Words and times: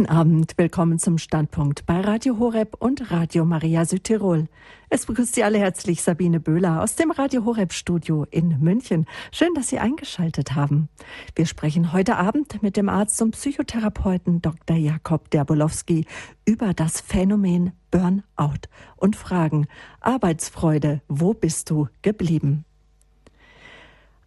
Guten 0.00 0.12
Abend, 0.12 0.54
willkommen 0.56 0.98
zum 0.98 1.18
Standpunkt 1.18 1.84
bei 1.84 2.00
Radio 2.00 2.38
Horeb 2.38 2.74
und 2.78 3.10
Radio 3.10 3.44
Maria 3.44 3.84
Südtirol. 3.84 4.46
Es 4.88 5.04
begrüßt 5.04 5.34
Sie 5.34 5.44
alle 5.44 5.58
herzlich 5.58 6.00
Sabine 6.00 6.40
Böhler 6.40 6.82
aus 6.82 6.96
dem 6.96 7.10
Radio 7.10 7.44
Horeb 7.44 7.74
Studio 7.74 8.24
in 8.30 8.58
München. 8.60 9.04
Schön, 9.30 9.52
dass 9.52 9.68
Sie 9.68 9.78
eingeschaltet 9.78 10.54
haben. 10.54 10.88
Wir 11.34 11.44
sprechen 11.44 11.92
heute 11.92 12.16
Abend 12.16 12.62
mit 12.62 12.78
dem 12.78 12.88
Arzt 12.88 13.20
und 13.20 13.32
Psychotherapeuten 13.32 14.40
Dr. 14.40 14.78
Jakob 14.78 15.28
Derbolowski 15.28 16.06
über 16.46 16.72
das 16.72 17.02
Phänomen 17.02 17.72
Burnout 17.90 18.70
und 18.96 19.16
fragen, 19.16 19.66
Arbeitsfreude, 20.00 21.02
wo 21.08 21.34
bist 21.34 21.68
du 21.68 21.88
geblieben? 22.00 22.64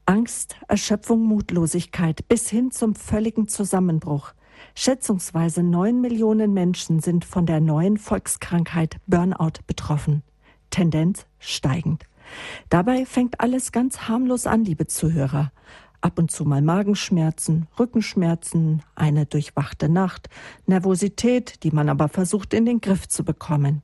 Angst, 0.06 0.56
Erschöpfung, 0.68 1.24
Mutlosigkeit 1.24 2.28
bis 2.28 2.48
hin 2.48 2.70
zum 2.70 2.94
völligen 2.94 3.48
Zusammenbruch– 3.48 4.34
Schätzungsweise 4.76 5.64
neun 5.64 6.02
Millionen 6.02 6.54
Menschen 6.54 7.00
sind 7.00 7.26
von 7.26 7.46
der 7.46 7.60
neuen 7.60 7.98
Volkskrankheit 7.98 8.98
Burnout 9.08 9.62
betroffen. 9.68 10.24
Tendenz 10.70 11.26
steigend. 11.40 12.06
Dabei 12.70 13.06
fängt 13.06 13.40
alles 13.40 13.72
ganz 13.72 14.08
harmlos 14.08 14.48
an, 14.48 14.66
liebe 14.66 14.88
Zuhörer. 14.88 15.52
Ab 16.02 16.20
und 16.20 16.32
zu 16.32 16.44
mal 16.44 16.62
Magenschmerzen, 16.62 17.68
Rückenschmerzen, 17.80 18.84
eine 18.96 19.26
durchwachte 19.26 19.88
Nacht, 19.88 20.28
Nervosität, 20.66 21.64
die 21.64 21.72
man 21.72 21.88
aber 21.88 22.10
versucht 22.10 22.54
in 22.54 22.66
den 22.66 22.82
Griff 22.82 23.08
zu 23.08 23.24
bekommen. 23.24 23.82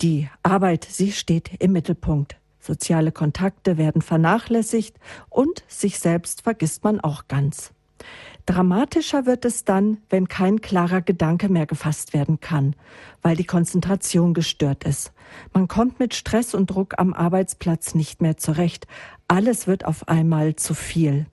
Die 0.00 0.28
Arbeit, 0.42 0.84
sie 0.84 1.12
steht 1.12 1.52
im 1.60 1.72
Mittelpunkt. 1.72 2.36
Soziale 2.58 3.12
Kontakte 3.12 3.78
werden 3.78 4.02
vernachlässigt 4.02 4.98
und 5.28 5.62
sich 5.68 5.98
selbst 5.98 6.42
vergisst 6.42 6.82
man 6.82 6.98
auch 6.98 7.28
ganz. 7.28 7.72
Dramatischer 8.46 9.24
wird 9.24 9.46
es 9.46 9.64
dann, 9.64 9.98
wenn 10.10 10.28
kein 10.28 10.60
klarer 10.60 11.00
Gedanke 11.00 11.48
mehr 11.48 11.64
gefasst 11.64 12.12
werden 12.12 12.40
kann, 12.40 12.76
weil 13.22 13.36
die 13.36 13.46
Konzentration 13.46 14.34
gestört 14.34 14.84
ist. 14.84 15.12
Man 15.54 15.66
kommt 15.66 15.98
mit 15.98 16.14
Stress 16.14 16.54
und 16.54 16.70
Druck 16.70 16.94
am 16.98 17.14
Arbeitsplatz 17.14 17.94
nicht 17.94 18.20
mehr 18.20 18.36
zurecht. 18.36 18.86
Alles 19.28 19.66
wird 19.66 19.86
auf 19.86 20.08
einmal 20.08 20.56
zu 20.56 20.74
viel. 20.74 21.26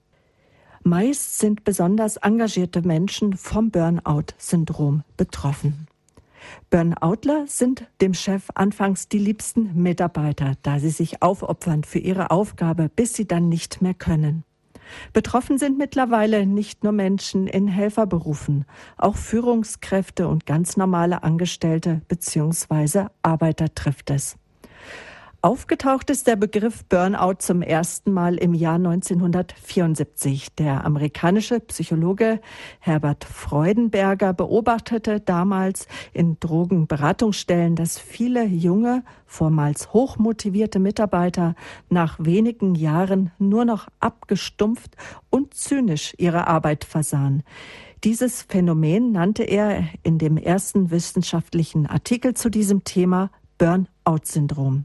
Meist 0.84 1.38
sind 1.38 1.64
besonders 1.64 2.16
engagierte 2.16 2.80
Menschen 2.82 3.36
vom 3.36 3.70
Burnout-Syndrom 3.70 5.04
betroffen. 5.16 5.86
Burnoutler 6.70 7.46
sind 7.46 7.86
dem 8.00 8.14
Chef 8.14 8.48
anfangs 8.54 9.08
die 9.08 9.18
liebsten 9.18 9.80
Mitarbeiter, 9.80 10.54
da 10.62 10.80
sie 10.80 10.90
sich 10.90 11.22
aufopfern 11.22 11.84
für 11.84 11.98
ihre 11.98 12.30
Aufgabe, 12.30 12.88
bis 12.88 13.14
sie 13.14 13.28
dann 13.28 13.48
nicht 13.48 13.82
mehr 13.82 13.94
können. 13.94 14.44
Betroffen 15.12 15.58
sind 15.58 15.78
mittlerweile 15.78 16.46
nicht 16.46 16.84
nur 16.84 16.92
Menschen 16.92 17.46
in 17.46 17.68
Helferberufen, 17.68 18.64
auch 18.96 19.16
Führungskräfte 19.16 20.28
und 20.28 20.46
ganz 20.46 20.76
normale 20.76 21.22
Angestellte 21.22 22.02
bzw. 22.08 23.06
Arbeiter 23.22 23.74
trifft 23.74 24.10
es. 24.10 24.36
Aufgetaucht 25.44 26.08
ist 26.08 26.28
der 26.28 26.36
Begriff 26.36 26.84
Burnout 26.84 27.38
zum 27.40 27.62
ersten 27.62 28.12
Mal 28.12 28.36
im 28.36 28.54
Jahr 28.54 28.76
1974. 28.76 30.54
Der 30.54 30.84
amerikanische 30.84 31.58
Psychologe 31.58 32.40
Herbert 32.78 33.24
Freudenberger 33.24 34.34
beobachtete 34.34 35.18
damals 35.18 35.88
in 36.12 36.38
Drogenberatungsstellen, 36.38 37.74
dass 37.74 37.98
viele 37.98 38.44
junge, 38.44 39.02
vormals 39.26 39.92
hochmotivierte 39.92 40.78
Mitarbeiter 40.78 41.56
nach 41.90 42.20
wenigen 42.20 42.76
Jahren 42.76 43.32
nur 43.40 43.64
noch 43.64 43.88
abgestumpft 43.98 44.94
und 45.28 45.54
zynisch 45.54 46.14
ihre 46.18 46.46
Arbeit 46.46 46.84
versahen. 46.84 47.42
Dieses 48.04 48.42
Phänomen 48.42 49.10
nannte 49.10 49.42
er 49.42 49.86
in 50.04 50.18
dem 50.18 50.36
ersten 50.36 50.92
wissenschaftlichen 50.92 51.88
Artikel 51.88 52.34
zu 52.34 52.48
diesem 52.48 52.84
Thema 52.84 53.32
Burnout-Syndrom. 53.58 54.84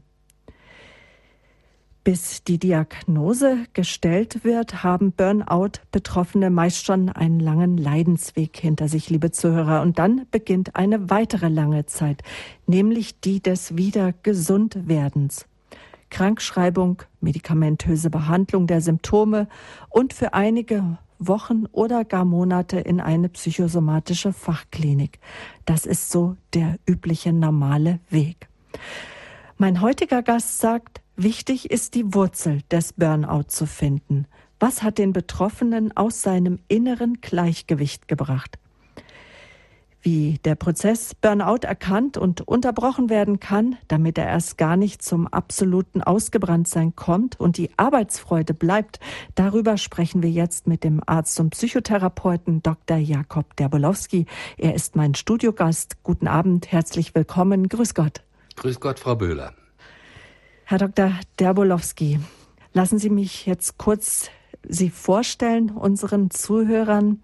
Bis 2.08 2.42
die 2.42 2.56
Diagnose 2.56 3.66
gestellt 3.74 4.42
wird, 4.42 4.82
haben 4.82 5.12
Burnout-Betroffene 5.12 6.48
meist 6.48 6.86
schon 6.86 7.10
einen 7.10 7.38
langen 7.38 7.76
Leidensweg 7.76 8.56
hinter 8.56 8.88
sich, 8.88 9.10
liebe 9.10 9.30
Zuhörer. 9.30 9.82
Und 9.82 9.98
dann 9.98 10.24
beginnt 10.30 10.74
eine 10.74 11.10
weitere 11.10 11.48
lange 11.48 11.84
Zeit, 11.84 12.22
nämlich 12.66 13.20
die 13.20 13.42
des 13.42 13.76
Wiedergesundwerdens. 13.76 15.44
Krankschreibung, 16.08 17.02
medikamentöse 17.20 18.08
Behandlung 18.08 18.66
der 18.66 18.80
Symptome 18.80 19.46
und 19.90 20.14
für 20.14 20.32
einige 20.32 20.96
Wochen 21.18 21.66
oder 21.72 22.06
gar 22.06 22.24
Monate 22.24 22.80
in 22.80 23.02
eine 23.02 23.28
psychosomatische 23.28 24.32
Fachklinik. 24.32 25.20
Das 25.66 25.84
ist 25.84 26.10
so 26.10 26.38
der 26.54 26.78
übliche 26.88 27.34
normale 27.34 28.00
Weg. 28.08 28.48
Mein 29.58 29.82
heutiger 29.82 30.22
Gast 30.22 30.60
sagt, 30.60 31.02
Wichtig 31.20 31.72
ist 31.72 31.96
die 31.96 32.14
Wurzel 32.14 32.60
des 32.70 32.92
Burnout 32.92 33.48
zu 33.48 33.66
finden. 33.66 34.28
Was 34.60 34.84
hat 34.84 34.98
den 34.98 35.12
Betroffenen 35.12 35.96
aus 35.96 36.22
seinem 36.22 36.60
inneren 36.68 37.20
Gleichgewicht 37.20 38.06
gebracht? 38.06 38.56
Wie 40.00 40.38
der 40.44 40.54
Prozess 40.54 41.16
Burnout 41.16 41.66
erkannt 41.66 42.18
und 42.18 42.42
unterbrochen 42.42 43.10
werden 43.10 43.40
kann, 43.40 43.76
damit 43.88 44.16
er 44.16 44.28
erst 44.28 44.58
gar 44.58 44.76
nicht 44.76 45.02
zum 45.02 45.26
absoluten 45.26 46.04
Ausgebranntsein 46.04 46.94
kommt 46.94 47.40
und 47.40 47.56
die 47.56 47.70
Arbeitsfreude 47.76 48.54
bleibt, 48.54 49.00
darüber 49.34 49.76
sprechen 49.76 50.22
wir 50.22 50.30
jetzt 50.30 50.68
mit 50.68 50.84
dem 50.84 51.02
Arzt 51.04 51.40
und 51.40 51.50
Psychotherapeuten 51.50 52.62
Dr. 52.62 52.96
Jakob 52.96 53.56
Derbolowski. 53.56 54.26
Er 54.56 54.76
ist 54.76 54.94
mein 54.94 55.16
Studiogast. 55.16 55.96
Guten 56.04 56.28
Abend, 56.28 56.70
herzlich 56.70 57.16
willkommen. 57.16 57.68
Grüß 57.68 57.94
Gott. 57.94 58.22
Grüß 58.54 58.78
Gott, 58.78 59.00
Frau 59.00 59.16
Böhler. 59.16 59.52
Herr 60.70 60.76
Dr. 60.76 61.12
Derbolowski, 61.38 62.20
lassen 62.74 62.98
Sie 62.98 63.08
mich 63.08 63.46
jetzt 63.46 63.78
kurz 63.78 64.28
Sie 64.68 64.90
vorstellen, 64.90 65.70
unseren 65.70 66.30
Zuhörern. 66.30 67.22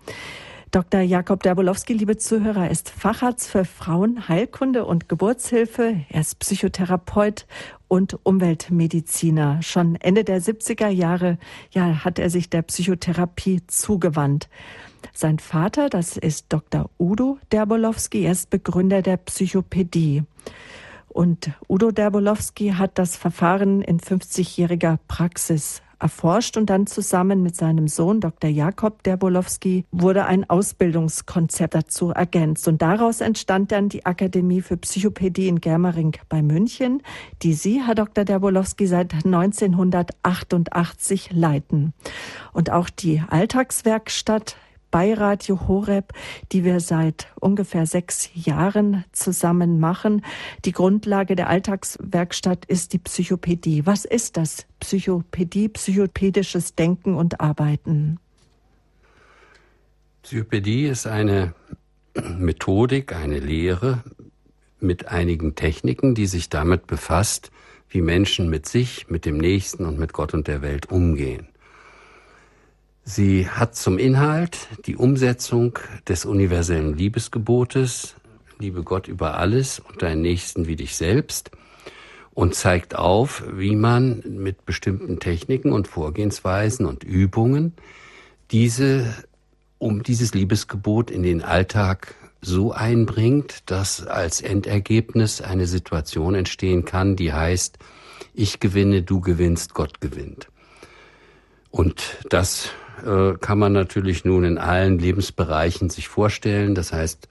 Dr. 0.70 1.02
Jakob 1.02 1.42
Derbolowski, 1.42 1.92
liebe 1.92 2.16
Zuhörer, 2.16 2.70
ist 2.70 2.88
Facharzt 2.88 3.50
für 3.50 3.66
Frauenheilkunde 3.66 4.86
und 4.86 5.10
Geburtshilfe. 5.10 6.06
Er 6.08 6.20
ist 6.22 6.38
Psychotherapeut 6.38 7.46
und 7.86 8.18
Umweltmediziner. 8.22 9.60
Schon 9.60 9.96
Ende 9.96 10.24
der 10.24 10.40
70er 10.40 10.88
Jahre 10.88 11.36
ja, 11.70 12.02
hat 12.02 12.18
er 12.18 12.30
sich 12.30 12.48
der 12.48 12.62
Psychotherapie 12.62 13.60
zugewandt. 13.66 14.48
Sein 15.12 15.38
Vater, 15.38 15.90
das 15.90 16.16
ist 16.16 16.46
Dr. 16.48 16.88
Udo 16.98 17.36
Derbolowski, 17.52 18.24
er 18.24 18.32
ist 18.32 18.48
Begründer 18.48 19.02
der 19.02 19.18
Psychopädie. 19.18 20.22
Und 21.14 21.52
Udo 21.68 21.92
Derbolowski 21.92 22.70
hat 22.70 22.98
das 22.98 23.16
Verfahren 23.16 23.82
in 23.82 24.00
50-jähriger 24.00 24.98
Praxis 25.06 25.80
erforscht 26.00 26.56
und 26.56 26.70
dann 26.70 26.88
zusammen 26.88 27.40
mit 27.40 27.54
seinem 27.54 27.86
Sohn 27.86 28.20
Dr. 28.20 28.50
Jakob 28.50 29.04
Derbolowski 29.04 29.84
wurde 29.92 30.26
ein 30.26 30.50
Ausbildungskonzept 30.50 31.76
dazu 31.76 32.10
ergänzt. 32.10 32.66
Und 32.66 32.82
daraus 32.82 33.20
entstand 33.20 33.70
dann 33.70 33.88
die 33.88 34.04
Akademie 34.04 34.60
für 34.60 34.76
Psychopädie 34.76 35.46
in 35.46 35.60
Germering 35.60 36.16
bei 36.28 36.42
München, 36.42 37.00
die 37.42 37.54
Sie, 37.54 37.80
Herr 37.86 37.94
Dr. 37.94 38.24
Derbolowski, 38.24 38.88
seit 38.88 39.14
1988 39.14 41.30
leiten. 41.30 41.94
Und 42.52 42.70
auch 42.70 42.90
die 42.90 43.22
Alltagswerkstatt 43.30 44.56
bei 44.94 45.12
Radio 45.12 45.66
Horeb, 45.66 46.12
die 46.52 46.62
wir 46.62 46.78
seit 46.78 47.26
ungefähr 47.40 47.84
sechs 47.84 48.30
Jahren 48.32 49.04
zusammen 49.10 49.80
machen. 49.80 50.24
Die 50.64 50.70
Grundlage 50.70 51.34
der 51.34 51.48
Alltagswerkstatt 51.48 52.64
ist 52.66 52.92
die 52.92 53.00
Psychopädie. 53.00 53.86
Was 53.86 54.04
ist 54.04 54.36
das? 54.36 54.66
Psychopädie, 54.78 55.68
psychopädisches 55.68 56.76
Denken 56.76 57.16
und 57.16 57.40
Arbeiten. 57.40 58.20
Psychopädie 60.22 60.86
ist 60.86 61.08
eine 61.08 61.54
Methodik, 62.38 63.16
eine 63.16 63.40
Lehre 63.40 64.04
mit 64.78 65.08
einigen 65.08 65.56
Techniken, 65.56 66.14
die 66.14 66.26
sich 66.26 66.50
damit 66.50 66.86
befasst, 66.86 67.50
wie 67.88 68.00
Menschen 68.00 68.48
mit 68.48 68.66
sich, 68.66 69.10
mit 69.10 69.24
dem 69.24 69.38
Nächsten 69.38 69.86
und 69.86 69.98
mit 69.98 70.12
Gott 70.12 70.34
und 70.34 70.46
der 70.46 70.62
Welt 70.62 70.88
umgehen. 70.92 71.48
Sie 73.06 73.50
hat 73.50 73.76
zum 73.76 73.98
Inhalt 73.98 74.66
die 74.86 74.96
Umsetzung 74.96 75.78
des 76.08 76.24
universellen 76.24 76.96
Liebesgebotes, 76.96 78.14
liebe 78.58 78.82
Gott 78.82 79.08
über 79.08 79.36
alles 79.36 79.78
und 79.78 80.00
deinen 80.00 80.22
Nächsten 80.22 80.66
wie 80.66 80.76
dich 80.76 80.96
selbst 80.96 81.50
und 82.32 82.54
zeigt 82.54 82.96
auf, 82.96 83.44
wie 83.52 83.76
man 83.76 84.22
mit 84.26 84.64
bestimmten 84.64 85.20
Techniken 85.20 85.70
und 85.70 85.86
Vorgehensweisen 85.86 86.86
und 86.86 87.04
Übungen 87.04 87.74
diese, 88.50 89.14
um 89.76 90.02
dieses 90.02 90.32
Liebesgebot 90.32 91.10
in 91.10 91.22
den 91.22 91.42
Alltag 91.42 92.14
so 92.40 92.72
einbringt, 92.72 93.70
dass 93.70 94.06
als 94.06 94.40
Endergebnis 94.40 95.42
eine 95.42 95.66
Situation 95.66 96.34
entstehen 96.34 96.86
kann, 96.86 97.16
die 97.16 97.34
heißt, 97.34 97.78
ich 98.32 98.60
gewinne, 98.60 99.02
du 99.02 99.20
gewinnst, 99.20 99.74
Gott 99.74 100.00
gewinnt. 100.00 100.48
Und 101.70 102.18
das 102.30 102.70
äh, 103.04 103.34
kann 103.40 103.58
man 103.58 103.72
natürlich 103.72 104.24
nun 104.24 104.44
in 104.44 104.58
allen 104.58 104.98
Lebensbereichen 104.98 105.90
sich 105.90 106.08
vorstellen. 106.08 106.74
Das 106.74 106.92
heißt, 106.92 107.28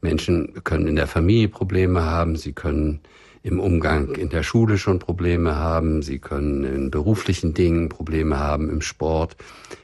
Menschen 0.00 0.62
können 0.64 0.86
in 0.86 0.96
der 0.96 1.06
Familie 1.06 1.48
Probleme 1.48 2.02
haben, 2.02 2.36
sie 2.36 2.52
können 2.52 3.00
im 3.42 3.60
Umgang 3.60 4.14
in 4.14 4.30
der 4.30 4.42
Schule 4.42 4.78
schon 4.78 4.98
Probleme 4.98 5.56
haben, 5.56 6.00
sie 6.00 6.18
können 6.18 6.64
in 6.64 6.90
beruflichen 6.90 7.52
Dingen 7.52 7.90
Probleme 7.90 8.38
haben, 8.38 8.70
im 8.70 8.80
Sport. 8.80 9.36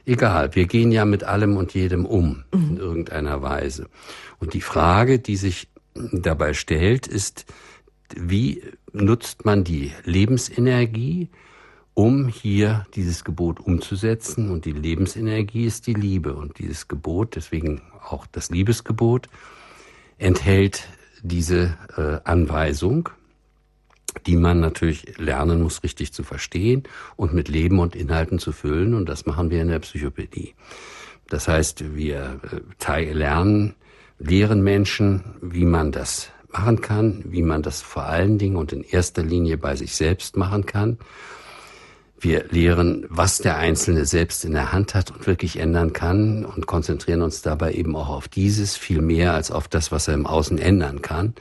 Egal, 0.03 0.55
wir 0.55 0.65
gehen 0.65 0.91
ja 0.91 1.05
mit 1.05 1.23
allem 1.23 1.57
und 1.57 1.75
jedem 1.75 2.05
um 2.05 2.43
in 2.51 2.77
irgendeiner 2.77 3.43
Weise. 3.43 3.87
Und 4.39 4.55
die 4.55 4.61
Frage, 4.61 5.19
die 5.19 5.35
sich 5.35 5.67
dabei 5.93 6.53
stellt, 6.53 7.05
ist, 7.05 7.45
wie 8.15 8.63
nutzt 8.93 9.45
man 9.45 9.63
die 9.63 9.91
Lebensenergie, 10.05 11.29
um 11.93 12.27
hier 12.27 12.85
dieses 12.95 13.23
Gebot 13.23 13.59
umzusetzen? 13.59 14.49
Und 14.49 14.65
die 14.65 14.71
Lebensenergie 14.71 15.65
ist 15.65 15.87
die 15.87 15.93
Liebe. 15.93 16.33
Und 16.33 16.59
dieses 16.59 16.87
Gebot, 16.87 17.35
deswegen 17.35 17.81
auch 18.07 18.25
das 18.27 18.49
Liebesgebot, 18.49 19.27
enthält 20.17 20.87
diese 21.23 21.77
äh, 21.97 22.19
Anweisung 22.29 23.09
die 24.25 24.35
man 24.35 24.59
natürlich 24.59 25.17
lernen 25.17 25.61
muss, 25.61 25.83
richtig 25.83 26.13
zu 26.13 26.23
verstehen 26.23 26.83
und 27.15 27.33
mit 27.33 27.47
Leben 27.47 27.79
und 27.79 27.95
Inhalten 27.95 28.39
zu 28.39 28.51
füllen. 28.51 28.93
Und 28.93 29.07
das 29.07 29.25
machen 29.25 29.49
wir 29.49 29.61
in 29.61 29.69
der 29.69 29.79
Psychopädie. 29.79 30.53
Das 31.29 31.47
heißt, 31.47 31.95
wir 31.95 32.39
äh, 32.85 33.13
lernen, 33.13 33.75
lehren 34.19 34.63
Menschen, 34.63 35.23
wie 35.41 35.65
man 35.65 35.91
das 35.91 36.29
machen 36.51 36.81
kann, 36.81 37.23
wie 37.25 37.41
man 37.41 37.63
das 37.63 37.81
vor 37.81 38.03
allen 38.03 38.37
Dingen 38.37 38.57
und 38.57 38.73
in 38.73 38.83
erster 38.83 39.23
Linie 39.23 39.57
bei 39.57 39.75
sich 39.75 39.95
selbst 39.95 40.35
machen 40.35 40.65
kann. 40.65 40.97
Wir 42.23 42.45
lehren, 42.51 43.07
was 43.09 43.39
der 43.39 43.57
Einzelne 43.57 44.05
selbst 44.05 44.45
in 44.45 44.53
der 44.53 44.71
Hand 44.71 44.93
hat 44.93 45.09
und 45.09 45.25
wirklich 45.25 45.57
ändern 45.57 45.91
kann 45.91 46.45
und 46.45 46.67
konzentrieren 46.67 47.23
uns 47.23 47.41
dabei 47.41 47.73
eben 47.73 47.95
auch 47.95 48.09
auf 48.09 48.27
dieses 48.27 48.77
viel 48.77 49.01
mehr 49.01 49.33
als 49.33 49.49
auf 49.49 49.67
das, 49.67 49.91
was 49.91 50.07
er 50.07 50.13
im 50.13 50.27
Außen 50.27 50.59
ändern 50.59 51.01
kann. 51.01 51.33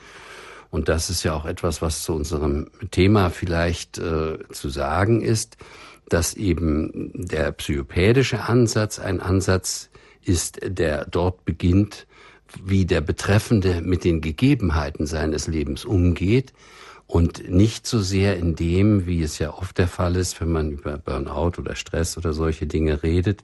Und 0.71 0.89
das 0.89 1.11
ist 1.11 1.23
ja 1.23 1.35
auch 1.35 1.45
etwas, 1.45 1.83
was 1.83 2.03
zu 2.03 2.15
unserem 2.15 2.71
Thema 2.91 3.29
vielleicht 3.29 3.99
äh, 3.99 4.39
zu 4.51 4.71
sagen 4.71 5.21
ist, 5.21 5.59
dass 6.09 6.33
eben 6.33 7.13
der 7.15 7.53
psychopädische 7.53 8.45
Ansatz 8.45 8.99
ein 8.99 9.21
Ansatz 9.21 9.91
ist, 10.25 10.61
der 10.65 11.05
dort 11.05 11.45
beginnt, 11.45 12.07
wie 12.65 12.87
der 12.87 13.03
Betreffende 13.03 13.83
mit 13.83 14.03
den 14.05 14.23
Gegebenheiten 14.23 15.05
seines 15.05 15.47
Lebens 15.47 15.85
umgeht 15.85 16.55
und 17.11 17.51
nicht 17.51 17.89
so 17.89 18.01
sehr 18.01 18.37
in 18.37 18.55
dem, 18.55 19.05
wie 19.05 19.23
es 19.23 19.41
ja 19.41 19.53
oft 19.53 19.79
der 19.79 19.89
Fall 19.89 20.15
ist, 20.15 20.41
wenn 20.41 20.53
man 20.53 20.71
über 20.71 20.97
Burnout 20.97 21.59
oder 21.59 21.75
Stress 21.75 22.17
oder 22.17 22.33
solche 22.33 22.69
Dinge 22.69 23.03
redet, 23.03 23.43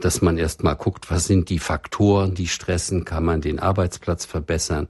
dass 0.00 0.22
man 0.22 0.38
erst 0.38 0.64
mal 0.64 0.72
guckt, 0.72 1.10
was 1.10 1.26
sind 1.26 1.50
die 1.50 1.58
Faktoren, 1.58 2.34
die 2.34 2.48
stressen, 2.48 3.04
kann 3.04 3.24
man 3.24 3.42
den 3.42 3.58
Arbeitsplatz 3.58 4.24
verbessern, 4.24 4.88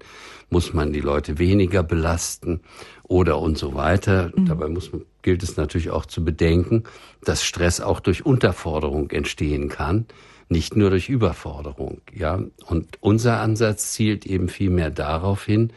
muss 0.49 0.73
man 0.73 0.93
die 0.93 1.01
Leute 1.01 1.39
weniger 1.39 1.83
belasten 1.83 2.61
oder 3.03 3.41
und 3.41 3.59
so 3.59 3.75
weiter. 3.75 4.31
Mhm. 4.37 4.47
Dabei 4.47 4.69
muss, 4.69 4.93
gilt 5.23 5.43
es 5.43 5.57
natürlich 5.57 5.91
auch 5.91 6.07
zu 6.07 6.25
bedenken, 6.25 6.85
dass 7.25 7.43
Stress 7.43 7.81
auch 7.81 7.99
durch 7.99 8.25
Unterforderung 8.25 9.11
entstehen 9.11 9.69
kann, 9.69 10.07
nicht 10.49 10.77
nur 10.77 10.91
durch 10.91 11.09
Überforderung, 11.09 12.01
ja. 12.15 12.41
Und 12.65 12.99
unser 13.01 13.41
Ansatz 13.41 13.93
zielt 13.93 14.25
eben 14.25 14.49
viel 14.49 14.71
mehr 14.71 14.91
darauf 14.91 15.45
hin, 15.45 15.73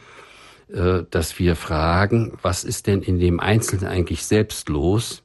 dass 0.68 1.38
wir 1.38 1.56
fragen, 1.56 2.36
was 2.42 2.64
ist 2.64 2.86
denn 2.86 3.02
in 3.02 3.18
dem 3.18 3.40
Einzelnen 3.40 3.86
eigentlich 3.86 4.24
selbst 4.24 4.68
los, 4.68 5.22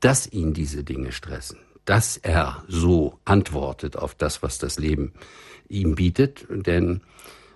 dass 0.00 0.30
ihn 0.30 0.52
diese 0.52 0.84
Dinge 0.84 1.12
stressen? 1.12 1.58
dass 1.84 2.16
er 2.16 2.62
so 2.68 3.18
antwortet 3.24 3.96
auf 3.96 4.14
das, 4.14 4.42
was 4.42 4.58
das 4.58 4.78
Leben 4.78 5.12
ihm 5.68 5.94
bietet. 5.94 6.46
Denn 6.48 7.00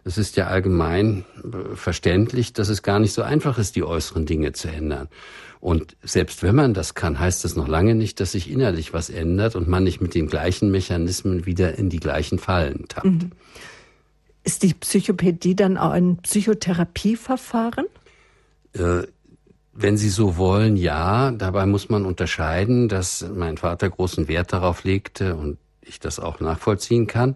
es 0.04 0.18
ist 0.18 0.36
ja 0.36 0.46
allgemein 0.46 1.24
äh, 1.44 1.76
verständlich, 1.76 2.52
dass 2.52 2.68
es 2.68 2.82
gar 2.82 2.98
nicht 2.98 3.12
so 3.12 3.22
einfach 3.22 3.58
ist, 3.58 3.76
die 3.76 3.84
äußeren 3.84 4.26
Dinge 4.26 4.52
zu 4.52 4.68
ändern. 4.68 5.08
Und 5.60 5.96
selbst 6.02 6.42
wenn 6.42 6.54
man 6.54 6.74
das 6.74 6.94
kann, 6.94 7.18
heißt 7.18 7.44
das 7.44 7.56
noch 7.56 7.66
lange 7.66 7.94
nicht, 7.94 8.20
dass 8.20 8.32
sich 8.32 8.50
innerlich 8.50 8.92
was 8.92 9.10
ändert 9.10 9.56
und 9.56 9.68
man 9.68 9.84
nicht 9.84 10.00
mit 10.00 10.14
den 10.14 10.26
gleichen 10.26 10.70
Mechanismen 10.70 11.46
wieder 11.46 11.78
in 11.78 11.88
die 11.88 12.00
gleichen 12.00 12.38
Fallen 12.38 12.86
tappt. 12.88 13.06
Mhm. 13.06 13.30
Ist 14.46 14.62
die 14.62 14.75
Psychopädie 14.75 15.56
dann 15.56 15.76
auch 15.76 15.90
ein 15.90 16.19
Psychotherapieverfahren? 16.19 17.87
Äh, 18.75 19.02
wenn 19.72 19.96
Sie 19.96 20.08
so 20.08 20.37
wollen, 20.37 20.76
ja. 20.76 21.32
Dabei 21.32 21.66
muss 21.66 21.88
man 21.88 22.06
unterscheiden, 22.06 22.88
dass 22.88 23.26
mein 23.34 23.56
Vater 23.56 23.90
großen 23.90 24.28
Wert 24.28 24.52
darauf 24.52 24.84
legte 24.84 25.34
und 25.34 25.58
ich 25.81 25.98
das 25.98 26.20
auch 26.20 26.38
nachvollziehen 26.38 27.08
kann, 27.08 27.34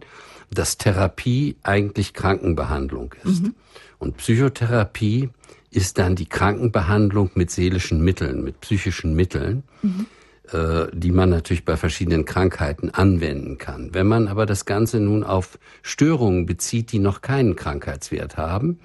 dass 0.53 0.79
Therapie 0.79 1.57
eigentlich 1.65 2.15
Krankenbehandlung 2.15 3.13
ist. 3.25 3.43
Mhm. 3.43 3.57
Und 3.99 4.17
Psychotherapie 4.19 5.31
ist 5.73 5.99
dann 5.99 6.15
die 6.15 6.27
Krankenbehandlung 6.27 7.33
mit 7.35 7.51
seelischen 7.51 8.05
Mitteln, 8.05 8.45
mit 8.45 8.61
psychischen 8.61 9.15
Mitteln, 9.15 9.65
mhm. 9.83 10.07
Äh, 10.53 10.87
die 10.93 11.13
man 11.13 11.31
natürlich 11.31 11.65
bei 11.65 11.77
verschiedenen 11.77 12.25
Krankheiten 12.25 12.91
anwenden 12.91 13.59
kann. 13.59 13.95
Wenn 13.95 14.07
man 14.07 14.29
aber 14.29 14.47
das 14.47 14.65
Ganze 14.65 15.01
nun 15.01 15.25
auf 15.25 15.59
Störungen 15.83 16.47
bezieht, 16.47 16.93
die 16.93 16.99
noch 16.99 17.21
keinen 17.21 17.57
Krankheitswert 17.57 18.37
haben, 18.37 18.81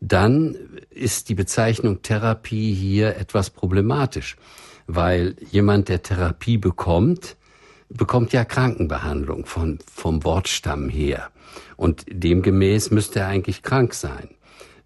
dann 0.00 0.56
ist 0.90 1.28
die 1.28 1.34
Bezeichnung 1.34 2.02
Therapie 2.02 2.74
hier 2.74 3.16
etwas 3.16 3.50
problematisch, 3.50 4.36
weil 4.86 5.36
jemand, 5.50 5.88
der 5.88 6.02
Therapie 6.02 6.58
bekommt, 6.58 7.36
bekommt 7.88 8.32
ja 8.32 8.44
Krankenbehandlung 8.44 9.46
von, 9.46 9.78
vom 9.92 10.24
Wortstamm 10.24 10.88
her. 10.88 11.30
Und 11.76 12.04
demgemäß 12.08 12.90
müsste 12.90 13.20
er 13.20 13.28
eigentlich 13.28 13.62
krank 13.62 13.94
sein. 13.94 14.28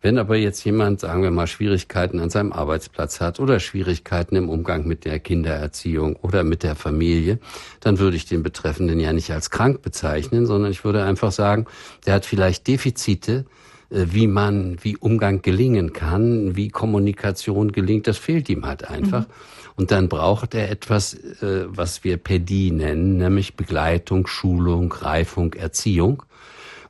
Wenn 0.01 0.17
aber 0.19 0.37
jetzt 0.37 0.63
jemand, 0.65 1.01
sagen 1.01 1.23
wir 1.23 1.33
mal, 1.33 1.49
Schwierigkeiten 1.49 2.21
an 2.21 2.31
seinem 2.31 2.53
Arbeitsplatz 2.53 3.21
hat 3.21 3.41
oder 3.41 3.59
Schwierigkeiten 3.59 4.37
im 4.37 4.49
Umgang 4.49 4.87
mit 4.87 5.05
der 5.05 5.19
Kindererziehung 5.19 6.15
oder 6.17 6.45
mit 6.45 6.63
der 6.63 6.77
Familie, 6.77 7.41
dann 7.81 7.99
würde 7.99 8.17
ich 8.17 8.27
den 8.27 8.45
Betreffenden 8.45 9.01
ja 9.01 9.13
nicht 9.13 9.33
als 9.33 9.51
krank 9.51 9.83
bezeichnen, 9.83 10.47
sondern 10.47 10.71
ich 10.71 10.85
würde 10.85 11.03
einfach 11.03 11.33
sagen, 11.33 11.67
der 12.07 12.15
hat 12.15 12.27
vielleicht 12.27 12.69
Defizite, 12.69 13.45
äh, 13.91 14.07
wie 14.11 14.29
man, 14.29 14.77
wie 14.83 14.97
Umgang 14.97 15.43
gelingen 15.43 15.93
kann, 15.93 16.55
wie 16.55 16.69
Kommunikation 16.69 17.73
gelingt, 17.73 18.07
das 18.07 18.19
fehlt 18.19 18.49
ihm 18.49 18.67
halt 18.67 18.89
einfach. 18.89 19.23
Mhm. 19.23 19.33
Und 19.75 19.91
dann 19.93 20.09
braucht 20.09 20.55
er 20.55 20.71
etwas, 20.71 21.15
äh, 21.15 21.67
was 21.67 22.05
wir 22.05 22.19
PEDI 22.19 22.71
nennen, 22.73 23.17
nämlich 23.17 23.57
Begleitung, 23.57 24.27
Schulung, 24.27 24.93
Reifung, 24.93 25.55
Erziehung. 25.55 26.23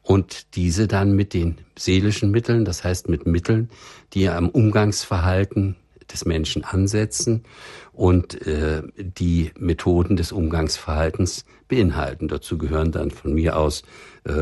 Und 0.08 0.56
diese 0.56 0.88
dann 0.88 1.12
mit 1.12 1.34
den 1.34 1.58
seelischen 1.78 2.30
Mitteln, 2.30 2.64
das 2.64 2.82
heißt 2.82 3.10
mit 3.10 3.26
Mitteln, 3.26 3.68
die 4.14 4.26
am 4.30 4.48
Umgangsverhalten 4.48 5.76
des 6.10 6.24
Menschen 6.24 6.64
ansetzen 6.64 7.44
und 7.92 8.46
äh, 8.46 8.84
die 8.96 9.50
Methoden 9.58 10.16
des 10.16 10.32
Umgangsverhaltens 10.32 11.44
beinhalten. 11.68 12.26
Dazu 12.26 12.56
gehören 12.56 12.90
dann 12.90 13.10
von 13.10 13.34
mir 13.34 13.58
aus 13.58 13.82
äh, 14.24 14.32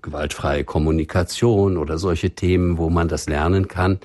gewaltfreie 0.00 0.62
Kommunikation 0.62 1.76
oder 1.76 1.98
solche 1.98 2.30
Themen, 2.30 2.78
wo 2.78 2.88
man 2.88 3.08
das 3.08 3.28
lernen 3.28 3.66
kann, 3.66 3.98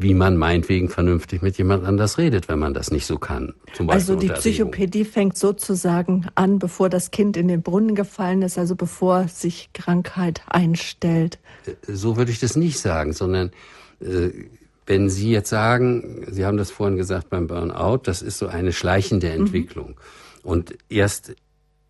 wie 0.00 0.14
man 0.14 0.36
meinetwegen 0.36 0.88
vernünftig 0.88 1.42
mit 1.42 1.58
jemand 1.58 1.84
anders 1.84 2.18
redet, 2.18 2.48
wenn 2.48 2.60
man 2.60 2.72
das 2.72 2.92
nicht 2.92 3.04
so 3.04 3.18
kann. 3.18 3.54
also 3.88 4.14
die 4.14 4.28
Psychopädie 4.28 5.04
fängt 5.04 5.36
sozusagen 5.36 6.26
an, 6.36 6.60
bevor 6.60 6.88
das 6.88 7.10
Kind 7.10 7.36
in 7.36 7.48
den 7.48 7.62
Brunnen 7.62 7.96
gefallen 7.96 8.42
ist, 8.42 8.58
also 8.58 8.76
bevor 8.76 9.26
sich 9.26 9.70
Krankheit 9.74 10.42
einstellt. 10.46 11.40
Äh, 11.66 11.72
so 11.88 12.16
würde 12.16 12.30
ich 12.30 12.38
das 12.38 12.54
nicht 12.54 12.78
sagen, 12.78 13.12
sondern 13.12 13.50
äh, 14.00 14.30
wenn 14.86 15.10
Sie 15.10 15.32
jetzt 15.32 15.50
sagen, 15.50 16.24
Sie 16.30 16.46
haben 16.46 16.56
das 16.56 16.70
vorhin 16.70 16.96
gesagt 16.96 17.28
beim 17.28 17.48
Burnout, 17.48 18.02
das 18.04 18.22
ist 18.22 18.38
so 18.38 18.46
eine 18.46 18.72
schleichende 18.72 19.26
mhm. 19.26 19.46
Entwicklung. 19.46 19.88
Mhm. 19.88 20.48
Und 20.48 20.78
erst 20.88 21.34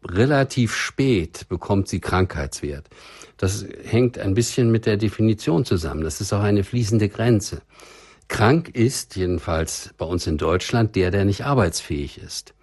relativ 0.02 0.74
spät 0.74 1.46
bekommt 1.50 1.88
sie 1.88 2.00
Krankheitswert. 2.00 2.88
Das 3.36 3.66
hängt 3.84 4.18
ein 4.18 4.34
bisschen 4.34 4.70
mit 4.70 4.86
der 4.86 4.96
Definition 4.96 5.66
zusammen. 5.66 6.02
Das 6.02 6.20
ist 6.20 6.32
auch 6.32 6.42
eine 6.42 6.64
fließende 6.64 7.08
Grenze. 7.08 7.60
Krank 8.28 8.68
ist, 8.68 9.16
jedenfalls 9.16 9.94
bei 9.98 10.04
uns 10.04 10.26
in 10.26 10.38
Deutschland, 10.38 10.94
der, 10.96 11.10
der 11.10 11.24
nicht 11.24 11.44
arbeitsfähig 11.44 12.18
ist. 12.18 12.54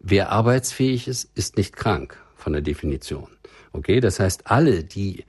Wer 0.00 0.30
arbeitsfähig 0.30 1.08
ist, 1.08 1.30
ist 1.34 1.56
nicht 1.56 1.74
krank 1.74 2.18
von 2.36 2.52
der 2.52 2.62
Definition. 2.62 3.28
Okay, 3.72 4.00
das 4.00 4.20
heißt, 4.20 4.50
alle, 4.50 4.84
die 4.84 5.24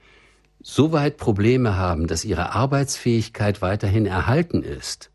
so 0.60 0.92
weit 0.92 1.16
Probleme 1.16 1.76
haben, 1.76 2.08
dass 2.08 2.24
ihre 2.24 2.52
Arbeitsfähigkeit 2.52 3.62
weiterhin 3.62 4.04
erhalten 4.04 4.62
ist, 4.62 5.10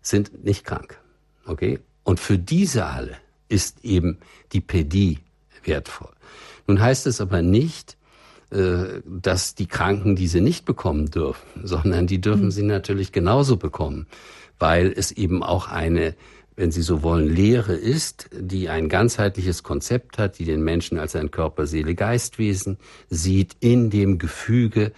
sind 0.00 0.44
nicht 0.44 0.64
krank. 0.64 0.98
Okay? 1.44 1.80
Und 2.04 2.18
für 2.20 2.38
diese 2.38 2.86
alle 2.86 3.16
ist 3.48 3.84
eben 3.84 4.18
die 4.52 4.60
Pädie 4.60 5.18
wertvoll. 5.64 6.12
Nun 6.66 6.80
heißt 6.80 7.06
es 7.06 7.20
aber 7.20 7.42
nicht, 7.42 7.97
dass 8.50 9.54
die 9.54 9.66
Kranken 9.66 10.16
diese 10.16 10.40
nicht 10.40 10.64
bekommen 10.64 11.10
dürfen, 11.10 11.46
sondern 11.64 12.06
die 12.06 12.20
dürfen 12.20 12.46
mhm. 12.46 12.50
sie 12.50 12.62
natürlich 12.62 13.12
genauso 13.12 13.56
bekommen, 13.56 14.06
weil 14.58 14.92
es 14.94 15.12
eben 15.12 15.42
auch 15.42 15.68
eine 15.68 16.14
wenn 16.58 16.72
Sie 16.72 16.82
so 16.82 17.04
wollen, 17.04 17.28
Lehre 17.28 17.74
ist, 17.74 18.30
die 18.32 18.68
ein 18.68 18.88
ganzheitliches 18.88 19.62
Konzept 19.62 20.18
hat, 20.18 20.40
die 20.40 20.44
den 20.44 20.60
Menschen 20.60 20.98
als 20.98 21.14
ein 21.14 21.30
Körper, 21.30 21.68
Seele, 21.68 21.94
Geistwesen 21.94 22.78
sieht, 23.08 23.56
in 23.60 23.90
dem 23.90 24.18
Gefüge 24.18 24.90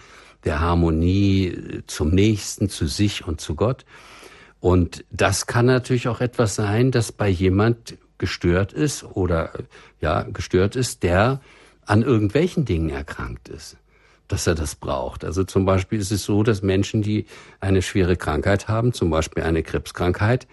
der 0.43 0.59
Harmonie 0.59 1.83
zum 1.85 2.09
Nächsten, 2.09 2.67
zu 2.67 2.87
sich 2.87 3.27
und 3.27 3.41
zu 3.41 3.53
Gott. 3.53 3.85
Und 4.59 5.05
das 5.11 5.45
kann 5.45 5.67
natürlich 5.67 6.07
auch 6.07 6.19
etwas 6.19 6.55
sein, 6.55 6.89
das 6.89 7.11
bei 7.11 7.29
jemand 7.29 7.95
gestört 8.17 8.73
ist 8.73 9.03
oder 9.03 9.51
ja, 9.99 10.23
gestört 10.23 10.75
ist, 10.75 11.03
der 11.03 11.41
an 11.91 12.03
irgendwelchen 12.03 12.63
Dingen 12.65 12.89
erkrankt 12.89 13.49
ist 13.49 13.77
dass 14.31 14.47
er 14.47 14.55
das 14.55 14.75
braucht. 14.75 15.25
Also 15.25 15.43
zum 15.43 15.65
Beispiel 15.65 15.99
ist 15.99 16.13
es 16.13 16.23
so, 16.23 16.41
dass 16.41 16.61
Menschen, 16.61 17.01
die 17.01 17.25
eine 17.59 17.81
schwere 17.81 18.15
Krankheit 18.15 18.69
haben, 18.69 18.93
zum 18.93 19.09
Beispiel 19.09 19.43
eine 19.43 19.61
Krebskrankheit, 19.61 20.47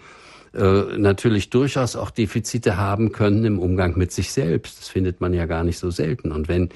äh, 0.53 0.97
natürlich 0.97 1.49
durchaus 1.49 1.95
auch 1.95 2.09
Defizite 2.11 2.75
haben 2.75 3.13
können 3.13 3.45
im 3.45 3.57
Umgang 3.57 3.97
mit 3.97 4.11
sich 4.11 4.33
selbst. 4.33 4.79
Das 4.79 4.89
findet 4.89 5.21
man 5.21 5.33
ja 5.33 5.45
gar 5.45 5.63
nicht 5.63 5.79
so 5.79 5.91
selten. 5.91 6.33
Und 6.33 6.49
wenn 6.49 6.71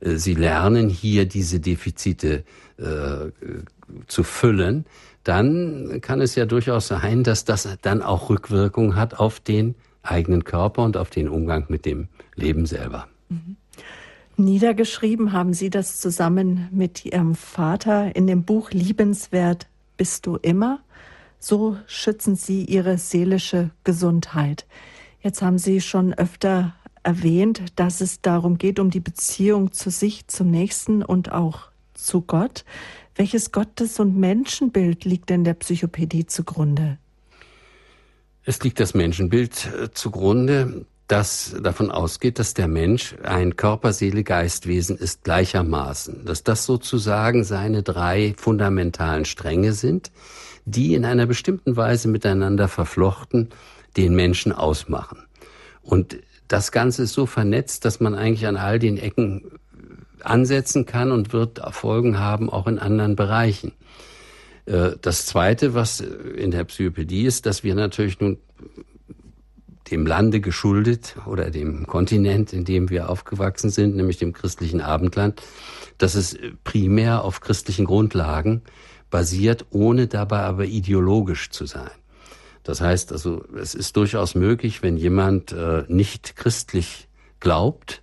äh, 0.00 0.16
sie 0.16 0.34
lernen, 0.34 0.88
hier 0.88 1.26
diese 1.26 1.60
Defizite 1.60 2.42
äh, 2.76 3.30
zu 4.08 4.24
füllen, 4.24 4.84
dann 5.22 6.00
kann 6.00 6.20
es 6.20 6.34
ja 6.34 6.44
durchaus 6.44 6.88
sein, 6.88 7.22
dass 7.22 7.44
das 7.44 7.68
dann 7.82 8.02
auch 8.02 8.30
Rückwirkung 8.30 8.96
hat 8.96 9.20
auf 9.20 9.38
den 9.38 9.76
eigenen 10.02 10.42
Körper 10.42 10.82
und 10.82 10.96
auf 10.96 11.10
den 11.10 11.28
Umgang 11.28 11.66
mit 11.68 11.84
dem 11.84 12.08
Leben 12.34 12.66
selber. 12.66 13.06
Mhm. 13.28 13.56
Niedergeschrieben 14.38 15.32
haben 15.32 15.52
Sie 15.52 15.68
das 15.68 16.00
zusammen 16.00 16.68
mit 16.70 17.04
Ihrem 17.04 17.34
Vater 17.34 18.14
in 18.14 18.28
dem 18.28 18.44
Buch 18.44 18.70
Liebenswert 18.70 19.66
bist 19.96 20.26
du 20.26 20.36
immer. 20.36 20.80
So 21.40 21.76
schützen 21.86 22.36
Sie 22.36 22.64
Ihre 22.64 22.98
seelische 22.98 23.70
Gesundheit. 23.82 24.66
Jetzt 25.20 25.42
haben 25.42 25.58
Sie 25.58 25.80
schon 25.80 26.14
öfter 26.14 26.74
erwähnt, 27.02 27.64
dass 27.74 28.00
es 28.00 28.20
darum 28.20 28.58
geht, 28.58 28.78
um 28.78 28.90
die 28.90 29.00
Beziehung 29.00 29.72
zu 29.72 29.90
sich, 29.90 30.28
zum 30.28 30.52
Nächsten 30.52 31.02
und 31.02 31.32
auch 31.32 31.70
zu 31.94 32.20
Gott. 32.20 32.64
Welches 33.16 33.50
Gottes- 33.50 33.98
und 33.98 34.16
Menschenbild 34.16 35.04
liegt 35.04 35.30
denn 35.30 35.42
der 35.42 35.54
Psychopädie 35.54 36.26
zugrunde? 36.26 36.98
Es 38.44 38.62
liegt 38.62 38.78
das 38.78 38.94
Menschenbild 38.94 39.68
äh, 39.82 39.90
zugrunde, 39.90 40.86
das 41.08 41.56
davon 41.62 41.90
ausgeht, 41.90 42.38
dass 42.38 42.54
der 42.54 42.68
Mensch 42.68 43.14
ein 43.22 43.56
Körper, 43.56 43.92
Seele, 43.92 44.24
Geistwesen 44.24 44.96
ist 44.96 45.24
gleichermaßen, 45.24 46.26
dass 46.26 46.44
das 46.44 46.66
sozusagen 46.66 47.44
seine 47.44 47.82
drei 47.82 48.34
fundamentalen 48.36 49.24
Stränge 49.24 49.72
sind, 49.72 50.12
die 50.66 50.94
in 50.94 51.06
einer 51.06 51.26
bestimmten 51.26 51.76
Weise 51.76 52.08
miteinander 52.08 52.68
verflochten 52.68 53.48
den 53.96 54.14
Menschen 54.14 54.52
ausmachen. 54.52 55.18
Und 55.82 56.18
das 56.46 56.72
Ganze 56.72 57.04
ist 57.04 57.14
so 57.14 57.24
vernetzt, 57.24 57.86
dass 57.86 58.00
man 58.00 58.14
eigentlich 58.14 58.46
an 58.46 58.56
all 58.56 58.78
den 58.78 58.98
Ecken 58.98 59.50
ansetzen 60.22 60.84
kann 60.84 61.10
und 61.10 61.32
wird 61.32 61.60
Folgen 61.72 62.18
haben, 62.18 62.50
auch 62.50 62.66
in 62.66 62.78
anderen 62.78 63.16
Bereichen. 63.16 63.72
Äh, 64.66 64.90
das 65.00 65.24
Zweite, 65.24 65.74
was 65.74 66.00
in 66.00 66.50
der 66.50 66.64
Psychopädie 66.64 67.24
ist, 67.24 67.46
dass 67.46 67.64
wir 67.64 67.74
natürlich 67.74 68.20
nun 68.20 68.38
dem 69.90 70.06
Lande 70.06 70.40
geschuldet 70.40 71.16
oder 71.26 71.50
dem 71.50 71.86
Kontinent, 71.86 72.52
in 72.52 72.64
dem 72.64 72.90
wir 72.90 73.10
aufgewachsen 73.10 73.70
sind, 73.70 73.96
nämlich 73.96 74.18
dem 74.18 74.32
christlichen 74.32 74.80
Abendland, 74.80 75.42
dass 75.98 76.14
es 76.14 76.36
primär 76.64 77.24
auf 77.24 77.40
christlichen 77.40 77.84
Grundlagen 77.84 78.62
basiert, 79.10 79.66
ohne 79.70 80.06
dabei 80.06 80.40
aber 80.40 80.66
ideologisch 80.66 81.50
zu 81.50 81.66
sein. 81.66 81.90
Das 82.62 82.80
heißt 82.80 83.12
also, 83.12 83.44
es 83.58 83.74
ist 83.74 83.96
durchaus 83.96 84.34
möglich, 84.34 84.82
wenn 84.82 84.96
jemand 84.96 85.52
äh, 85.52 85.84
nicht 85.88 86.36
christlich 86.36 87.08
glaubt, 87.40 88.02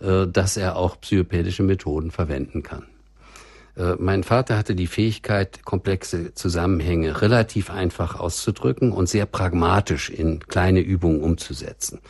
äh, 0.00 0.26
dass 0.26 0.56
er 0.56 0.76
auch 0.76 1.00
psychopädische 1.00 1.64
Methoden 1.64 2.10
verwenden 2.10 2.62
kann. 2.62 2.86
Äh, 3.76 3.94
mein 3.98 4.22
Vater 4.22 4.56
hatte 4.56 4.74
die 4.74 4.86
Fähigkeit, 4.86 5.64
komplexe 5.64 6.34
Zusammenhänge 6.34 7.20
relativ 7.20 7.70
einfach 7.70 8.18
auszudrücken 8.18 8.92
und 8.92 9.08
sehr 9.08 9.26
pragmatisch 9.26 10.10
in 10.10 10.40
kleine 10.40 10.80
Übungen 10.80 11.22
umzusetzen. 11.22 12.00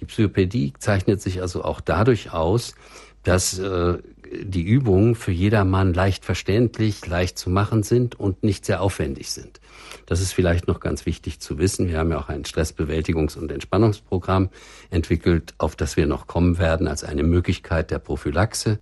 Die 0.00 0.06
Psychopädie 0.06 0.72
zeichnet 0.78 1.20
sich 1.20 1.42
also 1.42 1.62
auch 1.62 1.80
dadurch 1.80 2.32
aus, 2.32 2.74
dass 3.22 3.58
äh, 3.58 3.98
die 4.32 4.62
Übungen 4.62 5.14
für 5.14 5.32
jedermann 5.32 5.92
leicht 5.92 6.24
verständlich, 6.24 7.04
leicht 7.06 7.38
zu 7.38 7.50
machen 7.50 7.82
sind 7.82 8.18
und 8.18 8.42
nicht 8.42 8.64
sehr 8.64 8.80
aufwendig 8.80 9.30
sind. 9.30 9.60
Das 10.06 10.20
ist 10.20 10.32
vielleicht 10.32 10.68
noch 10.68 10.80
ganz 10.80 11.04
wichtig 11.04 11.40
zu 11.40 11.58
wissen. 11.58 11.88
Wir 11.88 11.98
haben 11.98 12.12
ja 12.12 12.18
auch 12.18 12.28
ein 12.28 12.44
Stressbewältigungs- 12.44 13.36
und 13.36 13.50
Entspannungsprogramm 13.50 14.50
entwickelt, 14.90 15.54
auf 15.58 15.76
das 15.76 15.96
wir 15.96 16.06
noch 16.06 16.26
kommen 16.26 16.58
werden 16.58 16.86
als 16.86 17.04
eine 17.04 17.24
Möglichkeit 17.24 17.90
der 17.90 17.98
Prophylaxe, 17.98 18.78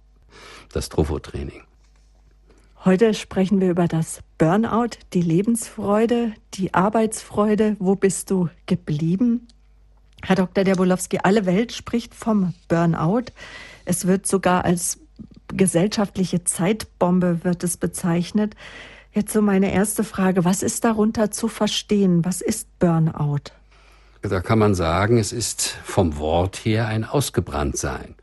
das 0.73 0.89
Trophotraining. 0.91 1.68
Heute 2.89 3.13
sprechen 3.13 3.61
wir 3.61 3.69
über 3.69 3.87
das 3.87 4.21
Burnout, 4.39 4.97
die 5.13 5.21
Lebensfreude, 5.21 6.33
die 6.55 6.73
Arbeitsfreude. 6.73 7.77
Wo 7.79 7.97
bist 7.97 8.31
du 8.31 8.49
geblieben? 8.65 9.47
Herr 10.23 10.37
Dr. 10.37 10.65
Derbolowski, 10.65 11.19
alle 11.23 11.45
Welt 11.45 11.73
spricht 11.73 12.15
vom 12.15 12.55
Burnout. 12.67 13.25
Es 13.85 14.07
wird 14.07 14.27
sogar 14.27 14.65
als 14.65 15.01
gesellschaftliche 15.49 16.45
Zeitbombe 16.45 17.45
wird 17.45 17.63
es 17.63 17.77
bezeichnet. 17.77 18.57
Jetzt 19.13 19.35
so 19.35 19.43
meine 19.43 19.71
erste 19.71 20.03
Frage, 20.03 20.47
was 20.47 20.63
ist 20.63 20.83
darunter 20.83 21.31
zu 21.31 21.49
verstehen? 21.49 22.25
Was 22.25 22.41
ist 22.41 22.79
Burnout? 22.79 23.53
Da 24.23 24.41
kann 24.41 24.59
man 24.59 24.75
sagen, 24.75 25.19
es 25.19 25.33
ist 25.33 25.77
vom 25.85 26.17
Wort 26.17 26.57
her 26.65 26.87
ein 26.87 27.05
Ausgebranntsein. 27.05 28.15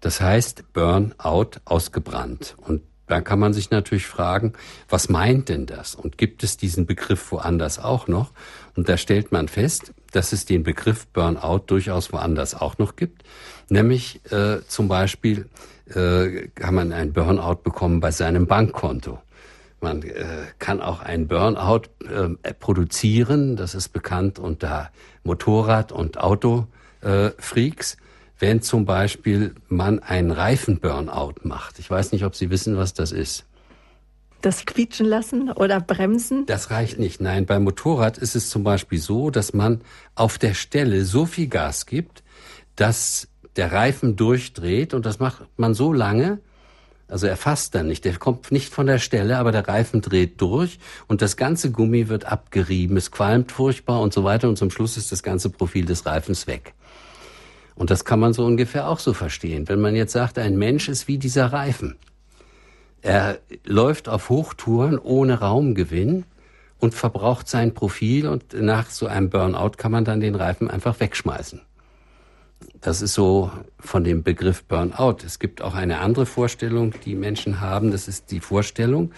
Das 0.00 0.22
heißt 0.22 0.72
Burnout 0.72 1.60
ausgebrannt. 1.66 2.56
Und 2.66 2.80
dann 3.06 3.24
kann 3.24 3.38
man 3.38 3.52
sich 3.52 3.70
natürlich 3.70 4.06
fragen, 4.06 4.52
was 4.88 5.08
meint 5.08 5.48
denn 5.48 5.66
das? 5.66 5.94
Und 5.94 6.18
gibt 6.18 6.42
es 6.42 6.56
diesen 6.56 6.86
Begriff 6.86 7.30
woanders 7.32 7.78
auch 7.78 8.08
noch? 8.08 8.32
Und 8.74 8.88
da 8.88 8.96
stellt 8.96 9.32
man 9.32 9.48
fest, 9.48 9.92
dass 10.12 10.32
es 10.32 10.44
den 10.44 10.62
Begriff 10.62 11.06
Burnout 11.08 11.64
durchaus 11.66 12.12
woanders 12.12 12.54
auch 12.54 12.78
noch 12.78 12.96
gibt. 12.96 13.22
Nämlich 13.68 14.20
äh, 14.30 14.58
zum 14.66 14.88
Beispiel 14.88 15.48
äh, 15.94 16.48
kann 16.54 16.74
man 16.74 16.92
ein 16.92 17.12
Burnout 17.12 17.62
bekommen 17.62 18.00
bei 18.00 18.10
seinem 18.10 18.46
Bankkonto. 18.46 19.18
Man 19.80 20.02
äh, 20.02 20.24
kann 20.58 20.80
auch 20.80 21.00
ein 21.00 21.28
Burnout 21.28 21.82
äh, 22.08 22.54
produzieren, 22.54 23.56
das 23.56 23.74
ist 23.74 23.90
bekannt 23.90 24.38
unter 24.38 24.90
Motorrad- 25.22 25.92
und 25.92 26.18
Autofreaks. 26.18 27.94
Äh, 27.94 27.96
wenn 28.38 28.62
zum 28.62 28.84
Beispiel 28.84 29.54
man 29.68 29.98
einen 30.00 30.30
Reifenburnout 30.30 31.34
macht. 31.42 31.78
Ich 31.78 31.90
weiß 31.90 32.12
nicht, 32.12 32.24
ob 32.24 32.34
Sie 32.34 32.50
wissen, 32.50 32.76
was 32.76 32.94
das 32.94 33.12
ist. 33.12 33.46
Das 34.42 34.66
quietschen 34.66 35.06
lassen 35.06 35.50
oder 35.50 35.80
bremsen? 35.80 36.44
Das 36.46 36.70
reicht 36.70 36.98
nicht. 36.98 37.20
Nein, 37.20 37.46
beim 37.46 37.64
Motorrad 37.64 38.18
ist 38.18 38.36
es 38.36 38.50
zum 38.50 38.62
Beispiel 38.62 38.98
so, 38.98 39.30
dass 39.30 39.54
man 39.54 39.80
auf 40.14 40.38
der 40.38 40.54
Stelle 40.54 41.04
so 41.04 41.24
viel 41.26 41.48
Gas 41.48 41.86
gibt, 41.86 42.22
dass 42.76 43.28
der 43.56 43.72
Reifen 43.72 44.16
durchdreht 44.16 44.92
und 44.92 45.06
das 45.06 45.18
macht 45.18 45.46
man 45.56 45.74
so 45.74 45.92
lange, 45.92 46.40
also 47.08 47.26
er 47.26 47.36
fasst 47.36 47.74
dann 47.74 47.86
nicht, 47.86 48.04
der 48.04 48.16
kommt 48.16 48.50
nicht 48.50 48.74
von 48.74 48.86
der 48.86 48.98
Stelle, 48.98 49.38
aber 49.38 49.52
der 49.52 49.66
Reifen 49.66 50.00
dreht 50.00 50.40
durch 50.40 50.78
und 51.06 51.22
das 51.22 51.36
ganze 51.36 51.70
Gummi 51.70 52.08
wird 52.08 52.24
abgerieben, 52.24 52.96
es 52.96 53.10
qualmt 53.10 53.52
furchtbar 53.52 54.00
und 54.00 54.12
so 54.12 54.24
weiter 54.24 54.48
und 54.48 54.58
zum 54.58 54.70
Schluss 54.70 54.96
ist 54.96 55.12
das 55.12 55.22
ganze 55.22 55.48
Profil 55.50 55.84
des 55.84 56.04
Reifens 56.04 56.46
weg. 56.46 56.74
Und 57.76 57.90
das 57.90 58.04
kann 58.04 58.18
man 58.18 58.32
so 58.32 58.44
ungefähr 58.44 58.88
auch 58.88 58.98
so 58.98 59.12
verstehen. 59.12 59.68
Wenn 59.68 59.80
man 59.80 59.94
jetzt 59.94 60.12
sagt, 60.12 60.38
ein 60.38 60.56
Mensch 60.56 60.88
ist 60.88 61.06
wie 61.08 61.18
dieser 61.18 61.52
Reifen. 61.52 61.96
Er 63.02 63.38
läuft 63.64 64.08
auf 64.08 64.30
Hochtouren 64.30 64.98
ohne 64.98 65.38
Raumgewinn 65.38 66.24
und 66.78 66.94
verbraucht 66.94 67.48
sein 67.48 67.74
Profil 67.74 68.26
und 68.26 68.52
nach 68.54 68.90
so 68.90 69.06
einem 69.06 69.30
Burnout 69.30 69.72
kann 69.76 69.92
man 69.92 70.04
dann 70.04 70.20
den 70.20 70.34
Reifen 70.34 70.70
einfach 70.70 70.98
wegschmeißen. 70.98 71.60
Das 72.80 73.02
ist 73.02 73.14
so 73.14 73.50
von 73.78 74.04
dem 74.04 74.22
Begriff 74.22 74.64
Burnout. 74.64 75.18
Es 75.24 75.38
gibt 75.38 75.62
auch 75.62 75.74
eine 75.74 75.98
andere 76.00 76.26
Vorstellung, 76.26 76.94
die 77.04 77.14
Menschen 77.14 77.60
haben. 77.60 77.90
Das 77.90 78.08
ist 78.08 78.30
die 78.30 78.40
Vorstellung, 78.40 79.12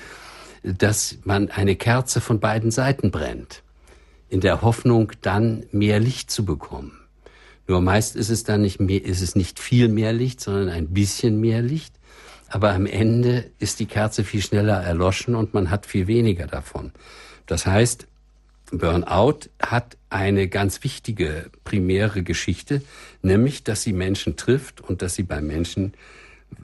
dass 0.62 1.18
man 1.24 1.50
eine 1.50 1.76
Kerze 1.76 2.20
von 2.20 2.40
beiden 2.40 2.70
Seiten 2.70 3.10
brennt, 3.10 3.62
in 4.28 4.40
der 4.40 4.62
Hoffnung, 4.62 5.12
dann 5.22 5.64
mehr 5.70 6.00
Licht 6.00 6.30
zu 6.30 6.44
bekommen. 6.44 6.97
Nur 7.68 7.82
meist 7.82 8.16
ist 8.16 8.30
es 8.30 8.44
dann 8.44 8.62
nicht 8.62 8.80
mehr, 8.80 9.04
ist 9.04 9.20
es 9.20 9.36
nicht 9.36 9.60
viel 9.60 9.88
mehr 9.88 10.12
Licht, 10.12 10.40
sondern 10.40 10.70
ein 10.70 10.88
bisschen 10.88 11.38
mehr 11.38 11.62
Licht. 11.62 11.94
Aber 12.48 12.72
am 12.72 12.86
Ende 12.86 13.50
ist 13.58 13.78
die 13.78 13.86
Kerze 13.86 14.24
viel 14.24 14.42
schneller 14.42 14.82
erloschen 14.82 15.34
und 15.34 15.52
man 15.52 15.70
hat 15.70 15.84
viel 15.84 16.06
weniger 16.06 16.46
davon. 16.46 16.92
Das 17.46 17.66
heißt, 17.66 18.06
Burnout 18.70 19.50
hat 19.62 19.98
eine 20.08 20.48
ganz 20.48 20.82
wichtige 20.82 21.50
primäre 21.64 22.22
Geschichte, 22.22 22.82
nämlich, 23.22 23.64
dass 23.64 23.82
sie 23.82 23.92
Menschen 23.92 24.36
trifft 24.36 24.80
und 24.80 25.02
dass 25.02 25.14
sie 25.14 25.22
bei 25.22 25.40
Menschen 25.40 25.92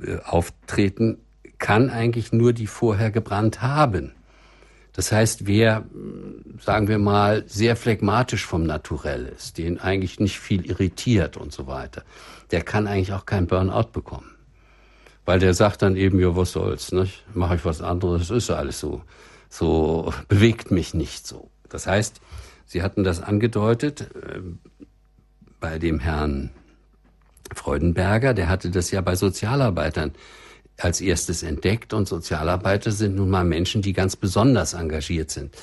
äh, 0.03 0.17
auftreten 0.25 1.19
kann 1.59 1.89
eigentlich 1.89 2.33
nur 2.33 2.53
die 2.53 2.67
vorher 2.67 3.11
gebrannt 3.11 3.63
haben. 3.63 4.13
Das 4.95 5.13
heißt, 5.13 5.47
wer 5.47 5.85
sagen 6.61 6.89
wir 6.89 6.99
mal, 6.99 7.45
sehr 7.47 7.77
phlegmatisch 7.77 8.47
vom 8.47 8.65
Naturell 8.65 9.27
ist, 9.27 9.59
den 9.59 9.81
eigentlich 9.81 10.21
nicht 10.21 10.39
viel 10.39 10.65
irritiert 10.67 11.37
und 11.37 11.53
so 11.53 11.67
weiter, 11.67 12.05
der 12.51 12.63
kann 12.63 12.87
eigentlich 12.87 13.13
auch 13.13 13.27
kein 13.27 13.47
Burnout 13.47 13.91
bekommen. 13.93 14.31
Weil 15.25 15.39
der 15.39 15.55
sagt 15.55 15.83
dann 15.83 15.97
eben, 15.97 16.19
ja, 16.21 16.37
was 16.37 16.53
soll's, 16.53 16.93
nicht? 16.93 17.25
Mache 17.35 17.57
ich 17.57 17.65
was 17.65 17.81
anderes, 17.81 18.31
ist 18.31 18.51
alles 18.51 18.79
so, 18.79 19.03
so, 19.49 20.13
bewegt 20.29 20.71
mich 20.71 20.95
nicht 20.95 21.27
so. 21.27 21.51
Das 21.69 21.87
heißt, 21.87 22.21
Sie 22.67 22.83
hatten 22.83 23.05
das 23.05 23.23
angedeutet, 23.23 24.01
äh, 24.01 24.41
bei 25.61 25.79
dem 25.79 25.99
Herrn 25.99 26.51
Freudenberger, 27.55 28.33
der 28.33 28.49
hatte 28.49 28.71
das 28.71 28.91
ja 28.91 29.01
bei 29.01 29.17
Sozialarbeitern 29.17 30.13
als 30.79 31.01
erstes 31.01 31.43
entdeckt 31.43 31.93
und 31.93 32.09
Sozialarbeiter 32.09 32.91
sind 32.91 33.17
nun 33.17 33.31
mal 33.31 33.45
Menschen, 33.45 33.83
die 33.83 33.93
ganz 33.93 34.17
besonders 34.17 34.75
engagiert 34.75 35.31
sind, 35.31 35.57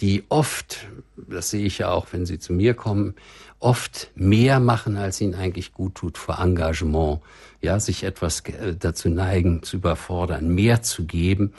die 0.00 0.24
oft, 0.28 0.86
das 1.16 1.50
sehe 1.50 1.66
ich 1.66 1.78
ja 1.78 1.90
auch, 1.90 2.08
wenn 2.12 2.26
sie 2.26 2.38
zu 2.38 2.52
mir 2.52 2.74
kommen, 2.74 3.14
oft 3.58 4.10
mehr 4.14 4.60
machen, 4.60 4.96
als 4.96 5.20
ihnen 5.20 5.34
eigentlich 5.34 5.72
gut 5.72 5.96
tut 5.96 6.18
vor 6.18 6.38
Engagement, 6.38 7.20
ja, 7.60 7.80
sich 7.80 8.04
etwas 8.04 8.40
äh, 8.40 8.76
dazu 8.78 9.08
neigen, 9.08 9.62
zu 9.62 9.76
überfordern, 9.76 10.54
mehr 10.54 10.82
zu 10.82 11.04
geben, 11.04 11.52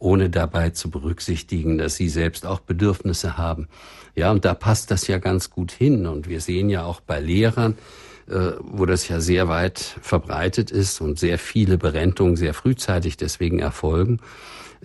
ohne 0.00 0.30
dabei 0.30 0.70
zu 0.70 0.90
berücksichtigen, 0.90 1.78
dass 1.78 1.94
sie 1.94 2.08
selbst 2.08 2.44
auch 2.44 2.60
Bedürfnisse 2.60 3.38
haben. 3.38 3.68
Ja, 4.16 4.32
und 4.32 4.44
da 4.44 4.54
passt 4.54 4.90
das 4.90 5.06
ja 5.06 5.18
ganz 5.18 5.50
gut 5.50 5.70
hin. 5.70 6.06
Und 6.06 6.28
wir 6.28 6.40
sehen 6.40 6.70
ja 6.70 6.84
auch 6.84 7.00
bei 7.00 7.20
Lehrern, 7.20 7.76
wo 8.26 8.86
das 8.86 9.08
ja 9.08 9.20
sehr 9.20 9.48
weit 9.48 9.78
verbreitet 9.78 10.70
ist 10.70 11.00
und 11.00 11.18
sehr 11.18 11.38
viele 11.38 11.78
Berentungen 11.78 12.36
sehr 12.36 12.54
frühzeitig 12.54 13.16
deswegen 13.16 13.58
erfolgen, 13.58 14.20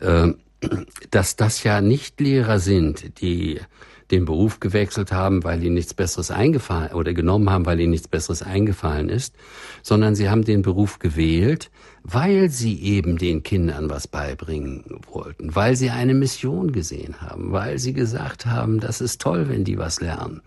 äh, 0.02 0.34
dass 1.12 1.36
das 1.36 1.64
ja 1.64 1.82
nicht 1.82 2.20
Lehrer 2.20 2.60
sind, 2.60 3.22
die 3.22 3.62
den 4.12 4.26
Beruf 4.26 4.60
gewechselt 4.60 5.12
haben, 5.12 5.44
weil 5.44 5.64
ihnen 5.64 5.76
nichts 5.76 5.94
Besseres 5.94 6.32
eingefallen 6.32 6.94
oder 6.94 7.14
genommen 7.14 7.50
haben, 7.50 7.66
weil 7.66 7.80
ihnen 7.80 7.92
nichts 7.92 8.08
Besseres 8.08 8.42
eingefallen 8.42 9.08
ist, 9.08 9.36
sondern 9.84 10.16
sie 10.16 10.30
haben 10.30 10.44
den 10.44 10.62
Beruf 10.62 11.00
gewählt, 11.00 11.70
weil 12.04 12.50
sie 12.50 12.82
eben 12.82 13.18
den 13.18 13.44
Kindern 13.44 13.90
was 13.90 14.08
beibringen 14.08 14.84
wollten, 15.12 15.56
weil 15.56 15.76
sie 15.76 15.92
eine 15.92 16.14
Mission 16.14 16.72
gesehen 16.72 17.22
haben, 17.22 17.52
weil 17.52 17.78
sie 17.78 17.94
gesagt 17.94 18.46
haben, 18.46 18.80
das 18.80 19.00
ist 19.00 19.22
toll, 19.22 19.48
wenn 19.48 19.64
die 19.64 19.78
was 19.78 20.02
lernen. 20.02 20.42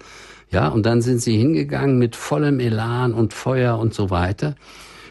Ja, 0.53 0.69
und 0.69 0.85
dann 0.85 1.01
sind 1.01 1.21
sie 1.21 1.37
hingegangen 1.37 1.99
mit 1.99 2.15
vollem 2.15 2.61
Elan 2.61 3.15
und 3.15 3.33
Feuer 3.33 3.79
und 3.79 3.95
so 3.95 4.11
weiter. 4.11 4.55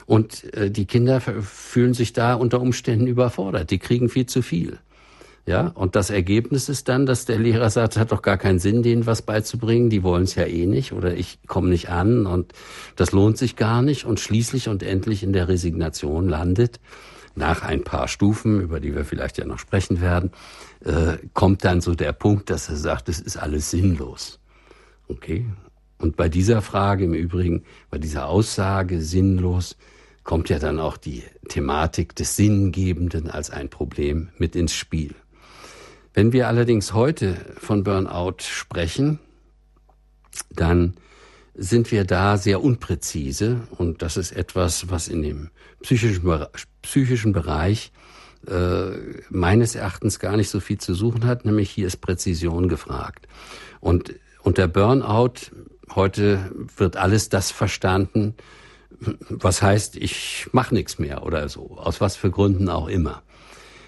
Und 0.06 0.54
äh, 0.54 0.70
die 0.70 0.86
Kinder 0.86 1.20
fühlen 1.20 1.94
sich 1.94 2.14
da 2.14 2.36
unter 2.36 2.62
Umständen 2.62 3.08
überfordert. 3.08 3.72
Die 3.72 3.80
kriegen 3.80 4.08
viel 4.08 4.28
zu 4.28 4.44
viel. 4.44 4.78
Ja, 5.48 5.68
und 5.74 5.96
das 5.96 6.12
Ergebnis 6.12 6.70
ist 6.70 6.88
dann, 6.88 7.08
dass 7.08 7.26
der 7.26 7.40
Lehrer 7.40 7.72
sagt, 7.72 7.94
es 7.94 8.00
hat 8.00 8.12
doch 8.12 8.22
gar 8.22 8.38
keinen 8.38 8.60
Sinn, 8.60 8.84
denen 8.84 9.08
was 9.08 9.24
beizubringen. 9.24 9.90
Die 9.90 10.04
wollen 10.04 10.24
es 10.24 10.36
ja 10.36 10.46
eh 10.46 10.68
nicht 10.68 10.94
oder 10.94 11.16
ich 11.16 11.40
komme 11.48 11.70
nicht 11.70 11.90
an 11.90 12.28
und 12.28 12.54
das 12.96 13.12
lohnt 13.12 13.40
sich 13.40 13.56
gar 13.56 13.82
nicht. 13.82 14.06
Und 14.06 14.20
schließlich 14.20 14.70
und 14.70 14.84
endlich 14.84 15.24
in 15.24 15.34
der 15.34 15.48
Resignation 15.48 16.30
landet, 16.30 16.80
nach 17.34 17.64
ein 17.64 17.84
paar 17.84 18.08
Stufen, 18.08 18.62
über 18.62 18.80
die 18.80 18.94
wir 18.94 19.06
vielleicht 19.06 19.40
ja 19.40 19.46
noch 19.46 19.58
sprechen 19.58 20.02
werden, 20.02 20.32
äh, 20.86 21.18
kommt 21.34 21.66
dann 21.66 21.82
so 21.82 21.96
der 21.96 22.12
Punkt, 22.12 22.52
dass 22.52 22.70
er 22.70 22.76
sagt, 22.76 23.10
es 23.10 23.20
ist 23.20 23.38
alles 23.38 23.72
sinnlos. 23.72 24.41
Okay. 25.12 25.46
Und 25.98 26.16
bei 26.16 26.30
dieser 26.30 26.62
Frage 26.62 27.04
im 27.04 27.14
Übrigen, 27.14 27.64
bei 27.90 27.98
dieser 27.98 28.28
Aussage 28.28 29.02
sinnlos, 29.02 29.78
kommt 30.24 30.50
ja 30.50 30.58
dann 30.58 30.80
auch 30.80 30.98
die 30.98 31.24
Thematik 31.50 32.16
des 32.16 32.36
Sinngebenden 32.36 33.30
als 33.30 33.50
ein 33.50 33.70
Problem 33.70 34.30
mit 34.38 34.56
ins 34.56 34.74
Spiel. 34.74 35.14
Wenn 36.14 36.32
wir 36.32 36.48
allerdings 36.48 36.94
heute 36.94 37.36
von 37.58 37.84
Burnout 37.84 38.38
sprechen, 38.40 39.20
dann 40.50 40.94
sind 41.56 41.92
wir 41.92 42.06
da 42.06 42.38
sehr 42.38 42.64
unpräzise 42.64 43.62
und 43.72 44.02
das 44.02 44.16
ist 44.16 44.32
etwas, 44.32 44.90
was 44.90 45.08
in 45.08 45.22
dem 45.22 45.50
psychischen, 45.82 46.46
psychischen 46.82 47.34
Bereich 47.34 47.92
äh, 48.48 48.92
meines 49.30 49.76
Erachtens 49.76 50.20
gar 50.20 50.38
nicht 50.38 50.50
so 50.50 50.60
viel 50.60 50.78
zu 50.78 50.94
suchen 50.94 51.26
hat, 51.26 51.46
nämlich 51.46 51.70
hier 51.70 51.88
ist 51.88 51.98
Präzision 51.98 52.70
gefragt. 52.70 53.28
Und 53.80 54.16
unter 54.44 54.68
Burnout 54.68 55.52
heute 55.96 56.52
wird 56.78 56.98
alles 56.98 57.30
das 57.30 57.52
verstanden, 57.52 58.36
was 59.30 59.62
heißt, 59.62 59.96
ich 59.96 60.48
mache 60.52 60.74
nichts 60.76 61.00
mehr 61.00 61.26
oder 61.26 61.50
so, 61.50 61.78
aus 61.78 62.02
was 62.02 62.16
für 62.16 62.30
Gründen 62.30 62.70
auch 62.70 62.88
immer. 62.88 63.24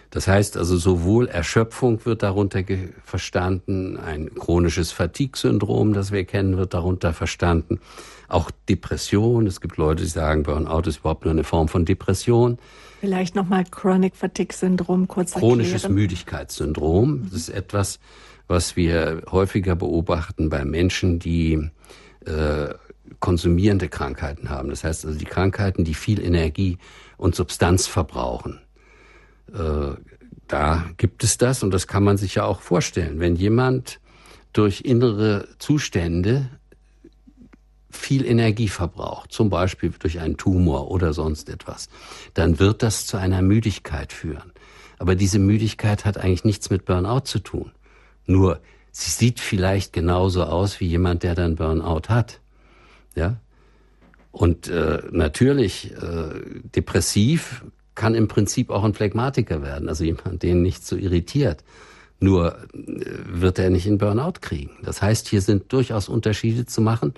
Das 0.10 0.28
heißt 0.28 0.58
also 0.58 0.78
sowohl 0.78 1.28
Erschöpfung 1.28 2.06
wird 2.06 2.22
darunter 2.22 2.64
verstanden, 3.04 3.98
ein 3.98 4.36
chronisches 4.36 4.92
Fatigue-Syndrom, 4.92 5.94
das 5.94 6.12
wir 6.12 6.24
kennen, 6.24 6.58
wird 6.58 6.76
darunter 6.76 7.14
verstanden, 7.14 7.80
auch 8.28 8.52
Depression. 8.70 9.48
Es 9.48 9.60
gibt 9.60 9.78
Leute, 9.78 10.04
die 10.04 10.10
sagen, 10.10 10.44
Burnout 10.44 10.88
ist 10.88 11.00
überhaupt 11.00 11.26
nur 11.26 11.32
eine 11.32 11.44
Form 11.44 11.68
von 11.68 11.86
Depression. 11.86 12.60
Vielleicht 13.02 13.36
nochmal 13.36 13.64
Chronic 13.66 14.16
Fatigue-Syndrom 14.16 15.08
kurz 15.08 15.32
erklären. 15.32 15.58
Chronisches 15.58 15.90
Müdigkeitssyndrom. 15.90 17.24
Das 17.32 17.34
ist 17.34 17.50
etwas, 17.50 18.00
was 18.48 18.76
wir 18.76 19.24
häufiger 19.32 19.76
beobachten 19.76 20.50
bei 20.50 20.66
Menschen, 20.66 21.20
die 21.20 21.70
äh, 22.26 22.74
konsumierende 23.20 23.90
Krankheiten 23.90 24.50
haben. 24.50 24.70
Das 24.70 24.84
heißt 24.84 25.06
also 25.06 25.18
die 25.18 25.26
Krankheiten, 25.26 25.84
die 25.84 25.94
viel 25.94 26.22
Energie 26.22 26.78
und 27.18 27.36
Substanz 27.36 27.88
verbrauchen. 27.88 28.62
Äh, 29.54 29.96
da 30.48 30.86
gibt 30.98 31.24
es 31.24 31.38
das 31.38 31.64
und 31.64 31.72
das 31.72 31.88
kann 31.88 32.04
man 32.04 32.18
sich 32.18 32.36
ja 32.36 32.44
auch 32.44 32.62
vorstellen. 32.62 33.20
Wenn 33.20 33.36
jemand 33.36 34.00
durch 34.52 34.82
innere 34.82 35.48
Zustände 35.58 36.50
viel 37.90 38.26
Energie 38.26 38.68
verbraucht, 38.68 39.32
zum 39.32 39.50
Beispiel 39.50 39.94
durch 39.98 40.20
einen 40.20 40.38
Tumor 40.38 40.92
oder 40.92 41.14
sonst 41.14 41.50
etwas, 41.50 41.90
dann 42.34 42.60
wird 42.60 42.84
das 42.84 43.06
zu 43.08 43.18
einer 43.18 43.42
Müdigkeit 43.42 44.12
führen. 44.12 44.52
Aber 45.00 45.16
diese 45.16 45.40
Müdigkeit 45.40 46.06
hat 46.06 46.18
eigentlich 46.18 46.44
nichts 46.44 46.70
mit 46.70 46.86
Burnout 46.86 47.22
zu 47.22 47.40
tun. 47.40 47.72
Nur, 48.26 48.60
sie 48.92 49.12
sieht 49.12 49.40
vielleicht 49.40 49.94
genauso 49.94 50.44
aus 50.44 50.80
wie 50.80 50.88
jemand, 50.88 51.24
der 51.24 51.36
dann 51.36 51.56
Burnout 51.56 52.10
hat. 52.10 52.40
Ja? 53.16 53.38
Und 54.32 54.68
äh, 54.68 55.02
natürlich, 55.12 55.92
äh, 55.94 56.30
depressiv 56.76 57.64
kann 57.96 58.16
im 58.16 58.28
Prinzip 58.28 58.70
auch 58.70 58.84
ein 58.84 58.94
Phlegmatiker 58.94 59.62
werden, 59.62 59.88
also 59.88 60.04
jemand, 60.04 60.42
den 60.42 60.62
nicht 60.62 60.86
so 60.86 60.96
irritiert. 60.96 61.64
Nur 62.20 62.58
äh, 62.74 63.06
wird 63.28 63.60
er 63.60 63.70
nicht 63.70 63.86
in 63.86 63.98
Burnout 63.98 64.40
kriegen. 64.42 64.72
Das 64.84 65.02
heißt, 65.02 65.28
hier 65.28 65.42
sind 65.42 65.72
durchaus 65.72 66.10
Unterschiede 66.10 66.66
zu 66.66 66.82
machen, 66.82 67.14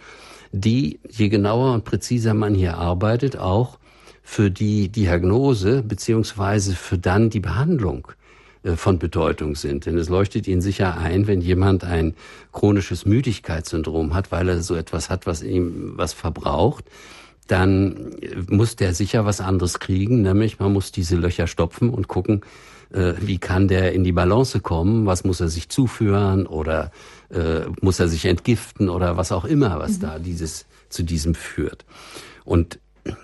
die, 0.51 0.99
je 1.09 1.29
genauer 1.29 1.73
und 1.73 1.85
präziser 1.85 2.33
man 2.33 2.55
hier 2.55 2.77
arbeitet, 2.77 3.37
auch 3.37 3.79
für 4.21 4.49
die 4.49 4.89
Diagnose 4.89 5.83
beziehungsweise 5.83 6.75
für 6.75 6.97
dann 6.97 7.29
die 7.29 7.39
Behandlung 7.39 8.07
von 8.75 8.99
Bedeutung 8.99 9.55
sind. 9.55 9.85
Denn 9.85 9.97
es 9.97 10.09
leuchtet 10.09 10.47
Ihnen 10.47 10.61
sicher 10.61 10.97
ein, 10.97 11.27
wenn 11.27 11.41
jemand 11.41 11.83
ein 11.83 12.15
chronisches 12.51 13.05
Müdigkeitssyndrom 13.05 14.13
hat, 14.13 14.31
weil 14.31 14.49
er 14.49 14.61
so 14.61 14.75
etwas 14.75 15.09
hat, 15.09 15.27
was 15.27 15.43
ihm 15.43 15.93
was 15.95 16.13
verbraucht, 16.13 16.85
dann 17.47 18.15
muss 18.49 18.75
der 18.75 18.93
sicher 18.93 19.25
was 19.25 19.39
anderes 19.39 19.79
kriegen, 19.79 20.21
nämlich 20.21 20.59
man 20.59 20.73
muss 20.73 20.91
diese 20.91 21.15
Löcher 21.15 21.47
stopfen 21.47 21.89
und 21.89 22.07
gucken, 22.07 22.41
äh, 22.91 23.13
wie 23.19 23.37
kann 23.37 23.67
der 23.67 23.93
in 23.93 24.03
die 24.03 24.11
Balance 24.11 24.59
kommen, 24.59 25.05
was 25.05 25.23
muss 25.23 25.41
er 25.41 25.49
sich 25.49 25.69
zuführen 25.69 26.47
oder 26.47 26.91
äh, 27.29 27.61
muss 27.81 27.99
er 27.99 28.07
sich 28.07 28.25
entgiften 28.25 28.89
oder 28.89 29.17
was 29.17 29.31
auch 29.31 29.45
immer, 29.45 29.79
was 29.79 29.97
mhm. 29.97 30.01
da 30.01 30.19
dieses 30.19 30.65
zu 30.89 31.03
diesem 31.03 31.35
führt. 31.35 31.85
Und 32.45 32.79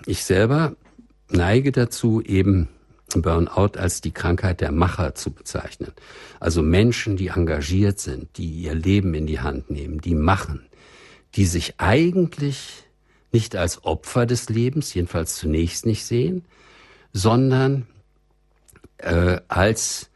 ich 0.06 0.24
selber 0.24 0.76
neige 1.30 1.72
dazu, 1.72 2.20
eben 2.20 2.68
Burnout 3.20 3.76
als 3.76 4.00
die 4.00 4.12
Krankheit 4.12 4.62
der 4.62 4.72
Macher 4.72 5.14
zu 5.14 5.30
bezeichnen. 5.30 5.92
Also 6.40 6.62
Menschen, 6.62 7.16
die 7.16 7.28
engagiert 7.28 8.00
sind, 8.00 8.38
die 8.38 8.48
ihr 8.48 8.74
Leben 8.74 9.12
in 9.12 9.26
die 9.26 9.40
Hand 9.40 9.70
nehmen, 9.70 10.00
die 10.00 10.14
machen, 10.14 10.64
die 11.34 11.44
sich 11.44 11.74
eigentlich 11.78 12.84
nicht 13.32 13.56
als 13.56 13.84
Opfer 13.84 14.24
des 14.24 14.48
Lebens, 14.48 14.94
jedenfalls 14.94 15.36
zunächst 15.36 15.84
nicht 15.84 16.04
sehen, 16.04 16.44
sondern 17.12 17.86
äh, 18.98 19.40
als 19.48 20.10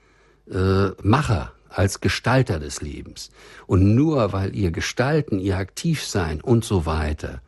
äh, 0.51 0.89
Macher, 1.03 1.53
als 1.69 2.01
Gestalter 2.01 2.59
des 2.59 2.81
Lebens. 2.81 3.31
Und 3.67 3.95
nur 3.95 4.33
weil 4.33 4.55
ihr 4.55 4.71
Gestalten, 4.71 5.39
ihr 5.39 5.57
Aktivsein 5.57 6.41
und 6.41 6.65
so 6.65 6.87
weiter 6.87 7.43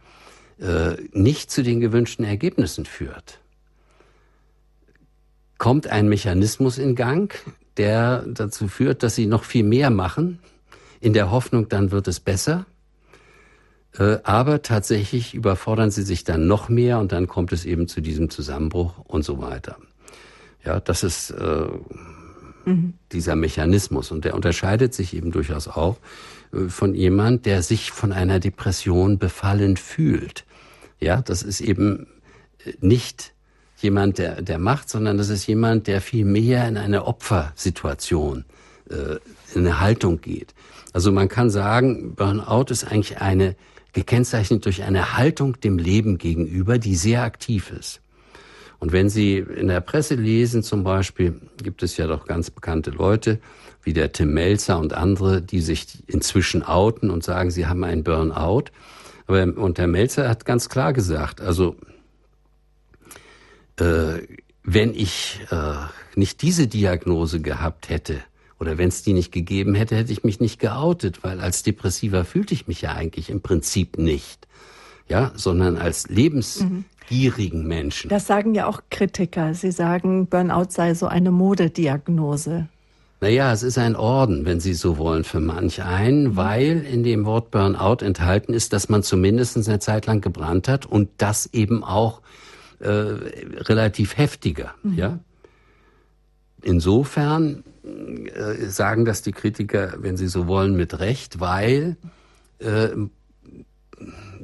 äh, 0.61 0.97
nicht 1.13 1.51
zu 1.51 1.63
den 1.63 1.81
gewünschten 1.81 2.25
Ergebnissen 2.25 2.85
führt, 2.85 3.41
kommt 5.59 5.89
ein 5.89 6.09
Mechanismus 6.09 6.79
in 6.79 6.95
Gang, 6.95 7.35
der 7.77 8.25
dazu 8.27 8.69
führt, 8.69 9.03
dass 9.03 9.15
sie 9.15 9.27
noch 9.27 9.45
viel 9.45 9.65
mehr 9.65 9.91
machen, 9.91 10.39
in 11.01 11.13
der 11.13 11.31
Hoffnung, 11.31 11.69
dann 11.69 11.91
wird 11.91 12.09
es 12.09 12.21
besser. 12.21 12.67
Äh, 13.99 14.19
aber 14.23 14.63
tatsächlich 14.63 15.35
überfordern 15.35 15.91
sie 15.91 16.03
sich 16.03 16.25
dann 16.25 16.47
noch 16.47 16.69
mehr 16.69 16.99
und 16.99 17.13
dann 17.13 17.27
kommt 17.27 17.53
es 17.53 17.65
eben 17.65 17.89
zu 17.89 18.01
diesem 18.01 18.31
Zusammenbruch 18.31 18.99
und 19.05 19.25
so 19.25 19.41
weiter. 19.41 19.77
Ja, 20.65 20.81
das 20.81 21.05
ist 21.05 21.31
äh, 21.31 21.67
mhm. 22.65 22.95
dieser 23.13 23.37
Mechanismus. 23.37 24.11
Und 24.11 24.25
der 24.25 24.35
unterscheidet 24.35 24.95
sich 24.95 25.15
eben 25.15 25.31
durchaus 25.31 25.69
auch 25.69 25.99
äh, 26.53 26.69
von 26.69 26.95
jemand, 26.95 27.47
der 27.47 27.63
sich 27.63 27.91
von 27.91 28.13
einer 28.13 28.41
Depression 28.41 29.19
befallen 29.19 29.77
fühlt. 29.77 30.45
Ja, 31.01 31.23
das 31.23 31.43
ist 31.43 31.61
eben 31.61 32.07
äh, 32.65 32.73
nicht 32.81 33.33
jemand, 33.83 34.19
der, 34.19 34.43
der 34.43 34.59
macht, 34.59 34.89
sondern 34.91 35.19
das 35.19 35.29
ist 35.29 35.47
jemand, 35.47 35.87
der 35.87 36.01
viel 36.01 36.25
mehr 36.25 36.67
in 36.69 36.77
eine 36.77 37.07
Opfersituation, 37.07 38.45
äh, 38.91 39.17
in 39.55 39.67
eine 39.67 39.81
Haltung 39.81 40.21
geht. 40.21 40.55
Also 40.93 41.13
man 41.13 41.29
kann 41.29 41.51
sagen, 41.51 42.15
Burnout 42.15 42.67
ist 42.71 42.85
eigentlich 42.85 43.21
eine, 43.21 43.57
gekennzeichnet 43.93 44.65
durch 44.65 44.83
eine 44.83 45.17
Haltung 45.17 45.61
dem 45.61 45.79
Leben 45.79 46.19
gegenüber, 46.19 46.79
die 46.79 46.97
sehr 46.97 47.23
aktiv 47.23 47.71
ist. 47.71 48.01
Und 48.81 48.93
wenn 48.93 49.09
Sie 49.09 49.39
in 49.39 49.69
der 49.69 49.81
Presse 49.81 50.15
lesen, 50.15 50.63
zum 50.63 50.85
Beispiel, 50.85 51.41
gibt 51.63 51.83
es 51.83 51.97
ja 51.97 52.07
doch 52.07 52.27
ganz 52.27 52.51
bekannte 52.51 52.91
Leute, 52.91 53.41
wie 53.83 53.93
der 53.93 54.13
Tim 54.13 54.33
Melzer 54.35 54.79
und 54.79 54.93
andere, 54.93 55.43
die 55.43 55.61
sich 55.61 55.87
inzwischen 56.07 56.63
outen 56.63 57.11
und 57.11 57.25
sagen, 57.25 57.51
sie 57.51 57.67
haben 57.67 57.83
einen 57.85 58.05
Burnout. 58.05 58.65
Aber, 59.27 59.43
und 59.43 59.79
Herr 59.79 59.87
Melzer 59.87 60.29
hat 60.29 60.45
ganz 60.45 60.69
klar 60.69 60.93
gesagt, 60.93 61.41
also, 61.41 61.77
wenn 63.79 64.95
ich 64.95 65.41
äh, 65.51 65.73
nicht 66.15 66.43
diese 66.43 66.67
Diagnose 66.67 67.41
gehabt 67.41 67.89
hätte, 67.89 68.21
oder 68.61 68.77
wenn 68.77 68.89
es 68.89 69.03
die 69.03 69.13
nicht 69.13 69.33
gegeben 69.33 69.75
hätte, 69.75 69.97
hätte 69.97 70.13
ich 70.13 70.25
mich 70.25 70.41
nicht 70.41 70.59
geoutet, 70.59 71.23
weil 71.23 71.41
als 71.41 71.63
Depressiver 71.63 72.25
fühlte 72.25 72.55
ich 72.55 72.67
mich 72.67 72.83
ja 72.83 72.93
eigentlich 72.93 73.31
im 73.31 73.41
Prinzip 73.41 73.99
nicht. 73.99 74.47
Ja, 75.09 75.33
sondern 75.37 75.79
als 75.79 76.09
lebensgierigen 76.09 77.67
Menschen. 77.67 78.11
Das 78.11 78.27
sagen 78.27 78.55
ja 78.55 78.67
auch 78.67 78.83
Kritiker. 78.91 79.55
Sie 79.55 79.71
sagen, 79.71 80.27
Burnout 80.27 80.67
sei 80.69 80.93
so 80.93 81.07
eine 81.07 81.31
Modediagnose. 81.31 82.69
Naja, 83.23 83.51
es 83.53 83.63
ist 83.63 83.79
ein 83.79 83.97
Orden, 83.97 84.45
wenn 84.45 84.61
Sie 84.61 84.75
so 84.75 84.99
wollen, 84.99 85.25
für 85.25 85.41
manch 85.41 85.83
einen, 85.83 86.25
mhm. 86.25 86.37
weil 86.37 86.81
in 86.83 87.05
dem 87.05 87.25
Wort 87.25 87.51
Burnout 87.51 88.05
enthalten 88.05 88.53
ist, 88.53 88.75
dass 88.75 88.91
man 88.91 89.03
zumindest 89.03 89.57
eine 89.57 89.79
Zeit 89.79 90.05
lang 90.05 90.21
gebrannt 90.21 90.69
hat 90.69 90.85
und 90.85 91.09
das 91.17 91.47
eben 91.47 91.83
auch 91.83 92.21
äh, 92.81 92.89
relativ 92.89 94.17
heftiger. 94.17 94.75
Mhm. 94.83 94.95
Ja? 94.95 95.19
Insofern 96.63 97.65
äh, 97.85 98.67
sagen 98.67 99.05
das 99.05 99.23
die 99.23 99.33
Kritiker, 99.33 99.95
wenn 99.99 100.17
sie 100.17 100.29
so 100.29 100.47
wollen, 100.47 100.77
mit 100.77 100.99
Recht, 100.99 101.41
weil 101.41 101.97
äh, 102.59 102.89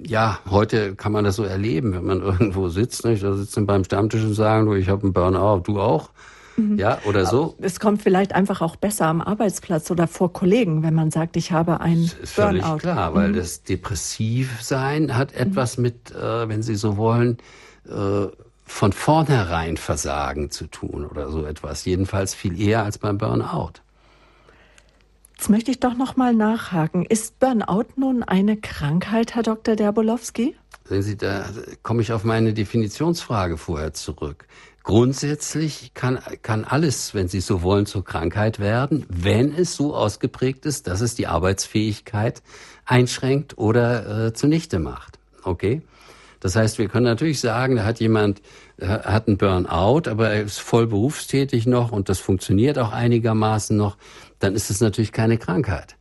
ja, 0.06 0.38
heute 0.48 0.94
kann 0.94 1.12
man 1.12 1.24
das 1.24 1.36
so 1.36 1.44
erleben, 1.44 1.92
wenn 1.92 2.04
man 2.04 2.20
irgendwo 2.22 2.68
sitzt, 2.68 3.04
nicht? 3.04 3.22
da 3.22 3.34
sitzen 3.34 3.66
beim 3.66 3.84
Stammtisch 3.84 4.22
und 4.22 4.34
sagen, 4.34 4.66
du, 4.66 4.74
ich 4.74 4.88
habe 4.88 5.02
einen 5.02 5.12
Burnout, 5.12 5.62
du 5.64 5.80
auch. 5.80 6.10
Mhm. 6.56 6.78
Ja, 6.78 6.98
oder 7.04 7.26
so. 7.26 7.56
Es 7.60 7.80
kommt 7.80 8.00
vielleicht 8.02 8.32
einfach 8.32 8.60
auch 8.60 8.76
besser 8.76 9.06
am 9.06 9.20
Arbeitsplatz 9.20 9.90
oder 9.90 10.06
vor 10.06 10.32
Kollegen, 10.32 10.84
wenn 10.84 10.94
man 10.94 11.10
sagt, 11.10 11.36
ich 11.36 11.50
habe 11.50 11.80
ein 11.80 12.04
das 12.04 12.14
ist 12.14 12.36
Burnout. 12.36 12.60
Völlig 12.60 12.78
klar, 12.78 13.14
weil 13.14 13.30
mhm. 13.30 13.36
das 13.36 13.64
Depressivsein 13.64 15.16
hat 15.16 15.34
etwas 15.34 15.78
mit, 15.78 16.12
äh, 16.12 16.48
wenn 16.48 16.62
Sie 16.62 16.76
so 16.76 16.96
wollen, 16.96 17.38
äh, 17.88 18.28
von 18.66 18.92
vornherein 18.92 19.76
Versagen 19.76 20.50
zu 20.50 20.66
tun 20.66 21.06
oder 21.06 21.30
so 21.30 21.44
etwas. 21.44 21.84
Jedenfalls 21.84 22.34
viel 22.34 22.60
eher 22.60 22.82
als 22.82 22.98
beim 22.98 23.18
Burnout. 23.18 23.74
Jetzt 25.36 25.50
möchte 25.50 25.70
ich 25.70 25.80
doch 25.80 25.94
noch 25.94 26.16
mal 26.16 26.32
nachhaken. 26.32 27.04
Ist 27.04 27.38
Burnout 27.40 27.86
nun 27.96 28.22
eine 28.22 28.56
Krankheit, 28.56 29.34
Herr 29.34 29.42
Dr. 29.42 29.76
Derbolowski? 29.76 30.54
Sehen 30.86 31.02
Sie, 31.02 31.16
da 31.16 31.44
komme 31.82 32.02
ich 32.02 32.12
auf 32.12 32.24
meine 32.24 32.54
Definitionsfrage 32.54 33.56
vorher 33.56 33.92
zurück. 33.94 34.46
Grundsätzlich 34.82 35.92
kann, 35.94 36.18
kann 36.42 36.64
alles, 36.64 37.14
wenn 37.14 37.28
Sie 37.28 37.40
so 37.40 37.62
wollen, 37.62 37.86
zur 37.86 38.04
Krankheit 38.04 38.58
werden, 38.58 39.06
wenn 39.08 39.54
es 39.54 39.74
so 39.74 39.94
ausgeprägt 39.94 40.66
ist, 40.66 40.86
dass 40.86 41.00
es 41.00 41.14
die 41.14 41.26
Arbeitsfähigkeit 41.26 42.42
einschränkt 42.84 43.56
oder 43.56 44.26
äh, 44.26 44.34
zunichte 44.34 44.78
macht. 44.78 45.18
Okay? 45.42 45.80
Das 46.44 46.56
heißt, 46.56 46.78
wir 46.78 46.88
können 46.88 47.06
natürlich 47.06 47.40
sagen, 47.40 47.76
da 47.76 47.84
hat 47.84 48.00
jemand 48.00 48.42
hat 48.78 49.28
einen 49.28 49.38
Burnout, 49.38 50.10
aber 50.10 50.28
er 50.28 50.42
ist 50.42 50.60
voll 50.60 50.86
berufstätig 50.86 51.64
noch 51.64 51.90
und 51.90 52.10
das 52.10 52.18
funktioniert 52.18 52.78
auch 52.78 52.92
einigermaßen 52.92 53.74
noch, 53.74 53.96
dann 54.40 54.54
ist 54.54 54.68
es 54.68 54.82
natürlich 54.82 55.10
keine 55.12 55.38
Krankheit. 55.38 55.96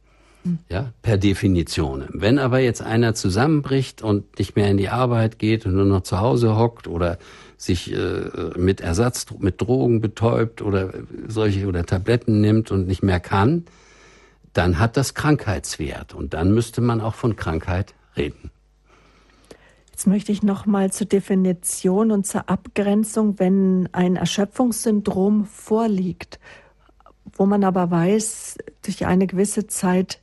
Ja, 0.68 0.92
per 1.02 1.18
Definition. 1.18 2.10
Wenn 2.10 2.40
aber 2.40 2.60
jetzt 2.60 2.82
einer 2.82 3.16
zusammenbricht 3.16 4.02
und 4.02 4.38
nicht 4.38 4.58
mehr 4.58 4.70
in 4.70 4.76
die 4.76 4.90
Arbeit 4.90 5.40
geht 5.40 5.66
und 5.66 5.76
nur 5.76 5.86
noch 5.86 6.02
zu 6.02 6.20
Hause 6.20 6.58
hockt 6.58 6.90
oder 6.90 7.20
sich 7.56 7.94
äh, 7.94 8.30
mit 8.58 8.82
Ersatz, 8.82 9.28
mit 9.40 9.62
Drogen 9.62 10.02
betäubt 10.02 10.62
oder 10.62 10.90
solche 11.26 11.68
oder 11.68 11.86
Tabletten 11.86 12.42
nimmt 12.42 12.70
und 12.70 12.86
nicht 12.86 13.02
mehr 13.02 13.22
kann, 13.22 13.64
dann 14.52 14.78
hat 14.78 14.98
das 14.98 15.14
Krankheitswert 15.14 16.14
und 16.14 16.34
dann 16.34 16.54
müsste 16.54 16.82
man 16.82 17.00
auch 17.00 17.16
von 17.16 17.38
Krankheit 17.38 17.94
reden. 18.18 18.52
Jetzt 19.94 20.08
möchte 20.08 20.32
ich 20.32 20.42
noch 20.42 20.66
mal 20.66 20.92
zur 20.92 21.06
Definition 21.06 22.10
und 22.10 22.26
zur 22.26 22.50
Abgrenzung, 22.50 23.38
wenn 23.38 23.88
ein 23.92 24.16
Erschöpfungssyndrom 24.16 25.46
vorliegt, 25.46 26.40
wo 27.38 27.46
man 27.46 27.64
aber 27.64 27.92
weiß, 27.92 28.58
durch 28.84 29.06
eine 29.06 29.28
gewisse 29.28 29.68
Zeit 29.68 30.20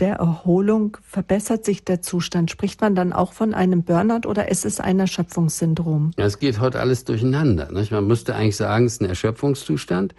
der 0.00 0.16
Erholung 0.16 0.96
verbessert 1.02 1.64
sich 1.64 1.84
der 1.84 2.02
Zustand. 2.02 2.50
Spricht 2.50 2.80
man 2.80 2.96
dann 2.96 3.12
auch 3.12 3.32
von 3.32 3.54
einem 3.54 3.84
Burnout 3.84 4.28
oder 4.28 4.50
ist 4.50 4.66
es 4.66 4.80
ein 4.80 4.98
Erschöpfungssyndrom? 4.98 6.10
Es 6.16 6.40
geht 6.40 6.58
heute 6.58 6.80
alles 6.80 7.04
durcheinander. 7.04 7.70
Nicht? 7.70 7.92
Man 7.92 8.08
müsste 8.08 8.34
eigentlich 8.34 8.56
sagen, 8.56 8.86
es 8.86 8.94
ist 8.94 9.02
ein 9.02 9.08
Erschöpfungszustand. 9.08 10.16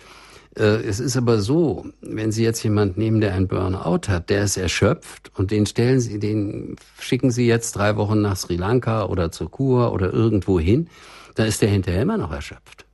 Äh, 0.56 0.84
es 0.84 1.00
ist 1.00 1.16
aber 1.18 1.40
so, 1.40 1.86
wenn 2.02 2.32
Sie 2.32 2.44
jetzt 2.44 2.64
jemand 2.64 2.98
nehmen, 2.98 3.22
der 3.22 3.34
ein 3.34 3.48
Burnout 3.48 4.08
hat, 4.08 4.30
der 4.30 4.44
ist 4.44 4.58
erschöpft 4.58 5.32
und 5.36 5.52
den 5.52 5.66
stellen 5.66 6.00
Sie, 6.00 6.20
den 6.20 6.76
schicken 7.00 7.32
Sie 7.32 7.48
jetzt 7.48 7.76
drei 7.76 7.96
Wochen 7.96 8.22
nach 8.22 8.36
Sri 8.36 8.58
Lanka 8.58 9.06
oder 9.06 9.32
zur 9.32 9.50
Kur 9.50 9.94
oder 9.94 10.12
irgendwo 10.12 10.60
hin, 10.60 10.90
dann 11.36 11.48
ist 11.48 11.62
der 11.62 11.70
hinterher 11.70 12.02
immer 12.02 12.18
noch 12.18 12.32
erschöpft. 12.32 12.86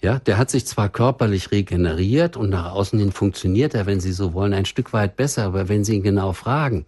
Ja, 0.00 0.18
der 0.18 0.36
hat 0.36 0.50
sich 0.50 0.66
zwar 0.66 0.90
körperlich 0.90 1.50
regeneriert 1.50 2.36
und 2.36 2.50
nach 2.50 2.72
außen 2.72 2.98
hin 2.98 3.12
funktioniert 3.12 3.74
er, 3.74 3.86
wenn 3.86 4.00
Sie 4.00 4.12
so 4.12 4.34
wollen, 4.34 4.52
ein 4.52 4.66
Stück 4.66 4.92
weit 4.92 5.16
besser, 5.16 5.44
aber 5.44 5.68
wenn 5.68 5.84
Sie 5.84 5.96
ihn 5.96 6.02
genau 6.02 6.32
fragen, 6.34 6.84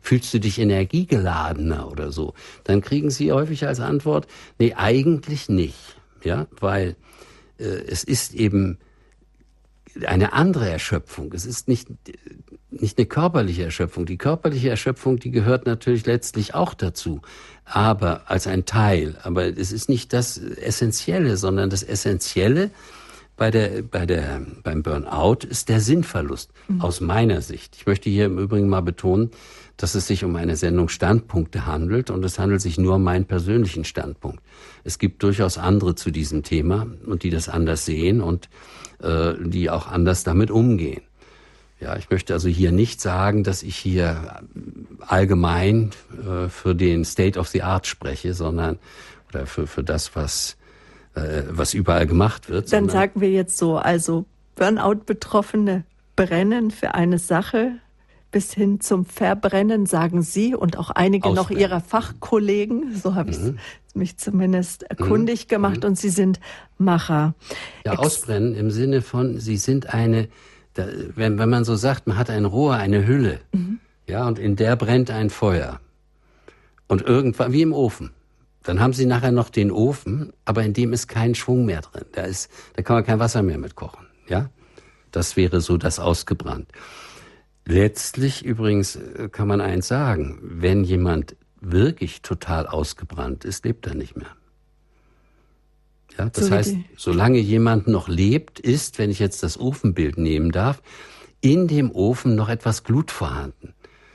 fühlst 0.00 0.32
du 0.32 0.38
dich 0.38 0.58
energiegeladener 0.58 1.90
oder 1.90 2.12
so, 2.12 2.34
dann 2.64 2.80
kriegen 2.80 3.10
Sie 3.10 3.32
häufig 3.32 3.66
als 3.66 3.80
Antwort, 3.80 4.26
nee, 4.58 4.74
eigentlich 4.74 5.48
nicht. 5.48 5.96
Ja, 6.22 6.46
weil 6.60 6.96
es 7.60 8.04
ist 8.04 8.34
eben 8.34 8.78
eine 10.06 10.32
andere 10.32 10.68
Erschöpfung. 10.68 11.32
Es 11.32 11.46
ist 11.46 11.68
nicht, 11.68 11.88
nicht 12.70 12.98
eine 12.98 13.06
körperliche 13.06 13.64
Erschöpfung. 13.64 14.06
Die 14.06 14.18
körperliche 14.18 14.70
Erschöpfung, 14.70 15.18
die 15.18 15.30
gehört 15.30 15.66
natürlich 15.66 16.06
letztlich 16.06 16.54
auch 16.54 16.74
dazu, 16.74 17.22
aber 17.64 18.30
als 18.30 18.46
ein 18.46 18.64
Teil. 18.64 19.16
Aber 19.22 19.46
es 19.46 19.72
ist 19.72 19.88
nicht 19.88 20.12
das 20.12 20.38
Essentielle, 20.38 21.36
sondern 21.36 21.70
das 21.70 21.82
Essentielle 21.82 22.70
bei 23.36 23.50
der, 23.50 23.82
bei 23.82 24.04
der, 24.06 24.42
beim 24.62 24.82
Burnout 24.82 25.46
ist 25.48 25.68
der 25.70 25.80
Sinnverlust. 25.80 26.52
Mhm. 26.68 26.82
Aus 26.82 27.00
meiner 27.00 27.40
Sicht. 27.40 27.74
Ich 27.76 27.86
möchte 27.86 28.10
hier 28.10 28.26
im 28.26 28.38
Übrigen 28.38 28.68
mal 28.68 28.82
betonen, 28.82 29.30
dass 29.80 29.94
es 29.94 30.06
sich 30.06 30.24
um 30.24 30.36
eine 30.36 30.56
Sendung 30.56 30.90
Standpunkte 30.90 31.64
handelt 31.64 32.10
und 32.10 32.22
es 32.22 32.38
handelt 32.38 32.60
sich 32.60 32.76
nur 32.76 32.96
um 32.96 33.02
meinen 33.02 33.24
persönlichen 33.24 33.84
Standpunkt. 33.84 34.40
Es 34.84 34.98
gibt 34.98 35.22
durchaus 35.22 35.56
andere 35.56 35.94
zu 35.94 36.10
diesem 36.10 36.42
Thema 36.42 36.86
und 37.06 37.22
die 37.22 37.30
das 37.30 37.48
anders 37.48 37.86
sehen 37.86 38.20
und 38.20 38.50
äh, 39.02 39.32
die 39.42 39.70
auch 39.70 39.86
anders 39.86 40.22
damit 40.22 40.50
umgehen. 40.50 41.00
Ja, 41.80 41.96
ich 41.96 42.10
möchte 42.10 42.34
also 42.34 42.48
hier 42.48 42.72
nicht 42.72 43.00
sagen, 43.00 43.42
dass 43.42 43.62
ich 43.62 43.76
hier 43.76 44.42
allgemein 45.00 45.92
äh, 46.28 46.48
für 46.48 46.74
den 46.74 47.06
State 47.06 47.38
of 47.38 47.48
the 47.48 47.62
Art 47.62 47.86
spreche, 47.86 48.34
sondern 48.34 48.78
oder 49.30 49.46
für, 49.46 49.66
für 49.66 49.82
das, 49.82 50.14
was, 50.14 50.58
äh, 51.14 51.42
was 51.48 51.72
überall 51.72 52.06
gemacht 52.06 52.50
wird. 52.50 52.70
Dann 52.70 52.90
sagen 52.90 53.22
wir 53.22 53.30
jetzt 53.30 53.56
so, 53.56 53.78
also 53.78 54.26
Burnout-Betroffene 54.56 55.84
brennen 56.16 56.70
für 56.70 56.94
eine 56.94 57.18
Sache, 57.18 57.78
bis 58.30 58.52
hin 58.52 58.80
zum 58.80 59.04
Verbrennen, 59.04 59.86
sagen 59.86 60.22
Sie 60.22 60.54
und 60.54 60.78
auch 60.78 60.90
einige 60.90 61.28
Ausbrennen. 61.28 61.44
noch 61.44 61.50
Ihrer 61.50 61.80
Fachkollegen. 61.80 62.96
So 62.96 63.14
habe 63.14 63.32
mhm. 63.32 63.58
ich 63.88 63.94
mich 63.96 64.16
zumindest 64.18 64.84
erkundig 64.84 65.44
mhm. 65.44 65.48
gemacht. 65.48 65.82
Mhm. 65.82 65.90
Und 65.90 65.98
Sie 65.98 66.10
sind 66.10 66.40
Macher. 66.78 67.34
Ja, 67.84 67.92
Ex 67.92 68.00
ausbrennen 68.00 68.54
im 68.54 68.70
Sinne 68.70 69.02
von, 69.02 69.38
Sie 69.38 69.56
sind 69.56 69.92
eine, 69.92 70.28
da, 70.74 70.86
wenn, 71.14 71.38
wenn 71.38 71.48
man 71.48 71.64
so 71.64 71.76
sagt, 71.76 72.06
man 72.06 72.16
hat 72.16 72.30
ein 72.30 72.44
Rohr, 72.44 72.74
eine 72.74 73.06
Hülle. 73.06 73.40
Mhm. 73.52 73.80
Ja, 74.06 74.26
und 74.26 74.38
in 74.38 74.56
der 74.56 74.76
brennt 74.76 75.10
ein 75.10 75.30
Feuer. 75.30 75.80
Und 76.88 77.02
irgendwann, 77.02 77.52
wie 77.52 77.62
im 77.62 77.72
Ofen. 77.72 78.10
Dann 78.62 78.80
haben 78.80 78.92
Sie 78.92 79.06
nachher 79.06 79.32
noch 79.32 79.48
den 79.48 79.70
Ofen, 79.70 80.32
aber 80.44 80.64
in 80.64 80.74
dem 80.74 80.92
ist 80.92 81.06
kein 81.06 81.34
Schwung 81.34 81.64
mehr 81.64 81.80
drin. 81.80 82.04
Da 82.12 82.22
ist, 82.22 82.50
da 82.74 82.82
kann 82.82 82.96
man 82.96 83.04
kein 83.04 83.18
Wasser 83.18 83.42
mehr 83.42 83.58
mit 83.58 83.74
kochen. 83.74 84.06
Ja? 84.28 84.50
Das 85.12 85.36
wäre 85.36 85.60
so 85.60 85.76
das 85.76 85.98
ausgebrannt. 85.98 86.68
Letztlich 87.70 88.44
übrigens 88.44 88.96
äh, 88.96 89.28
kann 89.30 89.46
man 89.46 89.60
eins 89.60 89.86
sagen, 89.86 90.40
wenn 90.42 90.82
jemand 90.82 91.36
wirklich 91.60 92.20
total 92.20 92.66
ausgebrannt 92.66 93.44
ist, 93.44 93.64
lebt 93.64 93.86
er 93.86 93.94
nicht 93.94 94.16
mehr. 94.16 94.34
Ja, 96.18 96.28
das 96.28 96.46
so 96.46 96.50
heißt, 96.50 96.74
solange 96.96 97.38
jemand 97.38 97.86
noch 97.86 98.08
lebt, 98.08 98.58
ist, 98.58 98.98
wenn 98.98 99.08
ich 99.08 99.20
jetzt 99.20 99.44
das 99.44 99.56
Ofenbild 99.60 100.18
nehmen 100.18 100.50
darf, 100.50 100.82
in 101.40 101.68
dem 101.68 101.92
Ofen 101.92 102.34
noch 102.34 102.48
etwas 102.48 102.82
Glut 102.82 103.12
vorhanden. 103.12 103.72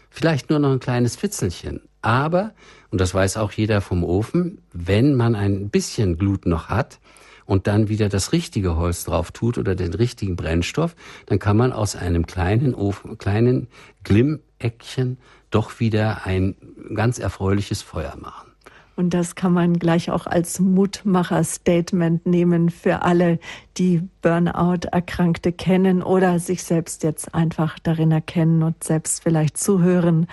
Vielleicht 0.10 0.50
nur 0.50 0.60
noch 0.60 0.72
ein 0.72 0.82
kleines 0.82 1.16
Fitzelchen. 1.16 1.80
Aber, 2.02 2.54
und 2.92 3.00
das 3.00 3.14
weiß 3.14 3.38
auch 3.38 3.54
jeder 3.54 3.80
vom 3.80 4.04
Ofen, 4.04 4.64
wenn 4.74 5.16
man 5.16 5.34
ein 5.34 5.70
bisschen 5.70 6.18
Glut 6.18 6.46
noch 6.46 6.68
hat 6.68 7.00
und 7.46 7.68
dann 7.68 7.90
wieder 7.90 8.10
das 8.10 8.32
richtige 8.32 8.76
Holz 8.76 9.06
drauf 9.06 9.32
tut 9.32 9.58
oder 9.58 9.76
den 9.76 9.94
richtigen 9.94 10.36
Brennstoff, 10.36 10.96
dann 11.28 11.40
kann 11.40 11.58
man 11.58 11.72
aus 11.72 11.96
einem 11.96 12.26
kleinen 12.26 12.74
Ofen, 12.74 13.18
kleinen 13.18 13.68
Glimmeckchen 14.04 15.18
doch 15.52 15.80
wieder 15.80 16.26
ein 16.26 16.56
ganz 16.94 17.20
erfreuliches 17.20 17.82
Feuer 17.82 18.16
machen. 18.20 18.52
Und 18.98 19.14
das 19.14 19.36
kann 19.36 19.52
man 19.52 19.78
gleich 19.78 20.10
auch 20.10 20.26
als 20.26 20.60
Mutmacher-Statement 20.60 22.26
nehmen 22.26 22.70
für 22.70 23.02
alle, 23.02 23.40
die 23.78 24.02
Burnout-Erkrankte 24.22 25.52
kennen 25.52 26.02
oder 26.02 26.40
sich 26.40 26.64
selbst 26.64 27.04
jetzt 27.04 27.36
einfach 27.36 27.78
darin 27.80 28.12
erkennen 28.12 28.64
und 28.64 28.84
selbst 28.84 29.22
vielleicht 29.22 29.58
zuhören, 29.58 30.28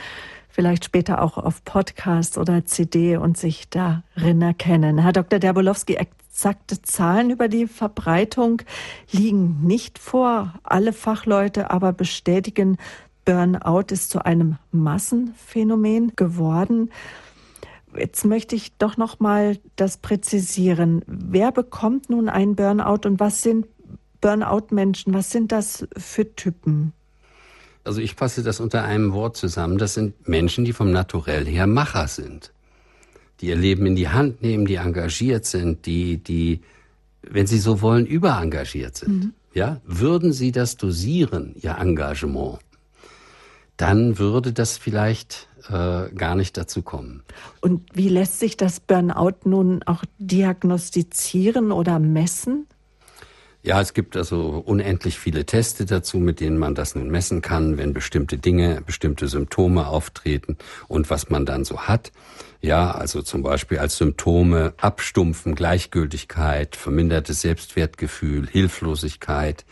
vielleicht 0.48 0.84
später 0.84 1.22
auch 1.22 1.38
auf 1.38 1.64
Podcast 1.64 2.38
oder 2.38 2.64
CD 2.64 3.16
und 3.16 3.36
sich 3.36 3.68
darin 3.68 4.42
erkennen. 4.42 4.98
Herr 4.98 5.12
Dr. 5.12 5.40
Derbolowski, 5.40 5.98
exakte 6.32 6.80
Zahlen 6.80 7.28
über 7.28 7.46
die 7.48 7.66
Verbreitung 7.66 8.62
liegen 9.10 9.60
nicht 9.66 9.98
vor. 9.98 10.54
Alle 10.62 10.94
Fachleute 10.94 11.70
aber 11.70 11.92
bestätigen, 11.92 12.78
Burnout 13.26 13.92
ist 13.92 14.08
zu 14.08 14.24
einem 14.24 14.56
Massenphänomen 14.72 16.16
geworden. 16.16 16.90
Jetzt 17.94 18.24
möchte 18.24 18.56
ich 18.56 18.74
doch 18.78 18.96
noch 18.96 19.20
mal 19.20 19.58
das 19.76 19.98
präzisieren. 19.98 21.02
Wer 21.06 21.52
bekommt 21.52 22.08
nun 22.08 22.30
einen 22.30 22.56
Burnout 22.56 23.06
und 23.06 23.20
was 23.20 23.42
sind 23.42 23.66
Burnout-Menschen? 24.22 25.12
Was 25.12 25.30
sind 25.30 25.52
das 25.52 25.86
für 25.98 26.34
Typen? 26.34 26.94
Also 27.84 28.00
ich 28.00 28.14
fasse 28.14 28.42
das 28.42 28.58
unter 28.58 28.84
einem 28.84 29.12
Wort 29.12 29.36
zusammen. 29.36 29.76
Das 29.76 29.92
sind 29.92 30.26
Menschen, 30.26 30.64
die 30.64 30.72
vom 30.72 30.92
Naturell 30.92 31.44
her 31.44 31.66
Macher 31.66 32.08
sind. 32.08 32.51
Die 33.42 33.48
ihr 33.48 33.56
Leben 33.56 33.84
in 33.86 33.96
die 33.96 34.08
Hand 34.08 34.40
nehmen, 34.40 34.66
die 34.66 34.76
engagiert 34.76 35.44
sind, 35.44 35.84
die, 35.84 36.16
die, 36.18 36.60
wenn 37.22 37.46
sie 37.46 37.58
so 37.58 37.82
wollen, 37.82 38.06
überengagiert 38.06 38.96
sind. 38.96 39.24
Mhm. 39.24 39.32
Ja, 39.52 39.80
würden 39.84 40.32
sie 40.32 40.52
das 40.52 40.76
dosieren, 40.76 41.54
ihr 41.60 41.76
Engagement, 41.78 42.60
dann 43.76 44.18
würde 44.18 44.52
das 44.52 44.78
vielleicht 44.78 45.48
äh, 45.68 46.08
gar 46.14 46.36
nicht 46.36 46.56
dazu 46.56 46.82
kommen. 46.82 47.22
Und 47.60 47.82
wie 47.92 48.08
lässt 48.08 48.38
sich 48.38 48.56
das 48.56 48.80
Burnout 48.80 49.40
nun 49.44 49.82
auch 49.82 50.04
diagnostizieren 50.18 51.72
oder 51.72 51.98
messen? 51.98 52.66
Ja, 53.64 53.80
es 53.80 53.94
gibt 53.94 54.16
also 54.16 54.60
unendlich 54.66 55.20
viele 55.20 55.46
Teste 55.46 55.86
dazu, 55.86 56.18
mit 56.18 56.40
denen 56.40 56.58
man 56.58 56.74
das 56.74 56.96
nun 56.96 57.10
messen 57.10 57.42
kann, 57.42 57.78
wenn 57.78 57.92
bestimmte 57.92 58.36
Dinge, 58.36 58.82
bestimmte 58.84 59.28
Symptome 59.28 59.86
auftreten 59.86 60.58
und 60.88 61.10
was 61.10 61.30
man 61.30 61.46
dann 61.46 61.64
so 61.64 61.82
hat. 61.82 62.10
Ja, 62.60 62.90
also 62.90 63.22
zum 63.22 63.42
Beispiel 63.42 63.78
als 63.78 63.96
Symptome 63.98 64.74
Abstumpfen, 64.78 65.54
Gleichgültigkeit, 65.54 66.74
vermindertes 66.74 67.40
Selbstwertgefühl, 67.42 68.48
Hilflosigkeit, 68.48 69.64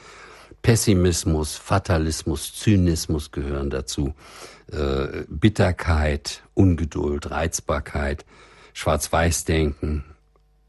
Pessimismus, 0.62 1.56
Fatalismus, 1.56 2.54
Zynismus 2.54 3.32
gehören 3.32 3.70
dazu, 3.70 4.14
äh, 4.70 5.24
Bitterkeit, 5.28 6.42
Ungeduld, 6.54 7.30
Reizbarkeit, 7.30 8.24
Schwarz-Weiß-Denken, 8.72 10.04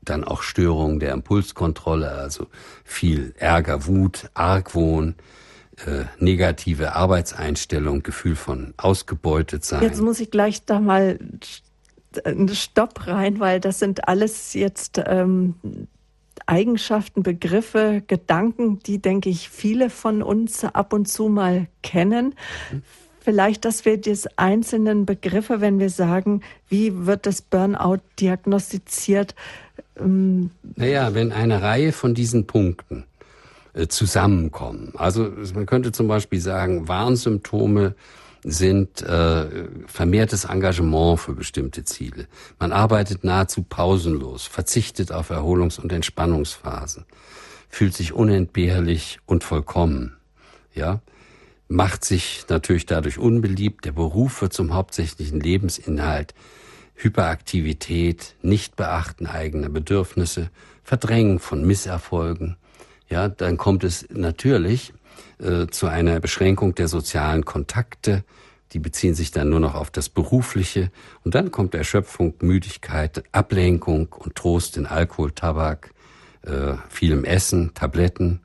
dann 0.01 0.23
auch 0.23 0.41
Störungen 0.41 0.99
der 0.99 1.13
Impulskontrolle, 1.13 2.11
also 2.11 2.47
viel 2.83 3.33
Ärger, 3.37 3.85
Wut, 3.87 4.29
Argwohn, 4.33 5.15
äh, 5.85 6.05
negative 6.19 6.95
Arbeitseinstellung, 6.95 8.03
Gefühl 8.03 8.35
von 8.35 8.73
ausgebeutet 8.77 9.63
sein. 9.63 9.83
Jetzt 9.83 10.01
muss 10.01 10.19
ich 10.19 10.31
gleich 10.31 10.65
da 10.65 10.79
mal 10.79 11.19
einen 12.25 12.49
Stopp 12.49 13.07
rein, 13.07 13.39
weil 13.39 13.59
das 13.59 13.79
sind 13.79 14.07
alles 14.07 14.53
jetzt 14.53 15.01
ähm, 15.05 15.55
Eigenschaften, 16.45 17.23
Begriffe, 17.23 18.03
Gedanken, 18.05 18.79
die, 18.79 18.99
denke 18.99 19.29
ich, 19.29 19.49
viele 19.49 19.89
von 19.89 20.21
uns 20.21 20.63
ab 20.65 20.93
und 20.93 21.07
zu 21.07 21.29
mal 21.29 21.67
kennen. 21.81 22.35
Vielleicht, 23.23 23.65
dass 23.65 23.86
wir 23.86 23.97
die 23.97 24.17
einzelnen 24.36 25.05
Begriffe, 25.05 25.62
wenn 25.62 25.77
wir 25.77 25.91
sagen, 25.91 26.41
wie 26.69 27.05
wird 27.05 27.27
das 27.27 27.43
Burnout 27.43 27.99
diagnostiziert? 28.19 29.36
Ähm 29.99 30.49
naja, 30.75 31.13
wenn 31.13 31.31
eine 31.31 31.62
Reihe 31.62 31.91
von 31.91 32.15
diesen 32.15 32.47
Punkten 32.47 33.05
äh, 33.73 33.88
zusammenkommen. 33.88 34.93
Also 34.95 35.31
man 35.53 35.67
könnte 35.67 35.91
zum 35.91 36.07
Beispiel 36.07 36.41
sagen, 36.41 36.88
Warnsymptome 36.88 37.93
sind 38.43 39.03
äh, 39.03 39.45
vermehrtes 39.86 40.45
Engagement 40.45 41.19
für 41.19 41.34
bestimmte 41.34 41.84
Ziele. 41.84 42.27
Man 42.60 42.71
arbeitet 42.71 43.23
nahezu 43.23 43.62
pausenlos, 43.62 44.47
verzichtet 44.47 45.12
auf 45.12 45.29
Erholungs- 45.29 45.79
und 45.79 45.93
Entspannungsphasen, 45.93 47.05
fühlt 47.69 47.93
sich 47.93 48.13
unentbehrlich 48.13 49.19
und 49.27 49.43
vollkommen, 49.43 50.17
ja, 50.73 51.01
macht 51.71 52.03
sich 52.03 52.45
natürlich 52.49 52.86
dadurch 52.86 53.17
unbeliebt, 53.17 53.86
der 53.86 53.93
Beruf 53.93 54.41
wird 54.41 54.53
zum 54.53 54.73
hauptsächlichen 54.73 55.39
Lebensinhalt, 55.39 56.34
Hyperaktivität, 56.95 58.36
Nichtbeachten 58.41 59.25
eigener 59.25 59.69
Bedürfnisse, 59.69 60.49
Verdrängen 60.84 61.39
von 61.39 61.65
Misserfolgen, 61.65 62.57
ja, 63.12 63.27
dann 63.27 63.57
kommt 63.57 63.84
es 63.84 64.07
natürlich 64.10 64.93
äh, 65.39 65.67
zu 65.67 65.88
einer 65.88 66.19
Beschränkung 66.21 66.75
der 66.75 66.88
sozialen 66.88 67.43
Kontakte. 67.43 68.23
Die 68.71 68.79
beziehen 68.79 69.15
sich 69.15 69.31
dann 69.31 69.49
nur 69.49 69.60
noch 69.60 69.75
auf 69.75 69.91
das 69.91 70.07
Berufliche. 70.07 70.91
Und 71.25 71.36
dann 71.36 71.51
kommt 71.51 71.75
Erschöpfung, 71.75 72.36
Müdigkeit, 72.39 73.25
Ablenkung 73.34 74.15
und 74.17 74.36
Trost 74.36 74.77
in 74.77 74.86
Alkohol, 74.86 75.31
Tabak, 75.31 75.93
äh, 76.43 76.75
vielem 76.88 77.25
Essen, 77.25 77.73
Tabletten 77.73 78.39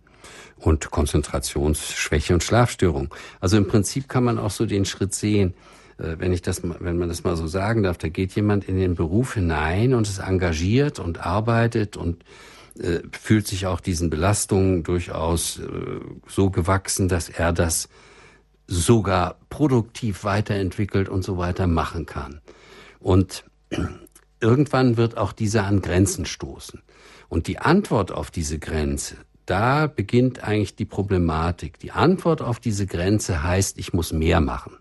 und 0.57 0.91
Konzentrationsschwäche 0.91 2.35
und 2.35 2.43
Schlafstörung. 2.43 3.15
Also 3.41 3.57
im 3.57 3.69
Prinzip 3.69 4.09
kann 4.09 4.25
man 4.25 4.39
auch 4.39 4.51
so 4.51 4.67
den 4.67 4.85
Schritt 4.85 5.15
sehen, 5.15 5.55
äh, 5.99 6.17
wenn 6.19 6.33
ich 6.33 6.43
das, 6.43 6.63
wenn 6.63 6.99
man 6.99 7.09
das 7.09 7.25
mal 7.25 7.37
so 7.37 7.47
sagen 7.47 7.83
darf, 7.83 7.99
da 7.99 8.09
geht 8.09 8.33
jemand 8.33 8.65
in 8.65 8.77
den 8.77 8.95
Beruf 8.95 9.35
hinein 9.35 9.95
und 9.95 10.09
ist 10.09 10.19
engagiert 10.19 10.99
und 10.99 11.25
arbeitet 11.25 11.97
und 11.97 12.25
äh, 12.79 13.01
fühlt 13.13 13.47
sich 13.47 13.67
auch 13.67 13.81
diesen 13.81 14.11
Belastungen 14.11 14.83
durchaus 14.83 15.59
äh, 15.59 16.01
so 16.27 16.51
gewachsen, 16.51 17.09
dass 17.09 17.29
er 17.29 17.53
das 17.53 17.89
sogar 18.67 19.39
produktiv 19.49 20.25
weiterentwickelt 20.25 21.09
und 21.09 21.23
so 21.23 21.39
weiter 21.39 21.67
machen 21.67 22.07
kann. 22.07 22.41
Und 22.99 23.45
irgendwann 24.41 24.97
wird 24.97 25.17
auch 25.17 25.33
dieser 25.33 25.65
an 25.65 25.81
Grenzen 25.81 26.27
stoßen. 26.27 26.83
Und 27.29 27.47
die 27.47 27.59
Antwort 27.59 28.13
auf 28.13 28.31
diese 28.31 28.59
Grenze, 28.59 29.17
da 29.47 29.87
beginnt 29.87 30.45
eigentlich 30.45 30.77
die 30.77 30.85
Problematik. 30.85 31.79
Die 31.79 31.93
Antwort 31.93 32.43
auf 32.43 32.61
diese 32.61 32.87
Grenze 32.87 33.43
heißt, 33.43 33.79
ich 33.79 33.93
muss 33.93 34.13
mehr 34.13 34.41
machen 34.41 34.77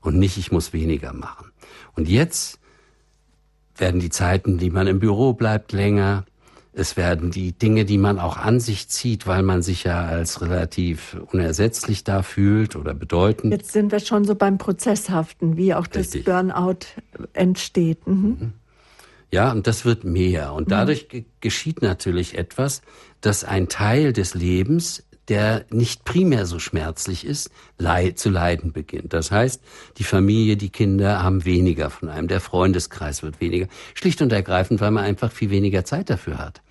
und 0.00 0.18
nicht, 0.18 0.38
ich 0.38 0.52
muss 0.52 0.72
weniger 0.72 1.12
machen. 1.12 1.50
Und 1.94 2.08
jetzt 2.08 2.60
werden 3.76 4.00
die 4.00 4.10
Zeiten, 4.10 4.58
die 4.58 4.70
man 4.70 4.86
im 4.86 5.00
Büro 5.00 5.32
bleibt, 5.32 5.72
länger. 5.72 6.24
Es 6.72 6.96
werden 6.96 7.30
die 7.30 7.52
Dinge, 7.52 7.84
die 7.84 7.98
man 7.98 8.18
auch 8.18 8.36
an 8.36 8.58
sich 8.58 8.88
zieht, 8.88 9.26
weil 9.26 9.42
man 9.42 9.62
sich 9.62 9.84
ja 9.84 10.06
als 10.06 10.40
relativ 10.40 11.16
unersetzlich 11.32 12.02
da 12.02 12.22
fühlt 12.22 12.74
oder 12.74 12.94
bedeutend. 12.94 13.52
Jetzt 13.52 13.72
sind 13.72 13.92
wir 13.92 14.00
schon 14.00 14.24
so 14.24 14.34
beim 14.34 14.58
Prozesshaften, 14.58 15.56
wie 15.56 15.74
auch 15.74 15.86
Richtig. 15.94 16.24
das 16.24 16.34
Burnout 16.34 16.86
entsteht. 17.32 18.06
Mhm. 18.06 18.14
mhm. 18.14 18.52
Ja, 19.34 19.50
und 19.50 19.66
das 19.66 19.84
wird 19.84 20.04
mehr. 20.04 20.52
Und 20.52 20.70
dadurch 20.70 21.08
mhm. 21.12 21.24
geschieht 21.40 21.82
natürlich 21.82 22.38
etwas, 22.38 22.82
dass 23.20 23.42
ein 23.42 23.68
Teil 23.68 24.12
des 24.12 24.34
Lebens, 24.34 25.02
der 25.26 25.64
nicht 25.70 26.04
primär 26.04 26.46
so 26.46 26.60
schmerzlich 26.60 27.26
ist, 27.26 27.50
leid, 27.76 28.16
zu 28.16 28.30
leiden 28.30 28.72
beginnt. 28.72 29.12
Das 29.12 29.32
heißt, 29.32 29.60
die 29.96 30.04
Familie, 30.04 30.56
die 30.56 30.68
Kinder 30.68 31.24
haben 31.24 31.44
weniger 31.44 31.90
von 31.90 32.10
einem, 32.10 32.28
der 32.28 32.40
Freundeskreis 32.40 33.24
wird 33.24 33.40
weniger. 33.40 33.66
Schlicht 33.94 34.22
und 34.22 34.32
ergreifend, 34.32 34.80
weil 34.80 34.92
man 34.92 35.02
einfach 35.02 35.32
viel 35.32 35.50
weniger 35.50 35.84
Zeit 35.84 36.10
dafür 36.10 36.38
hat. 36.38 36.62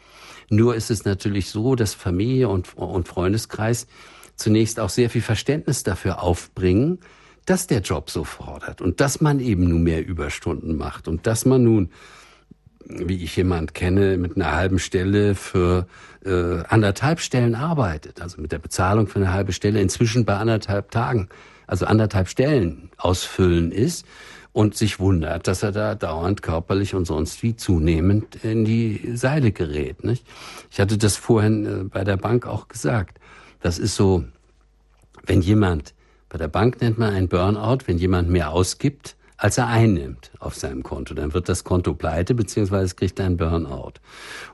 Nur 0.50 0.74
ist 0.74 0.90
es 0.90 1.04
natürlich 1.04 1.50
so, 1.50 1.76
dass 1.76 1.94
Familie 1.94 2.48
und, 2.48 2.78
und 2.78 3.10
Freundeskreis 3.10 3.88
zunächst 4.38 4.80
auch 4.80 4.90
sehr 4.90 5.10
viel 5.10 5.22
Verständnis 5.22 5.84
dafür 5.84 6.24
aufbringen, 6.24 7.00
dass 7.46 7.68
der 7.68 7.82
Job 7.82 8.10
so 8.10 8.24
fordert 8.24 8.80
und 8.80 9.02
dass 9.02 9.20
man 9.20 9.42
eben 9.42 9.68
nun 9.68 9.84
mehr 9.84 10.06
Überstunden 10.06 10.78
macht 10.78 11.10
und 11.10 11.28
dass 11.28 11.44
man 11.44 11.62
nun, 11.62 11.90
wie 12.86 13.24
ich 13.24 13.36
jemand 13.36 13.74
kenne, 13.74 14.18
mit 14.18 14.36
einer 14.36 14.54
halben 14.54 14.80
Stelle 14.80 15.36
für 15.36 15.88
äh, 16.26 16.64
anderthalb 16.68 17.20
Stellen 17.20 17.56
arbeitet, 17.56 18.22
also 18.22 18.42
mit 18.42 18.52
der 18.52 18.60
Bezahlung 18.60 19.08
für 19.08 19.20
eine 19.20 19.34
halbe 19.34 19.54
Stelle 19.54 19.82
inzwischen 19.82 20.26
bei 20.26 20.36
anderthalb 20.36 20.92
Tagen 20.92 21.30
also 21.68 21.86
anderthalb 21.86 22.28
Stellen 22.28 22.90
ausfüllen 22.98 23.72
ist 23.72 24.06
und 24.52 24.76
sich 24.76 25.00
wundert, 25.00 25.48
dass 25.48 25.64
er 25.64 25.72
da 25.72 25.96
dauernd 25.96 26.42
körperlich 26.42 26.94
und 26.94 27.06
sonst 27.06 27.42
wie 27.42 27.56
zunehmend 27.56 28.44
in 28.44 28.66
die 28.66 29.12
Seile 29.16 29.52
gerät. 29.52 30.04
Nicht? 30.04 30.26
Ich 30.72 30.80
hatte 30.80 30.98
das 30.98 31.18
vorhin 31.18 31.66
äh, 31.66 31.84
bei 31.86 32.04
der 32.04 32.18
Bank 32.18 32.46
auch 32.46 32.68
gesagt. 32.68 33.20
Das 33.62 33.80
ist 33.80 33.96
so, 33.96 34.24
wenn 35.26 35.42
jemand, 35.42 35.94
bei 36.30 36.38
der 36.38 36.48
Bank 36.48 36.82
nennt 36.82 36.98
man 36.98 37.14
ein 37.14 37.28
Burnout, 37.28 37.80
wenn 37.88 37.98
jemand 37.98 38.30
mehr 38.30 38.52
ausgibt, 38.52 39.16
als 39.44 39.58
er 39.58 39.68
einnimmt 39.68 40.32
auf 40.40 40.56
seinem 40.56 40.84
Konto. 40.84 41.14
Dann 41.14 41.34
wird 41.34 41.50
das 41.50 41.66
Konto 41.66 41.94
pleite, 41.94 42.34
beziehungsweise 42.34 42.96
kriegt 42.96 43.20
er 43.20 43.26
einen 43.26 43.36
Burnout. 43.36 43.96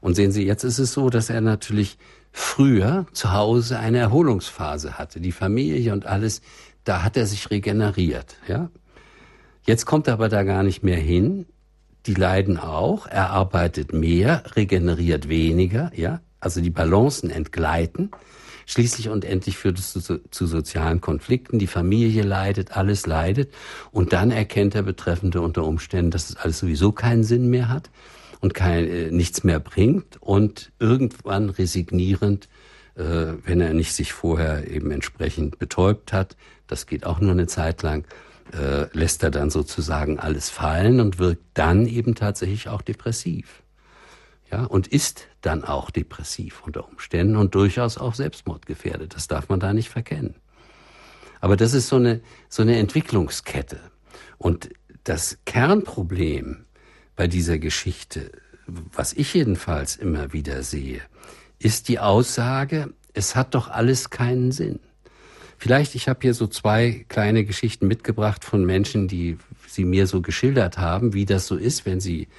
Und 0.02 0.16
sehen 0.16 0.32
Sie, 0.32 0.44
jetzt 0.44 0.64
ist 0.64 0.80
es 0.80 0.94
so, 0.94 1.12
dass 1.12 1.30
er 1.30 1.42
natürlich 1.42 2.00
früher 2.32 3.06
zu 3.14 3.32
Hause 3.32 3.78
eine 3.78 4.00
Erholungsphase 4.00 4.98
hatte. 4.98 5.22
Die 5.22 5.32
Familie 5.32 5.94
und 5.94 6.08
alles, 6.08 6.42
da 6.86 7.04
hat 7.04 7.18
er 7.18 7.28
sich 7.28 7.52
regeneriert, 7.52 8.38
ja. 8.48 8.72
Jetzt 9.64 9.86
kommt 9.86 10.08
er 10.08 10.14
aber 10.14 10.28
da 10.28 10.42
gar 10.42 10.64
nicht 10.64 10.82
mehr 10.82 10.98
hin. 10.98 11.46
Die 12.08 12.16
leiden 12.16 12.58
auch. 12.58 13.06
Er 13.06 13.30
arbeitet 13.30 13.94
mehr, 13.94 14.42
regeneriert 14.56 15.30
weniger, 15.30 15.92
ja. 15.94 16.20
Also 16.40 16.62
die 16.62 16.72
Balancen 16.72 17.30
entgleiten. 17.30 18.10
Schließlich 18.70 19.10
und 19.10 19.26
endlich 19.26 19.58
führt 19.58 19.80
es 19.80 19.94
zu, 19.94 20.22
zu, 20.30 20.46
sozialen 20.46 21.02
Konflikten. 21.02 21.58
Die 21.58 21.66
Familie 21.66 22.22
leidet, 22.22 22.78
alles 22.78 23.08
leidet. 23.08 23.52
Und 23.90 24.14
dann 24.14 24.30
erkennt 24.30 24.76
der 24.76 24.84
Betreffende 24.84 25.42
unter 25.42 25.64
Umständen, 25.64 26.12
dass 26.12 26.30
es 26.30 26.36
alles 26.36 26.60
sowieso 26.60 26.92
keinen 26.92 27.24
Sinn 27.24 27.50
mehr 27.50 27.68
hat 27.68 27.90
und 28.42 28.54
kein, 28.54 28.88
äh, 28.88 29.10
nichts 29.10 29.44
mehr 29.44 29.60
bringt. 29.60 30.22
Und 30.22 30.72
irgendwann 30.78 31.50
resignierend, 31.50 32.48
äh, 32.94 33.34
wenn 33.44 33.60
er 33.60 33.74
nicht 33.74 33.94
sich 33.94 34.14
vorher 34.14 34.70
eben 34.70 34.92
entsprechend 34.92 35.58
betäubt 35.58 36.14
hat, 36.14 36.38
das 36.68 36.86
geht 36.86 37.08
auch 37.08 37.20
nur 37.20 37.32
eine 37.32 37.48
Zeit 37.48 37.82
lang, 37.82 38.06
äh, 38.54 38.86
lässt 38.96 39.24
er 39.24 39.32
dann 39.32 39.50
sozusagen 39.50 40.20
alles 40.20 40.52
fallen 40.52 41.00
und 41.00 41.18
wirkt 41.18 41.42
dann 41.56 41.88
eben 41.88 42.14
tatsächlich 42.14 42.70
auch 42.70 42.84
depressiv 42.84 43.64
ja, 44.52 44.64
und 44.64 44.88
ist 44.88 45.28
dann 45.42 45.64
auch 45.64 45.92
depressiv 45.92 46.64
unter 46.66 46.88
Umständen 46.88 47.36
und 47.36 47.56
durchaus 47.56 47.98
auch 47.98 48.16
selbstmordgefährdet. 48.16 49.16
Das 49.16 49.28
darf 49.28 49.50
man 49.50 49.60
da 49.60 49.74
nicht 49.74 49.90
verkennen. 49.90 50.36
Aber 51.40 51.56
das 51.56 51.74
ist 51.74 51.88
so 51.88 51.98
eine, 51.98 52.22
so 52.50 52.62
eine 52.62 52.78
Entwicklungskette. 52.78 53.80
Und 54.38 54.70
das 55.04 55.40
Kernproblem 55.46 56.66
bei 57.16 57.28
dieser 57.28 57.60
Geschichte, 57.60 58.32
was 58.68 59.14
ich 59.14 59.34
jedenfalls 59.34 59.96
immer 59.96 60.34
wieder 60.34 60.64
sehe, 60.64 61.02
ist 61.60 61.88
die 61.88 62.00
Aussage, 62.00 62.94
es 63.14 63.36
hat 63.36 63.56
doch 63.56 63.70
alles 63.70 64.10
keinen 64.10 64.52
Sinn. 64.52 64.80
Vielleicht, 65.58 65.96
ich 65.96 66.08
habe 66.08 66.20
hier 66.22 66.34
so 66.34 66.48
zwei 66.48 67.06
kleine 67.10 67.44
Geschichten 67.44 67.88
mitgebracht 67.88 68.46
von 68.46 68.66
Menschen, 68.66 69.10
die 69.10 69.38
sie 69.68 69.84
mir 69.84 70.08
so 70.08 70.22
geschildert 70.22 70.78
haben, 70.78 71.14
wie 71.14 71.26
das 71.26 71.48
so 71.48 71.58
ist, 71.58 71.86
wenn 71.86 72.00
sie 72.00 72.30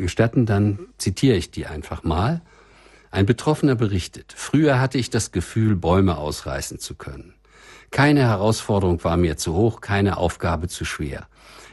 gestatten, 0.00 0.46
dann 0.46 0.78
zitiere 0.98 1.36
ich 1.36 1.50
die 1.50 1.66
einfach 1.66 2.02
mal. 2.04 2.42
Ein 3.10 3.26
Betroffener 3.26 3.74
berichtet, 3.74 4.34
früher 4.36 4.80
hatte 4.80 4.98
ich 4.98 5.10
das 5.10 5.32
Gefühl, 5.32 5.76
Bäume 5.76 6.18
ausreißen 6.18 6.78
zu 6.78 6.94
können. 6.94 7.34
Keine 7.90 8.22
Herausforderung 8.22 9.04
war 9.04 9.16
mir 9.16 9.36
zu 9.36 9.54
hoch, 9.54 9.80
keine 9.80 10.16
Aufgabe 10.16 10.68
zu 10.68 10.84
schwer. 10.84 11.28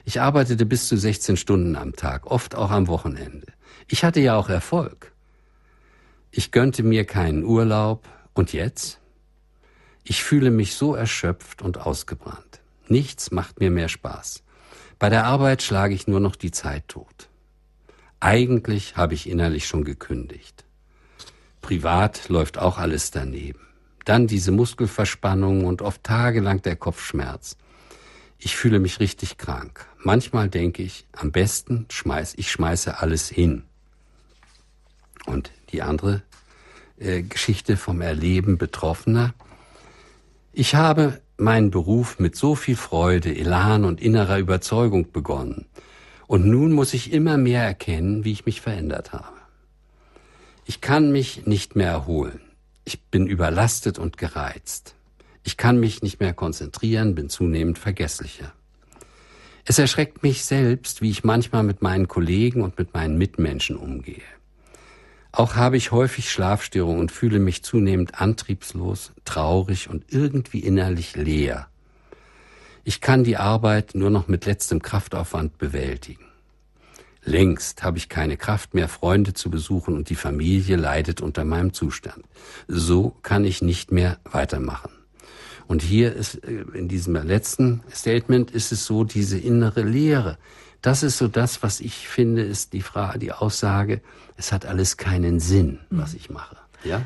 Ich 0.05 0.21
arbeitete 0.21 0.65
bis 0.65 0.87
zu 0.87 0.97
16 0.97 1.37
Stunden 1.37 1.75
am 1.75 1.95
Tag, 1.95 2.27
oft 2.27 2.55
auch 2.55 2.71
am 2.71 2.87
Wochenende. 2.87 3.47
Ich 3.87 4.03
hatte 4.03 4.19
ja 4.19 4.35
auch 4.35 4.49
Erfolg. 4.49 5.11
Ich 6.31 6.51
gönnte 6.51 6.83
mir 6.83 7.05
keinen 7.05 7.43
Urlaub. 7.43 8.07
Und 8.33 8.53
jetzt? 8.53 8.99
Ich 10.03 10.23
fühle 10.23 10.51
mich 10.51 10.75
so 10.75 10.95
erschöpft 10.95 11.61
und 11.61 11.79
ausgebrannt. 11.79 12.61
Nichts 12.87 13.31
macht 13.31 13.59
mir 13.59 13.69
mehr 13.69 13.89
Spaß. 13.89 14.43
Bei 14.97 15.09
der 15.09 15.25
Arbeit 15.25 15.61
schlage 15.61 15.93
ich 15.93 16.07
nur 16.07 16.19
noch 16.19 16.35
die 16.35 16.51
Zeit 16.51 16.87
tot. 16.87 17.27
Eigentlich 18.21 18.97
habe 18.97 19.15
ich 19.15 19.27
innerlich 19.27 19.65
schon 19.65 19.83
gekündigt. 19.83 20.63
Privat 21.59 22.29
läuft 22.29 22.59
auch 22.59 22.77
alles 22.77 23.09
daneben. 23.09 23.67
Dann 24.05 24.27
diese 24.27 24.51
Muskelverspannung 24.51 25.65
und 25.65 25.81
oft 25.81 26.03
tagelang 26.03 26.61
der 26.61 26.75
Kopfschmerz. 26.75 27.57
Ich 28.37 28.55
fühle 28.55 28.79
mich 28.79 28.99
richtig 28.99 29.37
krank. 29.37 29.87
Manchmal 29.97 30.49
denke 30.49 30.83
ich, 30.83 31.07
am 31.13 31.31
besten 31.31 31.87
schmeiß 31.89 32.35
ich 32.37 32.51
schmeiße 32.51 32.99
alles 32.99 33.27
hin. 33.27 33.63
Und 35.25 35.51
die 35.71 35.81
andere 35.81 36.21
äh, 36.99 37.23
Geschichte 37.23 37.75
vom 37.75 38.01
Erleben 38.01 38.59
Betroffener. 38.59 39.33
Ich 40.53 40.75
habe 40.75 41.21
meinen 41.37 41.71
Beruf 41.71 42.19
mit 42.19 42.35
so 42.35 42.53
viel 42.53 42.75
Freude, 42.75 43.35
Elan 43.35 43.83
und 43.83 43.99
innerer 43.99 44.37
Überzeugung 44.37 45.11
begonnen. 45.11 45.65
Und 46.31 46.47
nun 46.47 46.71
muss 46.71 46.93
ich 46.93 47.11
immer 47.11 47.35
mehr 47.35 47.61
erkennen, 47.61 48.23
wie 48.23 48.31
ich 48.31 48.45
mich 48.45 48.61
verändert 48.61 49.11
habe. 49.11 49.35
Ich 50.63 50.79
kann 50.79 51.11
mich 51.11 51.45
nicht 51.45 51.75
mehr 51.75 51.89
erholen. 51.89 52.39
Ich 52.85 53.01
bin 53.01 53.27
überlastet 53.27 53.99
und 53.99 54.15
gereizt. 54.17 54.95
Ich 55.43 55.57
kann 55.57 55.77
mich 55.77 56.01
nicht 56.03 56.21
mehr 56.21 56.33
konzentrieren, 56.33 57.15
bin 57.15 57.27
zunehmend 57.27 57.77
vergesslicher. 57.77 58.53
Es 59.65 59.77
erschreckt 59.77 60.23
mich 60.23 60.45
selbst, 60.45 61.01
wie 61.01 61.09
ich 61.09 61.25
manchmal 61.25 61.63
mit 61.63 61.81
meinen 61.81 62.07
Kollegen 62.07 62.61
und 62.61 62.77
mit 62.77 62.93
meinen 62.93 63.17
Mitmenschen 63.17 63.75
umgehe. 63.75 64.23
Auch 65.33 65.55
habe 65.55 65.75
ich 65.75 65.91
häufig 65.91 66.31
Schlafstörungen 66.31 67.01
und 67.01 67.11
fühle 67.11 67.39
mich 67.39 67.61
zunehmend 67.61 68.21
antriebslos, 68.21 69.11
traurig 69.25 69.89
und 69.89 70.05
irgendwie 70.13 70.59
innerlich 70.59 71.13
leer. 71.17 71.70
Ich 72.83 73.01
kann 73.01 73.23
die 73.23 73.37
Arbeit 73.37 73.95
nur 73.95 74.09
noch 74.09 74.27
mit 74.27 74.45
letztem 74.45 74.81
Kraftaufwand 74.81 75.57
bewältigen. 75.57 76.25
Längst 77.23 77.83
habe 77.83 77.99
ich 77.99 78.09
keine 78.09 78.35
Kraft 78.35 78.73
mehr, 78.73 78.87
Freunde 78.87 79.33
zu 79.33 79.51
besuchen 79.51 79.95
und 79.95 80.09
die 80.09 80.15
Familie 80.15 80.75
leidet 80.75 81.21
unter 81.21 81.45
meinem 81.45 81.71
Zustand. 81.71 82.25
So 82.67 83.15
kann 83.21 83.45
ich 83.45 83.61
nicht 83.61 83.91
mehr 83.91 84.17
weitermachen. 84.23 84.91
Und 85.67 85.83
hier 85.83 86.13
ist, 86.13 86.43
äh, 86.43 86.65
in 86.73 86.87
diesem 86.87 87.15
letzten 87.15 87.81
Statement 87.93 88.51
ist 88.51 88.71
es 88.71 88.85
so, 88.85 89.03
diese 89.03 89.37
innere 89.37 89.83
Leere. 89.83 90.37
Das 90.81 91.03
ist 91.03 91.19
so 91.19 91.27
das, 91.27 91.61
was 91.61 91.79
ich 91.79 92.07
finde, 92.07 92.41
ist 92.41 92.73
die 92.73 92.81
Frage, 92.81 93.19
die 93.19 93.31
Aussage, 93.31 94.01
es 94.35 94.51
hat 94.51 94.65
alles 94.65 94.97
keinen 94.97 95.39
Sinn, 95.39 95.79
was 95.91 96.15
ich 96.15 96.31
mache. 96.31 96.57
Ja? 96.83 97.03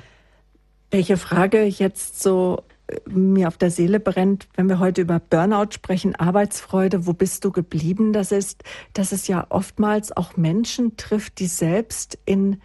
Welche 0.91 1.17
Frage 1.17 1.65
jetzt 1.65 2.23
so 2.23 2.63
mir 3.07 3.47
auf 3.47 3.57
der 3.57 3.71
Seele 3.71 3.99
brennt, 3.99 4.47
wenn 4.55 4.69
wir 4.69 4.79
heute 4.79 5.01
über 5.01 5.19
Burnout 5.19 5.71
sprechen, 5.73 6.15
Arbeitsfreude, 6.15 7.07
wo 7.07 7.13
bist 7.13 7.43
du 7.45 7.51
geblieben? 7.51 8.13
Das 8.13 8.31
ist, 8.31 8.63
dass 8.93 9.11
es 9.11 9.27
ja 9.27 9.45
oftmals 9.49 10.15
auch 10.15 10.37
Menschen 10.37 10.97
trifft, 10.97 11.39
die 11.39 11.47
selbst 11.47 12.17
in 12.25 12.61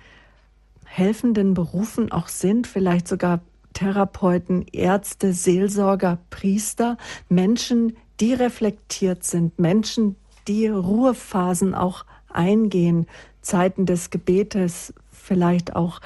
helfenden 0.84 1.54
Berufen 1.54 2.10
auch 2.12 2.28
sind, 2.28 2.66
vielleicht 2.66 3.08
sogar 3.08 3.40
Therapeuten, 3.72 4.66
Ärzte, 4.72 5.32
Seelsorger, 5.32 6.18
Priester, 6.30 6.98
Menschen, 7.28 7.96
die 8.18 8.34
reflektiert 8.34 9.24
sind, 9.24 9.58
Menschen, 9.58 10.16
die 10.48 10.66
Ruhephasen 10.66 11.74
auch 11.74 12.04
eingehen, 12.28 13.06
Zeiten 13.40 13.86
des 13.86 14.10
Gebetes, 14.10 14.92
vielleicht 15.10 15.76
auch 15.76 16.00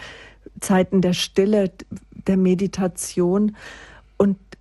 Zeiten 0.60 1.00
der 1.00 1.14
Stille, 1.14 1.72
der 2.26 2.36
Meditation. 2.36 3.56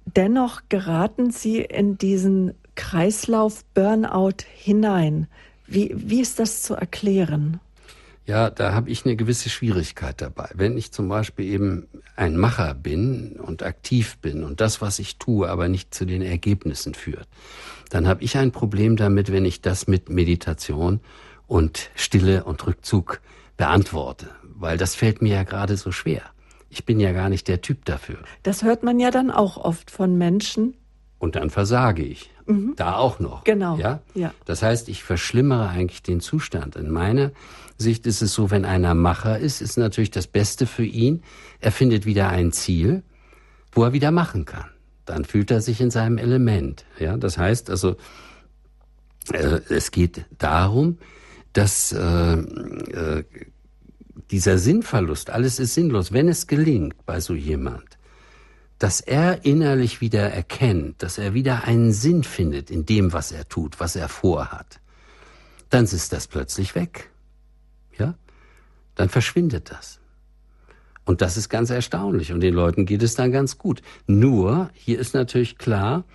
Dennoch 0.06 0.62
geraten 0.70 1.32
sie 1.32 1.60
in 1.62 1.98
diesen 1.98 2.54
Kreislauf 2.76 3.64
Burnout 3.74 4.44
hinein. 4.56 5.28
Wie, 5.68 5.94
wie 5.96 6.22
ist 6.22 6.40
das 6.40 6.62
zu 6.62 6.76
erklären? 6.76 7.60
Ja, 8.26 8.50
da 8.50 8.74
habe 8.74 8.90
ich 8.90 9.06
eine 9.06 9.18
gewisse 9.18 9.50
Schwierigkeit 9.50 10.22
dabei. 10.22 10.50
Wenn 10.54 10.78
ich 10.78 10.94
zum 10.94 11.10
Beispiel 11.10 11.46
eben 11.46 11.88
ein 12.16 12.38
Macher 12.38 12.74
bin 12.74 13.34
und 13.34 13.64
aktiv 13.64 14.18
bin 14.20 14.46
und 14.46 14.62
das, 14.62 14.82
was 14.82 15.00
ich 15.00 15.18
tue, 15.18 15.50
aber 15.50 15.68
nicht 15.68 15.94
zu 15.94 16.06
den 16.06 16.22
Ergebnissen 16.22 16.94
führt, 16.94 17.28
dann 17.90 18.08
habe 18.08 18.24
ich 18.24 18.38
ein 18.38 18.52
Problem 18.52 18.96
damit, 18.96 19.32
wenn 19.32 19.44
ich 19.44 19.62
das 19.62 19.88
mit 19.88 20.10
Meditation 20.10 21.02
und 21.48 21.90
Stille 21.96 22.46
und 22.46 22.66
Rückzug 22.66 23.20
beantworte, 23.58 24.30
weil 24.44 24.78
das 24.78 24.96
fällt 24.96 25.22
mir 25.22 25.36
ja 25.36 25.44
gerade 25.44 25.76
so 25.76 25.92
schwer. 25.92 26.24
Ich 26.74 26.86
bin 26.86 27.00
ja 27.00 27.12
gar 27.12 27.30
nicht 27.30 27.48
der 27.48 27.62
Typ 27.62 27.86
dafür. 27.86 28.18
Das 28.42 28.64
hört 28.64 28.82
man 28.82 29.00
ja 29.00 29.12
dann 29.12 29.30
auch 29.30 29.58
oft 29.58 29.92
von 29.92 30.18
Menschen. 30.18 30.74
Und 31.20 31.36
dann 31.36 31.52
versage 31.52 32.02
ich. 32.04 32.32
Mhm. 32.48 32.74
Da 32.76 32.96
auch 32.96 33.20
noch. 33.20 33.44
Genau. 33.44 33.78
Ja? 33.78 34.02
ja. 34.16 34.34
Das 34.46 34.64
heißt, 34.64 34.90
ich 34.90 35.04
verschlimmere 35.04 35.70
eigentlich 35.70 36.02
den 36.02 36.20
Zustand. 36.20 36.76
In 36.76 36.90
meiner 36.90 37.32
Sicht 37.78 38.08
ist 38.08 38.24
es 38.24 38.34
so, 38.34 38.50
wenn 38.50 38.66
einer 38.66 38.96
Macher 38.96 39.38
ist, 39.38 39.62
ist 39.62 39.78
natürlich 39.78 40.10
das 40.10 40.26
Beste 40.26 40.66
für 40.66 40.84
ihn. 40.84 41.22
Er 41.60 41.72
findet 41.72 42.08
wieder 42.08 42.30
ein 42.30 42.52
Ziel, 42.52 43.04
wo 43.72 43.84
er 43.84 43.94
wieder 43.94 44.10
machen 44.10 44.46
kann. 44.46 44.66
Dann 45.06 45.26
fühlt 45.26 45.52
er 45.52 45.62
sich 45.62 45.80
in 45.80 45.92
seinem 45.92 46.18
Element. 46.18 46.86
Ja, 46.98 47.18
das 47.18 47.38
heißt 47.38 47.70
also, 47.70 47.98
äh, 49.32 49.60
es 49.70 49.92
geht 49.92 50.26
darum, 50.40 50.98
dass 51.54 51.92
äh, 51.92 52.34
äh, 52.34 53.24
dieser 54.32 54.58
Sinnverlust, 54.58 55.30
alles 55.30 55.60
ist 55.60 55.74
sinnlos, 55.74 56.12
wenn 56.12 56.28
es 56.28 56.48
gelingt 56.48 57.06
bei 57.06 57.20
so 57.20 57.34
jemand, 57.34 57.98
dass 58.80 59.02
er 59.02 59.46
innerlich 59.46 60.02
wieder 60.02 60.30
erkennt, 60.32 61.02
dass 61.04 61.18
er 61.18 61.34
wieder 61.34 61.64
einen 61.64 61.94
Sinn 61.94 62.24
findet 62.24 62.70
in 62.70 62.86
dem, 62.86 63.14
was 63.14 63.32
er 63.32 63.48
tut, 63.48 63.80
was 63.80 63.96
er 63.96 64.10
vorhat, 64.10 64.80
dann 65.70 65.86
ist 65.86 66.14
das 66.14 66.28
plötzlich 66.28 66.76
weg. 66.76 67.10
Ja? 67.98 68.16
Dann 68.96 69.10
verschwindet 69.10 69.72
das. 69.72 70.00
Und 71.06 71.22
das 71.22 71.38
ist 71.38 71.50
ganz 71.50 71.70
erstaunlich. 71.70 72.32
Und 72.32 72.42
den 72.42 72.54
Leuten 72.54 72.86
geht 72.86 73.04
es 73.04 73.16
dann 73.16 73.32
ganz 73.32 73.58
gut. 73.58 73.82
Nur, 74.08 74.70
hier 74.74 75.00
ist 75.00 75.14
natürlich 75.14 75.58
klar, 75.58 76.06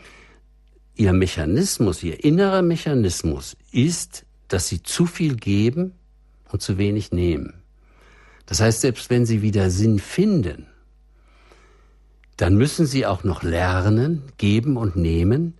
ihr 0.94 1.12
Mechanismus, 1.12 2.02
ihr 2.02 2.24
innerer 2.24 2.62
Mechanismus 2.62 3.56
ist, 3.72 4.24
dass 4.48 4.68
sie 4.68 4.82
zu 4.82 5.06
viel 5.06 5.36
geben 5.36 5.92
und 6.50 6.62
zu 6.62 6.78
wenig 6.78 7.12
nehmen. 7.12 7.57
Das 8.48 8.60
heißt, 8.60 8.80
selbst 8.80 9.10
wenn 9.10 9.26
sie 9.26 9.42
wieder 9.42 9.68
Sinn 9.68 9.98
finden, 9.98 10.66
dann 12.38 12.56
müssen 12.56 12.86
sie 12.86 13.04
auch 13.04 13.22
noch 13.22 13.42
lernen, 13.42 14.22
geben 14.38 14.78
und 14.78 14.96
nehmen, 14.96 15.52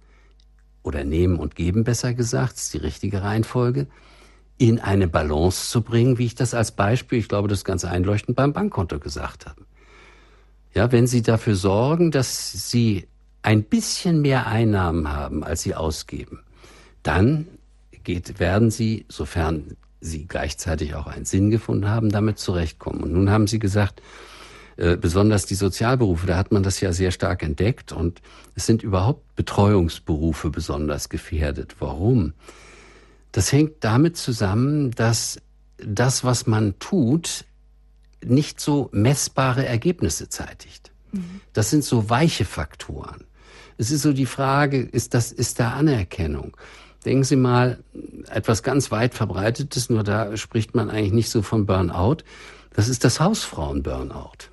oder 0.82 1.04
nehmen 1.04 1.38
und 1.38 1.54
geben 1.54 1.84
besser 1.84 2.14
gesagt, 2.14 2.56
ist 2.56 2.72
die 2.72 2.78
richtige 2.78 3.22
Reihenfolge, 3.22 3.88
in 4.56 4.80
eine 4.80 5.06
Balance 5.06 5.70
zu 5.70 5.82
bringen, 5.82 6.16
wie 6.16 6.24
ich 6.24 6.34
das 6.34 6.54
als 6.54 6.72
Beispiel, 6.72 7.18
ich 7.18 7.28
glaube, 7.28 7.46
das 7.46 7.62
ganz 7.62 7.84
einleuchtend 7.84 8.36
beim 8.36 8.54
Bankkonto 8.54 8.98
gesagt 8.98 9.44
habe. 9.44 9.66
Ja, 10.72 10.90
wenn 10.90 11.06
Sie 11.06 11.20
dafür 11.20 11.56
sorgen, 11.56 12.10
dass 12.10 12.70
Sie 12.70 13.06
ein 13.42 13.64
bisschen 13.64 14.22
mehr 14.22 14.46
Einnahmen 14.46 15.12
haben, 15.12 15.44
als 15.44 15.60
Sie 15.60 15.74
ausgeben, 15.74 16.40
dann 17.02 17.46
geht, 18.02 18.40
werden 18.40 18.70
Sie, 18.70 19.04
sofern 19.08 19.76
Sie 20.00 20.26
gleichzeitig 20.26 20.94
auch 20.94 21.06
einen 21.06 21.24
Sinn 21.24 21.50
gefunden 21.50 21.88
haben, 21.88 22.10
damit 22.10 22.38
zurechtkommen. 22.38 23.02
Und 23.02 23.12
nun 23.12 23.30
haben 23.30 23.46
Sie 23.46 23.58
gesagt, 23.58 24.02
äh, 24.78 24.96
besonders 24.96 25.44
die 25.44 25.56
Sozialberufe, 25.56 26.26
da 26.28 26.36
hat 26.36 26.52
man 26.52 26.62
das 26.62 26.80
ja 26.80 26.92
sehr 26.92 27.10
stark 27.10 27.42
entdeckt 27.42 27.90
und 27.90 28.22
es 28.54 28.64
sind 28.64 28.84
überhaupt 28.84 29.34
Betreuungsberufe 29.34 30.50
besonders 30.50 31.08
gefährdet. 31.08 31.76
Warum? 31.80 32.32
Das 33.32 33.50
hängt 33.50 33.82
damit 33.82 34.16
zusammen, 34.16 34.92
dass 34.92 35.40
das, 35.78 36.22
was 36.22 36.46
man 36.46 36.78
tut, 36.78 37.44
nicht 38.24 38.60
so 38.60 38.88
messbare 38.92 39.66
Ergebnisse 39.66 40.28
zeitigt. 40.28 40.92
Mhm. 41.10 41.40
Das 41.52 41.70
sind 41.70 41.82
so 41.82 42.08
weiche 42.08 42.44
Faktoren. 42.44 43.24
Es 43.78 43.90
ist 43.90 44.02
so 44.02 44.12
die 44.12 44.26
Frage, 44.26 44.80
ist 44.80 45.12
das, 45.14 45.32
ist 45.32 45.58
da 45.58 45.72
Anerkennung? 45.72 46.56
Denken 47.04 47.24
Sie 47.24 47.36
mal, 47.36 47.78
etwas 48.30 48.62
ganz 48.62 48.90
weit 48.90 49.14
verbreitetes, 49.14 49.88
nur 49.88 50.02
da 50.02 50.36
spricht 50.36 50.74
man 50.74 50.90
eigentlich 50.90 51.12
nicht 51.12 51.30
so 51.30 51.42
von 51.42 51.66
Burnout. 51.66 52.18
Das 52.74 52.88
ist 52.88 53.04
das 53.04 53.20
Hausfrauen-Burnout. 53.20 54.50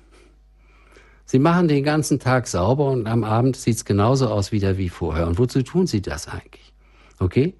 Sie 1.24 1.40
machen 1.40 1.66
den 1.66 1.82
ganzen 1.82 2.20
Tag 2.20 2.46
sauber 2.46 2.90
und 2.90 3.08
am 3.08 3.24
Abend 3.24 3.56
sieht's 3.56 3.84
genauso 3.84 4.28
aus 4.28 4.52
wieder 4.52 4.78
wie 4.78 4.88
vorher. 4.88 5.26
Und 5.26 5.38
wozu 5.38 5.62
tun 5.62 5.88
Sie 5.88 6.00
das 6.00 6.28
eigentlich? 6.28 6.72
Okay? 7.18 7.54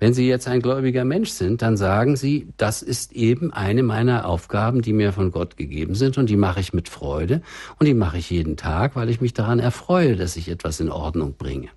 Wenn 0.00 0.12
Sie 0.12 0.26
jetzt 0.26 0.48
ein 0.48 0.60
gläubiger 0.60 1.04
Mensch 1.04 1.30
sind, 1.30 1.62
dann 1.62 1.76
sagen 1.76 2.16
Sie, 2.16 2.48
das 2.56 2.82
ist 2.82 3.12
eben 3.12 3.52
eine 3.52 3.84
meiner 3.84 4.26
Aufgaben, 4.26 4.82
die 4.82 4.92
mir 4.92 5.12
von 5.12 5.30
Gott 5.30 5.56
gegeben 5.56 5.94
sind 5.94 6.18
und 6.18 6.28
die 6.28 6.36
mache 6.36 6.58
ich 6.58 6.72
mit 6.72 6.88
Freude 6.88 7.40
und 7.78 7.86
die 7.86 7.94
mache 7.94 8.18
ich 8.18 8.30
jeden 8.30 8.56
Tag, 8.56 8.96
weil 8.96 9.08
ich 9.08 9.20
mich 9.20 9.32
daran 9.32 9.60
erfreue, 9.60 10.16
dass 10.16 10.36
ich 10.36 10.48
etwas 10.48 10.80
in 10.80 10.90
Ordnung 10.90 11.34
bringe. 11.38 11.68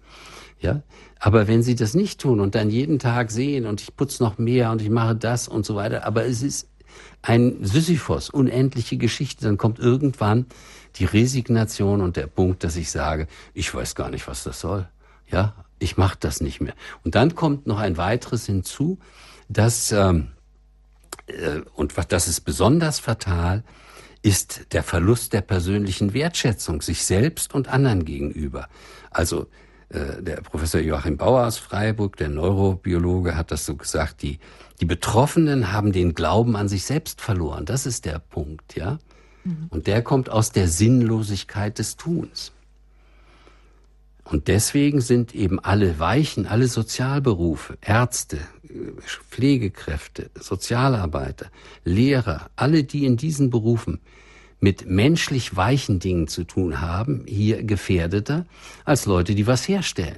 Ja? 0.60 0.82
Aber 1.20 1.48
wenn 1.48 1.64
Sie 1.64 1.76
das 1.76 1.94
nicht 1.94 2.22
tun 2.22 2.40
und 2.40 2.56
dann 2.56 2.70
jeden 2.70 3.00
Tag 3.00 3.32
sehen 3.32 3.66
und 3.66 3.82
ich 3.82 3.96
putze 3.96 4.24
noch 4.24 4.38
mehr 4.38 4.72
und 4.72 4.82
ich 4.82 4.90
mache 4.90 5.16
das 5.16 5.48
und 5.48 5.66
so 5.66 5.76
weiter, 5.76 6.06
aber 6.06 6.26
es 6.26 6.42
ist 6.42 6.70
ein 7.22 7.58
Sisyphos, 7.62 8.30
unendliche 8.30 8.98
Geschichte, 8.98 9.46
dann 9.46 9.58
kommt 9.58 9.80
irgendwann 9.80 10.46
die 10.96 11.06
Resignation 11.06 12.02
und 12.02 12.16
der 12.16 12.28
Punkt, 12.28 12.64
dass 12.64 12.76
ich 12.76 12.92
sage, 12.92 13.28
ich 13.54 13.74
weiß 13.74 13.96
gar 13.96 14.10
nicht, 14.10 14.28
was 14.28 14.44
das 14.44 14.60
soll. 14.60 14.88
Ja, 15.30 15.54
ich 15.80 15.98
mache 15.98 16.18
das 16.20 16.42
nicht 16.42 16.62
mehr. 16.62 16.74
Und 17.04 17.16
dann 17.16 17.36
kommt 17.36 17.68
noch 17.68 17.80
ein 17.80 17.98
weiteres 17.98 18.46
hinzu, 18.46 18.98
dass 19.50 19.92
ähm, 19.92 20.30
äh, 21.28 21.62
und 21.76 21.98
was 21.98 22.08
das 22.08 22.28
ist 22.28 22.42
besonders 22.42 23.00
fatal, 23.00 23.64
ist 24.22 24.74
der 24.74 24.84
Verlust 24.84 25.34
der 25.34 25.42
persönlichen 25.42 26.14
Wertschätzung 26.14 26.82
sich 26.82 27.04
selbst 27.06 27.54
und 27.54 27.68
anderen 27.68 28.04
gegenüber. 28.04 28.68
Also 29.12 29.48
der 29.90 30.42
Professor 30.42 30.82
Joachim 30.82 31.18
Bauer 31.18 31.46
aus 31.48 31.58
Freiburg, 31.58 32.18
der 32.18 32.30
Neurobiologe, 32.30 33.38
hat 33.38 33.52
das 33.52 33.66
so 33.66 33.76
gesagt, 33.76 34.22
die, 34.22 34.40
die 34.82 34.86
Betroffenen 34.86 35.72
haben 35.72 35.92
den 35.92 36.14
Glauben 36.14 36.56
an 36.56 36.68
sich 36.68 36.84
selbst 36.84 37.22
verloren. 37.22 37.66
Das 37.66 37.86
ist 37.86 38.06
der 38.06 38.20
Punkt, 38.20 38.76
ja. 38.76 39.00
Mhm. 39.44 39.68
Und 39.70 39.88
der 39.88 40.02
kommt 40.02 40.30
aus 40.30 40.52
der 40.52 40.68
Sinnlosigkeit 40.68 41.80
des 41.80 41.96
Tuns. 41.96 42.52
Und 44.26 44.50
deswegen 44.50 45.00
sind 45.00 45.34
eben 45.34 45.60
alle 45.60 46.00
Weichen, 46.00 46.48
alle 46.48 46.68
Sozialberufe, 46.68 47.78
Ärzte, 47.80 48.40
Pflegekräfte, 49.30 50.30
Sozialarbeiter, 50.38 51.48
Lehrer, 51.86 52.50
alle, 52.58 52.84
die 52.84 53.06
in 53.06 53.16
diesen 53.16 53.50
Berufen 53.50 54.02
mit 54.60 54.90
menschlich 54.90 55.56
weichen 55.56 56.00
Dingen 56.00 56.28
zu 56.28 56.44
tun 56.44 56.82
haben, 56.82 57.24
hier 57.28 57.64
gefährdeter 57.64 58.46
als 58.86 59.06
Leute, 59.06 59.36
die 59.36 59.48
was 59.48 59.68
herstellen. 59.68 60.16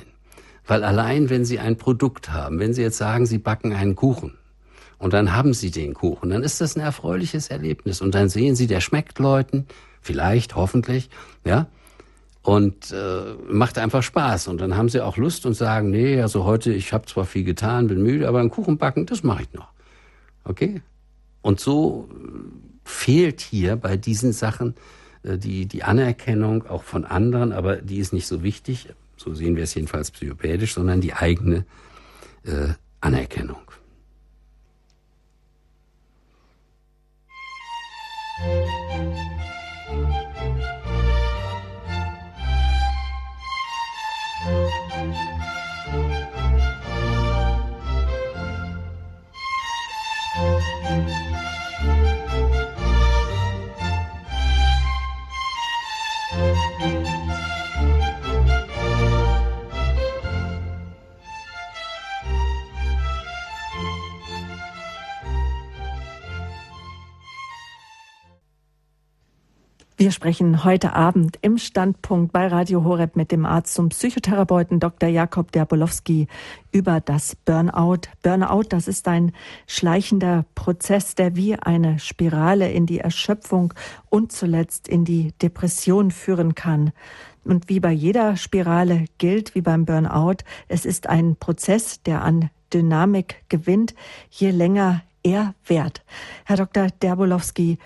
Weil 0.66 0.84
allein, 0.84 1.30
wenn 1.30 1.46
sie 1.46 1.60
ein 1.60 1.78
Produkt 1.78 2.32
haben, 2.32 2.60
wenn 2.60 2.74
sie 2.74 2.82
jetzt 2.82 2.98
sagen, 2.98 3.26
sie 3.26 3.40
backen 3.40 3.74
einen 3.74 3.96
Kuchen, 3.96 4.34
und 5.00 5.14
dann 5.14 5.34
haben 5.34 5.54
sie 5.54 5.72
den 5.72 5.94
Kuchen. 5.94 6.30
Dann 6.30 6.44
ist 6.44 6.62
das 6.62 6.76
ein 6.76 6.82
erfreuliches 6.82 7.48
Erlebnis. 7.48 8.02
Und 8.02 8.14
dann 8.16 8.28
sehen 8.30 8.56
sie, 8.56 8.68
der 8.68 8.82
schmeckt 8.82 9.18
Leuten, 9.18 9.66
vielleicht, 10.02 10.56
hoffentlich, 10.56 11.10
ja, 11.46 11.68
und 12.44 12.92
äh, 12.92 13.34
macht 13.50 13.78
einfach 13.78 14.04
Spaß. 14.04 14.50
Und 14.50 14.60
dann 14.60 14.76
haben 14.76 14.90
sie 14.90 15.02
auch 15.02 15.18
Lust 15.18 15.46
und 15.46 15.54
sagen, 15.54 15.90
nee, 15.90 16.22
also 16.22 16.44
heute, 16.44 16.74
ich 16.74 16.94
habe 16.94 17.06
zwar 17.06 17.26
viel 17.26 17.44
getan, 17.44 17.88
bin 17.88 18.04
müde, 18.04 18.28
aber 18.28 18.40
einen 18.40 18.50
Kuchen 18.50 18.78
backen, 18.78 19.06
das 19.06 19.24
mache 19.24 19.44
ich 19.44 19.54
noch. 19.54 19.70
Okay? 20.44 20.82
Und 21.42 21.60
so 21.60 22.10
fehlt 22.90 23.40
hier 23.40 23.76
bei 23.76 23.98
diesen 23.98 24.34
Sachen 24.34 24.76
äh, 25.24 25.38
die, 25.38 25.68
die 25.68 25.84
Anerkennung 25.84 26.66
auch 26.68 26.84
von 26.84 27.06
anderen, 27.06 27.54
aber 27.54 27.78
die 27.78 28.00
ist 28.00 28.14
nicht 28.14 28.28
so 28.28 28.44
wichtig, 28.44 28.90
so 29.16 29.34
sehen 29.34 29.56
wir 29.56 29.64
es 29.64 29.76
jedenfalls 29.76 30.12
psychopädisch, 30.12 30.74
sondern 30.74 31.00
die 31.00 31.14
eigene 31.14 31.66
äh, 32.44 32.74
Anerkennung. 33.00 33.62
Wir 70.10 70.14
sprechen 70.14 70.64
heute 70.64 70.94
Abend 70.94 71.38
im 71.44 71.60
Standpunkt 71.60 72.34
bei 72.34 72.48
Radio 72.48 72.84
Horeb 72.84 73.16
mit 73.16 73.32
dem 73.32 73.46
Arzt 73.46 73.76
zum 73.76 73.90
Psychotherapeuten 73.90 74.80
Dr. 74.80 75.08
Jakob 75.08 75.52
Derbolowski 75.52 76.26
über 76.72 77.00
das 77.00 77.36
Burnout. 77.36 78.10
Burnout, 78.24 78.64
das 78.70 78.88
ist 78.88 79.08
ein 79.08 79.34
schleichender 79.68 80.46
Prozess, 80.56 81.14
der 81.14 81.36
wie 81.36 81.58
eine 81.58 82.00
Spirale 82.00 82.72
in 82.72 82.88
die 82.88 82.98
Erschöpfung 82.98 83.76
und 84.10 84.32
zuletzt 84.32 84.88
in 84.88 85.06
die 85.06 85.32
Depression 85.44 86.10
führen 86.10 86.56
kann. 86.56 86.92
Und 87.44 87.70
wie 87.70 87.80
bei 87.80 87.92
jeder 87.92 88.36
Spirale 88.36 89.06
gilt, 89.20 89.54
wie 89.54 89.62
beim 89.62 89.86
Burnout, 89.86 90.38
es 90.70 90.86
ist 90.86 91.06
ein 91.06 91.36
Prozess, 91.36 92.02
der 92.02 92.24
an 92.24 92.50
Dynamik 92.74 93.44
gewinnt, 93.48 93.94
je 94.32 94.50
länger 94.50 95.04
er 95.22 95.54
währt. 95.68 96.04
Herr 96.46 96.58
Dr. 96.58 96.88
Derbolowski, 97.00 97.78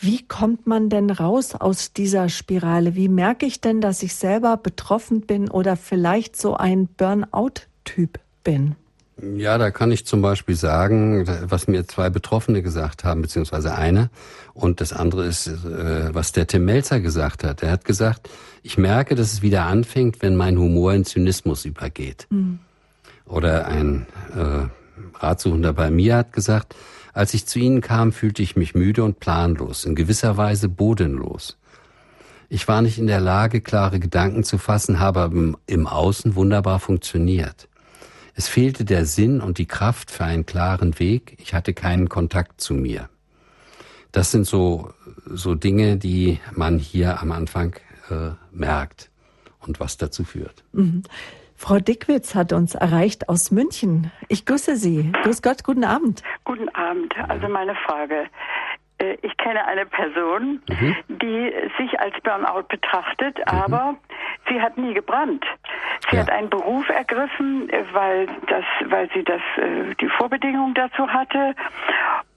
wie 0.00 0.26
kommt 0.26 0.66
man 0.66 0.88
denn 0.88 1.10
raus 1.10 1.54
aus 1.54 1.92
dieser 1.92 2.28
Spirale? 2.28 2.94
Wie 2.94 3.08
merke 3.08 3.46
ich 3.46 3.60
denn, 3.60 3.80
dass 3.80 4.02
ich 4.02 4.14
selber 4.14 4.56
betroffen 4.56 5.22
bin 5.22 5.50
oder 5.50 5.76
vielleicht 5.76 6.36
so 6.36 6.54
ein 6.54 6.86
Burnout-Typ 6.86 8.20
bin? 8.44 8.76
Ja, 9.20 9.58
da 9.58 9.72
kann 9.72 9.90
ich 9.90 10.06
zum 10.06 10.22
Beispiel 10.22 10.54
sagen, 10.54 11.26
was 11.26 11.66
mir 11.66 11.88
zwei 11.88 12.08
Betroffene 12.08 12.62
gesagt 12.62 13.02
haben, 13.02 13.22
beziehungsweise 13.22 13.74
eine. 13.74 14.10
Und 14.54 14.80
das 14.80 14.92
andere 14.92 15.26
ist, 15.26 15.48
äh, 15.48 16.14
was 16.14 16.30
der 16.30 16.46
Tim 16.46 16.64
Melzer 16.64 17.00
gesagt 17.00 17.42
hat. 17.42 17.64
Er 17.64 17.72
hat 17.72 17.84
gesagt, 17.84 18.28
ich 18.62 18.78
merke, 18.78 19.16
dass 19.16 19.32
es 19.32 19.42
wieder 19.42 19.64
anfängt, 19.64 20.22
wenn 20.22 20.36
mein 20.36 20.56
Humor 20.56 20.94
in 20.94 21.04
Zynismus 21.04 21.64
übergeht. 21.64 22.28
Mhm. 22.30 22.60
Oder 23.26 23.66
ein 23.66 24.06
äh, 24.36 24.68
Ratsuchender 25.18 25.72
bei 25.72 25.90
mir 25.90 26.16
hat 26.16 26.32
gesagt, 26.32 26.76
als 27.18 27.34
ich 27.34 27.46
zu 27.46 27.58
ihnen 27.58 27.80
kam, 27.80 28.12
fühlte 28.12 28.42
ich 28.44 28.54
mich 28.54 28.76
müde 28.76 29.02
und 29.02 29.18
planlos, 29.18 29.84
in 29.84 29.96
gewisser 29.96 30.36
Weise 30.36 30.68
bodenlos. 30.68 31.58
Ich 32.48 32.68
war 32.68 32.80
nicht 32.80 32.96
in 32.96 33.08
der 33.08 33.18
Lage, 33.18 33.60
klare 33.60 33.98
Gedanken 33.98 34.44
zu 34.44 34.56
fassen, 34.56 35.00
habe 35.00 35.56
im, 35.66 35.86
Außen 35.88 36.36
wunderbar 36.36 36.78
funktioniert. 36.78 37.66
Es 38.36 38.46
fehlte 38.46 38.84
der 38.84 39.04
Sinn 39.04 39.40
und 39.40 39.58
die 39.58 39.66
Kraft 39.66 40.12
für 40.12 40.26
einen 40.26 40.46
klaren 40.46 41.00
Weg. 41.00 41.36
Ich 41.40 41.54
hatte 41.54 41.74
keinen 41.74 42.08
Kontakt 42.08 42.60
zu 42.60 42.74
mir. 42.74 43.08
Das 44.12 44.30
sind 44.30 44.46
so, 44.46 44.92
so 45.26 45.56
Dinge, 45.56 45.96
die 45.96 46.38
man 46.54 46.78
hier 46.78 47.20
am 47.20 47.32
Anfang 47.32 47.74
äh, 48.10 48.30
merkt 48.52 49.10
und 49.58 49.80
was 49.80 49.96
dazu 49.96 50.22
führt. 50.22 50.62
Frau 51.58 51.80
Dickwitz 51.80 52.36
hat 52.36 52.52
uns 52.52 52.76
erreicht 52.76 53.28
aus 53.28 53.50
München. 53.50 54.12
Ich 54.28 54.46
grüße 54.46 54.76
Sie. 54.76 55.10
Grüß 55.24 55.42
Gott, 55.42 55.64
guten 55.64 55.82
Abend. 55.84 56.22
Guten 56.44 56.68
Abend. 56.68 57.12
Also 57.28 57.48
meine 57.48 57.74
Frage. 57.74 58.26
Äh, 58.98 59.16
ich 59.22 59.36
kenne 59.38 59.66
eine 59.66 59.84
Person, 59.84 60.62
mhm. 60.68 60.96
die 61.08 61.52
sich 61.76 61.98
als 61.98 62.14
Burnout 62.22 62.68
betrachtet, 62.68 63.38
mhm. 63.38 63.44
aber 63.44 63.96
sie 64.48 64.62
hat 64.62 64.78
nie 64.78 64.94
gebrannt. 64.94 65.44
Sie 66.08 66.16
ja. 66.16 66.22
hat 66.22 66.30
einen 66.30 66.48
Beruf 66.48 66.88
ergriffen, 66.88 67.68
äh, 67.70 67.84
weil 67.92 68.28
das, 68.46 68.64
weil 68.86 69.10
sie 69.12 69.24
das 69.24 69.42
äh, 69.56 69.94
die 70.00 70.08
Vorbedingung 70.08 70.74
dazu 70.74 71.08
hatte 71.08 71.56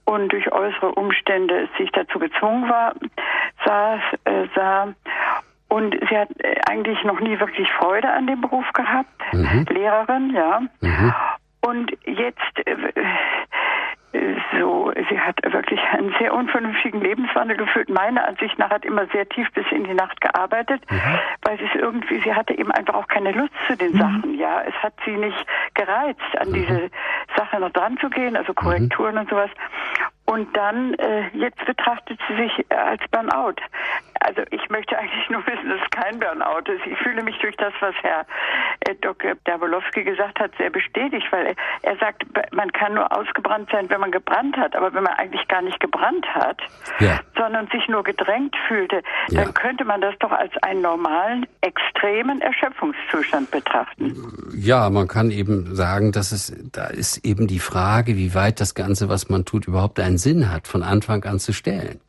und 0.05 0.33
durch 0.33 0.51
äußere 0.51 0.93
Umstände 0.93 1.69
sich 1.77 1.91
dazu 1.91 2.17
gezwungen 2.17 2.67
war, 2.67 2.95
sah, 3.63 3.99
sah 4.55 4.93
und 5.71 5.95
sie 6.09 6.17
hat 6.17 6.27
eigentlich 6.67 7.01
noch 7.05 7.21
nie 7.21 7.39
wirklich 7.39 7.71
Freude 7.79 8.11
an 8.11 8.27
dem 8.27 8.41
Beruf 8.41 8.65
gehabt, 8.73 9.07
mhm. 9.31 9.65
Lehrerin, 9.69 10.35
ja. 10.35 10.59
Mhm. 10.81 11.13
Und 11.61 11.91
jetzt 12.05 12.41
so, 14.59 14.91
sie 15.09 15.17
hat 15.17 15.37
wirklich 15.43 15.79
einen 15.93 16.13
sehr 16.19 16.33
unvernünftigen 16.33 16.99
Lebenswandel 16.99 17.55
geführt. 17.55 17.89
Meiner 17.89 18.27
Ansicht 18.27 18.59
nach 18.59 18.69
hat 18.69 18.83
immer 18.83 19.07
sehr 19.13 19.29
tief 19.29 19.47
bis 19.53 19.65
in 19.71 19.85
die 19.85 19.93
Nacht 19.93 20.19
gearbeitet, 20.19 20.81
mhm. 20.91 21.19
weil 21.43 21.57
sie 21.57 21.65
es 21.65 21.75
irgendwie, 21.75 22.19
sie 22.19 22.33
hatte 22.33 22.57
eben 22.57 22.71
einfach 22.71 22.95
auch 22.95 23.07
keine 23.07 23.31
Lust 23.31 23.53
zu 23.67 23.77
den 23.77 23.93
mhm. 23.93 23.97
Sachen, 23.97 24.37
ja. 24.37 24.63
Es 24.63 24.75
hat 24.83 24.93
sie 25.05 25.15
nicht 25.15 25.45
gereizt, 25.73 26.37
an 26.37 26.49
mhm. 26.49 26.53
diese 26.53 26.91
Sache 27.37 27.61
noch 27.61 27.71
dran 27.71 27.97
zu 27.99 28.09
gehen, 28.09 28.35
also 28.35 28.53
Korrekturen 28.53 29.15
mhm. 29.15 29.21
und 29.21 29.29
sowas. 29.29 29.49
Und 30.25 30.55
dann, 30.55 30.93
äh, 30.95 31.27
jetzt 31.33 31.63
betrachtet 31.65 32.19
sie 32.27 32.35
sich 32.35 32.65
äh, 32.69 32.75
als 32.75 33.01
Burnout. 33.11 33.55
Also 34.19 34.43
ich 34.51 34.69
möchte 34.69 34.97
eigentlich 34.99 35.29
nur 35.29 35.45
wissen, 35.45 35.69
dass 35.69 35.81
es 35.81 35.89
kein 35.89 36.19
Burnout 36.19 36.71
ist. 36.71 36.85
Ich 36.85 36.97
fühle 36.99 37.23
mich 37.23 37.37
durch 37.39 37.55
das, 37.57 37.73
was 37.79 37.95
Herr 38.01 38.25
Dr. 38.95 39.33
Dabolowski 39.45 40.03
gesagt 40.03 40.39
hat, 40.39 40.51
sehr 40.57 40.69
bestätigt, 40.69 41.25
weil 41.31 41.47
er, 41.47 41.55
er 41.83 41.97
sagt, 41.97 42.23
man 42.51 42.71
kann 42.71 42.93
nur 42.93 43.11
ausgebrannt 43.15 43.69
sein, 43.71 43.89
wenn 43.89 43.99
man 43.99 44.11
gebrannt 44.11 44.57
hat. 44.57 44.75
Aber 44.75 44.93
wenn 44.93 45.03
man 45.03 45.13
eigentlich 45.13 45.47
gar 45.47 45.61
nicht 45.61 45.79
gebrannt 45.79 46.25
hat, 46.33 46.59
ja. 46.99 47.19
sondern 47.37 47.67
sich 47.67 47.87
nur 47.87 48.03
gedrängt 48.03 48.55
fühlte, 48.67 49.01
ja. 49.29 49.43
dann 49.43 49.53
könnte 49.53 49.85
man 49.85 50.01
das 50.01 50.15
doch 50.19 50.31
als 50.31 50.51
einen 50.61 50.81
normalen, 50.81 51.45
extremen 51.61 52.41
Erschöpfungszustand 52.41 53.51
betrachten. 53.51 54.15
Ja, 54.55 54.89
man 54.89 55.07
kann 55.07 55.31
eben 55.31 55.75
sagen, 55.75 56.11
dass 56.11 56.31
es, 56.31 56.53
da 56.71 56.87
ist 56.87 57.25
eben 57.25 57.47
die 57.47 57.59
Frage, 57.59 58.15
wie 58.15 58.33
weit 58.35 58.59
das 58.59 58.75
Ganze, 58.75 59.09
was 59.09 59.29
man 59.29 59.45
tut, 59.45 59.67
überhaupt 59.67 59.99
einen 59.99 60.17
Sinn 60.17 60.51
hat, 60.51 60.67
von 60.67 60.83
Anfang 60.83 61.23
an 61.23 61.39
zu 61.39 61.53
stellen. 61.53 61.99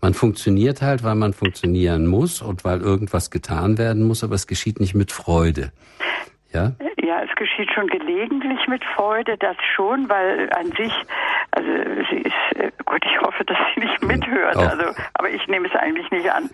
Man 0.00 0.14
funktioniert 0.14 0.80
halt, 0.80 1.02
weil 1.02 1.16
man 1.16 1.32
funktionieren 1.32 2.06
muss 2.06 2.40
und 2.40 2.64
weil 2.64 2.80
irgendwas 2.80 3.30
getan 3.30 3.78
werden 3.78 4.04
muss, 4.04 4.22
aber 4.22 4.36
es 4.36 4.46
geschieht 4.46 4.78
nicht 4.78 4.94
mit 4.94 5.10
Freude. 5.10 5.72
Ja? 6.52 6.72
Ja, 7.02 7.22
es 7.22 7.34
geschieht 7.36 7.70
schon 7.72 7.86
gelegentlich 7.88 8.66
mit 8.68 8.82
Freude, 8.84 9.36
das 9.36 9.56
schon, 9.74 10.08
weil 10.08 10.48
an 10.54 10.66
sich, 10.72 10.92
also 11.50 11.68
sie 12.10 12.18
ist, 12.18 12.56
äh, 12.56 12.70
Gott, 12.84 13.04
ich 13.04 13.20
hoffe, 13.20 13.44
dass 13.44 13.58
sie 13.74 13.80
nicht 13.80 14.02
mithört, 14.02 14.56
Auch. 14.56 14.70
also, 14.70 14.84
aber 15.14 15.30
ich 15.30 15.46
nehme 15.46 15.68
es 15.68 15.74
eigentlich 15.74 16.10
nicht 16.10 16.30
an, 16.30 16.48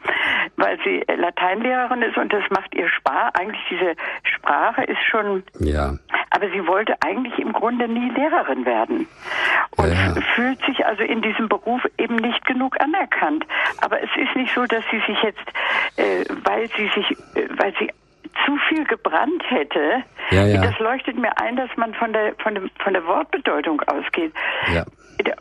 weil 0.57 0.79
sie 0.85 1.05
Lateinlehrerin 1.07 2.03
ist 2.03 2.17
und 2.17 2.33
das 2.33 2.43
macht 2.51 2.75
ihr 2.75 2.89
Spaß. 2.89 3.35
Eigentlich 3.35 3.63
diese 3.71 3.95
Sprache 4.25 4.83
ist 4.85 5.03
schon, 5.09 5.45
ja. 5.61 5.95
aber 6.31 6.51
sie 6.51 6.67
wollte 6.67 6.95
eigentlich 7.01 7.39
im 7.39 7.53
Grunde 7.53 7.87
nie 7.89 8.11
Lehrerin 8.11 8.67
werden 8.67 9.07
und 9.77 9.93
ja. 9.93 10.15
fühlt 10.35 10.65
sich 10.67 10.85
also 10.85 11.03
in 11.05 11.23
diesem 11.23 11.49
Beruf 11.49 11.83
eben 11.99 12.17
nicht 12.17 12.45
genug 12.47 12.81
anerkannt. 12.81 13.47
Aber 13.81 14.03
es 14.03 14.11
ist 14.17 14.35
nicht 14.35 14.53
so, 14.55 14.65
dass 14.67 14.85
sie 14.91 15.01
sich 15.07 15.23
jetzt, 15.23 15.47
äh, 15.97 16.25
weil 16.45 16.69
sie 16.77 16.91
sich, 16.95 17.11
äh, 17.37 17.49
weil 17.57 17.75
sie 17.79 17.91
zu 18.45 18.57
viel 18.68 18.85
gebrannt 18.85 19.43
hätte, 19.49 20.05
ja, 20.30 20.47
ja. 20.47 20.62
das 20.62 20.78
leuchtet 20.78 21.16
mir 21.16 21.37
ein, 21.39 21.57
dass 21.57 21.70
man 21.76 21.95
von 21.95 22.12
der 22.12 22.35
von 22.43 22.55
dem 22.55 22.70
von 22.82 22.93
der 22.93 23.07
Wortbedeutung 23.07 23.80
ausgeht. 23.82 24.32
Ja. 24.72 24.85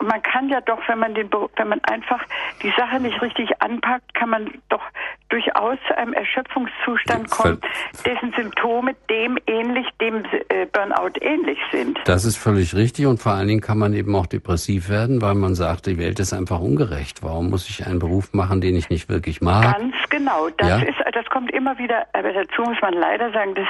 Man 0.00 0.22
kann 0.22 0.48
ja 0.48 0.60
doch, 0.60 0.80
wenn 0.88 0.98
man 0.98 1.14
den 1.14 1.30
wenn 1.56 1.68
man 1.68 1.80
einfach 1.84 2.20
die 2.62 2.72
Sache 2.76 3.00
nicht 3.00 3.20
richtig 3.22 3.50
anpackt, 3.60 4.14
kann 4.14 4.30
man 4.30 4.50
doch 4.68 4.82
durchaus 5.28 5.78
zu 5.88 5.96
einem 5.96 6.12
Erschöpfungszustand 6.12 7.30
kommen, 7.30 7.60
dessen 8.04 8.32
Symptome 8.36 8.94
dem 9.10 9.36
ähnlich, 9.46 9.86
dem 10.00 10.24
äh, 10.48 10.66
Burnout 10.72 11.18
ähnlich 11.20 11.58
sind. 11.72 11.98
Das 12.04 12.24
ist 12.24 12.36
völlig 12.36 12.74
richtig 12.74 13.06
und 13.06 13.20
vor 13.20 13.32
allen 13.32 13.48
Dingen 13.48 13.60
kann 13.60 13.78
man 13.78 13.94
eben 13.94 14.14
auch 14.14 14.26
depressiv 14.26 14.88
werden, 14.88 15.22
weil 15.22 15.34
man 15.34 15.54
sagt, 15.54 15.86
die 15.86 15.98
Welt 15.98 16.20
ist 16.20 16.32
einfach 16.32 16.60
ungerecht. 16.60 17.22
Warum 17.22 17.50
muss 17.50 17.68
ich 17.68 17.86
einen 17.86 17.98
Beruf 17.98 18.32
machen, 18.32 18.60
den 18.60 18.76
ich 18.76 18.90
nicht 18.90 19.08
wirklich 19.08 19.40
mag? 19.40 19.76
Ganz 19.76 19.94
genau. 20.08 20.48
Das 20.56 20.68
ja? 20.68 20.78
ist, 20.78 20.98
das 21.12 21.26
kommt 21.26 21.50
immer 21.52 21.76
wieder, 21.78 22.06
aber 22.12 22.32
dazu 22.32 22.62
muss 22.62 22.80
man 22.80 22.94
leider 22.94 23.32
sagen, 23.32 23.54
dass 23.54 23.66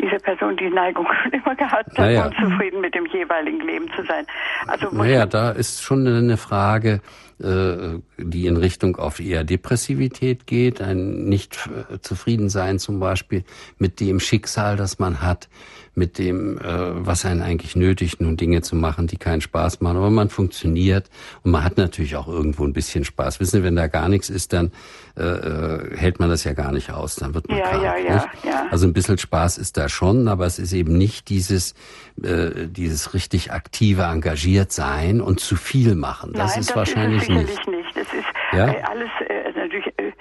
diese 0.00 0.16
Person 0.16 0.56
die 0.56 0.70
Neigung 0.70 1.06
immer 1.32 1.54
gehabt 1.54 1.90
hat, 1.90 1.98
naja. 1.98 2.26
unzufrieden 2.26 2.80
mit 2.80 2.94
dem 2.94 3.06
jeweiligen 3.06 3.60
Leben 3.60 3.90
zu 3.96 4.02
sein. 4.04 4.26
Also 4.66 4.88
naja, 4.90 5.26
da 5.34 5.50
ist 5.50 5.82
schon 5.82 6.06
eine 6.06 6.36
Frage, 6.36 7.00
die 7.42 8.46
in 8.46 8.56
Richtung 8.56 8.96
auf 8.96 9.18
eher 9.18 9.44
Depressivität 9.44 10.46
geht, 10.46 10.80
ein 10.80 11.24
Nicht-Zufriedensein 11.24 12.78
zum 12.78 13.00
Beispiel 13.00 13.44
mit 13.78 14.00
dem 14.00 14.20
Schicksal, 14.20 14.76
das 14.76 14.98
man 14.98 15.22
hat 15.22 15.48
mit 15.94 16.18
dem, 16.18 16.58
äh, 16.58 16.62
was 17.06 17.24
einen 17.24 17.42
eigentlich 17.42 17.74
nötigt, 17.74 18.20
nun 18.20 18.36
Dinge 18.36 18.62
zu 18.62 18.76
machen, 18.76 19.06
die 19.06 19.16
keinen 19.16 19.40
Spaß 19.40 19.80
machen. 19.80 19.96
Aber 19.96 20.10
man 20.10 20.28
funktioniert 20.28 21.10
und 21.42 21.50
man 21.50 21.64
hat 21.64 21.76
natürlich 21.78 22.16
auch 22.16 22.28
irgendwo 22.28 22.64
ein 22.64 22.72
bisschen 22.72 23.04
Spaß. 23.04 23.40
Wissen 23.40 23.58
Sie, 23.58 23.62
wenn 23.62 23.76
da 23.76 23.88
gar 23.88 24.08
nichts 24.08 24.30
ist, 24.30 24.52
dann 24.52 24.70
äh, 25.16 25.22
äh 25.22 25.96
hält 25.96 26.20
man 26.20 26.30
das 26.30 26.44
ja 26.44 26.52
gar 26.52 26.72
nicht 26.72 26.90
aus. 26.90 27.16
Dann 27.16 27.34
wird 27.34 27.48
man 27.48 27.58
ja, 27.58 27.68
krank. 27.68 27.82
Ja, 27.82 27.96
ja, 27.98 28.30
ja. 28.44 28.66
Also 28.70 28.86
ein 28.86 28.92
bisschen 28.92 29.18
Spaß 29.18 29.58
ist 29.58 29.76
da 29.76 29.88
schon, 29.88 30.28
aber 30.28 30.46
es 30.46 30.58
ist 30.58 30.72
eben 30.72 30.96
nicht 30.96 31.28
dieses, 31.28 31.74
äh, 32.22 32.68
dieses 32.68 33.12
richtig 33.12 33.52
aktive 33.52 34.02
engagiert 34.02 34.72
sein 34.72 35.20
und 35.20 35.40
zu 35.40 35.56
viel 35.56 35.96
machen. 35.96 36.32
Das 36.32 36.52
Nein, 36.52 36.60
ist 36.60 36.70
das 36.70 36.76
wahrscheinlich 36.76 37.28
ist 37.38 37.68
nicht. 37.68 37.96
Es 37.96 38.12
ist 38.12 38.26
ja? 38.52 38.68
Äh, 38.68 38.82
alles 38.82 39.10
äh, 39.28 39.52
natürlich 39.54 39.86
äh, 39.98 40.12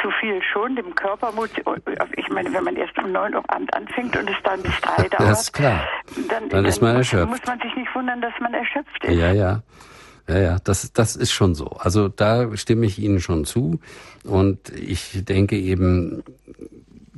zu 0.00 0.10
viel 0.20 0.42
schon, 0.42 0.76
dem 0.76 0.94
Körper 0.94 1.32
muss, 1.32 1.50
ich 2.16 2.28
meine, 2.28 2.52
wenn 2.52 2.64
man 2.64 2.76
erst 2.76 2.98
um 2.98 3.12
neun 3.12 3.34
Uhr 3.34 3.44
Abend 3.48 3.72
anfängt 3.74 4.16
und 4.16 4.28
es 4.28 4.36
dann 4.42 4.62
bis 4.62 4.72
drei 4.80 5.08
dauert, 5.08 5.30
das 5.30 5.42
ist 5.42 5.52
klar. 5.52 5.86
Dann, 6.28 6.48
dann 6.48 6.64
ist 6.64 6.80
man 6.80 6.96
erschöpft. 6.96 7.28
muss 7.28 7.46
man 7.46 7.60
sich 7.60 7.74
nicht 7.76 7.94
wundern, 7.94 8.20
dass 8.20 8.32
man 8.40 8.54
erschöpft 8.54 9.04
ist. 9.04 9.14
Ja, 9.14 9.32
ja. 9.32 9.62
Ja, 10.28 10.38
ja, 10.38 10.56
das, 10.62 10.92
das 10.92 11.16
ist 11.16 11.32
schon 11.32 11.54
so. 11.56 11.66
Also 11.66 12.08
da 12.08 12.56
stimme 12.56 12.86
ich 12.86 12.98
Ihnen 12.98 13.20
schon 13.20 13.44
zu. 13.44 13.80
Und 14.24 14.70
ich 14.70 15.24
denke 15.24 15.56
eben, 15.56 16.22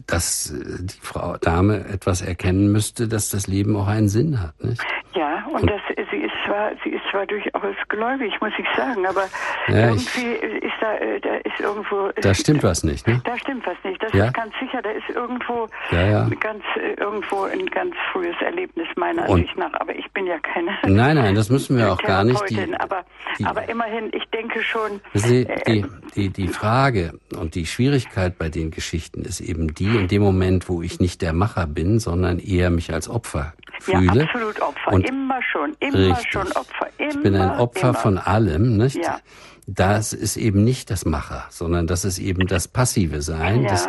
dass 0.07 0.53
die 0.55 1.01
Frau 1.01 1.37
Dame 1.37 1.87
etwas 1.87 2.23
erkennen 2.23 2.73
müsste, 2.73 3.09
dass 3.09 3.29
das 3.31 3.47
Leben 3.47 3.77
auch 3.77 3.89
einen 3.89 4.09
Sinn 4.09 4.41
hat. 4.41 4.63
Nicht? 4.63 4.83
Ja, 5.15 5.45
und, 5.47 5.63
und 5.63 5.71
das, 5.71 5.81
sie 6.11 6.17
ist 6.17 6.34
zwar, 6.55 6.73
sie 6.83 6.91
ist 6.91 7.03
zwar 7.11 7.27
durchaus 7.27 7.77
gläubig, 7.89 8.33
muss 8.41 8.53
ich 8.59 8.67
sagen, 8.77 9.07
aber 9.07 9.29
ja, 9.69 9.89
irgendwie 9.89 10.33
ist 10.65 10.75
da, 10.81 10.95
äh, 10.95 11.21
da 11.21 11.35
ist 11.37 11.61
irgendwo. 11.61 12.11
Da 12.21 12.35
stimmt 12.35 12.63
was 12.63 12.85
nicht, 12.85 13.07
ne? 13.07 13.21
Da 13.25 13.39
stimmt 13.39 13.67
was 13.67 13.77
nicht. 13.85 14.03
Das 14.03 14.13
ja? 14.13 14.27
ist 14.27 14.35
ganz 14.35 14.53
sicher. 14.61 14.83
Da 14.83 14.91
ist 14.91 15.09
irgendwo 15.11 15.69
ja, 15.91 16.29
ganz 16.41 16.63
äh, 16.77 17.01
irgendwo 17.01 17.43
ein 17.43 17.67
ganz 17.67 17.95
frühes 18.13 18.37
Erlebnis 18.41 18.87
meiner 18.97 19.29
und 19.29 19.41
Ansicht 19.41 19.57
nach. 19.57 19.73
Aber 19.81 19.95
ich 19.95 20.11
bin 20.13 20.27
ja 20.27 20.39
keine. 20.39 20.71
Nein, 20.85 21.17
nein, 21.17 21.35
das 21.35 21.51
müssen 21.51 21.77
wir 21.77 21.93
auch 21.93 22.03
gar 22.03 22.25
nicht. 22.25 22.43
Die, 22.51 22.75
aber, 22.79 23.05
die, 23.39 23.45
aber 23.45 23.69
immerhin, 23.69 24.11
ich 24.13 24.25
denke 24.31 24.63
schon. 24.63 25.01
Sie, 25.15 25.43
äh, 25.43 25.65
die, 25.67 25.85
die, 26.15 26.29
die 26.31 26.49
Frage 26.49 27.19
und 27.37 27.55
die 27.55 27.67
Schwierigkeit 27.67 28.39
bei 28.39 28.49
den 28.49 28.71
Geschichten 28.71 29.23
ist 29.23 29.41
eben 29.41 29.75
die, 29.75 29.97
in 29.97 30.09
dem 30.09 30.23
Moment, 30.23 30.69
wo 30.69 30.83
ich 30.83 31.01
nicht 31.01 31.23
der 31.23 31.33
Macher 31.33 31.67
bin, 31.67 31.99
sondern 31.99 32.39
eher 32.39 32.71
mich 32.71 32.93
als 32.93 33.09
Opfer 33.09 33.55
fühle. 33.81 34.19
Ja, 34.19 34.25
absolut 34.25 34.61
Opfer. 34.61 34.93
Und 34.93 35.09
immer 35.09 35.41
schon, 35.51 35.77
immer 35.81 36.17
richtig. 36.17 36.33
schon 36.33 36.47
Opfer. 36.53 36.89
Immer, 36.99 37.11
ich 37.11 37.23
bin 37.23 37.37
ein 37.37 37.51
Opfer 37.59 37.91
immer. 37.91 37.95
von 37.95 38.19
allem, 38.19 38.77
nicht? 38.77 38.97
Ja. 38.97 39.19
Das 39.67 40.13
ist 40.13 40.37
eben 40.37 40.63
nicht 40.63 40.91
das 40.91 41.05
Macher, 41.07 41.47
sondern 41.51 41.87
das 41.87 42.05
ist 42.05 42.19
eben 42.19 42.47
das 42.47 42.69
passive 42.69 43.23
Sein. 43.23 43.63
Ja. 43.63 43.71
Das, 43.71 43.89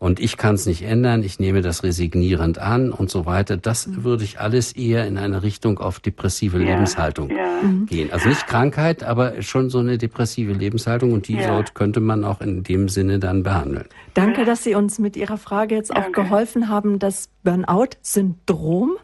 und 0.00 0.18
ich 0.18 0.38
kann 0.38 0.54
es 0.54 0.64
nicht 0.64 0.80
ändern, 0.80 1.22
ich 1.22 1.38
nehme 1.40 1.60
das 1.60 1.82
resignierend 1.82 2.58
an 2.58 2.90
und 2.90 3.10
so 3.10 3.26
weiter. 3.26 3.58
Das 3.58 3.86
mhm. 3.86 4.02
würde 4.02 4.24
ich 4.24 4.40
alles 4.40 4.72
eher 4.72 5.06
in 5.06 5.18
eine 5.18 5.42
Richtung 5.42 5.78
auf 5.78 6.00
depressive 6.00 6.58
ja, 6.58 6.70
Lebenshaltung 6.70 7.28
ja. 7.28 7.60
Mhm. 7.62 7.84
gehen. 7.84 8.10
Also 8.10 8.30
nicht 8.30 8.46
Krankheit, 8.46 9.02
aber 9.02 9.42
schon 9.42 9.68
so 9.68 9.78
eine 9.78 9.98
depressive 9.98 10.54
Lebenshaltung 10.54 11.12
und 11.12 11.28
die 11.28 11.36
ja. 11.36 11.62
könnte 11.74 12.00
man 12.00 12.24
auch 12.24 12.40
in 12.40 12.62
dem 12.62 12.88
Sinne 12.88 13.18
dann 13.18 13.42
behandeln. 13.42 13.84
Danke, 14.14 14.46
dass 14.46 14.64
Sie 14.64 14.74
uns 14.74 14.98
mit 14.98 15.18
Ihrer 15.18 15.36
Frage 15.36 15.74
jetzt 15.74 15.90
auch 15.90 16.04
Danke. 16.04 16.22
geholfen 16.22 16.70
haben. 16.70 16.98
Das 16.98 17.28
Burnout-Syndrom 17.44 18.96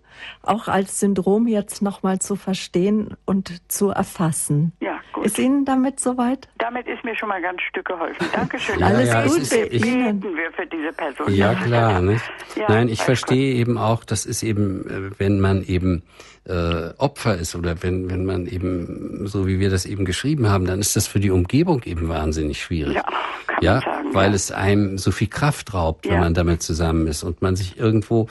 auch 0.42 0.68
als 0.68 1.00
Syndrom 1.00 1.46
jetzt 1.46 1.82
nochmal 1.82 2.18
zu 2.18 2.36
verstehen 2.36 3.16
und 3.24 3.52
zu 3.70 3.90
erfassen. 3.90 4.72
Ja, 4.80 5.00
gut. 5.12 5.26
Ist 5.26 5.38
Ihnen 5.38 5.64
damit 5.64 6.00
soweit? 6.00 6.48
Damit 6.58 6.86
ist 6.86 7.04
mir 7.04 7.16
schon 7.16 7.28
mal 7.28 7.40
ganz 7.42 7.60
Stück 7.62 7.86
geholfen. 7.86 8.26
Dankeschön. 8.32 8.78
ja, 8.78 8.86
Alles 8.86 9.08
ja, 9.08 9.26
gut. 9.26 9.38
Ist, 9.38 9.52
ich, 9.52 9.82
beten 9.82 10.22
wir 10.22 10.52
für 10.52 10.66
diese 10.66 10.92
Person. 10.92 11.32
Ja, 11.34 11.54
klar. 11.54 12.00
Nicht? 12.00 12.24
Ja, 12.56 12.66
Nein, 12.68 12.88
ich 12.88 13.02
verstehe 13.02 13.54
eben 13.54 13.78
auch, 13.78 14.04
das 14.04 14.26
ist 14.26 14.42
eben, 14.42 14.88
äh, 14.88 15.10
wenn 15.18 15.40
man 15.40 15.62
eben 15.64 16.02
äh, 16.44 16.90
Opfer 16.98 17.36
ist 17.36 17.56
oder 17.56 17.82
wenn, 17.82 18.08
wenn 18.10 18.24
man 18.24 18.46
eben, 18.46 19.26
so 19.26 19.46
wie 19.46 19.58
wir 19.58 19.70
das 19.70 19.84
eben 19.84 20.04
geschrieben 20.04 20.48
haben, 20.48 20.64
dann 20.64 20.78
ist 20.78 20.94
das 20.96 21.06
für 21.06 21.20
die 21.20 21.30
Umgebung 21.30 21.82
eben 21.84 22.08
wahnsinnig 22.08 22.62
schwierig. 22.62 22.94
Ja, 22.94 23.02
kann 23.46 23.58
ja 23.62 23.72
man 23.74 23.82
sagen, 23.82 24.14
weil 24.14 24.28
ja. 24.30 24.36
es 24.36 24.52
einem 24.52 24.98
so 24.98 25.10
viel 25.10 25.28
Kraft 25.28 25.74
raubt, 25.74 26.04
wenn 26.06 26.14
Ja. 26.14 26.20
man 26.20 26.34
damit 26.34 26.62
zusammen 26.62 27.06
ist 27.08 27.24
und 27.24 27.42
man 27.42 27.56
sich 27.56 27.78
irgendwo 27.78 28.28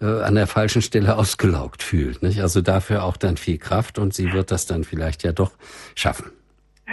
äh, 0.00 0.04
an 0.22 0.34
der 0.34 0.46
falschen 0.46 0.82
Stelle 0.82 1.16
ausgelaugt 1.16 1.82
fühlt. 1.82 2.22
Nicht? 2.22 2.40
Also 2.40 2.60
dafür 2.60 3.04
auch 3.04 3.16
dann 3.16 3.36
viel 3.36 3.58
Kraft 3.58 3.98
und 3.98 4.14
sie 4.14 4.32
wird 4.32 4.50
das 4.50 4.66
dann 4.66 4.84
vielleicht 4.84 5.22
ja 5.22 5.32
doch 5.32 5.52
schaffen. 5.94 6.30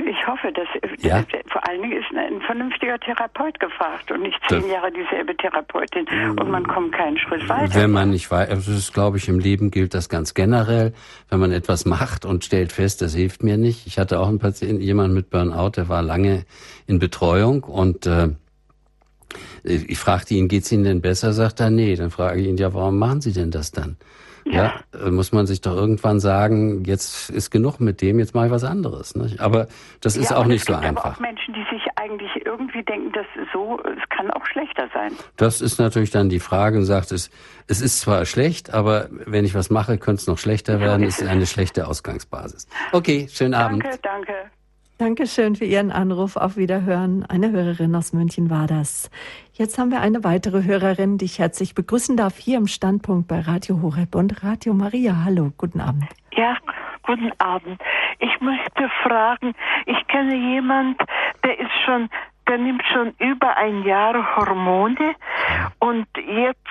Ich 0.10 0.26
hoffe, 0.28 0.52
dass 0.54 0.68
Ja. 1.04 1.22
dass- 1.22 1.52
vor 1.52 1.68
allen 1.70 1.82
Dingen 1.84 2.00
ist 2.02 2.08
ein 2.18 2.42
vernünftiger 2.42 2.98
Therapeut 3.00 3.60
gefragt 3.60 4.10
und 4.10 4.22
nicht 4.24 4.40
zehn 4.50 4.62
Das- 4.62 4.72
Jahre 4.72 4.92
dieselbe 4.92 5.36
Therapeutin 5.38 6.08
und 6.40 6.50
man 6.50 6.66
kommt 6.66 6.94
keinen 6.94 7.18
Schritt 7.20 7.48
weiter. 7.48 7.76
Wenn 7.76 7.92
man 7.92 8.10
nicht 8.10 8.32
weiß, 8.32 8.50
also 8.50 8.72
das 8.72 8.80
ist, 8.80 8.94
glaube 8.94 9.18
ich, 9.18 9.28
im 9.30 9.38
Leben 9.38 9.70
gilt 9.70 9.94
das 9.94 10.10
ganz 10.10 10.34
generell. 10.34 10.94
Wenn 11.30 11.40
man 11.40 11.52
etwas 11.52 11.86
macht 11.86 12.26
und 12.26 12.44
stellt 12.44 12.72
fest, 12.72 13.04
das 13.04 13.14
hilft 13.14 13.44
mir 13.44 13.58
nicht. 13.58 13.86
Ich 13.86 14.00
hatte 14.00 14.20
auch 14.20 14.30
einen 14.30 14.40
Patienten, 14.40 14.82
jemand 14.82 15.14
mit 15.14 15.30
Burnout, 15.30 15.72
der 15.76 15.90
war 15.90 16.02
lange 16.02 16.46
in 16.88 16.98
Betreuung 16.98 17.64
und 17.64 18.08
äh, 18.08 18.30
ich 19.64 19.98
fragte 19.98 20.34
ihn, 20.34 20.48
geht's 20.48 20.72
Ihnen 20.72 20.84
denn 20.84 21.02
besser? 21.02 21.34
Sagt 21.34 21.60
er, 21.60 21.70
nee. 21.70 21.96
Dann 21.96 22.12
frage 22.12 22.42
ich 22.42 22.48
ihn, 22.48 22.58
ja, 22.58 22.74
warum 22.74 22.98
machen 22.98 23.22
Sie 23.22 23.34
denn 23.34 23.52
das 23.52 23.72
dann? 23.72 23.98
Ja, 24.46 24.74
äh, 24.94 25.10
muss 25.10 25.32
man 25.32 25.46
sich 25.46 25.62
doch 25.62 25.76
irgendwann 25.76 26.20
sagen, 26.20 26.84
jetzt 26.84 27.30
ist 27.30 27.50
genug 27.50 27.80
mit 27.80 28.02
dem, 28.02 28.20
jetzt 28.20 28.36
mache 28.36 28.48
ich 28.48 28.52
was 28.52 28.64
anderes. 28.64 29.16
Nicht? 29.16 29.40
Aber 29.40 29.68
das 30.02 30.18
ist 30.18 30.32
ja, 30.32 30.38
auch 30.38 30.46
nicht 30.46 30.66
so 30.66 30.74
einfach. 30.74 31.06
aber 31.06 31.16
auch 31.16 31.20
Menschen, 31.20 31.54
die 31.54 31.64
sich 31.74 31.84
eigentlich 31.96 32.46
irgendwie 32.46 32.84
denken, 32.84 33.12
dass 33.14 33.26
so, 33.54 33.80
es 33.80 34.10
kann 34.10 34.30
auch 34.32 34.46
schlechter 34.46 34.90
sein. 34.94 35.14
Das 35.38 35.62
ist 35.62 35.80
natürlich 35.80 36.12
dann 36.12 36.30
die 36.30 36.40
Frage 36.40 36.78
und 36.78 36.86
sagt, 36.86 37.12
es, 37.12 37.30
es 37.68 37.82
ist 37.82 38.02
zwar 38.02 38.26
schlecht, 38.26 38.74
aber 38.74 39.08
wenn 39.26 39.46
ich 39.46 39.56
was 39.56 39.70
mache, 39.70 39.98
könnte 39.98 40.22
es 40.22 40.28
noch 40.28 40.38
schlechter 40.38 40.80
werden, 40.80 41.04
ist 41.06 41.24
eine 41.24 41.46
schlechte 41.46 41.88
Ausgangsbasis. 41.88 42.68
Okay, 42.92 43.28
schönen 43.32 43.54
Abend. 43.54 43.84
Danke, 43.84 44.00
danke. 44.02 44.34
Dankeschön 45.04 45.58
für 45.58 45.66
Ihren 45.66 45.92
Anruf. 45.92 46.38
Auf 46.38 46.56
Wiederhören. 46.56 47.26
Eine 47.28 47.52
Hörerin 47.52 47.94
aus 47.94 48.14
München 48.14 48.50
war 48.50 48.68
das. 48.68 49.12
Jetzt 49.52 49.78
haben 49.78 49.92
wir 49.92 50.00
eine 50.00 50.24
weitere 50.24 50.64
Hörerin, 50.64 51.18
die 51.18 51.26
ich 51.26 51.40
herzlich 51.40 51.76
begrüßen 51.76 52.16
darf, 52.16 52.38
hier 52.38 52.58
im 52.58 52.68
Standpunkt 52.68 53.28
bei 53.28 53.42
Radio 53.42 53.82
Horeb 53.82 54.16
und 54.16 54.46
Radio 54.46 54.74
Maria. 54.74 55.26
Hallo, 55.26 55.52
guten 55.58 55.82
Abend. 55.82 56.06
Ja, 56.32 56.56
guten 57.06 57.34
Abend. 57.40 57.82
Ich 58.20 58.40
möchte 58.40 58.90
fragen, 59.04 59.54
ich 59.88 60.08
kenne 60.08 60.38
jemand, 60.38 61.02
der 61.44 61.60
ist 61.60 61.74
schon, 61.86 62.08
der 62.48 62.60
nimmt 62.60 62.84
schon 62.94 63.14
über 63.20 63.58
ein 63.58 63.84
Jahr 63.84 64.38
Hormone 64.38 65.16
und 65.80 66.08
jetzt, 66.16 66.62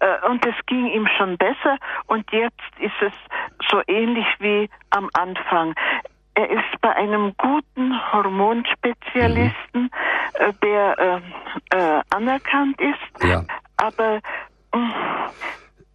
äh, 0.00 0.30
und 0.30 0.46
es 0.46 0.54
ging 0.64 0.86
ihm 0.86 1.06
schon 1.18 1.36
besser 1.36 1.76
und 2.06 2.24
jetzt 2.32 2.56
ist 2.78 3.02
es 3.02 3.12
so 3.70 3.82
ähnlich 3.86 4.26
wie 4.38 4.70
am 4.88 5.10
Anfang. 5.12 5.74
Er 6.34 6.48
ist 6.50 6.80
bei 6.80 6.90
einem 6.96 7.34
guten 7.36 8.12
Hormonspezialisten, 8.12 9.90
äh, 10.34 10.52
der 10.62 10.98
äh, 11.70 11.76
äh, 11.76 12.00
anerkannt 12.10 12.80
ist, 12.80 13.24
Ja. 13.28 13.44
aber 13.76 14.20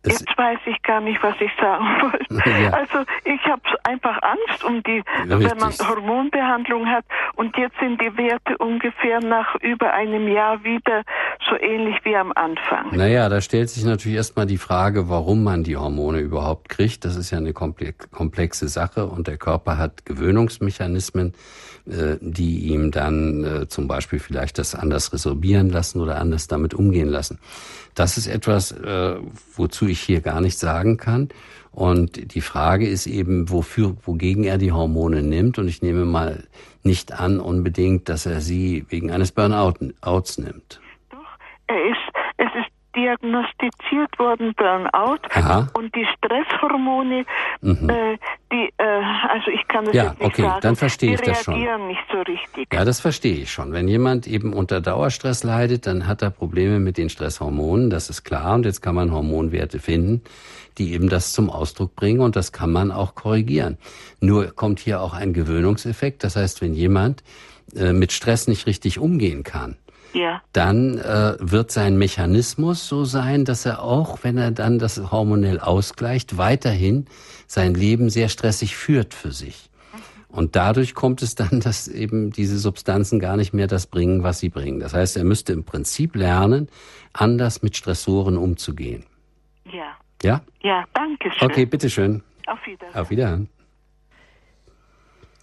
Es- 0.08 0.20
Jetzt 0.22 0.38
weiß 0.38 0.60
ich 0.66 0.82
gar 0.84 1.01
nicht, 1.01 1.22
was 1.22 1.36
ich 1.39 1.51
sagen 1.60 1.86
wollte. 2.01 2.18
Ja. 2.64 2.72
Also 2.72 2.99
ich 3.26 3.43
habe 3.45 3.62
einfach 3.84 4.18
Angst 4.22 4.64
um 4.64 4.82
die, 4.84 5.03
Ja, 5.28 5.39
wenn 5.39 5.58
man 5.58 5.68
richtig. 5.70 5.88
Hormonbehandlung 5.88 6.88
hat 6.88 7.05
und 7.36 7.55
jetzt 7.58 7.76
sind 7.80 8.01
die 8.01 8.16
Werte 8.18 8.58
ungefähr 8.58 9.20
nach 9.20 9.55
über 9.62 9.93
einem 9.93 10.28
Jahr 10.28 10.64
wieder 10.64 11.03
so 11.49 11.55
ähnlich 11.60 11.97
wie 12.03 12.16
am 12.16 12.32
Anfang. 12.34 12.95
Naja, 12.95 13.30
da 13.30 13.41
stellt 13.41 13.70
sich 13.70 13.84
natürlich 13.86 14.18
erstmal 14.18 14.45
die 14.45 14.58
Frage, 14.58 15.10
warum 15.10 15.43
man 15.43 15.64
die 15.64 15.78
Hormone 15.78 16.20
überhaupt 16.20 16.70
kriegt. 16.70 17.05
Das 17.05 17.16
ist 17.16 17.32
ja 17.32 17.38
eine 17.38 17.51
komple- 17.51 17.93
komplexe 18.12 18.68
Sache 18.68 19.05
und 19.05 19.28
der 19.28 19.38
Körper 19.38 19.78
hat 19.78 20.05
Gewöhnungsmechanismen, 20.05 21.34
äh, 21.86 22.18
die 22.22 22.68
ihm 22.72 22.91
dann 22.91 23.43
äh, 23.43 23.68
zum 23.68 23.88
Beispiel 23.88 24.20
vielleicht 24.20 24.58
das 24.58 24.74
anders 24.76 25.14
resorbieren 25.14 25.70
lassen 25.70 26.01
oder 26.01 26.20
anders 26.20 26.47
damit 26.47 26.74
umgehen 26.74 27.08
lassen. 27.10 27.39
Das 27.95 28.18
ist 28.18 28.28
etwas, 28.28 28.72
äh, 28.72 29.16
wozu 29.55 29.88
ich 29.88 29.96
hier 30.01 30.21
gar 30.21 30.41
nichts 30.41 30.59
sagen 30.59 30.97
kann. 30.97 31.29
Und 31.71 32.33
die 32.33 32.41
Frage 32.41 32.87
ist 32.87 33.05
eben, 33.05 33.51
wofür, 33.51 33.95
wogegen 34.03 34.43
er 34.43 34.57
die 34.57 34.71
Hormone 34.71 35.21
nimmt. 35.21 35.59
Und 35.59 35.67
ich 35.67 35.81
nehme 35.81 36.05
mal 36.05 36.43
nicht 36.83 37.13
an 37.13 37.39
unbedingt, 37.39 38.09
dass 38.09 38.25
er 38.25 38.41
sie 38.41 38.85
wegen 38.89 39.11
eines 39.11 39.31
Burnouts 39.31 40.37
nimmt. 40.39 40.81
Doch, 41.11 41.19
er 41.67 41.91
ist 41.91 42.07
diagnostiziert 42.97 44.17
worden 44.17 44.53
Burnout 44.55 45.19
Aha. 45.33 45.61
Mhm. 45.61 45.69
und 45.73 45.95
die 45.95 46.05
Stresshormone, 46.17 47.19
äh, 47.61 48.17
die, 48.51 48.73
äh, 48.77 48.83
also 49.29 49.51
ich 49.51 49.67
kann 49.67 49.85
das 49.85 49.93
Ja, 49.93 50.03
jetzt 50.05 50.19
nicht 50.19 50.27
okay, 50.27 50.41
sagen, 50.41 50.61
dann 50.61 50.75
verstehe 50.75 51.13
ich 51.13 51.21
das 51.21 51.43
schon. 51.43 51.53
reagieren 51.53 51.87
nicht 51.87 52.03
so 52.11 52.17
richtig. 52.21 52.73
Ja, 52.73 52.83
das 52.83 52.99
verstehe 52.99 53.35
ich 53.35 53.51
schon. 53.51 53.71
Wenn 53.71 53.87
jemand 53.87 54.27
eben 54.27 54.53
unter 54.53 54.81
Dauerstress 54.81 55.43
leidet, 55.43 55.85
dann 55.85 56.07
hat 56.07 56.21
er 56.21 56.31
Probleme 56.31 56.79
mit 56.79 56.97
den 56.97 57.09
Stresshormonen, 57.09 57.89
das 57.89 58.09
ist 58.09 58.23
klar. 58.23 58.55
Und 58.55 58.65
jetzt 58.65 58.81
kann 58.81 58.95
man 58.95 59.11
Hormonwerte 59.11 59.79
finden, 59.79 60.23
die 60.77 60.93
eben 60.93 61.09
das 61.09 61.33
zum 61.33 61.49
Ausdruck 61.49 61.95
bringen 61.95 62.21
und 62.21 62.35
das 62.35 62.51
kann 62.51 62.71
man 62.71 62.91
auch 62.91 63.15
korrigieren. 63.15 63.77
Nur 64.19 64.47
kommt 64.55 64.79
hier 64.79 65.01
auch 65.01 65.13
ein 65.13 65.33
Gewöhnungseffekt. 65.33 66.23
Das 66.23 66.35
heißt, 66.35 66.61
wenn 66.61 66.73
jemand 66.73 67.23
äh, 67.75 67.93
mit 67.93 68.11
Stress 68.11 68.47
nicht 68.47 68.65
richtig 68.65 68.99
umgehen 68.99 69.43
kann, 69.43 69.77
Ja. 70.14 70.41
dann 70.53 70.97
äh, 70.97 71.36
wird 71.39 71.72
sein 71.72 71.97
Mechanismus 71.97 72.88
so 72.88 73.05
sein, 73.05 73.45
dass 73.45 73.66
er 73.66 73.84
auch, 73.84 74.20
wenn 74.24 74.38
er 74.38 74.51
dann 74.51 74.80
das 74.80 75.12
hormonell 75.12 75.60
ausgleicht, 75.60 76.38
weiterhin 76.38 77.05
sein 77.45 77.74
Leben 77.74 78.10
sehr 78.10 78.30
stressig 78.30 78.76
führt 78.76 79.14
für 79.14 79.32
sich. 79.32 79.70
Und 80.30 80.55
dadurch 80.55 80.93
kommt 80.93 81.22
es 81.22 81.36
dann, 81.36 81.60
dass 81.64 81.88
eben 81.88 82.32
diese 82.32 82.60
Substanzen 82.60 83.20
gar 83.20 83.38
nicht 83.38 83.53
mehr 83.53 83.68
das 83.68 83.88
bringen, 83.88 84.24
was 84.24 84.39
sie 84.39 84.49
bringen. 84.49 84.80
Das 84.80 84.93
heißt, 84.93 85.18
er 85.18 85.24
müsste 85.24 85.53
im 85.53 85.64
Prinzip 85.64 86.16
lernen, 86.16 86.70
anders 87.14 87.62
mit 87.62 87.76
Stressoren 87.76 88.38
umzugehen. 88.38 89.05
Ja. 89.72 89.97
Ja? 90.24 90.41
Ja, 90.62 90.86
danke 90.93 91.32
schön. 91.32 91.49
Okay, 91.49 91.66
bitteschön. 91.66 92.24
Auf 92.47 92.60
Wiedersehen. 92.66 92.95
Auf 92.95 93.10
Wiederhören. 93.10 93.49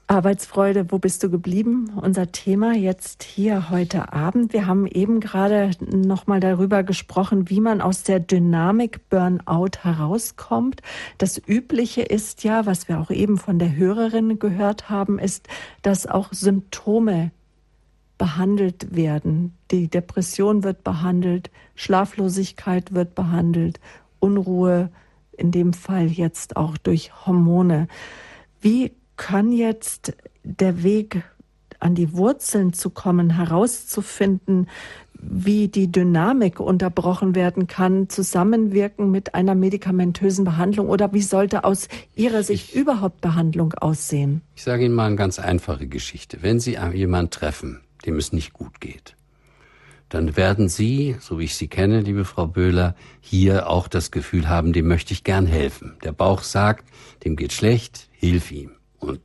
Arbeitsfreude, 0.06 0.90
wo 0.90 0.98
bist 0.98 1.22
du 1.22 1.30
geblieben? 1.30 1.92
Unser 1.96 2.30
Thema 2.30 2.74
jetzt 2.74 3.22
hier 3.22 3.70
heute 3.70 4.12
Abend. 4.12 4.52
Wir 4.52 4.66
haben 4.66 4.86
eben 4.86 5.18
gerade 5.18 5.70
nochmal 5.80 6.40
darüber 6.40 6.82
gesprochen, 6.82 7.48
wie 7.48 7.60
man 7.60 7.80
aus 7.80 8.02
der 8.02 8.20
Dynamik 8.20 9.08
Burnout 9.08 9.78
herauskommt. 9.80 10.82
Das 11.16 11.40
Übliche 11.46 12.02
ist 12.02 12.44
ja, 12.44 12.66
was 12.66 12.86
wir 12.86 13.00
auch 13.00 13.10
eben 13.10 13.38
von 13.38 13.58
der 13.58 13.74
Hörerin 13.74 14.38
gehört 14.38 14.90
haben, 14.90 15.18
ist, 15.18 15.48
dass 15.80 16.06
auch 16.06 16.32
Symptome 16.32 17.30
behandelt 18.18 18.94
werden. 18.94 19.56
Die 19.70 19.88
Depression 19.88 20.64
wird 20.64 20.84
behandelt, 20.84 21.50
Schlaflosigkeit 21.76 22.92
wird 22.92 23.14
behandelt, 23.14 23.80
Unruhe, 24.20 24.90
in 25.32 25.50
dem 25.50 25.72
Fall 25.72 26.08
jetzt 26.08 26.56
auch 26.56 26.76
durch 26.76 27.26
Hormone. 27.26 27.88
Wie 28.60 28.92
kann 29.16 29.52
jetzt 29.52 30.14
der 30.42 30.82
Weg 30.82 31.22
an 31.80 31.94
die 31.94 32.14
Wurzeln 32.14 32.72
zu 32.72 32.90
kommen, 32.90 33.30
herauszufinden, 33.30 34.68
wie 35.26 35.68
die 35.68 35.90
Dynamik 35.90 36.60
unterbrochen 36.60 37.34
werden 37.34 37.66
kann, 37.66 38.08
zusammenwirken 38.08 39.10
mit 39.10 39.34
einer 39.34 39.54
medikamentösen 39.54 40.44
Behandlung 40.44 40.88
oder 40.88 41.12
wie 41.12 41.22
sollte 41.22 41.64
aus 41.64 41.88
Ihrer 42.14 42.42
Sicht 42.42 42.74
überhaupt 42.74 43.20
Behandlung 43.20 43.72
aussehen? 43.74 44.42
Ich 44.54 44.62
sage 44.62 44.84
Ihnen 44.84 44.94
mal 44.94 45.06
eine 45.06 45.16
ganz 45.16 45.38
einfache 45.38 45.86
Geschichte. 45.86 46.38
Wenn 46.42 46.60
Sie 46.60 46.76
jemanden 46.92 47.30
treffen, 47.30 47.80
dem 48.04 48.16
es 48.16 48.32
nicht 48.32 48.52
gut 48.52 48.80
geht, 48.80 49.16
dann 50.10 50.36
werden 50.36 50.68
Sie, 50.68 51.16
so 51.20 51.38
wie 51.38 51.44
ich 51.44 51.56
Sie 51.56 51.68
kenne, 51.68 52.00
liebe 52.00 52.24
Frau 52.24 52.46
Böhler, 52.46 52.94
hier 53.20 53.68
auch 53.68 53.88
das 53.88 54.10
Gefühl 54.10 54.48
haben, 54.48 54.72
dem 54.72 54.86
möchte 54.86 55.12
ich 55.12 55.24
gern 55.24 55.46
helfen. 55.46 55.96
Der 56.04 56.12
Bauch 56.12 56.42
sagt, 56.42 56.84
dem 57.24 57.36
geht 57.36 57.52
schlecht, 57.52 58.08
hilf 58.12 58.52
ihm. 58.52 58.72
Und 59.04 59.20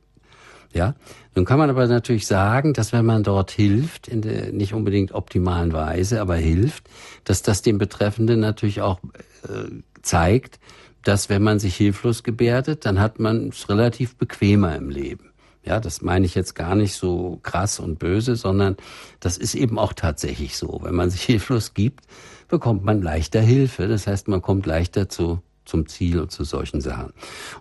ja, 0.72 0.94
nun 1.34 1.44
kann 1.44 1.58
man 1.58 1.70
aber 1.70 1.86
natürlich 1.86 2.26
sagen, 2.26 2.74
dass 2.74 2.92
wenn 2.92 3.04
man 3.04 3.22
dort 3.22 3.50
hilft, 3.50 4.06
in 4.06 4.22
der 4.22 4.52
nicht 4.52 4.72
unbedingt 4.72 5.12
optimalen 5.12 5.72
Weise, 5.72 6.20
aber 6.20 6.36
hilft, 6.36 6.88
dass 7.24 7.42
das 7.42 7.62
dem 7.62 7.78
Betreffenden 7.78 8.40
natürlich 8.40 8.80
auch 8.80 9.00
äh, 9.48 9.70
zeigt, 10.02 10.60
dass 11.02 11.28
wenn 11.28 11.42
man 11.42 11.58
sich 11.58 11.76
hilflos 11.76 12.22
gebärdet, 12.22 12.84
dann 12.84 13.00
hat 13.00 13.18
man 13.18 13.48
es 13.48 13.68
relativ 13.68 14.16
bequemer 14.16 14.76
im 14.76 14.90
Leben. 14.90 15.30
Ja, 15.62 15.78
das 15.78 16.02
meine 16.02 16.24
ich 16.24 16.34
jetzt 16.34 16.54
gar 16.54 16.74
nicht 16.74 16.94
so 16.94 17.38
krass 17.42 17.80
und 17.80 17.98
böse, 17.98 18.34
sondern 18.36 18.76
das 19.18 19.36
ist 19.36 19.54
eben 19.54 19.78
auch 19.78 19.92
tatsächlich 19.92 20.56
so. 20.56 20.80
Wenn 20.82 20.94
man 20.94 21.10
sich 21.10 21.22
hilflos 21.26 21.74
gibt, 21.74 22.04
bekommt 22.48 22.84
man 22.84 23.02
leichter 23.02 23.40
Hilfe. 23.40 23.88
Das 23.88 24.06
heißt, 24.06 24.28
man 24.28 24.40
kommt 24.40 24.66
leichter 24.66 25.08
zu, 25.08 25.42
zum 25.64 25.86
Ziel 25.86 26.20
und 26.20 26.30
zu 26.30 26.44
solchen 26.44 26.80
Sachen. 26.80 27.12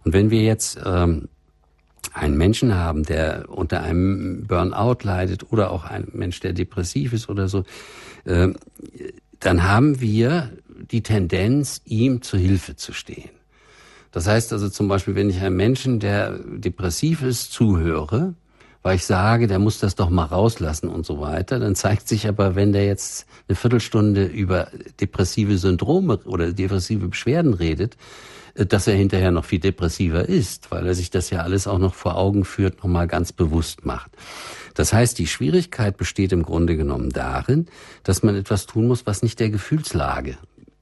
Und 0.03 0.13
wenn 0.13 0.30
wir 0.30 0.43
jetzt 0.43 0.80
ähm, 0.86 1.28
einen 2.14 2.38
Menschen 2.38 2.76
haben, 2.76 3.03
der 3.03 3.45
unter 3.49 3.82
einem 3.82 4.45
Burnout 4.47 4.97
leidet 5.03 5.51
oder 5.51 5.72
auch 5.72 5.86
ein 5.86 6.07
Mensch, 6.14 6.39
der 6.39 6.53
depressiv 6.53 7.14
ist 7.14 7.30
oder 7.30 7.47
so, 7.47 7.64
äh, 8.26 8.49
dann 9.39 9.64
haben 9.64 10.01
wir 10.01 10.51
die 10.91 11.01
Tendenz, 11.01 11.82
ihm 11.86 12.22
zu 12.22 12.38
Hilfe 12.38 12.76
zu 12.76 12.93
stehen. 12.93 13.30
Das 14.12 14.28
heißt 14.28 14.53
also 14.53 14.70
zum 14.70 14.88
Beispiel, 14.88 15.16
wenn 15.16 15.30
ich 15.30 15.39
einem 15.39 15.55
Menschen, 15.55 15.99
der 15.99 16.39
depressiv 16.39 17.22
ist, 17.22 17.51
zuhöre, 17.51 18.34
weil 18.82 18.95
ich 18.95 19.05
sage, 19.05 19.47
der 19.47 19.60
muss 19.60 19.80
das 19.80 19.95
doch 19.95 20.10
mal 20.10 20.26
rauslassen 20.26 20.89
und 20.89 21.05
so 21.05 21.20
weiter, 21.20 21.60
dann 21.60 21.76
zeigt 21.76 22.07
sich 22.07 22.28
aber, 22.28 22.55
wenn 22.55 22.72
der 22.72 22.86
jetzt 22.86 23.28
eine 23.47 23.55
Viertelstunde 23.55 24.26
über 24.26 24.70
depressive 24.99 25.57
Syndrome 25.57 26.18
oder 26.26 26.53
depressive 26.53 27.07
Beschwerden 27.07 27.53
redet, 27.53 27.97
dass 28.56 28.88
er 28.88 28.95
hinterher 28.95 29.32
noch 29.32 29.45
viel 29.45 29.60
depressiver 29.60 30.28
ist, 30.28 30.72
weil 30.72 30.88
er 30.88 30.95
sich 30.95 31.10
das 31.10 31.30
ja 31.30 31.41
alles 31.41 31.68
auch 31.68 31.80
noch 31.80 31.93
vor 31.93 32.16
Augen 32.16 32.45
führt, 32.45 32.80
nochmal 32.80 33.08
ganz 33.08 33.32
bewusst 33.32 33.86
macht. 33.86 34.12
Das 34.74 34.93
heißt, 34.93 35.18
die 35.20 35.28
Schwierigkeit 35.28 35.97
besteht 35.97 36.32
im 36.32 36.43
Grunde 36.43 36.78
genommen 36.78 37.10
darin, 37.10 37.68
dass 38.04 38.24
man 38.24 38.36
etwas 38.36 38.66
tun 38.66 38.88
muss, 38.88 39.06
was 39.06 39.24
nicht 39.24 39.39
der 39.39 39.50
Gefühlslage 39.50 40.38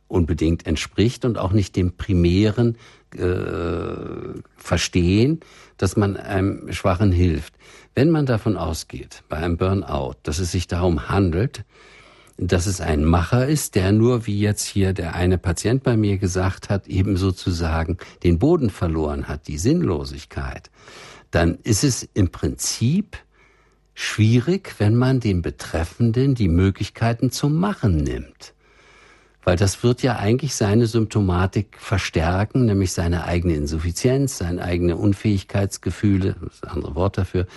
unbedingt 0.07 0.65
entspricht 0.65 1.26
und 1.26 1.38
auch 1.38 1.51
nicht 1.51 1.76
dem 1.76 1.93
primären 1.93 2.78
äh, 3.15 4.39
Verstehen, 4.55 5.39
dass 5.78 5.97
man 5.97 6.18
einem 6.18 6.72
Schwachen 6.72 7.11
hilft. 7.11 7.53
Wenn 7.95 8.09
man 8.09 8.26
davon 8.26 8.57
ausgeht, 8.57 9.24
bei 9.30 9.38
einem 9.38 9.57
Burnout, 9.57 10.15
dass 10.24 10.39
es 10.39 10.51
sich 10.51 10.68
darum 10.68 11.09
handelt, 11.09 11.63
dass 12.38 12.67
es 12.67 12.81
ein 12.81 13.03
Macher 13.03 13.47
ist, 13.47 13.75
der 13.75 13.91
nur, 13.91 14.27
wie 14.27 14.39
jetzt 14.39 14.65
hier 14.65 14.93
der 14.93 15.15
eine 15.15 15.38
Patient 15.38 15.83
bei 15.83 15.97
mir 15.97 16.17
gesagt 16.17 16.69
hat, 16.69 16.88
eben 16.88 17.17
sozusagen 17.17 17.97
den 18.23 18.38
Boden 18.38 18.69
verloren 18.69 19.27
hat, 19.27 19.47
die 19.47 19.57
Sinnlosigkeit, 19.57 20.69
dann 21.31 21.57
ist 21.63 21.83
es 21.83 22.07
im 22.13 22.29
Prinzip 22.29 23.17
schwierig, 23.95 24.75
wenn 24.77 24.95
man 24.95 25.19
dem 25.19 25.41
Betreffenden 25.41 26.35
die 26.35 26.47
Möglichkeiten 26.47 27.31
zum 27.31 27.55
Machen 27.55 27.97
nimmt. 27.97 28.53
Weil 29.43 29.55
das 29.55 29.81
wird 29.81 30.03
ja 30.03 30.17
eigentlich 30.17 30.55
seine 30.55 30.85
Symptomatik 30.88 31.77
verstärken, 31.79 32.65
nämlich 32.65 32.91
seine 32.91 33.23
eigene 33.23 33.55
Insuffizienz, 33.55 34.38
seine 34.38 34.61
eigene 34.61 34.97
Unfähigkeitsgefühle, 34.97 36.35
das 36.39 36.53
ist 36.55 36.63
ein 36.65 36.71
anderes 36.71 36.95
Wort 36.95 37.17
dafür, 37.17 37.47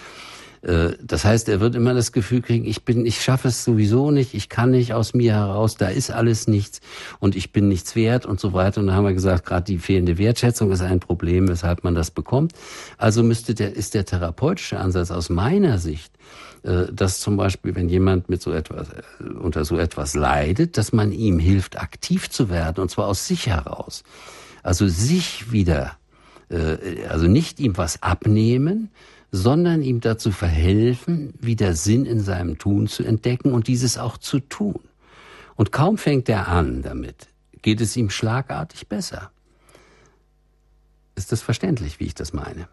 das 0.62 1.24
heißt, 1.24 1.48
er 1.48 1.60
wird 1.60 1.74
immer 1.74 1.94
das 1.94 2.12
Gefühl 2.12 2.42
kriegen, 2.42 2.66
ich 2.66 2.84
bin, 2.84 3.06
ich 3.06 3.22
schaffe 3.22 3.48
es 3.48 3.64
sowieso 3.64 4.10
nicht, 4.10 4.34
ich 4.34 4.50
kann 4.50 4.72
nicht 4.72 4.92
aus 4.92 5.14
mir 5.14 5.32
heraus, 5.32 5.76
da 5.76 5.88
ist 5.88 6.10
alles 6.10 6.48
nichts 6.48 6.80
und 7.18 7.34
ich 7.34 7.50
bin 7.52 7.68
nichts 7.68 7.96
wert 7.96 8.26
und 8.26 8.40
so 8.40 8.52
weiter. 8.52 8.80
Und 8.80 8.88
da 8.88 8.92
haben 8.92 9.06
wir 9.06 9.14
gesagt, 9.14 9.46
gerade 9.46 9.64
die 9.64 9.78
fehlende 9.78 10.18
Wertschätzung 10.18 10.70
ist 10.70 10.82
ein 10.82 11.00
Problem, 11.00 11.48
weshalb 11.48 11.82
man 11.82 11.94
das 11.94 12.10
bekommt. 12.10 12.52
Also 12.98 13.22
müsste 13.22 13.54
der, 13.54 13.74
ist 13.74 13.94
der 13.94 14.04
therapeutische 14.04 14.78
Ansatz 14.78 15.10
aus 15.10 15.30
meiner 15.30 15.78
Sicht, 15.78 16.12
äh, 16.62 16.92
dass 16.92 17.20
zum 17.20 17.38
Beispiel, 17.38 17.74
wenn 17.74 17.88
jemand 17.88 18.28
mit 18.28 18.42
so 18.42 18.52
etwas, 18.52 18.90
äh, 18.90 19.24
unter 19.40 19.64
so 19.64 19.78
etwas 19.78 20.14
leidet, 20.14 20.76
dass 20.76 20.92
man 20.92 21.10
ihm 21.10 21.38
hilft, 21.38 21.80
aktiv 21.80 22.28
zu 22.28 22.50
werden 22.50 22.82
und 22.82 22.90
zwar 22.90 23.06
aus 23.06 23.26
sich 23.26 23.46
heraus. 23.46 24.04
Also 24.62 24.88
sich 24.88 25.52
wieder, 25.52 25.92
also 27.08 27.28
nicht 27.28 27.60
ihm 27.60 27.78
was 27.78 28.02
abnehmen, 28.02 28.90
sondern 29.32 29.82
ihm 29.82 30.00
dazu 30.00 30.32
verhelfen, 30.32 31.34
wieder 31.40 31.74
Sinn 31.74 32.04
in 32.04 32.20
seinem 32.20 32.58
Tun 32.58 32.88
zu 32.88 33.04
entdecken 33.04 33.52
und 33.52 33.68
dieses 33.68 33.98
auch 33.98 34.18
zu 34.18 34.40
tun. 34.40 34.80
Und 35.56 35.72
kaum 35.72 35.98
fängt 35.98 36.28
er 36.28 36.48
an 36.48 36.82
damit, 36.82 37.28
geht 37.62 37.80
es 37.80 37.96
ihm 37.96 38.10
schlagartig 38.10 38.88
besser. 38.88 39.30
Ist 41.14 41.32
das 41.32 41.42
verständlich, 41.42 42.00
wie 42.00 42.06
ich 42.06 42.14
das 42.14 42.32
meine? 42.32 42.68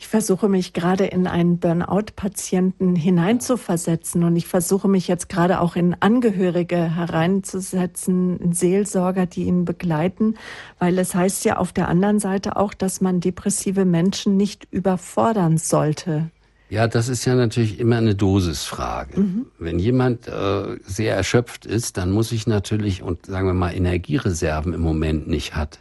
Ich 0.00 0.08
versuche 0.08 0.48
mich 0.48 0.72
gerade 0.72 1.04
in 1.04 1.26
einen 1.26 1.58
Burnout-Patienten 1.58 2.96
hineinzuversetzen 2.96 4.24
und 4.24 4.34
ich 4.34 4.46
versuche 4.46 4.88
mich 4.88 5.08
jetzt 5.08 5.28
gerade 5.28 5.60
auch 5.60 5.76
in 5.76 5.94
Angehörige 6.00 6.96
hereinzusetzen, 6.96 8.40
in 8.40 8.54
Seelsorger, 8.54 9.26
die 9.26 9.44
ihn 9.44 9.66
begleiten, 9.66 10.36
weil 10.78 10.98
es 10.98 11.14
heißt 11.14 11.44
ja 11.44 11.58
auf 11.58 11.74
der 11.74 11.88
anderen 11.88 12.18
Seite 12.18 12.56
auch, 12.56 12.72
dass 12.72 13.02
man 13.02 13.20
depressive 13.20 13.84
Menschen 13.84 14.38
nicht 14.38 14.66
überfordern 14.70 15.58
sollte. 15.58 16.30
Ja, 16.70 16.88
das 16.88 17.10
ist 17.10 17.26
ja 17.26 17.34
natürlich 17.34 17.78
immer 17.78 17.98
eine 17.98 18.14
Dosisfrage. 18.14 19.20
Mhm. 19.20 19.46
Wenn 19.58 19.78
jemand 19.78 20.28
äh, 20.28 20.78
sehr 20.82 21.14
erschöpft 21.14 21.66
ist, 21.66 21.98
dann 21.98 22.10
muss 22.10 22.32
ich 22.32 22.46
natürlich 22.46 23.02
und 23.02 23.26
sagen 23.26 23.46
wir 23.46 23.52
mal 23.52 23.74
Energiereserven 23.74 24.72
im 24.72 24.80
Moment 24.80 25.28
nicht 25.28 25.54
hat, 25.54 25.80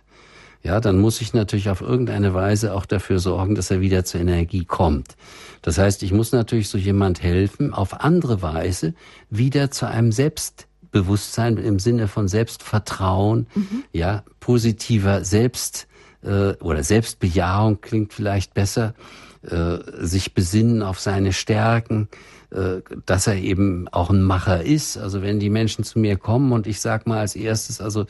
ja, 0.62 0.80
dann 0.80 1.00
muss 1.00 1.22
ich 1.22 1.34
natürlich 1.34 1.70
auf 1.70 1.82
irgendeine 1.82 2.34
Weise 2.34 2.74
auch 2.74 2.86
dafür 2.86 3.20
sorgen, 3.20 3.56
dass 3.56 3.72
er 3.72 3.80
wieder 3.80 4.04
zur 4.04 4.22
Energie 4.22 4.66
kommt. 4.66 5.16
Das 5.62 5.78
heißt, 5.78 6.04
ich 6.04 6.12
muss 6.12 6.32
natürlich 6.32 6.70
so 6.70 6.78
jemand 6.78 7.24
helfen, 7.24 7.74
auf 7.74 8.02
andere 8.02 8.42
Weise 8.42 8.94
wieder 9.30 9.72
zu 9.72 9.88
einem 9.88 10.12
Selbstbewusstsein 10.12 11.58
im 11.58 11.80
Sinne 11.80 12.08
von 12.08 12.28
Selbstvertrauen, 12.28 13.48
mhm. 13.56 13.84
ja, 13.94 14.24
positiver 14.40 15.24
Selbst 15.24 15.88
äh, 16.24 16.54
oder 16.56 16.84
Selbstbejahung 16.84 17.80
klingt 17.82 18.14
vielleicht 18.14 18.54
besser, 18.54 18.94
äh, 19.42 19.78
sich 20.00 20.34
besinnen 20.34 20.82
auf 20.82 21.00
seine 21.00 21.32
Stärken, 21.32 22.10
äh, 22.52 22.82
dass 23.06 23.28
er 23.28 23.36
eben 23.36 23.88
auch 23.88 24.10
ein 24.10 24.24
Macher 24.24 24.64
ist. 24.64 24.98
Also 24.98 25.22
wenn 25.22 25.40
die 25.40 25.50
Menschen 25.50 25.86
zu 25.86 26.00
mir 26.00 26.18
kommen 26.18 26.52
und 26.52 26.68
ich 26.68 26.82
sag 26.82 27.08
mal 27.08 27.20
als 27.20 27.36
erstes, 27.36 27.80
also 27.80 28.06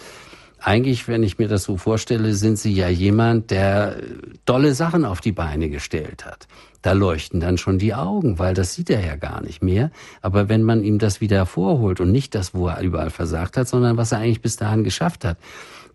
eigentlich, 0.62 1.08
wenn 1.08 1.24
ich 1.24 1.38
mir 1.38 1.48
das 1.48 1.64
so 1.64 1.78
vorstelle, 1.78 2.34
sind 2.34 2.58
Sie 2.58 2.74
ja 2.74 2.90
jemand, 2.90 3.52
der 3.52 3.98
tolle 4.46 4.74
Sachen 4.74 5.06
auf 5.06 5.22
die 5.22 5.32
Beine 5.32 5.70
gestellt 5.70 6.26
hat. 6.26 6.48
Da 6.82 6.94
leuchten 6.94 7.40
dann 7.40 7.58
schon 7.58 7.78
die 7.78 7.94
Augen, 7.94 8.40
weil 8.40 8.54
das 8.54 8.74
sieht 8.74 8.90
er 8.90 9.06
ja 9.06 9.16
gar 9.16 9.42
nicht 9.42 9.62
mehr. 9.62 9.92
Aber 10.22 10.48
wenn 10.48 10.64
man 10.64 10.84
ihm 10.84 10.98
das 10.98 11.20
wieder 11.20 11.38
hervorholt 11.38 12.00
und 12.00 12.12
nicht 12.12 12.36
das, 12.36 12.54
wo 12.54 12.68
er 12.68 12.82
überall 12.82 13.10
versagt 13.10 13.58
hat, 13.58 13.68
sondern 13.68 13.98
was 13.98 14.12
er 14.12 14.20
eigentlich 14.20 14.42
bis 14.42 14.56
dahin 14.56 14.84
geschafft 14.84 15.26
hat, 15.26 15.38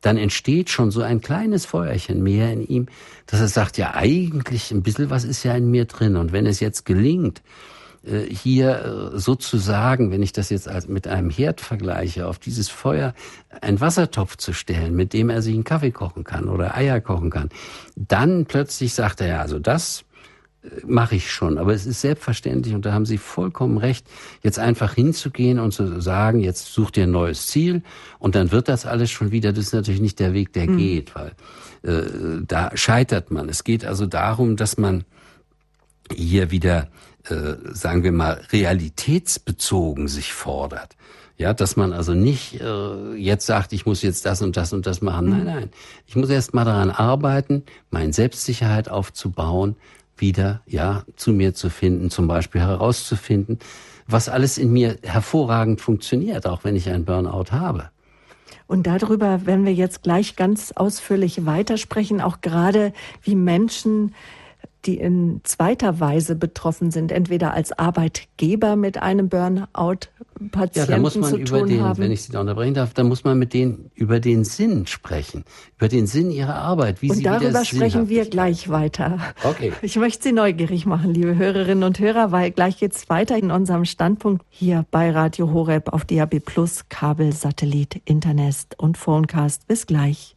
dann 0.03 0.19
entsteht 0.19 0.69
schon 0.69 0.91
so 0.91 1.01
ein 1.01 1.23
kleines 1.23 1.65
Feuerchen 1.65 2.23
mehr 2.23 2.53
in 2.53 2.67
ihm, 2.67 2.87
dass 3.27 3.41
er 3.41 3.49
sagt, 3.49 3.79
ja 3.79 3.95
eigentlich 3.95 4.71
ein 4.71 4.83
bisschen 4.83 5.09
was 5.09 5.25
ist 5.25 5.45
ja 5.45 5.55
in 5.55 5.71
mir 5.71 5.87
drin. 5.87 6.17
Und 6.17 6.33
wenn 6.33 6.45
es 6.45 6.61
jetzt 6.61 6.85
gelingt, 6.85 7.41
hier 8.07 9.13
äh, 9.15 9.19
sozusagen, 9.19 10.11
wenn 10.11 10.23
ich 10.23 10.33
das 10.33 10.51
jetzt 10.51 10.69
als 10.69 10.89
mit 10.89 11.09
einem 11.09 11.31
Herd 11.31 11.61
vergleiche, 11.61 12.27
auf 12.27 12.39
dieses 12.39 12.69
Feuer 12.69 13.15
einen 13.63 13.81
Wassertopf 13.81 14.37
zu 14.37 14.53
stellen, 14.53 14.95
mit 14.95 15.13
dem 15.13 15.31
er 15.31 15.41
sich 15.41 15.55
einen 15.55 15.65
Kaffee 15.65 15.91
kochen 15.91 16.25
kann 16.25 16.49
oder 16.49 16.77
Eier 16.77 17.01
kochen 17.01 17.31
kann, 17.31 17.49
dann 17.97 18.45
plötzlich 18.45 18.93
sagt 18.93 19.23
er 19.23 19.29
ja, 19.29 19.41
also 19.41 19.59
das 19.59 20.05
äh, 20.63 20.69
mache 20.87 21.15
ich 21.17 21.33
schon. 21.33 21.57
Aber 21.57 21.73
es 21.73 21.87
ist 21.87 22.03
selbstverständlich, 22.03 22.75
und 22.75 22.85
da 22.85 22.93
haben 22.93 23.07
Sie 23.07 23.17
vollkommen 23.17 23.79
recht, 23.79 24.07
jetzt 24.43 24.59
einfach 24.59 24.93
hinzugehen 24.93 25.59
und 25.59 25.73
zu 25.73 26.01
sagen, 26.03 26.41
jetzt 26.41 26.75
such 26.75 26.91
dir 26.91 27.05
ein 27.05 27.11
neues 27.11 27.47
Ziel 27.47 27.83
und 28.19 28.35
dann 28.35 28.53
wird 28.53 28.69
das 28.69 28.85
alles 28.85 29.11
schon 29.11 29.31
wieder, 29.31 29.55
das 29.55 29.67
ist 29.67 29.75
natürlich 29.75 30.03
nicht 30.03 30.21
der 30.21 30.35
Weg, 30.35 30.53
der 30.53 30.69
mhm. 30.69 30.77
geht, 30.77 31.15
weil 31.15 31.33
äh, 31.91 32.43
da 32.47 32.71
scheitert 32.75 33.31
man. 33.31 33.49
Es 33.49 33.65
geht 33.65 33.87
also 33.87 34.05
darum, 34.05 34.57
dass 34.57 34.77
man 34.77 35.05
hier 36.15 36.51
wieder 36.51 36.89
äh, 37.29 37.55
sagen 37.72 38.03
wir 38.03 38.12
mal, 38.12 38.41
realitätsbezogen 38.53 40.09
sich 40.09 40.33
fordert. 40.33 40.97
Ja, 41.37 41.53
dass 41.53 41.77
man 41.77 41.93
also 41.93 42.14
nicht 42.14 42.61
äh, 42.61 43.14
jetzt 43.16 43.47
sagt, 43.47 43.72
ich 43.72 43.87
muss 43.87 44.03
jetzt 44.03 44.25
das 44.25 44.41
und 44.41 44.57
das 44.57 44.72
und 44.72 44.87
das 44.87 45.03
machen. 45.03 45.31
Nein, 45.31 45.41
mhm. 45.41 45.47
nein. 45.47 45.70
Ich 46.07 46.14
muss 46.14 46.31
erst 46.31 46.55
mal 46.55 46.64
daran 46.64 46.91
arbeiten, 46.91 47.64
meine 47.91 48.12
Selbstsicherheit 48.12 48.89
aufzubauen, 48.89 49.75
wieder 50.16 50.61
ja 50.66 51.05
zu 51.16 51.33
mir 51.33 51.55
zu 51.55 51.70
finden, 51.70 52.11
zum 52.11 52.29
Beispiel 52.29 52.61
herauszufinden, 52.61 53.59
was 54.07 54.29
alles 54.29 54.59
in 54.59 54.72
mir 54.72 54.99
hervorragend 55.03 55.81
funktioniert, 55.81 56.47
auch 56.47 56.62
wenn 56.62 56.77
ich 56.77 56.89
einen 56.89 57.05
Burnout 57.05 57.51
habe. 57.51 57.91
Und 58.66 58.87
darüber 58.87 59.45
werden 59.47 59.64
wir 59.64 59.75
jetzt 59.75 60.03
gleich 60.03 60.37
ganz 60.37 60.72
ausführlich 60.72 61.45
weitersprechen, 61.47 62.20
auch 62.20 62.41
gerade 62.41 62.93
wie 63.22 63.35
Menschen 63.35 64.14
die 64.87 64.99
in 64.99 65.41
zweiter 65.45 66.01
Weise 66.01 66.37
betroffen 66.37 66.91
sind, 66.91 67.12
entweder 67.12 67.55
als 67.55 67.72
Arbeitgeber 67.72 68.76
mit 68.76 69.03
einem 69.03 69.28
Burnout-Patienten 69.28 70.78
ja, 70.78 70.87
da 70.87 70.99
muss 70.99 71.16
man 71.16 71.39
über 71.39 71.62
den, 71.62 71.82
haben. 71.82 71.99
Wenn 71.99 72.11
ich 72.11 72.22
Sie 72.22 72.32
da 72.32 72.41
unterbrechen 72.41 72.74
darf, 72.74 72.95
da 72.95 73.05
muss 73.05 73.24
man 73.24 73.39
mit 73.39 73.55
denen 73.55 73.91
über 73.95 74.20
den 74.20 74.45
Sinn 74.45 74.87
sprechen, 74.87 75.45
über 75.76 75.89
den 75.89 76.07
Sinn 76.07 76.30
ihrer 76.30 76.57
Arbeit, 76.57 77.03
wie 77.03 77.11
und 77.11 77.16
sie 77.16 77.22
darüber 77.22 77.64
sprechen 77.64 78.09
wir 78.09 78.26
gleich 78.26 78.68
weiter. 78.68 79.18
Okay. 79.43 79.72
Ich 79.82 79.97
möchte 79.97 80.24
Sie 80.24 80.32
neugierig 80.32 80.87
machen, 80.87 81.12
liebe 81.12 81.37
Hörerinnen 81.37 81.85
und 81.85 81.99
Hörer, 81.99 82.32
weil 82.32 82.51
gleich 82.51 82.78
geht's 82.78 83.09
weiter 83.11 83.37
in 83.37 83.51
unserem 83.51 83.85
Standpunkt 83.85 84.45
hier 84.49 84.87
bei 84.91 85.11
Radio 85.11 85.53
Horeb 85.53 85.93
auf 85.93 86.05
DAB 86.05 86.41
Plus, 86.41 86.89
Kabel, 86.89 87.32
Satellit, 87.32 88.01
Internet 88.05 88.74
und 88.78 88.97
Phonecast. 88.97 89.66
Bis 89.66 89.87
gleich. 89.87 90.37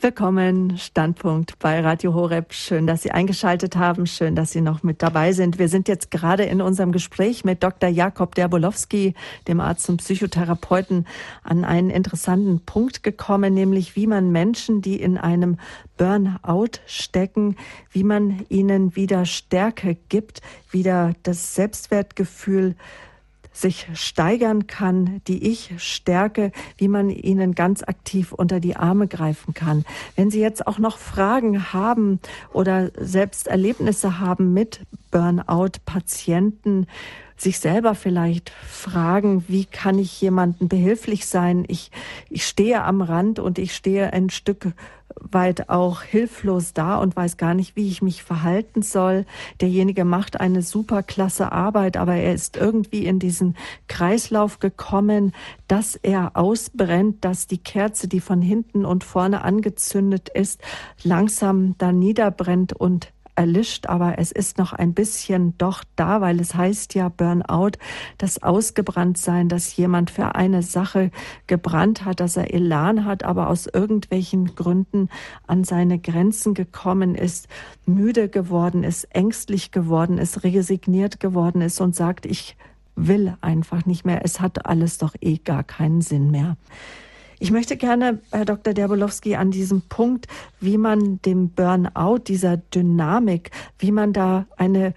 Willkommen, 0.00 0.78
Standpunkt 0.78 1.58
bei 1.58 1.80
Radio 1.80 2.14
Horeb. 2.14 2.54
Schön, 2.54 2.86
dass 2.86 3.02
Sie 3.02 3.10
eingeschaltet 3.10 3.74
haben. 3.74 4.06
Schön, 4.06 4.36
dass 4.36 4.52
Sie 4.52 4.60
noch 4.60 4.84
mit 4.84 5.02
dabei 5.02 5.32
sind. 5.32 5.58
Wir 5.58 5.68
sind 5.68 5.88
jetzt 5.88 6.12
gerade 6.12 6.44
in 6.44 6.62
unserem 6.62 6.92
Gespräch 6.92 7.44
mit 7.44 7.64
Dr. 7.64 7.88
Jakob 7.88 8.36
Derbolowski, 8.36 9.14
dem 9.48 9.58
Arzt 9.60 9.88
und 9.90 9.96
Psychotherapeuten, 9.96 11.06
an 11.42 11.64
einen 11.64 11.90
interessanten 11.90 12.60
Punkt 12.60 13.02
gekommen, 13.02 13.54
nämlich 13.54 13.96
wie 13.96 14.06
man 14.06 14.30
Menschen, 14.30 14.82
die 14.82 15.00
in 15.00 15.18
einem 15.18 15.56
Burnout 15.96 16.78
stecken, 16.86 17.56
wie 17.90 18.04
man 18.04 18.46
ihnen 18.48 18.94
wieder 18.94 19.24
Stärke 19.24 19.96
gibt, 20.08 20.42
wieder 20.70 21.14
das 21.24 21.56
Selbstwertgefühl 21.56 22.76
sich 23.60 23.88
steigern 23.94 24.66
kann, 24.66 25.20
die 25.26 25.48
ich 25.50 25.72
stärke, 25.78 26.52
wie 26.76 26.88
man 26.88 27.10
ihnen 27.10 27.54
ganz 27.54 27.82
aktiv 27.82 28.32
unter 28.32 28.60
die 28.60 28.76
Arme 28.76 29.08
greifen 29.08 29.54
kann. 29.54 29.84
Wenn 30.16 30.30
Sie 30.30 30.40
jetzt 30.40 30.66
auch 30.66 30.78
noch 30.78 30.98
Fragen 30.98 31.72
haben 31.72 32.20
oder 32.52 32.90
selbst 32.96 33.48
Erlebnisse 33.48 34.20
haben 34.20 34.52
mit 34.52 34.80
Burnout-Patienten, 35.10 36.86
sich 37.40 37.58
selber 37.58 37.94
vielleicht 37.94 38.50
fragen, 38.50 39.44
wie 39.48 39.64
kann 39.64 39.98
ich 39.98 40.20
jemandem 40.20 40.68
behilflich 40.68 41.26
sein? 41.26 41.64
Ich, 41.68 41.90
ich 42.28 42.46
stehe 42.46 42.82
am 42.82 43.02
Rand 43.02 43.38
und 43.38 43.58
ich 43.58 43.74
stehe 43.74 44.12
ein 44.12 44.30
Stück 44.30 44.72
weit 45.20 45.68
auch 45.68 46.02
hilflos 46.02 46.72
da 46.72 46.98
und 46.98 47.16
weiß 47.16 47.36
gar 47.36 47.54
nicht, 47.54 47.76
wie 47.76 47.88
ich 47.88 48.02
mich 48.02 48.22
verhalten 48.22 48.82
soll. 48.82 49.24
Derjenige 49.60 50.04
macht 50.04 50.40
eine 50.40 50.62
super 50.62 51.02
klasse 51.02 51.52
Arbeit, 51.52 51.96
aber 51.96 52.14
er 52.14 52.34
ist 52.34 52.56
irgendwie 52.56 53.06
in 53.06 53.18
diesen 53.18 53.56
Kreislauf 53.88 54.58
gekommen, 54.58 55.32
dass 55.66 55.96
er 55.96 56.36
ausbrennt, 56.36 57.24
dass 57.24 57.46
die 57.46 57.58
Kerze, 57.58 58.08
die 58.08 58.20
von 58.20 58.42
hinten 58.42 58.84
und 58.84 59.04
vorne 59.04 59.42
angezündet 59.42 60.28
ist, 60.28 60.60
langsam 61.02 61.74
da 61.78 61.92
niederbrennt 61.92 62.72
und 62.72 63.12
erlischt, 63.38 63.86
aber 63.86 64.18
es 64.18 64.32
ist 64.32 64.58
noch 64.58 64.72
ein 64.72 64.94
bisschen 64.94 65.56
doch 65.58 65.84
da, 65.94 66.20
weil 66.20 66.40
es 66.40 66.56
heißt 66.56 66.94
ja 66.94 67.08
Burnout, 67.08 67.78
das 68.18 68.42
Ausgebranntsein, 68.42 69.48
dass 69.48 69.76
jemand 69.76 70.10
für 70.10 70.34
eine 70.34 70.62
Sache 70.62 71.12
gebrannt 71.46 72.04
hat, 72.04 72.18
dass 72.18 72.36
er 72.36 72.52
Elan 72.52 73.04
hat, 73.04 73.22
aber 73.22 73.48
aus 73.48 73.66
irgendwelchen 73.66 74.56
Gründen 74.56 75.08
an 75.46 75.62
seine 75.62 76.00
Grenzen 76.00 76.52
gekommen 76.52 77.14
ist, 77.14 77.46
müde 77.86 78.28
geworden 78.28 78.82
ist, 78.82 79.04
ängstlich 79.14 79.70
geworden 79.70 80.18
ist, 80.18 80.42
resigniert 80.42 81.20
geworden 81.20 81.62
ist 81.62 81.80
und 81.80 81.94
sagt, 81.94 82.26
ich 82.26 82.56
will 82.96 83.36
einfach 83.40 83.86
nicht 83.86 84.04
mehr. 84.04 84.24
Es 84.24 84.40
hat 84.40 84.66
alles 84.66 84.98
doch 84.98 85.14
eh 85.20 85.38
gar 85.38 85.62
keinen 85.62 86.00
Sinn 86.00 86.32
mehr. 86.32 86.56
Ich 87.40 87.52
möchte 87.52 87.76
gerne, 87.76 88.20
Herr 88.32 88.44
Dr. 88.44 88.74
Derbolowski, 88.74 89.36
an 89.36 89.50
diesem 89.50 89.82
Punkt, 89.82 90.26
wie 90.60 90.76
man 90.76 91.22
dem 91.22 91.50
Burnout, 91.50 92.18
dieser 92.26 92.56
Dynamik, 92.56 93.52
wie 93.78 93.92
man 93.92 94.12
da 94.12 94.46
eine 94.56 94.94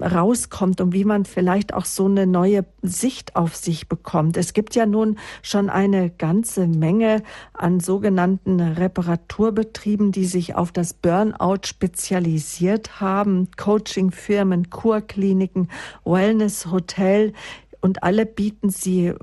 rauskommt 0.00 0.80
und 0.80 0.92
wie 0.92 1.04
man 1.04 1.24
vielleicht 1.24 1.74
auch 1.74 1.84
so 1.84 2.06
eine 2.06 2.26
neue 2.26 2.64
Sicht 2.82 3.36
auf 3.36 3.56
sich 3.56 3.88
bekommt. 3.88 4.36
Es 4.36 4.52
gibt 4.52 4.74
ja 4.74 4.86
nun 4.86 5.18
schon 5.42 5.70
eine 5.70 6.10
ganze 6.10 6.66
Menge 6.66 7.22
an 7.52 7.80
sogenannten 7.80 8.60
Reparaturbetrieben, 8.60 10.12
die 10.12 10.24
sich 10.26 10.54
auf 10.54 10.72
das 10.72 10.94
Burnout 10.94 11.66
spezialisiert 11.66 13.00
haben. 13.00 13.48
Coachingfirmen, 13.56 14.70
Kurkliniken, 14.70 15.68
Wellness, 16.04 16.66
Hotel 16.70 17.32
und 17.80 18.02
alle 18.02 18.26
bieten 18.26 18.70
sie 18.70 19.14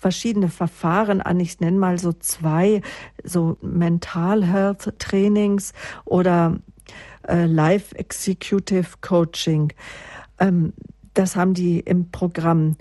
verschiedene 0.00 0.48
Verfahren 0.48 1.20
an. 1.20 1.38
Ich 1.38 1.60
nenne 1.60 1.78
mal 1.78 1.98
so 1.98 2.12
zwei, 2.12 2.80
so 3.22 3.56
Mental 3.60 4.44
Health 4.44 4.94
Trainings 4.98 5.72
oder 6.04 6.56
äh, 7.28 7.46
Life 7.46 7.94
Executive 7.96 8.88
Coaching. 9.02 9.72
Ähm, 10.38 10.72
das 11.14 11.36
haben 11.36 11.54
die 11.54 11.80
im 11.80 12.10
Programm. 12.10 12.76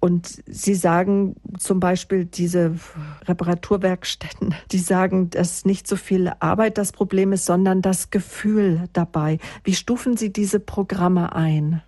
Und 0.00 0.42
sie 0.46 0.74
sagen 0.74 1.36
zum 1.58 1.80
Beispiel, 1.80 2.26
diese 2.26 2.76
Reparaturwerkstätten, 3.24 4.54
die 4.72 4.78
sagen, 4.78 5.30
dass 5.30 5.64
nicht 5.64 5.86
so 5.86 5.96
viel 5.96 6.32
Arbeit 6.40 6.78
das 6.78 6.92
Problem 6.92 7.32
ist, 7.32 7.46
sondern 7.46 7.80
das 7.80 8.10
Gefühl 8.10 8.88
dabei. 8.92 9.38
Wie 9.64 9.74
stufen 9.74 10.16
Sie 10.16 10.32
diese 10.32 10.60
Programme 10.60 11.34
ein? 11.34 11.82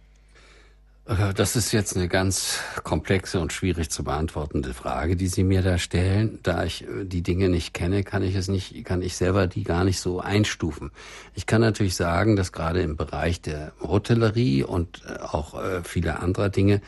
Äh, 1.08 1.34
das 1.34 1.56
ist 1.56 1.72
jetzt 1.72 1.96
eine 1.96 2.08
ganz 2.08 2.58
komplexe 2.84 3.40
und 3.40 3.52
schwierig 3.52 3.90
zu 3.90 4.04
beantwortende 4.04 4.74
Frage, 4.74 5.16
die 5.16 5.28
Sie 5.28 5.44
mir 5.44 5.62
da 5.62 5.78
stellen. 5.78 6.38
Da 6.42 6.64
ich 6.64 6.84
äh, 6.84 7.04
die 7.04 7.22
Dinge 7.22 7.48
nicht 7.48 7.74
kenne, 7.74 8.04
kann 8.04 8.22
ich 8.22 8.34
es 8.34 8.48
nicht, 8.48 8.84
kann 8.84 9.02
ich 9.02 9.16
selber 9.16 9.46
die 9.46 9.64
gar 9.64 9.84
nicht 9.84 10.00
so 10.00 10.20
einstufen. 10.20 10.90
Ich 11.34 11.46
kann 11.46 11.60
natürlich 11.60 11.96
sagen, 11.96 12.36
dass 12.36 12.52
gerade 12.52 12.82
im 12.82 12.96
Bereich 12.96 13.40
der 13.40 13.72
Hotellerie 13.80 14.62
und 14.62 15.02
äh, 15.06 15.20
auch 15.20 15.58
viele 15.84 16.20
anderer 16.20 16.48
Dinge 16.48 16.80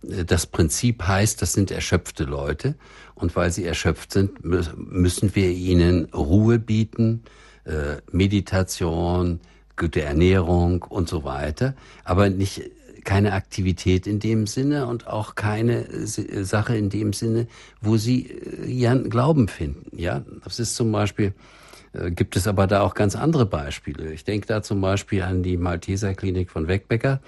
das 0.00 0.46
Prinzip 0.46 1.02
heißt, 1.02 1.42
das 1.42 1.52
sind 1.52 1.72
erschöpfte 1.72 2.22
Leute. 2.22 2.76
Und 3.16 3.34
weil 3.34 3.50
sie 3.50 3.64
erschöpft 3.64 4.12
sind, 4.12 4.44
müssen 4.44 5.34
wir 5.34 5.50
ihnen 5.50 6.04
Ruhe 6.14 6.60
bieten, 6.60 7.24
Meditation, 8.12 9.40
gute 9.78 10.02
Ernährung 10.02 10.82
und 10.82 11.08
so 11.08 11.24
weiter, 11.24 11.74
aber 12.04 12.30
nicht 12.30 12.62
keine 13.08 13.32
Aktivität 13.32 14.06
in 14.06 14.18
dem 14.18 14.46
Sinne 14.46 14.86
und 14.86 15.06
auch 15.06 15.34
keine 15.34 15.88
äh, 15.88 16.44
Sache 16.44 16.76
in 16.76 16.90
dem 16.90 17.14
Sinne, 17.14 17.46
wo 17.80 17.96
sie 17.96 18.26
äh, 18.26 18.66
ihren 18.66 19.08
Glauben 19.08 19.48
finden. 19.48 19.96
Ja, 19.96 20.22
das 20.44 20.60
ist 20.60 20.76
zum 20.76 20.92
Beispiel 20.92 21.32
äh, 21.94 22.10
gibt 22.10 22.36
es 22.36 22.46
aber 22.46 22.66
da 22.66 22.82
auch 22.82 22.92
ganz 22.92 23.16
andere 23.16 23.46
Beispiele. 23.46 24.12
Ich 24.12 24.24
denke 24.24 24.46
da 24.46 24.62
zum 24.62 24.82
Beispiel 24.82 25.22
an 25.22 25.42
die 25.42 25.56
Malteser 25.56 26.12
Klinik 26.12 26.50
von 26.50 26.68
Wegbecker, 26.68 27.20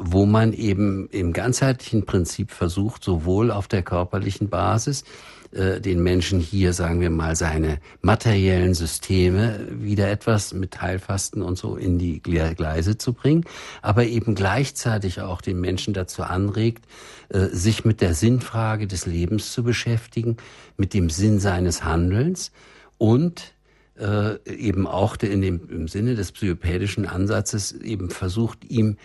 wo 0.00 0.24
man 0.24 0.54
eben 0.54 1.06
im 1.10 1.34
ganzheitlichen 1.34 2.06
Prinzip 2.06 2.50
versucht, 2.50 3.04
sowohl 3.04 3.50
auf 3.50 3.68
der 3.68 3.82
körperlichen 3.82 4.48
Basis 4.48 5.04
äh, 5.52 5.80
den 5.80 6.02
Menschen 6.02 6.40
hier, 6.40 6.72
sagen 6.72 7.00
wir 7.00 7.10
mal, 7.10 7.36
seine 7.36 7.78
materiellen 8.02 8.74
Systeme 8.74 9.66
wieder 9.70 10.10
etwas 10.10 10.52
mit 10.52 10.80
Heilfasten 10.82 11.42
und 11.42 11.56
so 11.56 11.76
in 11.76 11.98
die 11.98 12.20
Gleise 12.20 12.98
zu 12.98 13.12
bringen, 13.12 13.44
aber 13.82 14.04
eben 14.04 14.34
gleichzeitig 14.34 15.20
auch 15.20 15.40
den 15.40 15.60
Menschen 15.60 15.94
dazu 15.94 16.22
anregt, 16.22 16.84
äh, 17.28 17.46
sich 17.46 17.84
mit 17.84 18.00
der 18.00 18.14
Sinnfrage 18.14 18.86
des 18.86 19.06
Lebens 19.06 19.52
zu 19.52 19.62
beschäftigen, 19.62 20.36
mit 20.76 20.94
dem 20.94 21.10
Sinn 21.10 21.38
seines 21.38 21.84
Handelns 21.84 22.52
und 22.98 23.54
äh, 23.98 24.38
eben 24.50 24.86
auch 24.86 25.16
in 25.16 25.40
dem, 25.42 25.68
im 25.70 25.88
Sinne 25.88 26.14
des 26.14 26.32
psychopädischen 26.32 27.06
Ansatzes 27.06 27.72
eben 27.72 28.10
versucht, 28.10 28.64
ihm 28.64 28.96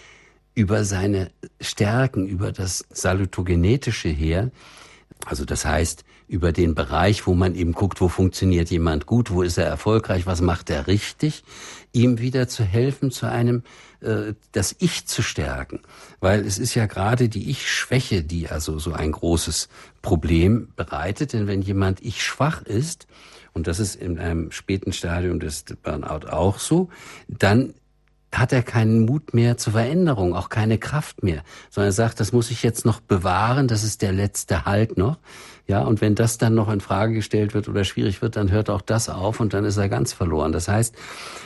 über 0.54 0.84
seine 0.84 1.32
Stärken, 1.62 2.28
über 2.28 2.52
das 2.52 2.86
Salutogenetische 2.90 4.10
her, 4.10 4.52
also 5.26 5.46
das 5.46 5.66
heißt, 5.66 6.04
über 6.32 6.54
den 6.54 6.76
Bereich, 6.76 7.28
wo 7.28 7.34
man 7.34 7.56
eben 7.56 7.74
guckt, 7.74 8.00
wo 8.00 8.08
funktioniert 8.08 8.70
jemand 8.70 9.06
gut, 9.06 9.32
wo 9.32 9.42
ist 9.42 9.58
er 9.58 9.66
erfolgreich, 9.66 10.26
was 10.26 10.40
macht 10.40 10.70
er 10.70 10.88
richtig, 10.88 11.44
ihm 11.92 12.20
wieder 12.20 12.48
zu 12.48 12.64
helfen, 12.64 13.12
zu 13.12 13.30
einem 13.30 13.64
äh, 14.00 14.34
das 14.54 14.74
Ich 14.80 15.06
zu 15.08 15.24
stärken. 15.24 15.82
Weil 16.22 16.46
es 16.46 16.58
ist 16.58 16.74
ja 16.74 16.86
gerade 16.86 17.28
die 17.28 17.50
Ich-Schwäche, 17.50 18.24
die 18.24 18.48
also 18.48 18.80
so 18.80 18.94
ein 18.94 19.12
großes 19.12 19.68
Problem 20.02 20.70
bereitet. 20.78 21.34
Denn 21.34 21.48
wenn 21.48 21.62
jemand 21.62 22.02
Ich-schwach 22.02 22.62
ist, 22.62 23.08
und 23.52 23.68
das 23.68 23.82
ist 23.82 23.96
in 23.96 24.18
einem 24.18 24.52
späten 24.52 24.94
Stadium 24.94 25.42
des 25.42 25.66
Burnout 25.84 26.30
auch 26.30 26.60
so, 26.60 26.88
dann 27.28 27.74
hat 28.34 28.54
er 28.54 28.64
keinen 28.64 29.06
Mut 29.06 29.34
mehr 29.34 29.58
zur 29.58 29.74
Veränderung, 29.74 30.34
auch 30.34 30.48
keine 30.48 30.78
Kraft 30.78 31.24
mehr, 31.24 31.44
sondern 31.70 31.90
er 31.90 31.94
sagt, 31.94 32.22
das 32.22 32.32
muss 32.32 32.50
ich 32.52 32.64
jetzt 32.64 32.86
noch 32.86 33.02
bewahren, 33.02 33.68
das 33.68 33.84
ist 33.84 34.02
der 34.02 34.14
letzte 34.14 34.64
Halt 34.64 34.98
noch. 34.98 35.18
Ja, 35.68 35.82
und 35.82 36.02
wenn 36.02 36.16
das 36.16 36.38
dann 36.38 36.56
noch 36.56 36.72
in 36.72 36.82
Frage 36.82 37.14
gestellt 37.14 37.54
wird 37.54 37.70
oder 37.70 37.84
schwierig 37.84 38.22
wird, 38.22 38.36
dann 38.36 38.52
hört 38.52 38.70
auch 38.70 38.82
das 38.82 39.10
auf 39.10 39.40
und 39.40 39.54
dann 39.54 39.66
ist 39.66 39.78
er 39.78 39.90
ganz 39.90 40.14
verloren. 40.14 40.52
Das 40.52 40.68
heißt, 40.68 40.96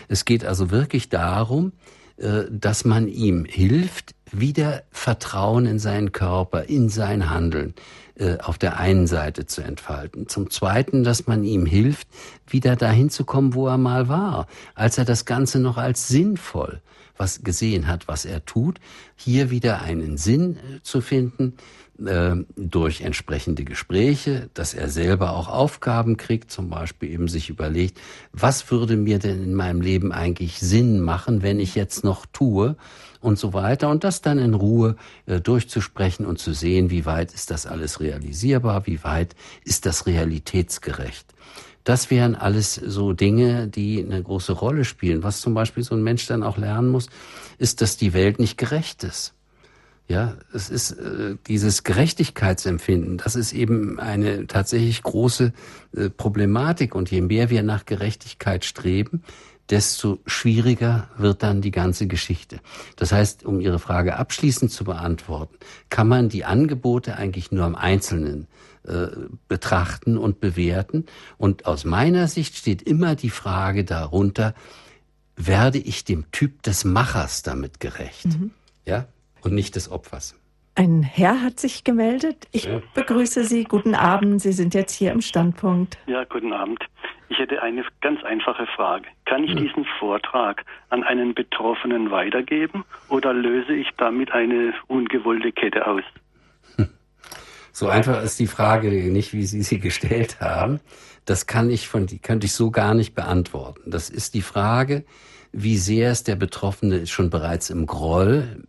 es 0.08 0.26
geht 0.26 0.46
also 0.46 0.72
wirklich 0.72 1.10
darum, 1.10 1.74
äh, 2.18 2.44
dass 2.50 2.86
man 2.86 3.08
ihm 3.08 3.46
hilft, 3.46 4.16
wieder 4.32 4.84
Vertrauen 4.92 5.66
in 5.66 5.80
seinen 5.80 6.12
Körper, 6.12 6.64
in 6.64 6.90
sein 6.90 7.30
Handeln 7.30 7.74
äh, 8.16 8.38
auf 8.40 8.58
der 8.58 8.80
einen 8.80 9.08
Seite 9.08 9.46
zu 9.46 9.62
entfalten. 9.62 10.28
Zum 10.28 10.50
Zweiten, 10.50 11.04
dass 11.04 11.28
man 11.28 11.44
ihm 11.44 11.66
hilft, 11.66 12.08
wieder 12.48 12.76
dahin 12.76 13.10
zu 13.10 13.26
kommen, 13.26 13.54
wo 13.54 13.68
er 13.68 13.78
mal 13.78 14.08
war, 14.08 14.48
als 14.74 14.98
er 14.98 15.06
das 15.06 15.26
Ganze 15.26 15.60
noch 15.60 15.78
als 15.78 16.08
sinnvoll 16.08 16.82
was 17.18 17.44
gesehen 17.44 17.88
hat, 17.88 18.08
was 18.08 18.26
er 18.26 18.46
tut, 18.46 18.80
hier 19.16 19.50
wieder 19.50 19.82
einen 19.82 20.18
Sinn 20.18 20.58
äh, 20.58 20.82
zu 20.84 21.02
finden, 21.02 21.54
durch 21.98 23.02
entsprechende 23.02 23.64
Gespräche, 23.64 24.50
dass 24.54 24.74
er 24.74 24.90
selber 24.90 25.32
auch 25.32 25.48
Aufgaben 25.48 26.18
kriegt, 26.18 26.52
zum 26.52 26.70
Beispiel 26.70 27.10
eben 27.10 27.30
sich 27.30 27.50
überlegt, 27.50 28.00
was 28.34 28.70
würde 28.70 28.98
mir 28.98 29.18
denn 29.18 29.42
in 29.42 29.54
meinem 29.54 29.80
Leben 29.80 30.12
eigentlich 30.12 30.60
Sinn 30.60 31.00
machen, 31.00 31.42
wenn 31.42 31.58
ich 31.58 31.74
jetzt 31.74 32.04
noch 32.04 32.26
tue 32.26 32.76
und 33.22 33.40
so 33.40 33.54
weiter 33.54 33.90
und 33.90 34.04
das 34.04 34.22
dann 34.22 34.40
in 34.40 34.56
Ruhe 34.56 34.98
äh, 35.26 35.40
durchzusprechen 35.40 36.26
und 36.26 36.38
zu 36.38 36.54
sehen, 36.54 36.90
wie 36.90 37.06
weit 37.06 37.34
ist 37.34 37.50
das 37.50 37.66
alles 37.66 38.02
realisierbar, 38.02 38.86
wie 38.88 39.02
weit 39.06 39.34
ist 39.64 39.86
das 39.86 40.06
realitätsgerecht. 40.06 41.34
Das 41.86 42.10
wären 42.10 42.36
alles 42.36 42.74
so 42.74 43.14
Dinge, 43.14 43.68
die 43.68 44.04
eine 44.04 44.22
große 44.22 44.54
Rolle 44.54 44.86
spielen. 44.86 45.22
Was 45.24 45.40
zum 45.40 45.54
Beispiel 45.54 45.84
so 45.84 45.96
ein 45.96 46.04
Mensch 46.04 46.26
dann 46.26 46.42
auch 46.42 46.58
lernen 46.58 46.90
muss, 46.90 47.10
ist, 47.60 47.80
dass 47.80 47.96
die 47.96 48.14
Welt 48.14 48.40
nicht 48.40 48.58
gerecht 48.58 49.04
ist. 49.04 49.35
Ja, 50.08 50.36
es 50.54 50.70
ist 50.70 50.92
äh, 50.92 51.36
dieses 51.48 51.84
Gerechtigkeitsempfinden, 51.84 53.18
das 53.18 53.36
ist 53.36 53.54
eben 53.54 54.00
eine 54.00 54.46
tatsächlich 54.46 55.02
große 55.02 55.52
äh, 55.96 56.10
Problematik. 56.12 56.94
Und 56.94 57.10
je 57.10 57.22
mehr 57.22 57.50
wir 57.50 57.64
nach 57.64 57.88
Gerechtigkeit 57.88 58.66
streben, 58.66 59.24
desto 59.70 60.20
schwieriger 60.28 61.10
wird 61.18 61.42
dann 61.42 61.62
die 61.62 61.72
ganze 61.72 62.06
Geschichte. 62.06 62.60
Das 62.98 63.12
heißt, 63.12 63.46
um 63.46 63.60
Ihre 63.60 63.80
Frage 63.80 64.18
abschließend 64.18 64.72
zu 64.72 64.84
beantworten, 64.84 65.56
kann 65.90 66.08
man 66.08 66.30
die 66.30 66.46
Angebote 66.46 67.18
eigentlich 67.18 67.52
nur 67.52 67.66
am 67.66 67.76
Einzelnen 67.76 68.48
äh, 68.84 69.08
betrachten 69.48 70.20
und 70.20 70.40
bewerten. 70.40 71.06
Und 71.38 71.66
aus 71.66 71.84
meiner 71.84 72.28
Sicht 72.28 72.56
steht 72.56 72.84
immer 72.84 73.16
die 73.16 73.32
Frage 73.32 73.84
darunter, 73.84 74.54
werde 75.36 75.80
ich 75.80 76.06
dem 76.06 76.32
Typ 76.32 76.62
des 76.62 76.86
Machers 76.86 77.42
damit 77.42 77.80
gerecht? 77.80 78.28
Mhm. 78.28 78.52
Ja, 78.86 79.08
und 79.46 79.54
nicht 79.54 79.76
des 79.76 79.92
Opfers. 79.92 80.40
Ein 80.78 81.04
Herr 81.04 81.42
hat 81.42 81.58
sich 81.58 81.86
gemeldet. 81.86 82.48
Ich 82.52 82.66
ja. 82.66 82.82
begrüße 82.94 83.46
Sie. 83.46 83.64
Guten 83.64 83.96
Abend. 83.96 84.42
Sie 84.42 84.52
sind 84.52 84.74
jetzt 84.74 84.92
hier 84.92 85.14
im 85.14 85.22
Standpunkt. 85.22 85.98
Ja, 86.06 86.26
guten 86.26 86.52
Abend. 86.52 86.84
Ich 87.30 87.38
hätte 87.40 87.62
eine 87.62 87.86
ganz 88.02 88.22
einfache 88.24 88.68
Frage. 88.76 89.06
Kann 89.24 89.46
ich 89.46 89.52
ja. 89.52 89.62
diesen 89.62 89.86
Vortrag 90.00 90.66
an 90.90 91.04
einen 91.04 91.34
Betroffenen 91.34 92.12
weitergeben 92.12 92.84
oder 93.08 93.34
löse 93.34 93.74
ich 93.74 93.88
damit 93.98 94.32
eine 94.32 94.74
ungewollte 94.88 95.54
Kette 95.54 95.88
aus? 95.88 96.04
So 97.72 97.90
einfach 97.90 98.24
ist 98.24 98.40
die 98.40 98.48
Frage 98.48 98.90
nicht, 99.12 99.34
wie 99.34 99.44
Sie 99.44 99.62
sie 99.62 99.80
gestellt 99.80 100.40
haben. 100.40 100.80
Das 101.26 101.46
kann 101.46 101.70
ich 101.70 101.90
von, 101.90 102.06
die 102.06 102.20
könnte 102.20 102.46
ich 102.46 102.54
so 102.54 102.72
gar 102.72 102.94
nicht 102.94 103.16
beantworten. 103.16 103.92
Das 103.92 104.10
ist 104.10 104.34
die 104.34 104.42
Frage, 104.42 105.04
wie 105.52 105.76
sehr 105.76 106.12
ist 106.12 106.30
der 106.30 106.38
Betroffene 106.38 107.06
schon 107.06 107.30
bereits 107.30 107.70
im 107.70 107.86
Groll 107.86 108.64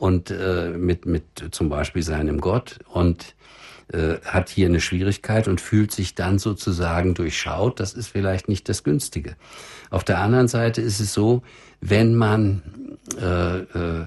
und 0.00 0.30
äh, 0.30 0.70
mit, 0.70 1.04
mit 1.04 1.24
zum 1.50 1.68
Beispiel 1.68 2.02
seinem 2.02 2.40
Gott 2.40 2.78
und 2.88 3.34
äh, 3.92 4.14
hat 4.24 4.48
hier 4.48 4.66
eine 4.66 4.80
Schwierigkeit 4.80 5.46
und 5.46 5.60
fühlt 5.60 5.92
sich 5.92 6.14
dann 6.14 6.38
sozusagen 6.38 7.12
durchschaut. 7.12 7.80
Das 7.80 7.92
ist 7.92 8.08
vielleicht 8.08 8.48
nicht 8.48 8.66
das 8.70 8.82
Günstige. 8.82 9.36
Auf 9.90 10.02
der 10.02 10.18
anderen 10.20 10.48
Seite 10.48 10.80
ist 10.80 11.00
es 11.00 11.12
so, 11.12 11.42
wenn 11.82 12.14
man 12.14 12.62
äh, 13.20 13.58
äh, 13.58 14.06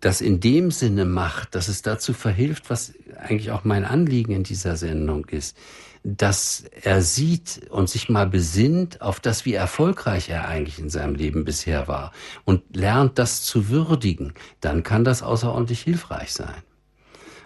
das 0.00 0.20
in 0.20 0.40
dem 0.40 0.72
Sinne 0.72 1.04
macht, 1.04 1.54
dass 1.54 1.68
es 1.68 1.82
dazu 1.82 2.12
verhilft, 2.12 2.68
was 2.68 2.92
eigentlich 3.16 3.52
auch 3.52 3.62
mein 3.62 3.84
Anliegen 3.84 4.32
in 4.32 4.42
dieser 4.42 4.76
Sendung 4.76 5.26
ist, 5.26 5.56
dass 6.04 6.64
er 6.82 7.02
sieht 7.02 7.62
und 7.70 7.88
sich 7.88 8.08
mal 8.08 8.26
besinnt 8.26 9.02
auf 9.02 9.20
das, 9.20 9.44
wie 9.44 9.54
erfolgreich 9.54 10.28
er 10.28 10.48
eigentlich 10.48 10.78
in 10.78 10.90
seinem 10.90 11.14
Leben 11.14 11.44
bisher 11.44 11.88
war 11.88 12.12
und 12.44 12.62
lernt 12.74 13.18
das 13.18 13.42
zu 13.42 13.68
würdigen, 13.68 14.34
dann 14.60 14.82
kann 14.82 15.04
das 15.04 15.22
außerordentlich 15.22 15.80
hilfreich 15.80 16.32
sein. 16.32 16.62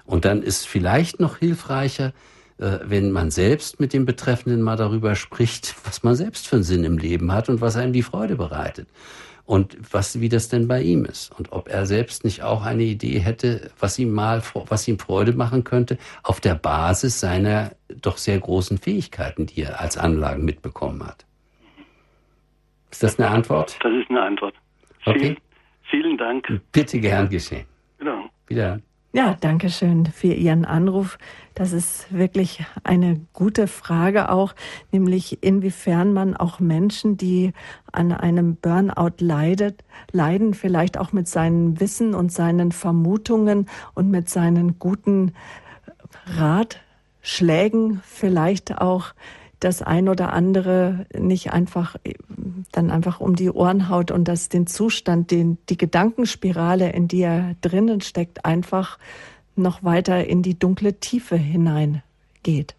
Und 0.05 0.25
dann 0.25 0.43
ist 0.43 0.67
vielleicht 0.67 1.21
noch 1.21 1.39
hilfreicher, 1.39 2.13
äh, 2.59 2.79
wenn 2.85 3.13
man 3.13 3.31
selbst 3.31 3.81
mit 3.81 3.93
dem 3.93 4.05
Betreffenden 4.05 4.63
mal 4.63 4.77
darüber 4.77 5.15
spricht, 5.15 5.75
was 5.85 6.03
man 6.03 6.17
selbst 6.17 6.49
für 6.49 6.57
einen 6.57 6.65
Sinn 6.65 6.85
im 6.85 6.99
Leben 6.99 7.33
hat 7.33 7.49
und 7.49 7.61
was 7.61 7.77
einem 7.77 7.93
die 7.93 8.03
Freude 8.03 8.37
bereitet 8.37 8.89
und 9.45 9.77
was, 9.93 10.21
wie 10.21 10.29
das 10.29 10.49
denn 10.49 10.69
bei 10.69 10.83
ihm 10.83 11.05
ist 11.05 11.37
und 11.37 11.53
ob 11.53 11.69
er 11.69 11.87
selbst 11.87 12.25
nicht 12.25 12.43
auch 12.43 12.65
eine 12.65 12.85
Idee 12.85 13.19
hätte, 13.19 13.71
was 13.79 13.99
ihm 13.99 14.13
mal, 14.13 14.43
was 14.55 14.87
ihm 14.89 14.99
Freude 14.99 15.33
machen 15.33 15.65
könnte, 15.65 15.99
auf 16.23 16.41
der 16.41 16.55
Basis 16.55 17.21
seiner 17.21 17.73
doch 18.01 18.19
sehr 18.19 18.39
großen 18.39 18.79
Fähigkeiten, 18.79 19.47
die 19.47 19.63
er 19.63 19.81
als 19.81 19.99
Anlagen 19.99 20.45
mitbekommen 20.45 21.05
hat. 21.05 21.27
Ist 22.91 23.03
das 23.03 23.19
eine 23.19 23.29
Antwort? 23.29 23.79
Das 23.83 23.93
ist 23.93 24.11
eine 24.11 24.23
Antwort. 24.23 24.55
Okay. 25.05 25.19
Vielen, 25.19 25.37
vielen 25.91 26.19
Dank. 26.19 26.61
Bitte 26.71 27.01
gern 27.01 27.29
geschehen. 27.29 27.67
Genau. 27.99 28.29
Wieder. 28.47 28.81
Ja, 29.15 29.37
danke 29.39 29.69
schön 29.69 30.07
für 30.07 30.33
Ihren 30.33 30.65
Anruf. 30.65 31.19
Das 31.55 31.73
ist 31.73 32.11
wirklich 32.11 32.65
eine 32.83 33.21
gute 33.35 33.67
Frage 33.69 34.31
auch, 34.31 34.55
nämlich 34.91 35.43
inwiefern 35.43 36.15
man 36.15 36.35
auch 36.35 36.61
Menschen, 36.61 37.19
die 37.19 37.53
an 37.93 38.13
einem 38.13 38.57
Burnout 38.57 39.17
leidet, 39.19 39.85
leiden, 40.13 40.55
vielleicht 40.55 40.97
auch 40.97 41.13
mit 41.13 41.29
seinem 41.29 41.79
Wissen 41.79 42.15
und 42.15 42.33
seinen 42.33 42.73
Vermutungen 42.73 43.69
und 43.93 44.11
mit 44.11 44.31
seinen 44.31 44.79
guten 44.79 45.35
Ratschlägen 46.25 48.01
vielleicht 48.07 48.79
auch 48.79 49.13
das 49.65 49.83
ein 49.83 50.09
oder 50.09 50.33
andere 50.33 51.07
nicht 51.17 51.53
einfach 51.53 51.97
dann 52.73 52.91
einfach 52.91 53.21
um 53.21 53.37
die 53.37 53.51
Ohren 53.51 53.89
haut 53.89 54.11
und 54.11 54.25
das 54.27 54.49
den 54.49 54.67
Zustand, 54.67 55.31
den 55.31 55.59
die 55.69 55.77
Gedankenspirale, 55.77 56.91
in 56.91 57.09
die 57.09 57.23
er 57.23 57.55
drinnen 57.61 58.01
steckt, 58.01 58.45
einfach 58.45 58.99
noch 59.55 59.85
weiter 59.85 60.27
in 60.27 60.43
die 60.43 60.59
dunkle 60.59 60.99
Tiefe 60.99 61.37
hineingeht. 61.37 62.75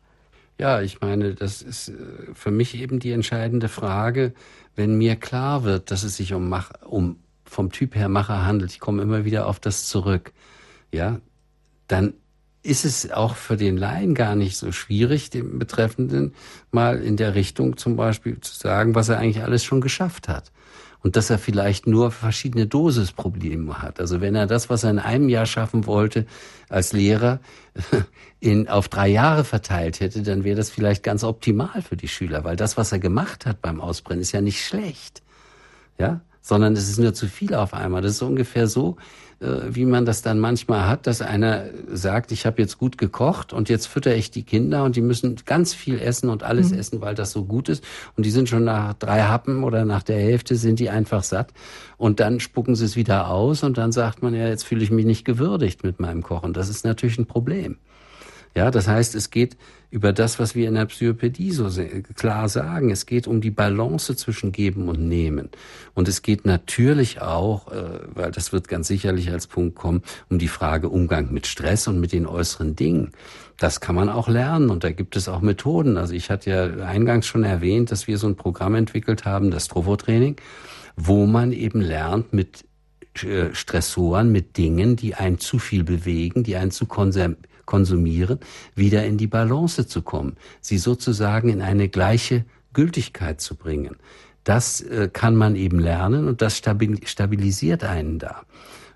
Ja, 0.59 0.81
ich 0.81 1.01
meine, 1.01 1.33
das 1.35 1.61
ist 1.61 1.89
äh, 1.89 1.93
für 2.33 2.51
mich 2.51 2.79
eben 2.79 2.99
die 2.99 3.11
entscheidende 3.11 3.69
Frage, 3.69 4.33
wenn 4.75 4.97
mir 4.97 5.15
klar 5.15 5.63
wird, 5.63 5.91
dass 5.91 6.03
es 6.03 6.17
sich 6.17 6.33
um, 6.33 6.49
Mach, 6.49 6.71
um 6.85 7.17
vom 7.45 7.71
Typ 7.71 7.95
her 7.95 8.09
Macher 8.09 8.45
handelt. 8.45 8.71
Ich 8.71 8.79
komme 8.79 9.01
immer 9.01 9.25
wieder 9.25 9.47
auf 9.47 9.59
das 9.59 9.87
zurück. 9.87 10.33
Ja, 10.91 11.19
dann 11.87 12.13
ist 12.63 12.85
es 12.85 13.11
auch 13.11 13.35
für 13.35 13.57
den 13.57 13.77
Laien 13.77 14.15
gar 14.15 14.35
nicht 14.35 14.57
so 14.57 14.71
schwierig, 14.71 15.29
dem 15.29 15.59
Betreffenden 15.59 16.33
mal 16.71 17.01
in 17.01 17.17
der 17.17 17.35
Richtung 17.35 17.75
zum 17.77 17.97
Beispiel 17.97 18.39
zu 18.39 18.55
sagen, 18.55 18.95
was 18.95 19.09
er 19.09 19.19
eigentlich 19.19 19.43
alles 19.43 19.65
schon 19.65 19.81
geschafft 19.81 20.29
hat. 20.29 20.51
Und 21.01 21.17
dass 21.17 21.29
er 21.29 21.37
vielleicht 21.37 21.85
nur 21.85 22.11
verschiedene 22.11 22.65
Dosisprobleme 22.65 23.81
hat. 23.81 23.99
Also 23.99 24.21
wenn 24.21 24.35
er 24.35 24.47
das, 24.47 24.69
was 24.69 24.85
er 24.85 24.91
in 24.91 24.99
einem 24.99 25.27
Jahr 25.27 25.45
schaffen 25.45 25.85
wollte, 25.85 26.25
als 26.69 26.93
Lehrer 26.93 27.41
in, 28.39 28.69
auf 28.69 28.87
drei 28.87 29.09
Jahre 29.09 29.43
verteilt 29.43 29.99
hätte, 29.99 30.23
dann 30.23 30.45
wäre 30.45 30.55
das 30.55 30.69
vielleicht 30.69 31.03
ganz 31.03 31.25
optimal 31.25 31.81
für 31.81 31.97
die 31.97 32.07
Schüler, 32.07 32.45
weil 32.45 32.55
das, 32.55 32.77
was 32.77 32.93
er 32.93 32.99
gemacht 32.99 33.45
hat 33.45 33.61
beim 33.61 33.81
Ausbrennen, 33.81 34.21
ist 34.21 34.31
ja 34.31 34.39
nicht 34.39 34.65
schlecht. 34.65 35.21
Ja? 35.97 36.21
Sondern 36.45 36.73
es 36.73 36.89
ist 36.89 36.99
nur 36.99 37.15
zu 37.15 37.27
viel 37.27 37.55
auf 37.55 37.73
einmal. 37.73 38.01
Das 38.01 38.11
ist 38.11 38.21
ungefähr 38.21 38.67
so, 38.67 38.97
äh, 39.39 39.75
wie 39.75 39.85
man 39.85 40.05
das 40.05 40.21
dann 40.21 40.39
manchmal 40.39 40.87
hat, 40.87 41.07
dass 41.07 41.21
einer 41.21 41.65
sagt, 41.91 42.31
ich 42.31 42.45
habe 42.45 42.61
jetzt 42.61 42.77
gut 42.77 42.97
gekocht 42.97 43.53
und 43.53 43.69
jetzt 43.69 43.87
fütter 43.87 44.15
ich 44.15 44.29
die 44.29 44.43
Kinder 44.43 44.83
und 44.83 44.95
die 44.95 45.01
müssen 45.01 45.37
ganz 45.45 45.73
viel 45.73 45.99
essen 45.99 46.29
und 46.29 46.43
alles 46.43 46.71
mhm. 46.71 46.79
essen, 46.79 47.01
weil 47.01 47.15
das 47.15 47.31
so 47.31 47.43
gut 47.43 47.69
ist. 47.69 47.83
Und 48.15 48.25
die 48.25 48.31
sind 48.31 48.49
schon 48.49 48.63
nach 48.63 48.93
drei 48.93 49.23
Happen 49.23 49.63
oder 49.63 49.85
nach 49.85 50.03
der 50.03 50.19
Hälfte 50.19 50.55
sind 50.55 50.79
die 50.79 50.89
einfach 50.89 51.23
satt. 51.23 51.53
Und 51.97 52.19
dann 52.19 52.39
spucken 52.39 52.75
sie 52.75 52.85
es 52.85 52.95
wieder 52.95 53.29
aus 53.29 53.63
und 53.63 53.77
dann 53.77 53.91
sagt 53.91 54.21
man 54.21 54.33
ja, 54.33 54.47
jetzt 54.47 54.63
fühle 54.63 54.83
ich 54.83 54.91
mich 54.91 55.05
nicht 55.05 55.25
gewürdigt 55.25 55.83
mit 55.83 55.99
meinem 55.99 56.23
Kochen. 56.23 56.53
Das 56.53 56.69
ist 56.69 56.85
natürlich 56.85 57.17
ein 57.17 57.25
Problem. 57.25 57.77
Ja, 58.55 58.69
das 58.69 58.87
heißt, 58.87 59.15
es 59.15 59.31
geht 59.31 59.57
über 59.89 60.13
das, 60.13 60.39
was 60.39 60.53
wir 60.55 60.67
in 60.67 60.75
der 60.75 60.85
Psychopädie 60.85 61.51
so 61.51 61.69
klar 62.15 62.49
sagen. 62.49 62.91
Es 62.91 63.05
geht 63.05 63.27
um 63.27 63.41
die 63.41 63.51
Balance 63.51 64.15
zwischen 64.15 64.51
Geben 64.51 64.89
und 64.89 65.07
Nehmen. 65.07 65.49
Und 65.93 66.07
es 66.07 66.21
geht 66.21 66.45
natürlich 66.45 67.21
auch, 67.21 67.71
äh, 67.71 67.99
weil 68.13 68.31
das 68.31 68.51
wird 68.51 68.67
ganz 68.67 68.87
sicherlich 68.87 69.31
als 69.31 69.47
Punkt 69.47 69.75
kommen, 69.75 70.03
um 70.29 70.37
die 70.37 70.47
Frage 70.47 70.89
Umgang 70.89 71.31
mit 71.33 71.47
Stress 71.47 71.87
und 71.87 71.99
mit 71.99 72.11
den 72.11 72.27
äußeren 72.27 72.75
Dingen. 72.75 73.11
Das 73.57 73.81
kann 73.81 73.95
man 73.95 74.09
auch 74.09 74.27
lernen 74.27 74.69
und 74.69 74.83
da 74.83 74.91
gibt 74.91 75.15
es 75.15 75.27
auch 75.27 75.41
Methoden. 75.41 75.97
Also 75.97 76.13
ich 76.13 76.29
hatte 76.29 76.49
ja 76.49 76.85
eingangs 76.85 77.25
schon 77.25 77.43
erwähnt, 77.43 77.91
dass 77.91 78.07
wir 78.07 78.17
so 78.17 78.27
ein 78.27 78.35
Programm 78.35 78.75
entwickelt 78.75 79.25
haben, 79.25 79.51
das 79.51 79.67
Trovo-Training, 79.67 80.37
wo 80.95 81.25
man 81.25 81.51
eben 81.51 81.81
lernt, 81.81 82.33
mit 82.33 82.65
äh, 83.23 83.53
Stressoren, 83.53 84.31
mit 84.31 84.57
Dingen, 84.57 84.95
die 84.95 85.13
einen 85.15 85.37
zu 85.37 85.59
viel 85.59 85.83
bewegen, 85.83 86.43
die 86.43 86.55
einen 86.55 86.71
zu 86.71 86.87
konservieren, 86.87 87.37
konsumieren, 87.65 88.39
wieder 88.75 89.05
in 89.05 89.17
die 89.17 89.27
Balance 89.27 89.87
zu 89.87 90.01
kommen, 90.01 90.37
sie 90.61 90.77
sozusagen 90.77 91.49
in 91.49 91.61
eine 91.61 91.89
gleiche 91.89 92.45
Gültigkeit 92.73 93.41
zu 93.41 93.55
bringen. 93.55 93.97
Das 94.43 94.81
äh, 94.81 95.09
kann 95.11 95.35
man 95.35 95.55
eben 95.55 95.79
lernen 95.79 96.27
und 96.27 96.41
das 96.41 96.57
stabilisiert 96.57 97.83
einen 97.83 98.19
da. 98.19 98.41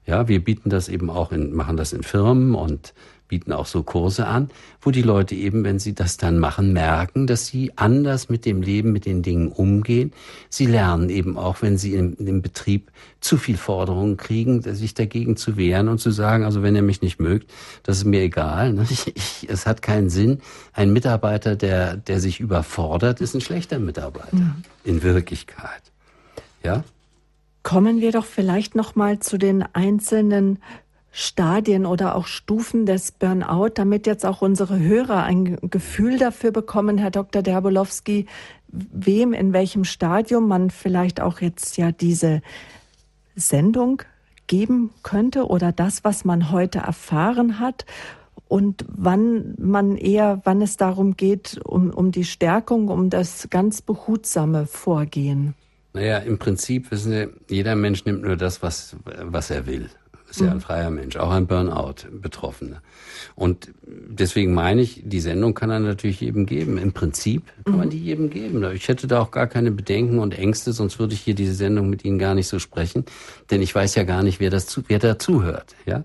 Ja, 0.06 0.28
wir 0.28 0.44
bieten 0.44 0.70
das 0.70 0.88
eben 0.88 1.10
auch 1.10 1.32
in, 1.32 1.54
machen 1.54 1.78
das 1.78 1.94
in 1.94 2.04
Firmen 2.04 2.56
und 2.56 2.94
bieten 3.28 3.52
auch 3.52 3.66
so 3.66 3.84
Kurse 3.84 4.28
an, 4.28 4.50
wo 4.82 4.92
die 4.92 5.02
Leute 5.02 5.36
eben, 5.36 5.64
wenn 5.64 5.80
sie 5.80 5.94
das 5.94 6.18
dann 6.18 6.40
machen, 6.40 6.74
merken, 6.74 7.28
dass 7.28 7.48
sie 7.48 7.72
anders 7.76 8.30
mit 8.30 8.46
dem 8.46 8.62
Leben, 8.62 8.92
mit 8.92 9.06
den 9.06 9.22
Dingen 9.22 9.50
umgehen. 9.50 10.14
Sie 10.50 10.66
lernen 10.66 11.10
eben 11.10 11.38
auch, 11.38 11.62
wenn 11.62 11.78
sie 11.78 11.94
im, 11.94 12.16
im 12.18 12.42
Betrieb 12.42 12.92
zu 13.20 13.38
viel 13.38 13.58
Forderungen 13.58 14.18
kriegen, 14.18 14.62
sich 14.62 14.94
dagegen 14.94 15.38
zu 15.38 15.58
wehren 15.58 15.90
und 15.90 16.00
zu 16.00 16.12
sagen, 16.12 16.44
also 16.44 16.64
wenn 16.64 16.76
ihr 16.76 16.82
mich 16.82 17.02
nicht 17.02 17.20
mögt, 17.20 17.52
das 17.84 17.98
ist 17.98 18.06
mir 18.06 18.22
egal. 18.22 18.74
Ne? 18.74 18.86
Ich, 18.98 19.16
ich, 19.16 19.50
es 19.50 19.66
hat 19.68 19.82
keinen 19.82 20.10
Sinn. 20.10 20.40
Ein 20.74 20.92
Mitarbeiter, 20.92 21.56
der, 21.56 21.98
der 21.98 22.20
sich 22.20 22.40
überfordert, 22.40 23.22
ist 23.22 23.36
ein 23.36 23.42
schlechter 23.42 23.80
Mitarbeiter. 23.80 24.36
Mhm. 24.38 24.64
In 24.84 25.04
Wirklichkeit. 25.04 25.84
Ja? 26.64 26.84
Kommen 27.64 28.00
wir 28.00 28.12
doch 28.12 28.26
vielleicht 28.26 28.76
noch 28.76 28.96
mal 28.96 29.20
zu 29.20 29.38
den 29.38 29.62
einzelnen 29.74 30.60
Stadien 31.20 31.88
oder 31.88 32.16
auch 32.16 32.28
Stufen 32.28 32.86
des 32.86 33.12
Burnout, 33.12 33.70
damit 33.74 34.06
jetzt 34.06 34.24
auch 34.24 34.44
unsere 34.44 34.78
Hörer 34.78 35.24
ein 35.24 35.58
Gefühl 35.64 36.20
dafür 36.20 36.52
bekommen, 36.52 37.00
Herr 37.00 37.10
Dr. 37.10 37.42
Derbolowski, 37.42 38.28
wem 38.68 39.34
in 39.34 39.52
welchem 39.52 39.84
Stadium 39.84 40.48
man 40.48 40.70
vielleicht 40.70 41.20
auch 41.20 41.42
jetzt 41.42 41.76
ja 41.76 41.92
diese 41.92 42.44
Sendung 43.36 44.04
geben 44.46 44.92
könnte 45.02 45.48
oder 45.48 45.72
das, 45.72 46.04
was 46.04 46.24
man 46.24 46.52
heute 46.52 46.78
erfahren 46.78 47.60
hat 47.60 47.88
und 48.48 48.86
wann 48.88 49.56
man 49.58 49.98
eher, 49.98 50.42
wann 50.44 50.62
es 50.62 50.78
darum 50.78 51.18
geht, 51.18 51.60
um, 51.64 51.90
um 51.90 52.12
die 52.12 52.26
Stärkung, 52.26 52.90
um 52.90 53.10
das 53.10 53.48
ganz 53.50 53.82
behutsame 53.82 54.68
Vorgehen? 54.68 55.56
Naja, 55.94 56.20
im 56.20 56.38
Prinzip 56.38 56.92
wissen 56.92 57.12
Sie, 57.12 57.56
jeder 57.56 57.76
Mensch 57.76 58.06
nimmt 58.06 58.22
nur 58.22 58.38
das, 58.38 58.62
was, 58.62 58.96
was 59.04 59.50
er 59.50 59.66
will. 59.66 59.90
Ist 60.38 60.46
ja 60.46 60.52
ein 60.52 60.58
mhm. 60.58 60.62
freier 60.62 60.90
Mensch, 60.92 61.16
auch 61.18 61.32
ein 61.32 61.48
Burnout-Betroffener. 61.48 62.82
Und 63.36 63.70
deswegen 63.84 64.54
meine 64.54 64.82
ich, 64.82 65.02
die 65.04 65.20
Sendung 65.20 65.56
kann 65.56 65.72
er 65.72 65.80
natürlich 65.80 66.22
jedem 66.22 66.46
geben. 66.46 66.78
Im 66.78 66.94
Prinzip 66.94 67.44
kann 67.66 67.74
mhm. 67.74 67.80
man 67.80 67.90
die 67.90 68.00
jedem 68.00 68.30
geben. 68.30 68.64
Ich 68.74 68.88
hätte 68.88 69.08
da 69.08 69.20
auch 69.20 69.32
gar 69.32 69.48
keine 69.48 69.72
Bedenken 69.72 70.20
und 70.20 70.38
Ängste, 70.38 70.74
sonst 70.74 71.00
würde 71.00 71.16
ich 71.16 71.22
hier 71.22 71.34
diese 71.34 71.56
Sendung 71.56 71.90
mit 71.90 72.06
Ihnen 72.06 72.20
gar 72.20 72.36
nicht 72.36 72.48
so 72.48 72.60
sprechen. 72.60 73.06
Denn 73.50 73.64
ich 73.64 73.74
weiß 73.74 73.96
ja 73.96 74.04
gar 74.04 74.22
nicht, 74.22 74.40
wer, 74.40 74.52
das 74.52 74.68
zu, 74.68 74.84
wer 74.88 75.00
da 75.00 75.18
zuhört. 75.18 75.76
Ja? 75.88 76.04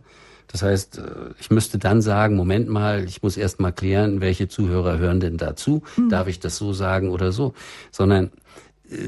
Das 0.53 0.62
heißt, 0.62 0.99
äh, 0.99 1.03
ich 1.41 1.51
müsste 1.51 1.78
dann 1.78 2.01
sagen, 2.03 2.37
Moment 2.37 2.68
mal, 2.68 3.05
ich 3.05 3.22
muss 3.22 3.37
erst 3.37 3.61
mal 3.61 3.72
klären, 3.72 4.20
welche 4.20 4.49
Zuhörer 4.49 4.99
hören 4.99 5.20
denn 5.20 5.37
dazu? 5.37 5.83
Mhm. 5.97 6.09
Darf 6.09 6.28
ich 6.28 6.41
das 6.41 6.57
so 6.57 6.72
sagen 6.72 7.11
oder 7.11 7.33
so? 7.33 7.55
Sondern 7.91 8.30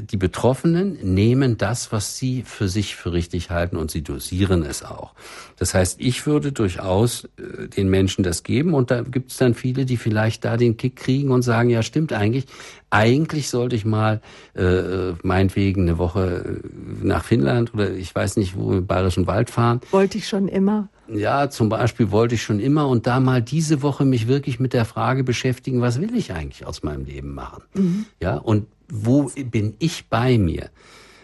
die 0.01 0.17
Betroffenen 0.17 0.97
nehmen 1.01 1.57
das, 1.57 1.91
was 1.91 2.17
sie 2.17 2.43
für 2.43 2.67
sich 2.67 2.95
für 2.95 3.13
richtig 3.13 3.49
halten 3.49 3.77
und 3.77 3.91
sie 3.91 4.01
dosieren 4.01 4.63
es 4.63 4.83
auch. 4.83 5.13
Das 5.57 5.73
heißt, 5.73 5.99
ich 5.99 6.25
würde 6.25 6.51
durchaus 6.51 7.25
äh, 7.37 7.67
den 7.67 7.89
Menschen 7.89 8.23
das 8.23 8.43
geben 8.43 8.73
und 8.73 8.91
da 8.91 9.01
gibt 9.01 9.31
es 9.31 9.37
dann 9.37 9.53
viele, 9.53 9.85
die 9.85 9.97
vielleicht 9.97 10.45
da 10.45 10.57
den 10.57 10.77
Kick 10.77 10.95
kriegen 10.95 11.31
und 11.31 11.43
sagen, 11.43 11.69
ja 11.69 11.83
stimmt 11.83 12.13
eigentlich, 12.13 12.45
eigentlich 12.89 13.49
sollte 13.49 13.75
ich 13.75 13.85
mal 13.85 14.21
äh, 14.55 15.13
meinetwegen 15.21 15.83
eine 15.83 15.97
Woche 15.97 16.61
nach 17.01 17.23
Finnland 17.23 17.73
oder 17.73 17.91
ich 17.91 18.13
weiß 18.13 18.37
nicht 18.37 18.55
wo 18.55 18.73
im 18.73 18.87
Bayerischen 18.87 19.27
Wald 19.27 19.49
fahren. 19.49 19.81
Wollte 19.91 20.17
ich 20.17 20.27
schon 20.27 20.47
immer. 20.47 20.89
Ja, 21.07 21.49
zum 21.49 21.69
Beispiel 21.69 22.09
wollte 22.09 22.35
ich 22.35 22.41
schon 22.41 22.59
immer 22.59 22.87
und 22.87 23.05
da 23.05 23.19
mal 23.19 23.41
diese 23.41 23.81
Woche 23.83 24.05
mich 24.05 24.27
wirklich 24.27 24.59
mit 24.59 24.73
der 24.73 24.85
Frage 24.85 25.23
beschäftigen, 25.23 25.81
was 25.81 26.01
will 26.01 26.15
ich 26.15 26.33
eigentlich 26.33 26.65
aus 26.65 26.81
meinem 26.81 27.05
Leben 27.05 27.33
machen? 27.33 27.63
Mhm. 27.75 28.05
Ja, 28.19 28.37
und 28.37 28.65
wo 28.89 29.29
bin 29.35 29.75
ich 29.79 30.09
bei 30.09 30.37
mir? 30.37 30.69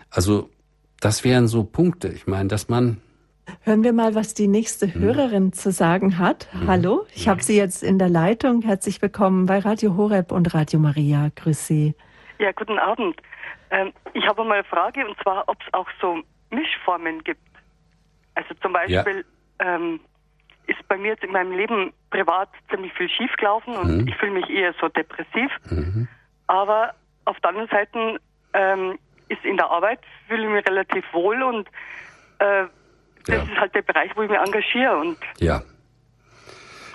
Also, 0.09 0.49
das 0.99 1.23
wären 1.23 1.47
so 1.47 1.63
Punkte. 1.63 2.09
Ich 2.09 2.27
meine, 2.27 2.49
dass 2.49 2.69
man 2.69 3.01
Hören 3.63 3.83
wir 3.83 3.93
mal, 3.93 4.15
was 4.15 4.33
die 4.33 4.47
nächste 4.47 4.87
mhm. 4.87 4.93
Hörerin 4.93 5.43
mhm. 5.45 5.53
zu 5.53 5.71
sagen 5.71 6.17
hat. 6.17 6.47
Mhm. 6.53 6.67
Hallo, 6.67 7.05
ich 7.13 7.27
habe 7.27 7.43
Sie 7.43 7.57
jetzt 7.57 7.83
in 7.83 7.99
der 7.99 8.09
Leitung. 8.09 8.61
Herzlich 8.61 9.01
willkommen 9.01 9.45
bei 9.45 9.59
Radio 9.59 9.97
Horeb 9.97 10.31
und 10.31 10.53
Radio 10.53 10.79
Maria. 10.79 11.29
Grüß 11.35 11.67
Sie. 11.67 11.95
Ja, 12.39 12.51
guten 12.51 12.79
Abend. 12.79 13.21
Ähm, 13.71 13.93
ich 14.13 14.25
habe 14.27 14.43
mal 14.43 14.55
eine 14.55 14.63
Frage 14.63 15.05
und 15.05 15.17
zwar, 15.21 15.47
ob 15.47 15.57
es 15.65 15.73
auch 15.73 15.87
so 15.99 16.21
Mischformen 16.49 17.23
gibt. 17.23 17.41
Also 18.35 18.53
zum 18.61 18.73
Beispiel 18.73 19.25
ähm, 19.59 19.99
ist 20.67 20.87
bei 20.87 20.97
mir 20.97 21.09
jetzt 21.09 21.23
in 21.23 21.31
meinem 21.31 21.51
Leben 21.51 21.93
privat 22.09 22.49
ziemlich 22.69 22.93
viel 22.93 23.09
schiefgelaufen 23.09 23.75
und 23.75 24.01
mhm. 24.01 24.07
ich 24.07 24.15
fühle 24.15 24.33
mich 24.33 24.49
eher 24.49 24.73
so 24.79 24.87
depressiv. 24.89 25.51
Mhm. 25.69 26.07
Aber 26.47 26.93
auf 27.25 27.39
der 27.39 27.49
anderen 27.49 27.69
Seite 27.69 28.19
ähm, 28.53 28.99
ist 29.29 29.43
in 29.45 29.57
der 29.57 29.69
Arbeit 29.69 29.99
fühle 30.27 30.43
ich 30.43 30.49
mich 30.49 30.67
relativ 30.67 31.03
wohl 31.13 31.41
und 31.41 31.67
äh, 32.39 32.65
das 33.25 33.35
ja. 33.35 33.43
ist 33.43 33.57
halt 33.57 33.75
der 33.75 33.81
Bereich, 33.83 34.11
wo 34.15 34.23
ich 34.23 34.29
mich 34.29 34.39
engagiere 34.39 34.97
und 34.97 35.17
ja. 35.39 35.61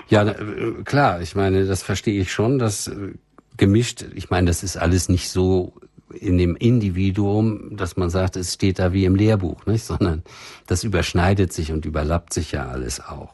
Ja, 0.09 0.22
äh, 0.22 0.83
klar, 0.85 1.20
ich 1.20 1.35
meine, 1.35 1.66
das 1.66 1.83
verstehe 1.83 2.20
ich 2.20 2.33
schon, 2.33 2.59
das 2.59 2.89
äh, 2.89 3.14
gemischt, 3.57 4.05
ich 4.14 4.31
meine, 4.31 4.47
das 4.47 4.62
ist 4.62 4.77
alles 4.77 5.09
nicht 5.09 5.31
so 5.31 5.74
in 6.12 6.39
dem 6.39 6.57
Individuum, 6.57 7.77
dass 7.77 7.97
man 7.97 8.11
sagt, 8.11 8.37
es 8.37 8.55
steht 8.55 8.79
da 8.79 8.93
wie 8.93 9.05
im 9.05 9.16
Lehrbuch, 9.16 9.66
nicht? 9.66 9.85
sondern 9.85 10.22
das 10.66 10.85
überschneidet 10.85 11.53
sich 11.53 11.72
und 11.72 11.85
überlappt 11.85 12.33
sich 12.33 12.53
ja 12.53 12.68
alles 12.68 13.01
auch. 13.01 13.33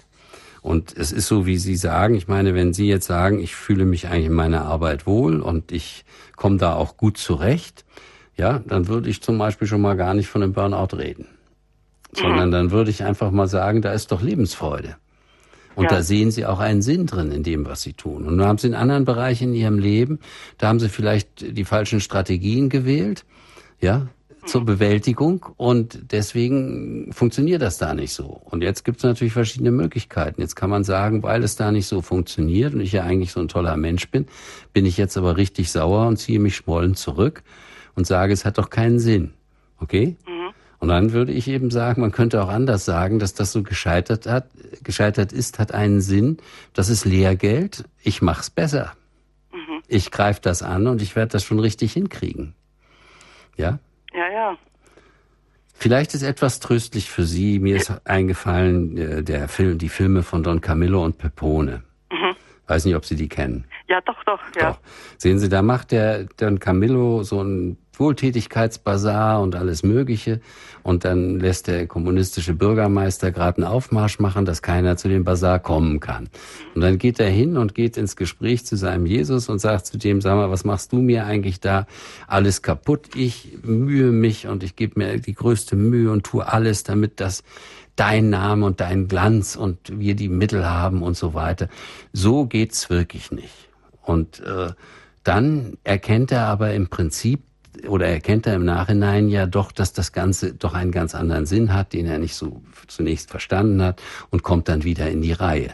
Und 0.62 0.96
es 0.96 1.10
ist 1.10 1.26
so, 1.26 1.44
wie 1.44 1.58
Sie 1.58 1.76
sagen, 1.76 2.14
ich 2.14 2.28
meine, 2.28 2.54
wenn 2.54 2.72
Sie 2.72 2.86
jetzt 2.86 3.06
sagen, 3.06 3.40
ich 3.40 3.54
fühle 3.54 3.84
mich 3.84 4.06
eigentlich 4.06 4.26
in 4.26 4.32
meiner 4.32 4.64
Arbeit 4.64 5.06
wohl 5.06 5.40
und 5.40 5.72
ich 5.72 6.04
komme 6.36 6.56
da 6.56 6.74
auch 6.74 6.96
gut 6.96 7.18
zurecht, 7.18 7.84
ja, 8.36 8.60
dann 8.60 8.86
würde 8.86 9.10
ich 9.10 9.22
zum 9.22 9.38
Beispiel 9.38 9.66
schon 9.66 9.80
mal 9.80 9.96
gar 9.96 10.14
nicht 10.14 10.28
von 10.28 10.42
einem 10.42 10.52
Burnout 10.52 10.96
reden. 10.96 11.26
Sondern 12.12 12.50
dann 12.50 12.70
würde 12.70 12.90
ich 12.90 13.04
einfach 13.04 13.30
mal 13.30 13.48
sagen, 13.48 13.82
da 13.82 13.92
ist 13.92 14.12
doch 14.12 14.22
Lebensfreude. 14.22 14.96
Und 15.74 15.84
ja. 15.84 15.90
da 15.90 16.02
sehen 16.02 16.30
sie 16.30 16.46
auch 16.46 16.60
einen 16.60 16.82
Sinn 16.82 17.06
drin 17.06 17.32
in 17.32 17.42
dem, 17.42 17.66
was 17.66 17.82
sie 17.82 17.94
tun. 17.94 18.26
Und 18.26 18.38
dann 18.38 18.46
haben 18.46 18.58
sie 18.58 18.68
in 18.68 18.74
anderen 18.74 19.04
Bereichen 19.04 19.48
in 19.48 19.54
ihrem 19.54 19.78
Leben, 19.78 20.20
da 20.58 20.68
haben 20.68 20.80
sie 20.80 20.88
vielleicht 20.88 21.56
die 21.56 21.64
falschen 21.64 22.00
Strategien 22.00 22.68
gewählt, 22.68 23.24
ja, 23.80 24.08
zur 24.44 24.62
mhm. 24.62 24.66
Bewältigung 24.66 25.46
und 25.56 26.12
deswegen 26.12 27.12
funktioniert 27.12 27.62
das 27.62 27.78
da 27.78 27.94
nicht 27.94 28.12
so. 28.12 28.24
Und 28.26 28.62
jetzt 28.62 28.84
gibt 28.84 28.98
es 28.98 29.04
natürlich 29.04 29.32
verschiedene 29.32 29.70
Möglichkeiten. 29.70 30.40
Jetzt 30.40 30.56
kann 30.56 30.70
man 30.70 30.84
sagen, 30.84 31.22
weil 31.22 31.42
es 31.42 31.56
da 31.56 31.70
nicht 31.70 31.86
so 31.86 32.02
funktioniert 32.02 32.74
und 32.74 32.80
ich 32.80 32.92
ja 32.92 33.04
eigentlich 33.04 33.32
so 33.32 33.40
ein 33.40 33.48
toller 33.48 33.76
Mensch 33.76 34.10
bin, 34.10 34.26
bin 34.72 34.86
ich 34.86 34.96
jetzt 34.96 35.16
aber 35.16 35.36
richtig 35.36 35.70
sauer 35.70 36.06
und 36.06 36.16
ziehe 36.16 36.40
mich 36.40 36.56
schmollend 36.56 36.98
zurück 36.98 37.42
und 37.94 38.06
sage, 38.06 38.32
es 38.32 38.44
hat 38.44 38.58
doch 38.58 38.70
keinen 38.70 38.98
Sinn. 38.98 39.32
Okay? 39.78 40.16
Mhm. 40.26 40.54
Und 40.78 40.88
dann 40.88 41.12
würde 41.12 41.30
ich 41.30 41.46
eben 41.46 41.70
sagen, 41.70 42.00
man 42.00 42.10
könnte 42.10 42.42
auch 42.42 42.48
anders 42.48 42.84
sagen, 42.84 43.20
dass 43.20 43.34
das 43.34 43.52
so 43.52 43.62
gescheitert 43.62 44.26
hat, 44.26 44.48
gescheitert 44.82 45.32
ist, 45.32 45.60
hat 45.60 45.72
einen 45.72 46.00
Sinn. 46.00 46.38
Das 46.72 46.88
ist 46.88 47.04
Lehrgeld. 47.04 47.84
Ich 48.02 48.20
mach's 48.20 48.50
besser. 48.50 48.92
Mhm. 49.52 49.82
Ich 49.86 50.10
greife 50.10 50.40
das 50.42 50.62
an 50.62 50.88
und 50.88 51.00
ich 51.00 51.14
werde 51.14 51.30
das 51.30 51.44
schon 51.44 51.60
richtig 51.60 51.92
hinkriegen. 51.92 52.54
Ja? 53.56 53.78
Ja, 54.14 54.28
ja. 54.30 54.58
Vielleicht 55.74 56.14
ist 56.14 56.22
etwas 56.22 56.60
tröstlich 56.60 57.10
für 57.10 57.24
Sie. 57.24 57.58
Mir 57.58 57.76
ist 57.76 57.92
eingefallen 58.06 58.96
äh, 58.96 59.22
der 59.22 59.48
Film, 59.48 59.78
die 59.78 59.88
Filme 59.88 60.22
von 60.22 60.42
Don 60.42 60.60
Camillo 60.60 61.04
und 61.04 61.18
Pepone. 61.18 61.82
Mhm. 62.10 62.36
Weiß 62.68 62.84
nicht, 62.84 62.94
ob 62.94 63.04
Sie 63.04 63.16
die 63.16 63.28
kennen. 63.28 63.64
Ja, 63.88 64.00
doch, 64.02 64.22
doch, 64.24 64.40
ja. 64.54 64.70
Doch. 64.70 64.78
Sehen 65.18 65.38
Sie, 65.38 65.48
da 65.48 65.62
macht 65.62 65.90
der 65.90 66.24
Don 66.36 66.60
Camillo 66.60 67.24
so 67.24 67.42
ein 67.42 67.78
Wohltätigkeitsbazar 67.98 69.40
und 69.40 69.54
alles 69.54 69.82
Mögliche. 69.82 70.40
Und 70.82 71.04
dann 71.04 71.38
lässt 71.38 71.68
der 71.68 71.86
kommunistische 71.86 72.54
Bürgermeister 72.54 73.30
gerade 73.30 73.58
einen 73.58 73.72
Aufmarsch 73.72 74.18
machen, 74.18 74.44
dass 74.44 74.62
keiner 74.62 74.96
zu 74.96 75.08
dem 75.08 75.24
Bazar 75.24 75.60
kommen 75.60 76.00
kann. 76.00 76.28
Und 76.74 76.80
dann 76.80 76.98
geht 76.98 77.20
er 77.20 77.30
hin 77.30 77.56
und 77.56 77.74
geht 77.74 77.96
ins 77.96 78.16
Gespräch 78.16 78.64
zu 78.66 78.76
seinem 78.76 79.06
Jesus 79.06 79.48
und 79.48 79.60
sagt 79.60 79.86
zu 79.86 79.98
dem, 79.98 80.20
sag 80.20 80.34
mal, 80.36 80.50
was 80.50 80.64
machst 80.64 80.92
du 80.92 80.96
mir 80.96 81.26
eigentlich 81.26 81.60
da? 81.60 81.86
Alles 82.26 82.62
kaputt. 82.62 83.14
Ich 83.14 83.58
mühe 83.62 84.10
mich 84.10 84.46
und 84.46 84.62
ich 84.62 84.74
gebe 84.74 84.98
mir 84.98 85.18
die 85.18 85.34
größte 85.34 85.76
Mühe 85.76 86.10
und 86.10 86.24
tue 86.24 86.46
alles, 86.46 86.82
damit 86.82 87.20
das 87.20 87.44
dein 87.96 88.30
Name 88.30 88.64
und 88.66 88.80
dein 88.80 89.06
Glanz 89.06 89.54
und 89.54 90.00
wir 90.00 90.14
die 90.14 90.28
Mittel 90.28 90.68
haben 90.68 91.02
und 91.02 91.16
so 91.16 91.34
weiter. 91.34 91.68
So 92.12 92.46
geht's 92.46 92.90
wirklich 92.90 93.30
nicht. 93.30 93.68
Und 94.02 94.40
äh, 94.40 94.70
dann 95.22 95.76
erkennt 95.84 96.32
er 96.32 96.46
aber 96.46 96.74
im 96.74 96.88
Prinzip 96.88 97.42
oder 97.88 98.06
erkennt 98.06 98.46
er 98.46 98.54
im 98.54 98.64
Nachhinein 98.64 99.28
ja 99.28 99.46
doch, 99.46 99.72
dass 99.72 99.92
das 99.92 100.12
Ganze 100.12 100.52
doch 100.54 100.74
einen 100.74 100.92
ganz 100.92 101.14
anderen 101.14 101.46
Sinn 101.46 101.72
hat, 101.72 101.92
den 101.92 102.06
er 102.06 102.18
nicht 102.18 102.34
so 102.34 102.62
zunächst 102.86 103.30
verstanden 103.30 103.82
hat 103.82 104.02
und 104.30 104.42
kommt 104.42 104.68
dann 104.68 104.84
wieder 104.84 105.10
in 105.10 105.22
die 105.22 105.32
Reihe. 105.32 105.70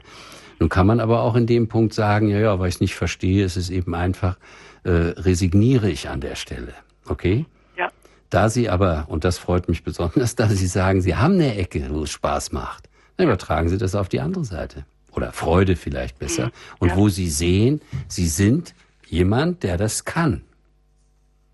Nun 0.58 0.68
kann 0.68 0.86
man 0.86 1.00
aber 1.00 1.22
auch 1.22 1.36
in 1.36 1.46
dem 1.46 1.68
Punkt 1.68 1.94
sagen, 1.94 2.28
ja, 2.28 2.38
ja, 2.38 2.58
weil 2.58 2.68
ich 2.68 2.76
es 2.76 2.80
nicht 2.80 2.94
verstehe, 2.94 3.44
es 3.44 3.56
ist 3.56 3.70
eben 3.70 3.94
einfach, 3.94 4.36
äh, 4.84 4.90
resigniere 4.90 5.90
ich 5.90 6.08
an 6.08 6.20
der 6.20 6.34
Stelle. 6.34 6.74
Okay? 7.06 7.46
Ja. 7.76 7.90
Da 8.30 8.48
Sie 8.48 8.68
aber, 8.68 9.06
und 9.08 9.24
das 9.24 9.38
freut 9.38 9.68
mich 9.68 9.84
besonders, 9.84 10.34
da 10.36 10.48
Sie 10.48 10.66
sagen, 10.66 11.00
Sie 11.00 11.16
haben 11.16 11.34
eine 11.34 11.56
Ecke, 11.56 11.86
wo 11.90 12.02
es 12.02 12.10
Spaß 12.10 12.52
macht, 12.52 12.88
dann 13.16 13.26
übertragen 13.26 13.68
Sie 13.68 13.78
das 13.78 13.94
auf 13.94 14.08
die 14.08 14.20
andere 14.20 14.44
Seite. 14.44 14.84
Oder 15.12 15.32
Freude 15.32 15.76
vielleicht 15.76 16.18
besser. 16.18 16.46
Mhm. 16.46 16.52
Und 16.80 16.88
ja. 16.88 16.96
wo 16.96 17.08
Sie 17.08 17.28
sehen, 17.28 17.80
Sie 18.06 18.28
sind 18.28 18.74
jemand, 19.06 19.62
der 19.62 19.76
das 19.76 20.04
kann. 20.04 20.42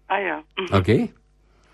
Ah 0.09 0.19
ja. 0.19 0.43
Mhm. 0.59 0.67
Okay? 0.73 1.13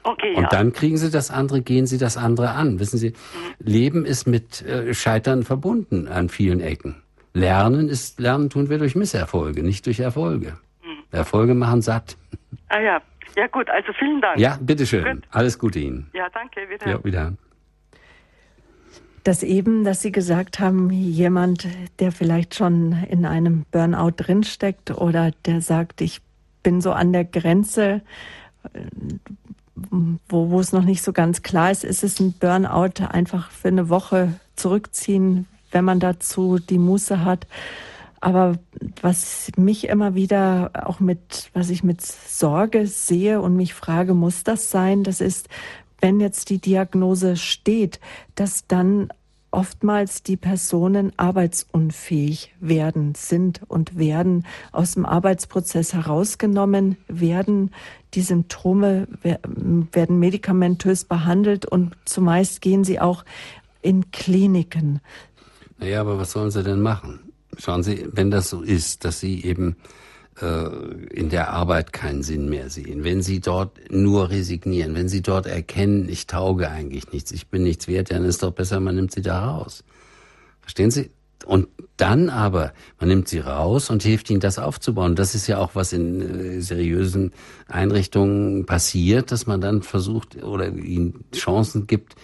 Okay, 0.02 0.35
Und 0.35 0.44
ja. 0.44 0.48
dann 0.48 0.73
kriegen 0.73 0.97
Sie 0.97 1.11
das 1.11 1.31
andere, 1.31 1.61
gehen 1.61 1.86
Sie 1.86 1.98
das 1.98 2.16
andere 2.16 2.52
an. 2.52 2.81
Wissen 2.81 2.97
Sie, 2.98 3.11
mhm. 3.11 3.15
Leben 3.59 4.05
ist 4.07 4.27
mit 4.27 4.62
äh, 4.62 4.94
Scheitern 4.94 5.43
verbunden 5.43 6.09
an 6.09 6.31
vielen 6.31 6.61
Ecken. 6.61 7.02
Lernen 7.35 7.89
ist, 7.89 8.19
Lernen 8.19 8.48
tun 8.48 8.70
wir 8.70 8.78
durch 8.78 8.97
Misserfolge, 8.97 9.62
nicht 9.62 9.86
durch 9.86 10.01
Erfolge. 10.01 10.57
Mhm. 10.82 11.05
Erfolge 11.11 11.55
machen 11.55 11.82
satt. 11.82 12.16
Ah 12.69 12.81
ja. 12.81 13.02
Ja 13.36 13.47
gut, 13.47 13.70
also 13.70 13.93
vielen 13.93 14.20
Dank. 14.20 14.39
Ja, 14.39 14.59
bitteschön. 14.61 15.05
Gut. 15.05 15.24
Alles 15.31 15.59
Gute 15.59 15.78
Ihnen. 15.78 16.11
Ja, 16.12 16.28
danke. 16.31 16.69
Wieder. 16.69 16.89
Ja, 16.89 17.05
wieder. 17.05 17.32
Das 19.23 19.43
eben, 19.43 19.85
dass 19.85 20.01
Sie 20.01 20.12
gesagt 20.12 20.59
haben, 20.61 20.90
jemand, 20.90 21.69
der 22.01 22.11
vielleicht 22.11 22.55
schon 22.55 22.93
in 23.09 23.27
einem 23.27 23.66
Burnout 23.70 24.12
drinsteckt 24.16 24.90
oder 24.90 25.31
der 25.44 25.61
sagt, 25.61 26.01
ich 26.01 26.23
bin 26.62 26.81
so 26.81 26.93
an 26.93 27.12
der 27.12 27.24
Grenze, 27.24 28.03
wo, 29.74 30.51
wo 30.51 30.61
es 30.61 30.73
noch 30.73 30.85
nicht 30.85 31.03
so 31.03 31.12
ganz 31.12 31.43
klar 31.43 31.70
ist, 31.70 31.85
ist 31.85 32.05
es 32.05 32.20
ein 32.20 32.32
Burnout 32.32 33.05
einfach 33.09 33.51
für 33.51 33.69
eine 33.69 33.89
Woche 33.89 34.35
zurückziehen, 34.57 35.47
wenn 35.70 35.85
man 35.85 36.01
dazu 36.01 36.59
die 36.59 36.78
Muße 36.78 37.24
hat. 37.24 37.47
Aber 38.20 38.59
was 39.01 39.51
mich 39.57 39.89
immer 39.89 40.15
wieder 40.15 40.73
auch 40.85 41.01
mit, 41.01 41.51
was 41.55 41.70
ich 41.70 41.82
mit 41.82 42.03
Sorge 42.03 42.87
sehe 42.87 43.41
und 43.41 43.57
mich 43.57 43.73
frage, 43.73 44.12
muss 44.12 44.45
das 44.45 44.70
sein? 44.70 45.05
Das 45.05 45.23
ist, 45.23 45.49
wenn 46.01 46.20
jetzt 46.20 46.51
die 46.51 46.59
Diagnose 46.59 47.37
steht, 47.37 47.99
dass 48.35 48.66
dann 48.66 49.09
oftmals 49.51 50.23
die 50.23 50.37
Personen 50.37 51.13
arbeitsunfähig 51.17 52.55
werden, 52.61 53.15
sind 53.15 53.61
und 53.69 53.99
werden 53.99 54.47
aus 54.73 54.95
dem 54.95 55.07
Arbeitsprozess 55.07 55.95
herausgenommen, 55.95 56.97
werden 57.09 57.73
die 58.15 58.23
Symptome 58.23 59.07
werden 59.23 60.19
medikamentös 60.19 61.05
behandelt 61.05 61.65
und 61.67 61.97
zumeist 62.05 62.61
gehen 62.61 62.85
sie 62.85 63.01
auch 63.01 63.25
in 63.83 64.11
Kliniken. 64.11 65.01
Naja, 65.79 66.01
aber 66.01 66.19
was 66.19 66.33
sollen 66.33 66.51
sie 66.51 66.63
denn 66.63 66.81
machen? 66.81 67.21
Schauen 67.59 67.83
Sie, 67.83 68.09
wenn 68.13 68.31
das 68.31 68.49
so 68.49 68.63
ist, 68.63 69.05
dass 69.05 69.21
Sie 69.21 69.45
eben 69.45 69.77
in 70.43 71.29
der 71.31 71.51
Arbeit 71.51 71.93
keinen 71.93 72.23
Sinn 72.23 72.49
mehr 72.49 72.71
sehen, 72.71 73.05
wenn 73.05 73.23
Sie 73.23 73.41
dort 73.41 73.79
nur 73.91 74.31
resignieren, 74.31 74.95
wenn 74.95 75.09
Sie 75.09 75.23
dort 75.23 75.47
erkennen, 75.47 76.09
ich 76.09 76.27
tauge 76.27 76.71
eigentlich 76.71 77.12
nichts, 77.12 77.33
ich 77.33 77.49
bin 77.49 77.62
nichts 77.62 77.89
wert, 77.89 78.11
dann 78.11 78.25
ist 78.25 78.43
doch 78.43 78.53
besser, 78.53 78.81
man 78.81 78.97
nimmt 78.97 79.12
Sie 79.12 79.23
da 79.23 79.51
raus. 79.51 79.85
Verstehen 80.61 80.91
Sie? 80.91 81.11
Und 81.47 81.69
dann 81.97 82.29
aber, 82.29 82.73
man 82.99 83.09
nimmt 83.09 83.29
sie 83.29 83.39
raus 83.39 83.89
und 83.89 84.03
hilft 84.03 84.29
ihnen, 84.31 84.41
das 84.41 84.59
aufzubauen. 84.59 85.17
Das 85.17 85.35
ist 85.35 85.47
ja 85.47 85.59
auch, 85.59 85.71
was 85.75 85.93
in 85.93 86.21
äh, 86.21 86.61
seriösen 86.61 87.33
Einrichtungen 87.67 88.67
passiert, 88.67 89.33
dass 89.33 89.47
man 89.47 89.61
dann 89.61 89.83
versucht 89.83 90.43
oder 90.43 90.69
ihnen 90.69 91.25
Chancen 91.35 91.87
gibt, 91.87 92.15
äh, 92.15 92.19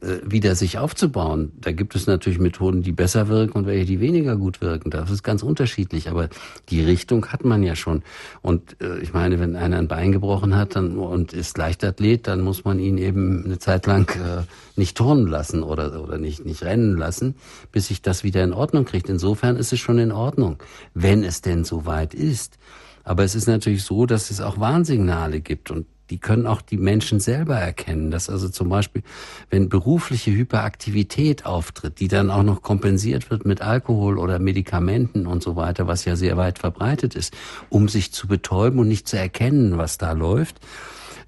wieder 0.00 0.54
sich 0.54 0.78
aufzubauen. 0.78 1.52
Da 1.60 1.70
gibt 1.70 1.94
es 1.94 2.06
natürlich 2.06 2.38
Methoden, 2.38 2.82
die 2.82 2.92
besser 2.92 3.28
wirken 3.28 3.58
und 3.58 3.66
welche, 3.66 3.84
die 3.84 4.00
weniger 4.00 4.36
gut 4.36 4.60
wirken. 4.60 4.90
Das 4.90 5.10
ist 5.10 5.22
ganz 5.22 5.42
unterschiedlich. 5.42 6.08
Aber 6.08 6.28
die 6.70 6.82
Richtung 6.82 7.26
hat 7.26 7.44
man 7.44 7.62
ja 7.62 7.76
schon. 7.76 8.02
Und 8.40 8.80
äh, 8.80 8.98
ich 9.00 9.12
meine, 9.12 9.38
wenn 9.38 9.54
einer 9.54 9.76
ein 9.76 9.88
Bein 9.88 10.10
gebrochen 10.10 10.56
hat 10.56 10.76
dann, 10.76 10.96
und 10.96 11.34
ist 11.34 11.58
Leichtathlet, 11.58 12.26
dann 12.26 12.40
muss 12.40 12.64
man 12.64 12.78
ihn 12.78 12.96
eben 12.96 13.44
eine 13.44 13.58
Zeit 13.58 13.86
lang 13.86 14.10
äh, 14.16 14.42
nicht 14.76 14.96
turnen 14.96 15.26
lassen 15.26 15.62
oder, 15.62 16.02
oder 16.02 16.16
nicht, 16.16 16.44
nicht 16.46 16.62
rennen 16.62 16.96
lassen, 16.96 17.34
bis 17.70 17.88
sich 17.88 18.00
das 18.00 18.24
wieder 18.24 18.42
in 18.42 18.54
Ordnung 18.54 18.86
kriegt. 18.86 19.10
Insofern 19.10 19.56
ist 19.56 19.72
es 19.72 19.78
schon 19.78 19.98
in 19.98 20.10
Ordnung, 20.10 20.56
wenn 20.94 21.22
es 21.22 21.42
denn 21.42 21.64
so 21.64 21.84
weit 21.84 22.14
ist. 22.14 22.58
Aber 23.04 23.24
es 23.24 23.34
ist 23.34 23.46
natürlich 23.46 23.84
so, 23.84 24.06
dass 24.06 24.30
es 24.30 24.40
auch 24.40 24.58
Warnsignale 24.58 25.40
gibt 25.40 25.70
und 25.70 25.86
die 26.12 26.18
können 26.18 26.46
auch 26.46 26.60
die 26.60 26.76
Menschen 26.76 27.20
selber 27.20 27.56
erkennen, 27.56 28.10
dass 28.10 28.28
also 28.28 28.50
zum 28.50 28.68
Beispiel, 28.68 29.02
wenn 29.48 29.70
berufliche 29.70 30.30
Hyperaktivität 30.30 31.46
auftritt, 31.46 32.00
die 32.00 32.08
dann 32.08 32.30
auch 32.30 32.42
noch 32.42 32.60
kompensiert 32.60 33.30
wird 33.30 33.46
mit 33.46 33.62
Alkohol 33.62 34.18
oder 34.18 34.38
Medikamenten 34.38 35.26
und 35.26 35.42
so 35.42 35.56
weiter, 35.56 35.86
was 35.86 36.04
ja 36.04 36.14
sehr 36.14 36.36
weit 36.36 36.58
verbreitet 36.58 37.14
ist, 37.14 37.32
um 37.70 37.88
sich 37.88 38.12
zu 38.12 38.28
betäuben 38.28 38.78
und 38.78 38.88
nicht 38.88 39.08
zu 39.08 39.16
erkennen, 39.16 39.78
was 39.78 39.96
da 39.96 40.12
läuft, 40.12 40.60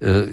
äh, 0.01 0.27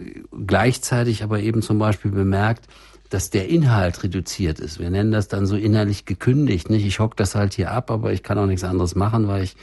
gleichzeitig 0.47 1.23
aber 1.23 1.41
eben 1.41 1.63
zum 1.63 1.79
Beispiel 1.79 2.11
bemerkt, 2.11 2.67
dass 3.09 3.31
der 3.31 3.49
Inhalt 3.49 4.03
reduziert 4.03 4.61
ist. 4.61 4.79
Wir 4.79 4.91
nennen 4.91 5.13
das 5.13 5.29
dann 5.29 5.47
so 5.47 5.57
innerlich 5.57 6.05
gekündigt. 6.05 6.69
Nicht? 6.69 6.85
Ich 6.85 6.99
hock 6.99 7.17
das 7.17 7.35
halt 7.35 7.55
hier 7.55 7.71
ab, 7.71 7.91
aber 7.91 8.13
ich 8.13 8.23
kann 8.23 8.39
auch 8.39 8.47
nichts 8.47 8.65
anderes 8.65 8.97
machen, 8.97 9.29
weil 9.29 9.45
ich 9.45 9.57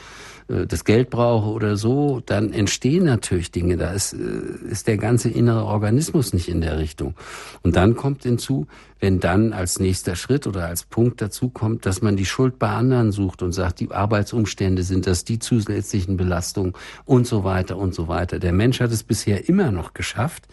das 0.49 0.83
Geld 0.83 1.11
brauche 1.11 1.49
oder 1.49 1.77
so, 1.77 2.21
dann 2.25 2.51
entstehen 2.51 3.05
natürlich 3.05 3.51
Dinge. 3.51 3.77
Da 3.77 3.91
ist, 3.91 4.13
äh, 4.13 4.17
ist 4.69 4.87
der 4.87 4.97
ganze 4.97 5.29
innere 5.29 5.63
Organismus 5.65 6.33
nicht 6.33 6.49
in 6.49 6.61
der 6.61 6.79
Richtung. 6.79 7.13
Und 7.61 7.75
dann 7.75 7.95
kommt 7.95 8.23
hinzu, 8.23 8.67
wenn 8.99 9.19
dann 9.19 9.53
als 9.53 9.79
nächster 9.79 10.15
Schritt 10.15 10.47
oder 10.47 10.65
als 10.65 10.83
Punkt 10.83 11.21
dazu 11.21 11.49
kommt, 11.49 11.85
dass 11.85 12.01
man 12.01 12.17
die 12.17 12.25
Schuld 12.25 12.57
bei 12.57 12.69
anderen 12.69 13.11
sucht 13.11 13.43
und 13.43 13.51
sagt, 13.51 13.79
die 13.79 13.91
Arbeitsumstände 13.91 14.83
sind 14.83 15.07
das, 15.07 15.23
die 15.23 15.39
zusätzlichen 15.39 16.17
Belastungen 16.17 16.73
und 17.05 17.27
so 17.27 17.43
weiter 17.43 17.77
und 17.77 17.93
so 17.93 18.07
weiter. 18.07 18.39
Der 18.39 18.51
Mensch 18.51 18.79
hat 18.79 18.91
es 18.91 19.03
bisher 19.03 19.47
immer 19.47 19.71
noch 19.71 19.93
geschafft, 19.93 20.47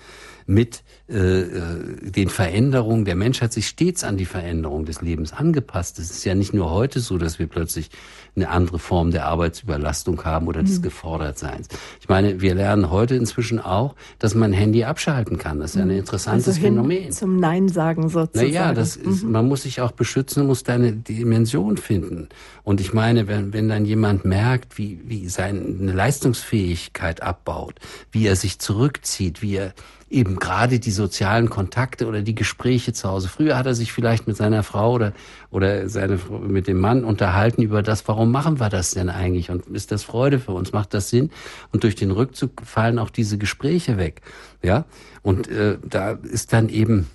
mit 0.47 0.83
äh, 1.09 1.41
äh, 1.41 2.11
den 2.11 2.29
Veränderungen. 2.29 3.05
Der 3.05 3.15
Mensch 3.15 3.41
hat 3.41 3.53
sich 3.53 3.69
stets 3.69 4.05
an 4.05 4.17
die 4.17 4.25
Veränderung 4.25 4.85
des 4.85 5.03
Lebens 5.03 5.33
angepasst. 5.33 5.99
Es 5.99 6.11
ist 6.11 6.25
ja 6.25 6.35
nicht 6.35 6.53
nur 6.53 6.71
heute 6.71 7.01
so, 7.01 7.19
dass 7.19 7.39
wir 7.39 7.47
plötzlich 7.47 7.91
eine 8.35 8.49
andere 8.51 8.79
Form 8.79 9.11
der 9.13 9.27
Arbeitsüberlastung 9.27 10.25
haben 10.25 10.47
oder 10.47 10.63
des 10.63 10.79
mhm. 10.79 10.83
Gefordertseins. 10.83 11.69
Ich 12.01 12.09
meine, 12.09 12.41
wir 12.41 12.55
lernen 12.55 12.91
heute 12.91 13.15
inzwischen 13.15 13.61
auch, 13.61 13.95
dass 14.19 14.35
man 14.35 14.53
Handy 14.53 14.85
abschalten 14.85 15.39
kann. 15.39 15.61
Das 15.61 15.71
ist 15.71 15.77
ja 15.77 15.83
ein 15.83 15.89
mhm. 15.89 15.99
interessantes 15.99 16.49
also 16.49 16.61
Phänomen. 16.61 17.13
Zum 17.13 17.37
Nein 17.39 17.69
sagen 17.69 18.09
sozusagen. 18.09 18.53
Naja, 18.53 18.75
das 18.75 18.97
ist, 18.97 19.23
mhm. 19.23 19.33
man 19.33 19.49
muss 19.49 19.63
sich 19.63 19.81
auch 19.81 19.93
beschützen, 19.93 20.47
muss 20.47 20.65
deine 20.65 20.93
Dimension 20.93 21.77
finden. 21.77 22.29
Und 22.63 22.81
ich 22.81 22.93
meine, 22.93 23.29
wenn, 23.29 23.53
wenn 23.53 23.69
dann 23.69 23.85
jemand 23.85 24.25
merkt, 24.25 24.77
wie, 24.77 25.01
wie 25.05 25.29
seine 25.29 25.93
Leistungsfähigkeit 25.93 27.23
abbaut, 27.23 27.77
wie 28.11 28.27
er 28.27 28.37
sich 28.37 28.59
zurückzieht, 28.59 29.41
wie 29.41 29.55
er 29.55 29.73
eben 30.09 30.37
gerade 30.37 30.79
die 30.79 30.93
sozialen 30.93 31.51
Kontakte 31.51 32.07
oder 32.07 32.23
die 32.23 32.35
Gespräche 32.35 32.93
zu 32.93 33.09
Hause. 33.09 33.29
Früher 33.29 33.57
hat 33.59 33.67
er 33.67 33.75
sich 33.75 33.93
vielleicht 33.93 34.29
mit 34.29 34.37
seiner 34.37 34.63
Frau 34.63 34.93
oder, 34.93 35.13
oder 35.51 35.89
seine, 35.89 36.21
mit 36.47 36.69
dem 36.69 36.79
Mann 36.79 37.05
unterhalten 37.05 37.63
über 37.63 37.83
das, 37.83 38.07
warum 38.07 38.31
machen 38.31 38.61
wir 38.61 38.69
das 38.69 38.93
denn 38.93 39.09
eigentlich? 39.09 39.51
Und 39.51 39.67
ist 39.67 39.91
das 39.91 40.05
Freude 40.05 40.39
für 40.39 40.53
uns? 40.53 40.73
Macht 40.73 40.95
das 40.95 41.11
Sinn? 41.11 41.31
Und 41.73 41.83
durch 41.83 41.97
den 41.97 42.13
Rückzug 42.13 42.63
fallen 42.65 43.01
auch 43.01 43.11
diese 43.11 43.37
Gespräche 43.37 43.97
weg. 43.97 44.21
Ja, 44.63 44.85
und 45.23 45.49
äh, 45.49 45.79
da 45.85 46.13
ist 46.13 46.53
dann 46.53 46.69
eben 46.69 47.09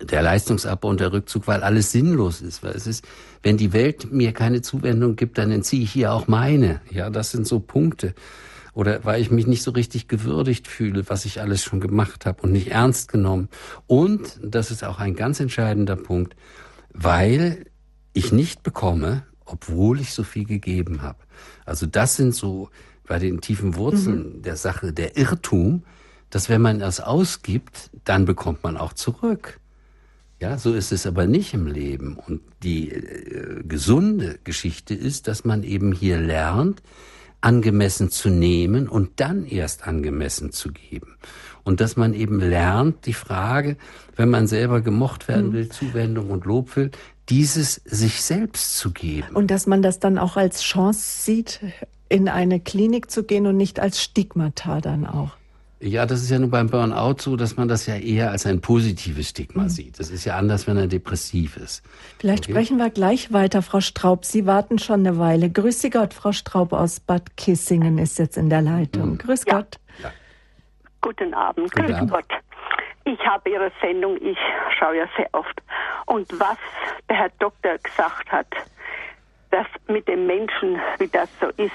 der 0.00 0.22
Leistungsabbau 0.22 0.88
und 0.88 1.00
der 1.00 1.12
Rückzug, 1.12 1.46
weil 1.48 1.62
alles 1.62 1.92
sinnlos 1.92 2.40
ist. 2.40 2.62
Weil 2.62 2.72
es 2.72 2.86
ist, 2.86 3.04
wenn 3.42 3.58
die 3.58 3.74
Welt 3.74 4.10
mir 4.10 4.32
keine 4.32 4.62
Zuwendung 4.62 5.16
gibt, 5.16 5.36
dann 5.36 5.50
entziehe 5.50 5.82
ich 5.82 5.92
hier 5.92 6.12
auch 6.12 6.28
meine. 6.28 6.80
Ja, 6.90 7.10
das 7.10 7.32
sind 7.32 7.46
so 7.46 7.60
Punkte 7.60 8.14
oder 8.72 9.04
weil 9.04 9.20
ich 9.20 9.30
mich 9.30 9.46
nicht 9.46 9.62
so 9.62 9.70
richtig 9.70 10.08
gewürdigt 10.08 10.68
fühle, 10.68 11.08
was 11.08 11.24
ich 11.24 11.40
alles 11.40 11.64
schon 11.64 11.80
gemacht 11.80 12.26
habe 12.26 12.42
und 12.42 12.52
nicht 12.52 12.70
ernst 12.70 13.10
genommen. 13.10 13.48
Und, 13.86 14.38
das 14.42 14.70
ist 14.70 14.84
auch 14.84 14.98
ein 14.98 15.16
ganz 15.16 15.40
entscheidender 15.40 15.96
Punkt, 15.96 16.36
weil 16.92 17.66
ich 18.12 18.32
nicht 18.32 18.62
bekomme, 18.62 19.24
obwohl 19.44 20.00
ich 20.00 20.12
so 20.12 20.22
viel 20.22 20.44
gegeben 20.44 21.02
habe. 21.02 21.18
Also 21.64 21.86
das 21.86 22.16
sind 22.16 22.34
so 22.34 22.70
bei 23.06 23.18
den 23.18 23.40
tiefen 23.40 23.74
Wurzeln 23.74 24.36
mhm. 24.36 24.42
der 24.42 24.56
Sache 24.56 24.92
der 24.92 25.16
Irrtum, 25.16 25.84
dass 26.30 26.48
wenn 26.48 26.62
man 26.62 26.78
das 26.78 27.00
ausgibt, 27.00 27.90
dann 28.04 28.24
bekommt 28.24 28.62
man 28.62 28.76
auch 28.76 28.92
zurück. 28.92 29.58
Ja, 30.40 30.56
so 30.56 30.72
ist 30.72 30.92
es 30.92 31.06
aber 31.06 31.26
nicht 31.26 31.52
im 31.52 31.66
Leben. 31.66 32.16
Und 32.16 32.40
die 32.62 32.90
äh, 32.90 33.62
gesunde 33.64 34.38
Geschichte 34.44 34.94
ist, 34.94 35.28
dass 35.28 35.44
man 35.44 35.64
eben 35.64 35.92
hier 35.92 36.18
lernt, 36.18 36.82
angemessen 37.40 38.10
zu 38.10 38.28
nehmen 38.28 38.88
und 38.88 39.20
dann 39.20 39.46
erst 39.46 39.86
angemessen 39.86 40.52
zu 40.52 40.72
geben. 40.72 41.16
Und 41.62 41.80
dass 41.80 41.96
man 41.96 42.14
eben 42.14 42.40
lernt, 42.40 43.06
die 43.06 43.12
Frage, 43.12 43.76
wenn 44.16 44.30
man 44.30 44.46
selber 44.46 44.80
gemocht 44.80 45.28
werden 45.28 45.48
hm. 45.48 45.52
will, 45.52 45.68
Zuwendung 45.68 46.30
und 46.30 46.44
Lob 46.44 46.76
will, 46.76 46.90
dieses 47.28 47.76
sich 47.84 48.22
selbst 48.22 48.76
zu 48.76 48.90
geben. 48.90 49.34
Und 49.34 49.50
dass 49.50 49.66
man 49.66 49.82
das 49.82 50.00
dann 50.00 50.18
auch 50.18 50.36
als 50.36 50.62
Chance 50.62 51.22
sieht, 51.22 51.60
in 52.08 52.28
eine 52.28 52.60
Klinik 52.60 53.10
zu 53.10 53.22
gehen 53.24 53.46
und 53.46 53.56
nicht 53.56 53.78
als 53.78 54.02
Stigmata 54.02 54.80
dann 54.80 55.06
auch. 55.06 55.39
Ja, 55.82 56.04
das 56.04 56.20
ist 56.20 56.30
ja 56.30 56.38
nur 56.38 56.50
beim 56.50 56.68
Burnout 56.68 57.16
so, 57.20 57.36
dass 57.36 57.56
man 57.56 57.66
das 57.66 57.86
ja 57.86 57.96
eher 57.96 58.30
als 58.30 58.44
ein 58.44 58.60
positives 58.60 59.30
Stigma 59.30 59.62
mhm. 59.62 59.68
sieht. 59.70 59.98
Das 59.98 60.10
ist 60.10 60.26
ja 60.26 60.36
anders, 60.36 60.66
wenn 60.66 60.76
er 60.76 60.86
depressiv 60.86 61.56
ist. 61.56 61.82
Vielleicht 62.18 62.44
okay? 62.44 62.52
sprechen 62.52 62.76
wir 62.76 62.90
gleich 62.90 63.32
weiter, 63.32 63.62
Frau 63.62 63.80
Straub. 63.80 64.26
Sie 64.26 64.46
warten 64.46 64.78
schon 64.78 65.00
eine 65.00 65.18
Weile. 65.18 65.48
Grüß 65.48 65.80
Sie 65.80 65.88
Gott, 65.88 66.12
Frau 66.12 66.32
Straub 66.32 66.74
aus 66.74 67.00
Bad 67.00 67.34
Kissingen 67.38 67.96
ist 67.96 68.18
jetzt 68.18 68.36
in 68.36 68.50
der 68.50 68.60
Leitung. 68.60 69.12
Mhm. 69.12 69.18
Grüß 69.18 69.46
ja. 69.46 69.54
Gott. 69.54 69.80
Ja. 70.02 70.12
Guten 71.00 71.32
Abend. 71.32 71.72
Guten 71.72 71.86
Grüß 71.86 71.96
Abend. 71.96 72.10
Gott. 72.10 72.28
Ich 73.04 73.20
habe 73.20 73.48
Ihre 73.48 73.72
Sendung, 73.80 74.18
ich 74.20 74.38
schaue 74.78 74.98
ja 74.98 75.08
sehr 75.16 75.30
oft. 75.32 75.62
Und 76.04 76.30
was 76.38 76.58
der 77.08 77.16
Herr 77.16 77.30
Doktor 77.38 77.78
gesagt 77.78 78.30
hat, 78.30 78.48
dass 79.50 79.66
mit 79.88 80.06
dem 80.06 80.26
Menschen, 80.26 80.78
wie 80.98 81.08
das 81.08 81.30
so 81.40 81.46
ist, 81.56 81.72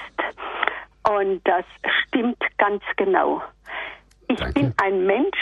und 1.08 1.40
das 1.44 1.64
stimmt 2.06 2.38
ganz 2.58 2.82
genau. 2.96 3.42
Ich 4.28 4.38
Danke. 4.38 4.60
bin 4.60 4.74
ein 4.82 5.06
Mensch, 5.06 5.38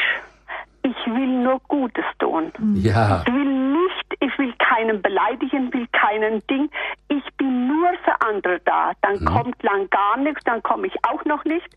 ich 0.82 1.06
will 1.06 1.43
nur 1.43 1.61
Gutes 1.69 2.05
tun. 2.19 2.52
Ja. 2.74 3.23
Ich 3.27 3.32
will 3.32 3.73
nicht, 3.73 4.16
ich 4.20 4.39
will 4.39 4.52
keinen 4.59 5.01
beleidigen, 5.01 5.73
will 5.73 5.86
keinen 5.93 6.47
Ding. 6.47 6.70
Ich 7.09 7.24
bin 7.39 7.69
nur 7.69 7.89
für 8.05 8.20
andere 8.27 8.61
da. 8.65 8.93
Dann 9.01 9.20
mhm. 9.20 9.24
kommt 9.24 9.62
lang 9.62 9.89
gar 9.90 10.19
nichts, 10.19 10.44
dann 10.44 10.62
komme 10.62 10.86
ich 10.86 10.94
auch 11.09 11.24
noch 11.24 11.44
nicht. 11.44 11.69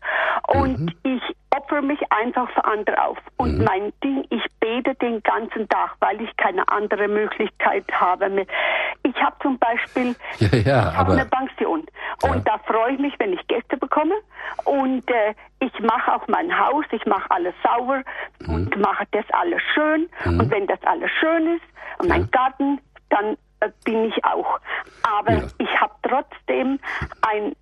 Und 0.48 0.80
mhm. 0.80 0.92
ich 1.04 1.22
opfere 1.58 1.82
mich 1.82 2.00
einfach 2.10 2.48
für 2.52 2.64
andere 2.64 3.02
auf. 3.02 3.18
Und 3.36 3.58
mhm. 3.58 3.64
mein 3.64 3.92
Ding, 4.02 4.24
ich 4.30 4.44
bete 4.60 4.94
den 4.96 5.22
ganzen 5.22 5.68
Tag, 5.68 5.96
weil 6.00 6.20
ich 6.20 6.36
keine 6.36 6.68
andere 6.68 7.08
Möglichkeit 7.08 7.84
habe. 7.92 8.46
Ich 9.02 9.16
habe 9.22 9.36
zum 9.42 9.58
Beispiel 9.58 10.14
ja, 10.38 10.58
ja, 10.58 11.02
ich 11.02 11.08
eine 11.08 11.26
Pension. 11.26 11.86
Ja. 12.22 12.30
Und 12.30 12.46
da 12.46 12.58
freue 12.58 12.94
ich 12.94 12.98
mich, 12.98 13.14
wenn 13.18 13.32
ich 13.32 13.46
Gäste 13.48 13.76
bekomme. 13.76 14.14
Und 14.64 15.08
äh, 15.10 15.34
ich 15.60 15.72
mache 15.80 16.14
auch 16.14 16.26
mein 16.28 16.56
Haus, 16.58 16.84
ich 16.92 17.04
mache 17.06 17.30
alles 17.30 17.54
sauber 17.62 18.02
mhm. 18.40 18.54
und 18.54 18.76
mache 18.78 19.04
das 19.10 19.24
alles 19.30 19.62
schön. 19.74 20.08
Mhm. 20.24 20.40
Und 20.40 20.50
wenn 20.50 20.66
das 20.66 20.82
alles 20.84 21.10
schön 21.20 21.56
ist 21.56 21.64
und 21.98 22.08
mein 22.08 22.30
Garten 22.30 22.80
dann 23.10 23.36
äh, 23.60 23.70
bin 23.84 24.04
ich 24.04 24.24
auch. 24.24 24.60
Aber 25.02 25.32
ja. 25.32 25.42
ich 25.58 25.80
habe 25.80 25.94
trotzdem 26.02 26.78
ein 27.22 27.54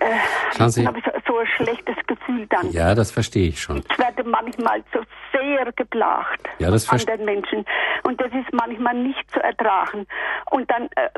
äh 0.00 0.68
Sie, 0.68 0.84
so 1.26 1.38
ein 1.38 1.46
schlechtes 1.56 1.96
Gefühl 2.06 2.46
dann. 2.48 2.70
Ja, 2.72 2.94
das 2.94 3.10
verstehe 3.10 3.48
ich 3.48 3.60
schon. 3.60 3.78
Ich 3.78 3.98
werde 3.98 4.24
manchmal 4.24 4.82
so 4.92 5.00
sehr 5.32 5.70
geplagt 5.72 6.48
ja, 6.58 6.70
das 6.70 6.86
von 6.86 6.98
anderen 6.98 7.24
Menschen. 7.24 7.64
Und 8.02 8.20
das 8.20 8.28
ist 8.32 8.52
manchmal 8.52 8.94
nicht 8.94 9.30
zu 9.30 9.42
ertragen. 9.42 10.06
Und 10.50 10.70
dann, 10.70 10.84
äh, 10.96 11.08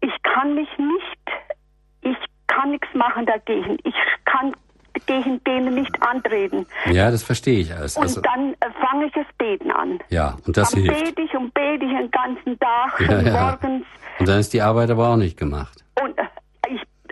ich 0.00 0.12
kann 0.22 0.54
mich 0.54 0.68
nicht, 0.78 1.20
ich 2.02 2.16
kann 2.46 2.70
nichts 2.70 2.88
machen 2.94 3.26
dagegen. 3.26 3.78
Ich 3.84 3.94
kann 4.24 4.52
gegen 5.06 5.42
denen 5.44 5.74
nicht 5.74 5.94
antreten. 6.02 6.66
Ja, 6.86 7.10
das 7.10 7.22
verstehe 7.22 7.60
ich 7.60 7.74
alles. 7.74 7.96
Und 7.96 8.04
also, 8.04 8.20
dann 8.22 8.54
äh, 8.54 8.70
fange 8.80 9.06
ich 9.06 9.12
das 9.12 9.26
Beten 9.36 9.70
an. 9.70 10.00
Ja, 10.08 10.36
und 10.46 10.56
das 10.56 10.70
dann 10.70 10.82
hilft. 10.82 11.04
bete 11.04 11.22
ich 11.22 11.34
und 11.34 11.52
bete 11.52 11.84
ich 11.84 11.90
den 11.92 12.10
ganzen 12.10 12.58
Tag 12.58 13.00
ja, 13.00 13.18
und 13.18 13.26
ja. 13.26 13.32
morgens. 13.32 13.86
Und 14.18 14.28
dann 14.28 14.40
ist 14.40 14.52
die 14.54 14.62
Arbeit 14.62 14.90
aber 14.90 15.08
auch 15.10 15.16
nicht 15.16 15.36
gemacht. 15.36 15.84
Und 16.02 16.16
äh, 16.18 16.22
ich, 16.22 16.25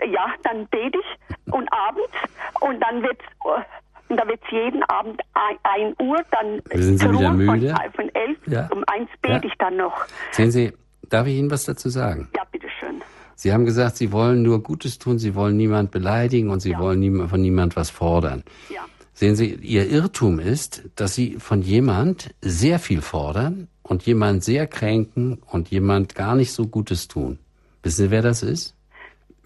ja, 0.01 0.33
dann 0.43 0.67
bete 0.67 0.99
ich 0.99 1.53
und 1.53 1.71
abends 1.71 2.13
und 2.61 2.79
dann 2.79 3.03
wird 3.03 3.19
äh, 3.45 3.61
und 4.07 4.17
da 4.17 4.27
wird 4.27 4.39
es 4.45 4.51
jeden 4.51 4.83
Abend 4.83 5.19
ein, 5.33 5.57
ein 5.63 5.95
Uhr, 5.99 6.21
dann 6.31 6.61
sind 6.79 6.99
Sie 6.99 7.11
wieder 7.11 7.31
müde? 7.31 7.69
Von, 7.69 7.91
von 7.93 8.15
elf 8.15 8.37
ja. 8.45 8.67
um 8.71 8.83
eins 8.87 9.09
bete 9.21 9.33
ja. 9.33 9.43
ich 9.43 9.53
dann 9.57 9.77
noch. 9.77 9.93
Sehen 10.31 10.51
Sie, 10.51 10.73
darf 11.09 11.25
ich 11.27 11.35
Ihnen 11.35 11.49
was 11.49 11.65
dazu 11.65 11.89
sagen? 11.89 12.29
Ja, 12.35 12.43
bitteschön. 12.51 13.01
Sie 13.35 13.51
haben 13.51 13.65
gesagt, 13.65 13.97
Sie 13.97 14.11
wollen 14.11 14.43
nur 14.43 14.61
Gutes 14.61 14.99
tun, 14.99 15.17
Sie 15.17 15.35
wollen 15.35 15.57
niemand 15.57 15.91
beleidigen 15.91 16.49
und 16.51 16.59
Sie 16.59 16.71
ja. 16.71 16.79
wollen 16.79 16.99
nie, 16.99 17.27
von 17.27 17.41
niemand 17.41 17.75
was 17.75 17.89
fordern. 17.89 18.43
Ja. 18.69 18.81
Sehen 19.13 19.35
Sie, 19.35 19.55
Ihr 19.55 19.89
Irrtum 19.89 20.39
ist, 20.39 20.83
dass 20.95 21.15
Sie 21.15 21.37
von 21.39 21.61
jemand 21.61 22.35
sehr 22.41 22.79
viel 22.79 23.01
fordern 23.01 23.69
und 23.81 24.03
jemand 24.03 24.43
sehr 24.43 24.67
kränken 24.67 25.41
und 25.51 25.69
jemand 25.69 26.15
gar 26.15 26.35
nicht 26.35 26.53
so 26.53 26.67
Gutes 26.67 27.07
tun. 27.07 27.39
Wissen 27.81 28.05
Sie, 28.05 28.11
wer 28.11 28.21
das 28.21 28.43
ist? 28.43 28.74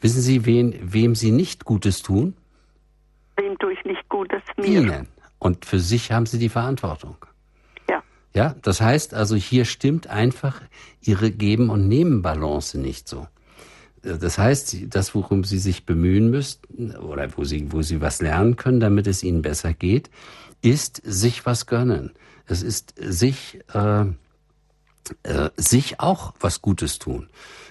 Wissen 0.02 0.22
Sie, 0.22 0.46
wen, 0.46 0.76
wem 0.82 1.16
Sie 1.16 1.32
nicht 1.32 1.66
Gutes 1.66 2.02
tun? 2.02 2.34
Wem 3.38 3.58
tue 3.58 3.74
ich 3.74 3.84
nicht 3.86 4.08
Gutes? 4.10 4.42
Mir. 4.58 4.68
Ihnen. 4.68 5.08
Und 5.40 5.66
für 5.66 5.80
sich 5.80 6.12
haben 6.12 6.26
Sie 6.26 6.40
die 6.40 6.50
Verantwortung. 6.50 7.16
Ja. 7.90 8.04
Ja, 8.34 8.56
das 8.62 8.82
heißt 8.82 9.14
also, 9.14 9.36
hier 9.36 9.66
stimmt 9.66 10.08
einfach 10.08 10.62
Ihre 11.02 11.32
Geben- 11.32 11.70
und 11.70 11.88
Nehmen-Balance 11.88 12.78
nicht 12.78 13.08
so. 13.08 13.28
Das 14.02 14.38
heißt, 14.38 14.96
das, 14.96 15.14
worum 15.14 15.44
Sie 15.44 15.60
sich 15.60 15.86
bemühen 15.86 16.30
müssten 16.30 16.96
oder 16.96 17.28
wo 17.38 17.44
Sie, 17.44 17.72
wo 17.72 17.82
Sie 17.82 18.00
was 18.00 18.22
lernen 18.22 18.56
können, 18.56 18.80
damit 18.80 19.08
es 19.08 19.24
Ihnen 19.24 19.42
besser 19.42 19.74
geht, 19.74 20.10
ist 20.62 21.02
sich 21.04 21.46
was 21.46 21.66
gönnen. 21.66 22.12
Es 22.46 22.64
ist 22.64 22.94
sich, 22.98 23.60
äh, 23.74 24.06
äh, 25.24 25.50
sich 25.58 26.00
auch 26.00 26.34
was 26.40 26.62
Gutes 26.62 27.00
tun. 27.00 27.30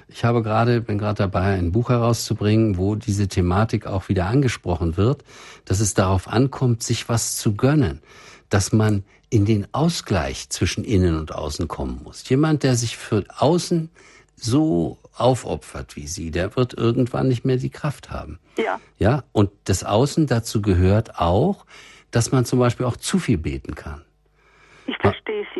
Ich 0.08 0.24
habe 0.24 0.42
gerade, 0.42 0.80
bin 0.80 0.98
gerade 0.98 1.18
dabei, 1.18 1.54
ein 1.54 1.72
Buch 1.72 1.90
herauszubringen, 1.90 2.78
wo 2.78 2.94
diese 2.94 3.28
Thematik 3.28 3.86
auch 3.86 4.08
wieder 4.08 4.26
angesprochen 4.26 4.96
wird, 4.96 5.22
dass 5.66 5.80
es 5.80 5.94
darauf 5.94 6.28
ankommt, 6.28 6.82
sich 6.82 7.08
was 7.08 7.36
zu 7.36 7.54
gönnen, 7.54 8.00
dass 8.48 8.72
man 8.72 9.04
in 9.30 9.44
den 9.44 9.66
Ausgleich 9.72 10.48
zwischen 10.48 10.84
innen 10.84 11.18
und 11.18 11.34
außen 11.34 11.68
kommen 11.68 12.00
muss. 12.02 12.26
Jemand, 12.28 12.62
der 12.62 12.76
sich 12.76 12.96
für 12.96 13.24
außen 13.36 13.90
so 14.36 14.98
aufopfert 15.14 15.96
wie 15.96 16.06
sie, 16.06 16.30
der 16.30 16.56
wird 16.56 16.74
irgendwann 16.74 17.28
nicht 17.28 17.44
mehr 17.44 17.56
die 17.56 17.70
Kraft 17.70 18.10
haben. 18.10 18.38
Ja. 18.56 18.80
Ja, 18.98 19.24
und 19.32 19.50
das 19.64 19.84
Außen 19.84 20.26
dazu 20.26 20.62
gehört 20.62 21.18
auch, 21.18 21.66
dass 22.10 22.32
man 22.32 22.44
zum 22.44 22.58
Beispiel 22.58 22.86
auch 22.86 22.96
zu 22.96 23.18
viel 23.18 23.38
beten 23.38 23.74
kann. 23.74 24.02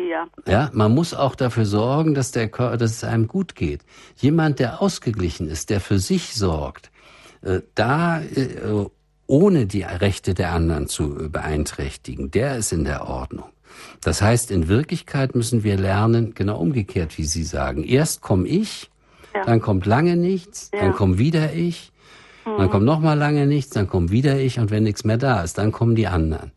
Ja. 0.09 0.27
Ja, 0.47 0.69
man 0.73 0.93
muss 0.93 1.13
auch 1.13 1.35
dafür 1.35 1.65
sorgen, 1.65 2.15
dass, 2.15 2.31
der, 2.31 2.47
dass 2.47 2.91
es 2.91 3.03
einem 3.03 3.27
gut 3.27 3.53
geht. 3.53 3.81
Jemand, 4.17 4.57
der 4.59 4.81
ausgeglichen 4.81 5.47
ist, 5.47 5.69
der 5.69 5.81
für 5.81 5.99
sich 5.99 6.33
sorgt, 6.33 6.89
äh, 7.43 7.61
da 7.75 8.19
äh, 8.21 8.87
ohne 9.27 9.67
die 9.67 9.83
Rechte 9.83 10.33
der 10.33 10.51
anderen 10.51 10.87
zu 10.87 11.29
beeinträchtigen, 11.29 12.31
der 12.31 12.57
ist 12.57 12.71
in 12.71 12.85
der 12.85 13.07
Ordnung. 13.07 13.49
Das 14.01 14.21
heißt, 14.21 14.49
in 14.49 14.67
Wirklichkeit 14.67 15.35
müssen 15.35 15.63
wir 15.63 15.77
lernen, 15.77 16.33
genau 16.33 16.59
umgekehrt, 16.59 17.17
wie 17.19 17.23
Sie 17.23 17.43
sagen. 17.43 17.83
Erst 17.83 18.21
komme 18.21 18.47
ich, 18.47 18.89
ja. 19.35 19.45
dann 19.45 19.61
kommt 19.61 19.85
lange 19.85 20.15
nichts, 20.15 20.71
ja. 20.73 20.81
dann 20.81 20.93
kommt 20.93 21.19
wieder 21.19 21.53
ich, 21.53 21.91
mhm. 22.45 22.57
dann 22.57 22.69
kommt 22.71 22.85
noch 22.85 22.99
mal 22.99 23.13
lange 23.13 23.45
nichts, 23.45 23.69
dann 23.69 23.87
kommt 23.87 24.09
wieder 24.09 24.39
ich 24.39 24.59
und 24.59 24.71
wenn 24.71 24.83
nichts 24.83 25.03
mehr 25.03 25.17
da 25.17 25.43
ist, 25.43 25.59
dann 25.59 25.71
kommen 25.71 25.93
die 25.93 26.07
anderen. 26.07 26.51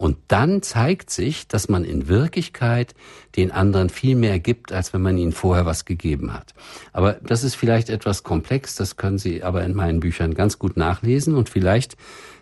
Und 0.00 0.16
dann 0.28 0.62
zeigt 0.62 1.10
sich, 1.10 1.46
dass 1.46 1.68
man 1.68 1.84
in 1.84 2.08
Wirklichkeit 2.08 2.94
den 3.36 3.52
anderen 3.52 3.90
viel 3.90 4.16
mehr 4.16 4.38
gibt, 4.38 4.72
als 4.72 4.94
wenn 4.94 5.02
man 5.02 5.18
ihnen 5.18 5.32
vorher 5.32 5.66
was 5.66 5.84
gegeben 5.84 6.32
hat. 6.32 6.54
Aber 6.94 7.18
das 7.22 7.44
ist 7.44 7.54
vielleicht 7.54 7.90
etwas 7.90 8.22
komplex, 8.22 8.76
das 8.76 8.96
können 8.96 9.18
Sie 9.18 9.42
aber 9.42 9.62
in 9.62 9.74
meinen 9.74 10.00
Büchern 10.00 10.32
ganz 10.32 10.58
gut 10.58 10.78
nachlesen 10.78 11.34
und 11.34 11.50
vielleicht 11.50 11.98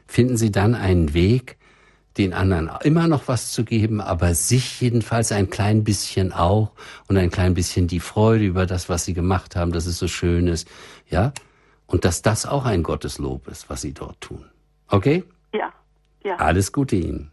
finden 0.07 0.37
Sie 0.37 0.53
dann 0.53 0.77
einen 0.77 1.15
Weg, 1.15 1.57
den 2.17 2.33
anderen 2.33 2.71
immer 2.85 3.09
noch 3.09 3.27
was 3.27 3.51
zu 3.51 3.65
geben, 3.65 4.01
aber 4.01 4.35
sich 4.35 4.81
jedenfalls 4.81 5.33
ein 5.33 5.51
klein 5.51 5.83
bisschen 5.83 6.33
auch 6.33 6.71
und 7.09 7.17
ein 7.17 7.33
klein 7.33 7.55
bisschen 7.55 7.89
die 7.89 7.99
Freude 7.99 8.45
über 8.45 8.67
das, 8.67 8.89
was 8.89 9.05
sie 9.05 9.15
gemacht 9.15 9.57
haben, 9.57 9.73
dass 9.73 9.87
es 9.87 9.99
so 9.99 10.07
schön 10.07 10.47
ist, 10.47 10.69
ja? 11.11 11.33
Und 11.89 12.05
dass 12.05 12.23
das 12.23 12.47
auch 12.47 12.67
ein 12.67 12.85
Gotteslob 12.85 13.49
ist, 13.49 13.69
was 13.69 13.81
sie 13.81 13.95
dort 13.95 14.21
tun. 14.21 14.45
Okay? 14.87 15.25
Ja, 15.53 15.73
ja. 16.23 16.37
Alles 16.37 16.71
Gute 16.71 16.95
Ihnen. 16.95 17.33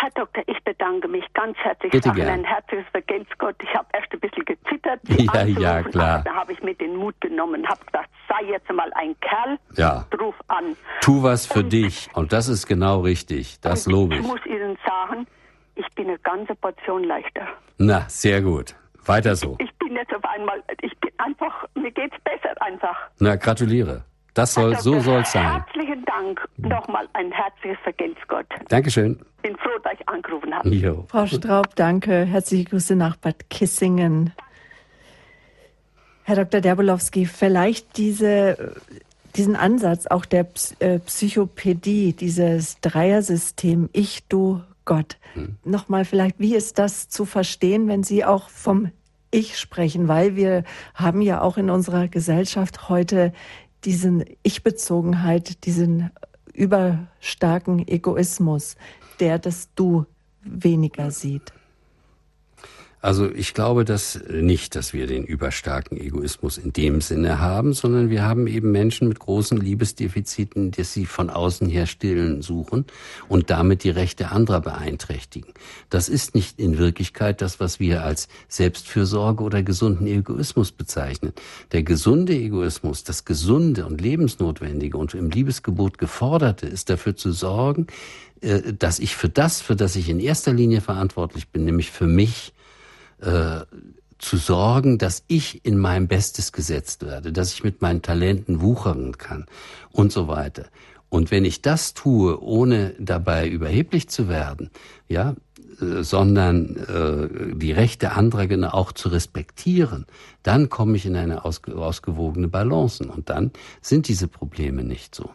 Herr 0.00 0.10
Doktor, 0.14 0.42
ich 0.46 0.62
bedanke 0.62 1.08
mich 1.08 1.24
ganz 1.34 1.56
herzlich. 1.58 1.90
Bitte 1.90 2.12
gerne. 2.12 2.32
ein 2.32 2.44
herzliches 2.44 2.86
Vergelt's 2.92 3.30
Gott. 3.38 3.56
Ich 3.62 3.74
habe 3.74 3.88
erst 3.92 4.12
ein 4.12 4.20
bisschen 4.20 4.44
gezittert. 4.44 5.00
Ja, 5.08 5.44
ja, 5.44 5.82
klar. 5.82 6.22
Da 6.24 6.34
habe 6.34 6.52
ich 6.52 6.62
mir 6.62 6.74
den 6.74 6.96
Mut 6.96 7.20
genommen, 7.20 7.66
habe 7.68 7.84
gesagt, 7.84 8.08
sei 8.28 8.46
jetzt 8.46 8.70
mal 8.70 8.92
ein 8.94 9.16
Kerl, 9.20 9.58
ja. 9.76 10.06
ruf 10.20 10.36
an. 10.46 10.76
Tu 11.00 11.22
was 11.22 11.46
für 11.46 11.60
und, 11.60 11.72
dich. 11.72 12.08
Und 12.14 12.32
das 12.32 12.48
ist 12.48 12.66
genau 12.66 13.00
richtig. 13.00 13.60
Das 13.60 13.86
lobe 13.86 14.14
ich. 14.14 14.20
Ich 14.20 14.26
muss 14.26 14.44
Ihnen 14.46 14.78
sagen, 14.86 15.26
ich 15.74 15.86
bin 15.94 16.08
eine 16.08 16.18
ganze 16.18 16.54
Portion 16.54 17.02
leichter. 17.04 17.48
Na, 17.78 18.04
sehr 18.08 18.40
gut. 18.40 18.76
Weiter 19.04 19.34
so. 19.34 19.56
Ich, 19.58 19.68
ich 19.68 19.78
bin 19.78 19.96
jetzt 19.96 20.14
auf 20.14 20.24
einmal, 20.24 20.62
ich 20.82 20.96
bin 21.00 21.10
einfach, 21.18 21.64
mir 21.74 21.90
geht's 21.90 22.16
besser 22.22 22.54
einfach. 22.60 22.96
Na, 23.18 23.36
gratuliere. 23.36 24.04
Das 24.34 24.54
soll, 24.54 24.76
so 24.76 25.00
soll 25.00 25.22
es 25.22 25.32
sein. 25.32 25.64
Herzlichen 25.64 26.04
Dank. 26.04 26.46
Nochmal 26.58 27.08
ein 27.14 27.32
herzliches 27.32 27.78
Vergelt's 27.82 28.20
Gott. 28.28 28.46
Dankeschön. 28.68 29.18
Ich 29.38 29.42
bin 29.42 29.56
froh, 29.56 29.78
dass 29.84 29.92
ich 29.92 30.08
angerufen 30.08 30.52
habe. 30.52 30.68
Jo. 30.70 31.04
Frau 31.08 31.26
Straub, 31.26 31.76
danke. 31.76 32.24
Herzliche 32.24 32.64
Grüße 32.64 32.96
nach 32.96 33.16
Bad 33.16 33.48
Kissingen. 33.48 34.32
Herr 36.24 36.36
Dr. 36.36 36.60
Derbolowski, 36.60 37.24
vielleicht 37.24 37.96
diese, 37.96 38.74
diesen 39.36 39.54
Ansatz 39.54 40.08
auch 40.08 40.24
der 40.24 40.48
äh, 40.80 40.98
Psychopädie, 40.98 42.14
dieses 42.14 42.80
Dreiersystem 42.80 43.88
Ich, 43.92 44.26
Du, 44.28 44.60
Gott. 44.84 45.18
Hm. 45.34 45.56
Nochmal 45.64 46.04
vielleicht, 46.04 46.40
wie 46.40 46.56
ist 46.56 46.80
das 46.80 47.08
zu 47.08 47.24
verstehen, 47.24 47.86
wenn 47.86 48.02
Sie 48.02 48.24
auch 48.24 48.48
vom 48.48 48.90
Ich 49.30 49.56
sprechen? 49.56 50.08
Weil 50.08 50.34
wir 50.34 50.64
haben 50.94 51.22
ja 51.22 51.40
auch 51.42 51.58
in 51.58 51.70
unserer 51.70 52.08
Gesellschaft 52.08 52.88
heute 52.88 53.32
diesen 53.84 54.24
Ich-Bezogenheit, 54.42 55.64
diesen 55.64 56.10
überstarken 56.58 57.86
Egoismus, 57.86 58.76
der 59.20 59.38
das 59.38 59.72
Du 59.74 60.06
weniger 60.42 61.10
sieht. 61.10 61.52
Also 63.00 63.30
ich 63.30 63.54
glaube 63.54 63.84
das 63.84 64.20
nicht, 64.28 64.74
dass 64.74 64.92
wir 64.92 65.06
den 65.06 65.24
überstarken 65.24 65.98
Egoismus 65.98 66.58
in 66.58 66.72
dem 66.72 67.00
Sinne 67.00 67.40
haben, 67.40 67.72
sondern 67.72 68.10
wir 68.10 68.24
haben 68.24 68.48
eben 68.48 68.72
Menschen 68.72 69.06
mit 69.06 69.20
großen 69.20 69.56
Liebesdefiziten, 69.56 70.72
die 70.72 70.82
sie 70.82 71.06
von 71.06 71.30
außen 71.30 71.68
her 71.68 71.86
stillen 71.86 72.42
suchen 72.42 72.86
und 73.28 73.50
damit 73.50 73.84
die 73.84 73.90
Rechte 73.90 74.32
anderer 74.32 74.60
beeinträchtigen. 74.60 75.52
Das 75.90 76.08
ist 76.08 76.34
nicht 76.34 76.58
in 76.58 76.78
Wirklichkeit 76.78 77.40
das, 77.40 77.60
was 77.60 77.78
wir 77.78 78.02
als 78.02 78.26
Selbstfürsorge 78.48 79.44
oder 79.44 79.62
gesunden 79.62 80.06
Egoismus 80.06 80.72
bezeichnen. 80.72 81.32
Der 81.70 81.84
gesunde 81.84 82.34
Egoismus, 82.34 83.04
das 83.04 83.24
gesunde 83.24 83.86
und 83.86 84.00
lebensnotwendige 84.00 84.98
und 84.98 85.14
im 85.14 85.30
Liebesgebot 85.30 85.98
geforderte, 85.98 86.66
ist 86.66 86.90
dafür 86.90 87.14
zu 87.14 87.30
sorgen, 87.30 87.86
äh, 88.40 88.72
dass 88.72 88.98
ich 88.98 89.14
für 89.14 89.28
das, 89.28 89.60
für 89.60 89.76
das 89.76 89.94
ich 89.94 90.08
in 90.08 90.18
erster 90.18 90.52
Linie 90.52 90.80
verantwortlich 90.80 91.48
bin, 91.48 91.64
nämlich 91.64 91.90
für 91.90 92.06
mich, 92.06 92.52
äh, 93.20 93.60
zu 94.18 94.36
sorgen, 94.36 94.98
dass 94.98 95.24
ich 95.28 95.64
in 95.64 95.78
mein 95.78 96.08
Bestes 96.08 96.52
gesetzt 96.52 97.06
werde, 97.06 97.32
dass 97.32 97.52
ich 97.52 97.62
mit 97.62 97.82
meinen 97.82 98.02
Talenten 98.02 98.60
wuchern 98.60 99.16
kann 99.16 99.46
und 99.90 100.12
so 100.12 100.28
weiter. 100.28 100.66
Und 101.08 101.30
wenn 101.30 101.44
ich 101.44 101.62
das 101.62 101.94
tue, 101.94 102.42
ohne 102.42 102.94
dabei 102.98 103.48
überheblich 103.48 104.08
zu 104.08 104.28
werden, 104.28 104.70
ja, 105.08 105.34
äh, 105.80 106.02
sondern 106.02 106.76
äh, 106.76 107.56
die 107.56 107.72
Rechte 107.72 108.12
anderer 108.12 108.74
auch 108.74 108.92
zu 108.92 109.08
respektieren, 109.08 110.06
dann 110.42 110.68
komme 110.68 110.96
ich 110.96 111.06
in 111.06 111.16
eine 111.16 111.44
ausge 111.44 111.76
ausgewogene 111.76 112.48
Balance 112.48 113.04
und 113.04 113.30
dann 113.30 113.52
sind 113.80 114.08
diese 114.08 114.28
Probleme 114.28 114.82
nicht 114.82 115.14
so. 115.14 115.30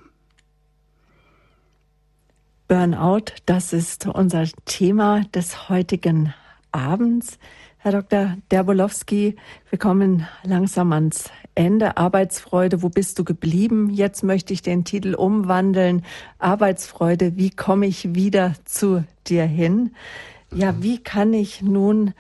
Burnout, 2.68 3.34
das 3.46 3.74
ist 3.74 4.08
unser 4.08 4.46
Thema 4.66 5.24
des 5.34 5.70
heutigen 5.70 6.34
Abends. 6.72 7.38
Herr 7.84 7.92
Dr. 7.92 8.38
Derbolowski, 8.50 9.36
wir 9.70 9.78
kommen 9.78 10.26
langsam 10.46 10.94
ans 10.94 11.30
Ende. 11.54 11.98
Arbeitsfreude, 11.98 12.82
wo 12.82 12.88
bist 12.88 13.20
du 13.20 13.26
geblieben? 13.26 13.90
Jetzt 13.90 14.24
möchte 14.24 14.54
ich 14.54 14.62
den 14.62 14.86
Titel 14.86 15.16
umwandeln. 15.16 16.06
Arbeitsfreude, 16.40 17.36
wie 17.36 17.50
komme 17.50 17.86
ich 17.86 18.16
wieder 18.16 18.54
zu 18.64 19.04
dir 19.28 19.44
hin? 19.44 19.94
Ja, 20.56 20.82
wie 20.82 21.04
kann 21.04 21.34
ich 21.34 21.62
nun, 21.62 22.14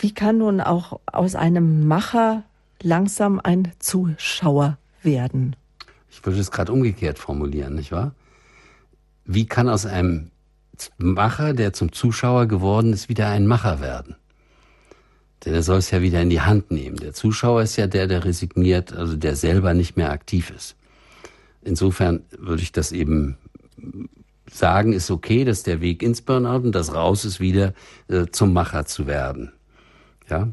wie 0.00 0.12
kann 0.12 0.38
nun 0.38 0.60
auch 0.60 0.98
aus 1.06 1.36
einem 1.36 1.86
Macher 1.86 2.42
langsam 2.82 3.38
ein 3.38 3.70
Zuschauer 3.78 4.78
werden? 5.00 5.54
Ich 6.10 6.26
würde 6.26 6.40
es 6.40 6.50
gerade 6.50 6.72
umgekehrt 6.72 7.20
formulieren, 7.20 7.76
nicht 7.76 7.92
wahr? 7.92 8.16
Wie 9.24 9.46
kann 9.46 9.68
aus 9.68 9.86
einem 9.86 10.32
Macher, 10.98 11.54
der 11.54 11.72
zum 11.72 11.92
Zuschauer 11.92 12.46
geworden 12.46 12.92
ist, 12.92 13.08
wieder 13.08 13.28
ein 13.28 13.46
Macher 13.46 13.80
werden? 13.80 14.16
Denn 15.44 15.54
er 15.54 15.62
soll 15.62 15.78
es 15.78 15.90
ja 15.90 16.02
wieder 16.02 16.20
in 16.20 16.30
die 16.30 16.42
Hand 16.42 16.70
nehmen. 16.70 16.96
Der 16.96 17.14
Zuschauer 17.14 17.62
ist 17.62 17.76
ja 17.76 17.86
der, 17.86 18.06
der 18.06 18.24
resigniert, 18.24 18.92
also 18.92 19.16
der 19.16 19.36
selber 19.36 19.72
nicht 19.74 19.96
mehr 19.96 20.10
aktiv 20.10 20.50
ist. 20.50 20.76
Insofern 21.62 22.24
würde 22.38 22.62
ich 22.62 22.72
das 22.72 22.92
eben 22.92 23.36
sagen, 24.50 24.92
ist 24.92 25.10
okay, 25.10 25.44
dass 25.44 25.62
der 25.62 25.80
Weg 25.80 26.02
ins 26.02 26.22
Burnout 26.22 26.64
und 26.66 26.74
das 26.74 26.94
raus 26.94 27.24
ist, 27.24 27.40
wieder 27.40 27.72
äh, 28.08 28.26
zum 28.30 28.52
Macher 28.52 28.84
zu 28.84 29.06
werden. 29.06 29.52
Ja, 30.28 30.48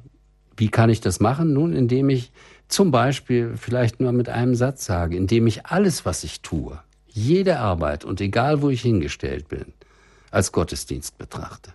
wie 0.56 0.70
kann 0.70 0.90
ich 0.90 1.02
das 1.02 1.20
machen? 1.20 1.54
Nun, 1.54 1.74
indem 1.74 2.10
ich 2.10 2.32
zum 2.68 2.92
Beispiel 2.92 3.56
vielleicht 3.58 4.00
nur 4.00 4.12
mit 4.12 4.30
einem 4.30 4.56
Satz 4.56 4.86
sage, 4.86 5.16
indem 5.16 5.48
ich 5.48 5.66
alles, 5.66 6.06
was 6.06 6.24
ich 6.24 6.42
tue, 6.42 6.80
jede 7.08 7.60
Arbeit 7.60 8.06
und 8.06 8.22
egal 8.22 8.62
wo 8.62 8.70
ich 8.70 8.82
hingestellt 8.82 9.48
bin, 9.48 9.66
als 10.32 10.52
Gottesdienst 10.52 11.18
betrachte. 11.18 11.74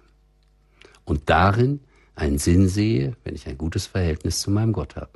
Und 1.04 1.30
darin 1.30 1.80
einen 2.14 2.38
Sinn 2.38 2.68
sehe, 2.68 3.16
wenn 3.24 3.34
ich 3.34 3.46
ein 3.46 3.58
gutes 3.58 3.86
Verhältnis 3.86 4.40
zu 4.40 4.50
meinem 4.50 4.72
Gott 4.72 4.96
habe. 4.96 5.10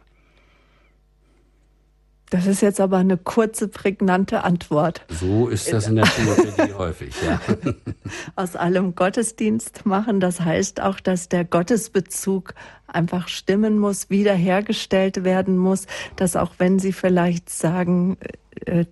Das 2.30 2.46
ist 2.46 2.60
jetzt 2.60 2.80
aber 2.80 2.96
eine 2.96 3.16
kurze, 3.16 3.68
prägnante 3.68 4.42
Antwort. 4.42 5.04
So 5.08 5.46
ist 5.46 5.72
das 5.72 5.86
in 5.86 5.94
der 5.94 6.06
Theologie 6.06 6.74
häufig, 6.78 7.14
ja. 7.24 7.40
Aus 8.36 8.56
allem 8.56 8.96
Gottesdienst 8.96 9.86
machen, 9.86 10.18
das 10.18 10.40
heißt 10.40 10.80
auch, 10.80 10.98
dass 10.98 11.28
der 11.28 11.44
Gottesbezug 11.44 12.54
einfach 12.88 13.28
stimmen 13.28 13.78
muss, 13.78 14.10
wiederhergestellt 14.10 15.22
werden 15.22 15.56
muss, 15.56 15.86
dass 16.16 16.34
auch 16.34 16.54
wenn 16.58 16.80
Sie 16.80 16.92
vielleicht 16.92 17.48
sagen, 17.48 18.16
äh, 18.64 18.86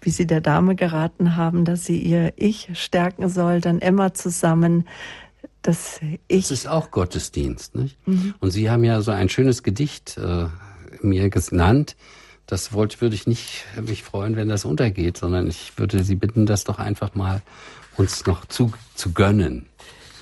wie 0.00 0.10
Sie 0.10 0.26
der 0.26 0.40
Dame 0.40 0.76
geraten 0.76 1.36
haben, 1.36 1.64
dass 1.64 1.84
sie 1.84 1.98
ihr 2.00 2.32
Ich 2.36 2.70
stärken 2.74 3.28
soll, 3.28 3.60
dann 3.60 3.78
immer 3.78 4.14
zusammen 4.14 4.86
das 5.66 6.00
Ich. 6.28 6.42
Das 6.42 6.50
ist 6.50 6.68
auch 6.68 6.90
Gottesdienst, 6.90 7.74
nicht? 7.74 7.96
Mhm. 8.06 8.34
Und 8.40 8.50
Sie 8.50 8.70
haben 8.70 8.84
ja 8.84 9.00
so 9.02 9.10
ein 9.10 9.28
schönes 9.28 9.62
Gedicht 9.62 10.16
äh, 10.18 10.46
mir 11.00 11.28
genannt. 11.30 11.96
Das 12.46 12.72
wollte, 12.72 13.00
würde 13.00 13.16
ich 13.16 13.26
nicht 13.26 13.64
mich 13.84 14.02
freuen, 14.04 14.36
wenn 14.36 14.48
das 14.48 14.64
untergeht, 14.64 15.16
sondern 15.18 15.48
ich 15.48 15.72
würde 15.76 16.04
Sie 16.04 16.14
bitten, 16.14 16.46
das 16.46 16.64
doch 16.64 16.78
einfach 16.78 17.14
mal 17.14 17.42
uns 17.96 18.26
noch 18.26 18.44
zu, 18.46 18.72
zu 18.94 19.12
gönnen. 19.12 19.66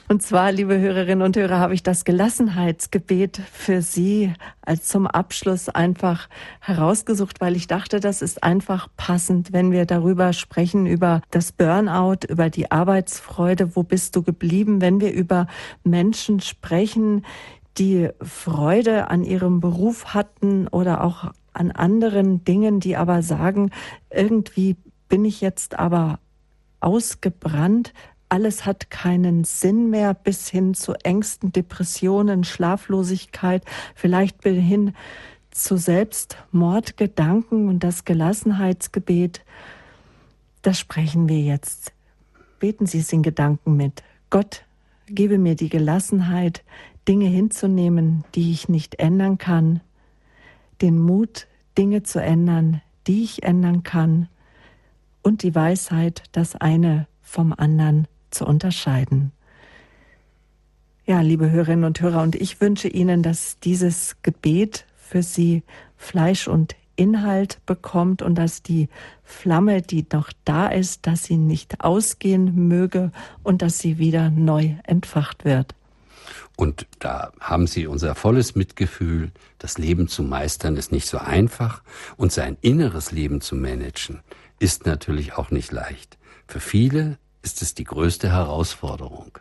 Und 0.07 0.23
zwar, 0.23 0.53
liebe 0.53 0.79
Hörerinnen 0.79 1.23
und 1.23 1.35
Hörer, 1.35 1.59
habe 1.59 1.73
ich 1.73 1.83
das 1.83 2.05
Gelassenheitsgebet 2.05 3.41
für 3.51 3.81
Sie 3.81 4.35
als 4.61 4.87
zum 4.87 5.07
Abschluss 5.07 5.71
einfach 5.71 6.29
herausgesucht, 6.61 7.41
weil 7.41 7.57
ich 7.57 7.69
dachte, 7.69 8.01
das 8.01 8.21
ist 8.21 8.43
einfach 8.43 8.89
passend, 8.99 9.55
wenn 9.55 9.73
wir 9.73 9.87
darüber 9.87 10.35
sprechen, 10.35 10.87
über 10.87 11.23
das 11.31 11.53
Burnout, 11.53 12.27
über 12.29 12.51
die 12.51 12.71
Arbeitsfreude, 12.71 13.77
wo 13.77 13.83
bist 13.83 14.15
du 14.15 14.23
geblieben, 14.23 14.83
wenn 14.83 15.01
wir 15.01 15.11
über 15.11 15.47
Menschen 15.85 16.41
sprechen, 16.41 17.25
die 17.79 18.11
Freude 18.21 19.09
an 19.09 19.25
ihrem 19.25 19.61
Beruf 19.61 20.13
hatten 20.13 20.69
oder 20.69 21.03
auch 21.03 21.33
an 21.55 21.71
anderen 21.71 22.45
Dingen, 22.45 22.79
die 22.79 22.97
aber 22.97 23.23
sagen, 23.23 23.71
irgendwie 24.11 24.77
bin 25.09 25.25
ich 25.25 25.41
jetzt 25.41 25.79
aber 25.79 26.19
ausgebrannt, 26.81 27.95
alles 28.35 28.67
hat 28.67 28.91
keinen 28.91 29.45
Sinn 29.45 29.91
mehr, 29.91 30.13
bis 30.13 30.49
hin 30.49 30.75
zu 30.75 30.95
Ängsten, 31.05 31.53
Depressionen, 31.53 32.43
Schlaflosigkeit, 32.43 33.63
vielleicht 33.95 34.41
bis 34.41 34.57
hin 34.57 34.93
zu 35.53 35.77
Selbstmordgedanken 35.77 37.69
und 37.69 37.85
das 37.85 38.05
Gelassenheitsgebet. 38.05 39.45
Das 40.63 40.81
sprechen 40.81 41.29
wir 41.29 41.39
jetzt. 41.39 41.93
Beten 42.59 42.87
Sie 42.87 42.99
es 42.99 43.13
in 43.13 43.23
Gedanken 43.23 43.77
mit. 43.77 44.03
Gott, 44.31 44.65
gebe 45.07 45.39
mir 45.39 45.55
die 45.55 45.69
Gelassenheit, 45.69 46.65
Dinge 47.07 47.27
hinzunehmen, 47.27 48.25
die 48.35 48.51
ich 48.51 48.69
nicht 48.69 48.97
ändern 48.97 49.39
kann, 49.39 49.81
den 50.83 50.99
Mut, 50.99 51.47
Dinge 51.79 52.03
zu 52.03 52.21
ändern, 52.21 52.83
die 53.07 53.23
ich 53.23 53.45
ändern 53.45 53.85
kann, 53.85 54.29
und 55.23 55.45
die 55.45 55.55
Weisheit, 55.55 56.25
das 56.33 56.57
eine 56.57 57.07
vom 57.23 57.55
anderen 57.57 58.09
zu 58.35 58.47
unterscheiden. 58.47 59.33
Ja, 61.07 61.21
liebe 61.21 61.51
Hörerinnen 61.51 61.85
und 61.85 62.01
Hörer, 62.01 62.23
und 62.23 62.35
ich 62.35 62.61
wünsche 62.61 62.89
Ihnen, 62.89 63.23
dass 63.23 63.59
dieses 63.61 64.17
Gebet 64.23 64.87
für 64.97 65.23
Sie 65.23 65.63
Fleisch 65.97 66.49
und 66.49 66.77
Inhalt 66.97 67.61
bekommt 67.67 68.23
und 68.23 68.37
dass 68.37 68.63
die 68.63 68.89
Flamme, 69.23 69.83
die 69.83 70.07
noch 70.13 70.31
da 70.45 70.69
ist, 70.69 71.07
dass 71.07 71.25
sie 71.25 71.37
nicht 71.37 71.81
ausgehen 71.81 72.69
möge 72.69 73.11
und 73.43 73.63
dass 73.63 73.79
sie 73.79 73.99
wieder 73.99 74.31
neu 74.31 74.75
entfacht 74.85 75.45
wird. 75.45 75.75
Und 76.57 76.87
da 77.01 77.33
haben 77.41 77.67
Sie 77.67 77.89
unser 77.89 78.15
volles 78.15 78.55
Mitgefühl. 78.55 79.33
Das 79.59 79.77
Leben 79.77 80.07
zu 80.07 80.23
meistern 80.23 80.77
ist 80.77 80.93
nicht 80.93 81.09
so 81.09 81.19
einfach 81.19 81.83
und 82.17 82.33
sein 82.33 82.57
inneres 82.61 83.11
Leben 83.11 83.41
zu 83.41 83.57
managen 83.57 84.21
ist 84.61 84.87
natürlich 84.87 85.35
auch 85.35 85.51
nicht 85.51 85.73
leicht. 85.73 86.17
Für 86.47 86.61
viele 86.61 87.19
ist 87.45 87.63
es 87.63 87.75
die 87.75 87.85
größte 87.85 88.33
Herausforderung. 88.33 89.39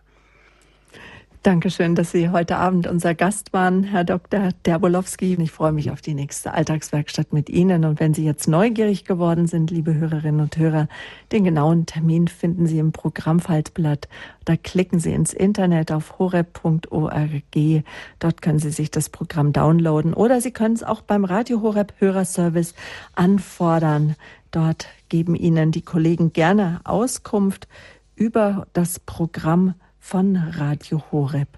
Dankeschön, 1.44 1.94
dass 1.94 2.12
Sie 2.12 2.30
heute 2.30 2.56
Abend 2.56 2.88
unser 2.88 3.16
Gast 3.16 3.52
waren, 3.52 3.84
Herr 3.84 4.06
Dr. 4.06 4.52
Derbolowski. 4.66 5.36
Ich 5.42 5.52
freue 5.52 5.74
mich 5.74 5.92
auf 5.92 6.00
die 6.00 6.14
nächste 6.14 6.54
Alltagswerkstatt 6.54 7.34
mit 7.34 7.50
Ihnen. 7.50 7.84
Und 7.84 8.00
wenn 8.00 8.14
Sie 8.14 8.24
jetzt 8.24 8.48
neugierig 8.48 9.04
geworden 9.04 9.48
sind, 9.48 9.70
liebe 9.70 9.94
Hörerinnen 9.94 10.40
und 10.40 10.56
Hörer, 10.56 10.88
den 11.34 11.44
genauen 11.44 11.86
Termin 11.86 12.30
finden 12.30 12.66
Sie 12.66 12.80
im 12.80 12.94
Programmfaltblatt. 12.94 14.08
Da 14.46 14.56
klicken 14.56 15.00
Sie 15.00 15.12
ins 15.12 15.34
Internet 15.34 15.92
auf 15.92 16.18
horeb.org. 16.18 17.84
Dort 18.20 18.42
können 18.42 18.60
Sie 18.60 18.72
sich 18.72 18.90
das 18.90 19.10
Programm 19.10 19.52
downloaden 19.52 20.14
oder 20.14 20.40
Sie 20.40 20.52
können 20.52 20.76
es 20.76 20.84
auch 20.84 21.02
beim 21.02 21.26
Radio 21.26 21.62
Horeb 21.62 21.94
Hörerservice 21.98 22.74
anfordern. 23.16 24.16
Dort 24.52 24.88
geben 25.14 25.36
Ihnen 25.36 25.72
die 25.72 25.84
Kollegen 25.84 26.34
gerne 26.34 26.82
Auskunft 26.86 27.68
über 28.16 28.66
das 28.74 29.00
Programm 29.00 29.76
von 30.00 30.36
Radio 30.36 31.04
Horeb. 31.12 31.50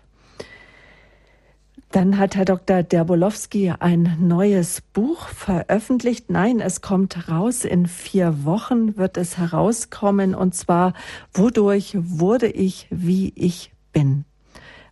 Dann 1.90 2.18
hat 2.18 2.36
Herr 2.36 2.44
Dr. 2.44 2.84
Derbolowski 2.84 3.72
ein 3.80 4.18
neues 4.20 4.82
Buch 4.82 5.30
veröffentlicht. 5.30 6.30
Nein, 6.30 6.60
es 6.60 6.82
kommt 6.82 7.30
raus. 7.30 7.64
In 7.64 7.86
vier 7.86 8.44
Wochen 8.44 8.98
wird 8.98 9.16
es 9.16 9.38
herauskommen. 9.38 10.36
Und 10.36 10.54
zwar, 10.54 10.92
wodurch 11.34 11.96
wurde 11.98 12.48
ich, 12.48 12.88
wie 12.90 13.32
ich 13.38 13.72
bin? 13.94 14.26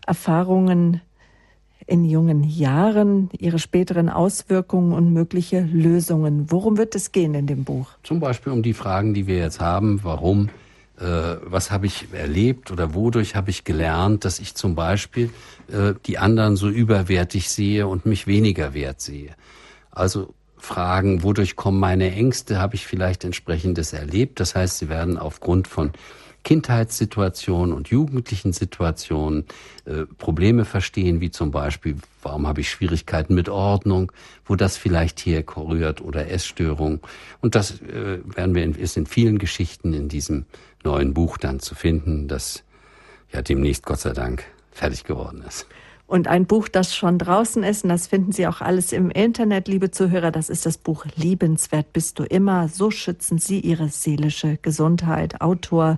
Erfahrungen 0.07 1.01
in 1.87 2.05
jungen 2.05 2.43
Jahren, 2.43 3.29
ihre 3.37 3.59
späteren 3.59 4.09
Auswirkungen 4.09 4.93
und 4.93 5.13
mögliche 5.13 5.61
Lösungen. 5.61 6.51
Worum 6.51 6.77
wird 6.77 6.95
es 6.95 7.11
gehen 7.11 7.33
in 7.33 7.47
dem 7.47 7.63
Buch? 7.63 7.87
Zum 8.03 8.19
Beispiel 8.19 8.53
um 8.53 8.63
die 8.63 8.73
Fragen, 8.73 9.13
die 9.13 9.27
wir 9.27 9.37
jetzt 9.37 9.59
haben. 9.59 9.99
Warum? 10.03 10.49
Äh, 10.99 11.03
was 11.43 11.71
habe 11.71 11.85
ich 11.85 12.07
erlebt 12.13 12.71
oder 12.71 12.93
wodurch 12.93 13.35
habe 13.35 13.49
ich 13.49 13.63
gelernt, 13.63 14.25
dass 14.25 14.39
ich 14.39 14.55
zum 14.55 14.75
Beispiel 14.75 15.31
äh, 15.71 15.93
die 16.05 16.17
anderen 16.17 16.55
so 16.55 16.69
überwertig 16.69 17.49
sehe 17.49 17.87
und 17.87 18.05
mich 18.05 18.27
weniger 18.27 18.73
wert 18.73 19.01
sehe? 19.01 19.31
Also 19.91 20.33
Fragen, 20.57 21.23
wodurch 21.23 21.55
kommen 21.55 21.79
meine 21.79 22.11
Ängste? 22.11 22.59
Habe 22.59 22.75
ich 22.75 22.87
vielleicht 22.87 23.25
entsprechendes 23.25 23.91
erlebt? 23.91 24.39
Das 24.39 24.55
heißt, 24.55 24.77
sie 24.77 24.87
werden 24.87 25.17
aufgrund 25.17 25.67
von 25.67 25.91
Kindheitssituationen 26.43 27.73
und 27.73 27.89
jugendlichen 27.89 28.53
Situationen 28.53 29.45
äh, 29.85 30.05
Probleme 30.17 30.65
verstehen, 30.65 31.21
wie 31.21 31.31
zum 31.31 31.51
Beispiel, 31.51 31.95
warum 32.21 32.47
habe 32.47 32.61
ich 32.61 32.69
Schwierigkeiten 32.69 33.33
mit 33.33 33.49
Ordnung, 33.49 34.11
wo 34.45 34.55
das 34.55 34.77
vielleicht 34.77 35.25
herrührt 35.25 36.01
oder 36.01 36.29
Essstörung. 36.29 36.99
Und 37.41 37.55
das 37.55 37.81
äh, 37.81 38.19
werden 38.25 38.55
wir 38.55 38.63
in, 38.63 38.75
ist 38.75 38.97
in 38.97 39.05
vielen 39.05 39.37
Geschichten 39.37 39.93
in 39.93 40.09
diesem 40.09 40.45
neuen 40.83 41.13
Buch 41.13 41.37
dann 41.37 41.59
zu 41.59 41.75
finden, 41.75 42.27
das 42.27 42.63
ja 43.31 43.41
demnächst 43.41 43.85
Gott 43.85 43.99
sei 43.99 44.11
Dank 44.11 44.43
fertig 44.71 45.05
geworden 45.05 45.43
ist. 45.47 45.67
Und 46.05 46.27
ein 46.27 46.45
Buch, 46.45 46.67
das 46.67 46.95
schon 46.95 47.17
draußen 47.17 47.63
ist, 47.63 47.85
und 47.85 47.89
das 47.89 48.07
finden 48.07 48.33
Sie 48.33 48.45
auch 48.45 48.61
alles 48.61 48.91
im 48.91 49.09
Internet, 49.09 49.67
liebe 49.67 49.89
Zuhörer, 49.89 50.31
das 50.31 50.49
ist 50.49 50.65
das 50.65 50.77
Buch 50.77 51.05
Liebenswert 51.15 51.93
bist 51.93 52.19
du 52.19 52.23
immer. 52.23 52.67
So 52.67 52.91
schützen 52.91 53.39
Sie 53.39 53.59
Ihre 53.61 53.87
seelische 53.87 54.57
Gesundheit. 54.61 55.41
Autor 55.41 55.97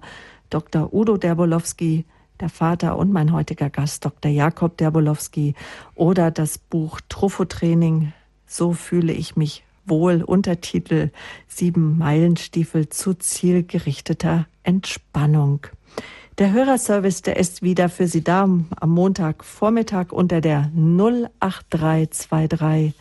Dr. 0.49 0.93
Udo 0.93 1.17
Derbolowski 1.17 2.05
der 2.39 2.49
Vater 2.49 2.97
und 2.97 3.11
mein 3.11 3.31
heutiger 3.31 3.69
Gast 3.69 4.03
Dr. 4.03 4.31
Jakob 4.31 4.77
Derbolowski 4.77 5.55
oder 5.95 6.31
das 6.31 6.57
Buch 6.57 6.99
Trophotraining 7.07 8.13
So 8.45 8.73
fühle 8.73 9.13
ich 9.13 9.35
mich 9.35 9.63
wohl 9.85 10.23
Untertitel 10.23 11.11
Sieben 11.47 11.97
Meilenstiefel 11.97 12.89
zu 12.89 13.13
zielgerichteter 13.13 14.47
Entspannung. 14.63 15.67
Der 16.37 16.51
Hörerservice, 16.51 17.21
der 17.21 17.37
ist 17.37 17.61
wieder 17.61 17.87
für 17.87 18.07
Sie 18.07 18.21
da 18.21 18.43
am 18.43 18.89
Montagvormittag 18.89 20.11
unter 20.11 20.41
der 20.41 20.69
08323 20.75 22.93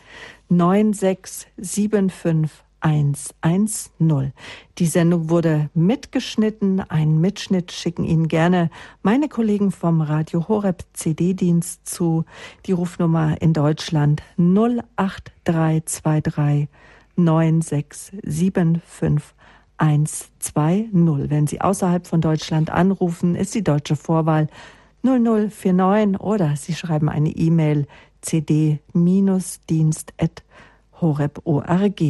9675 0.47 2.64
110. 2.85 4.31
Die 4.77 4.85
Sendung 4.85 5.31
wurde 5.31 5.71
mitgeschnitten. 5.73 6.81
Einen 6.81 7.19
Mitschnitt 7.19 7.71
schicken 7.71 8.03
Ihnen 8.03 8.27
gerne 8.27 8.69
meine 9.01 9.27
Kollegen 9.27 9.71
vom 9.71 10.01
Radio 10.01 10.47
Horeb 10.47 10.83
CD-Dienst 10.93 11.87
zu. 11.87 12.25
Die 12.67 12.73
Rufnummer 12.73 13.41
in 13.41 13.53
Deutschland 13.53 14.21
08323 14.37 16.67
9675 17.15 19.33
120. 19.77 21.29
Wenn 21.31 21.47
Sie 21.47 21.61
außerhalb 21.61 22.05
von 22.05 22.21
Deutschland 22.21 22.69
anrufen, 22.69 23.33
ist 23.33 23.55
die 23.55 23.63
deutsche 23.63 23.95
Vorwahl 23.95 24.47
0049 25.01 26.19
oder 26.19 26.55
Sie 26.55 26.75
schreiben 26.75 27.09
eine 27.09 27.29
E-Mail 27.29 27.87
cd-dienst@ 28.21 28.83
horeb.org. 31.01 32.01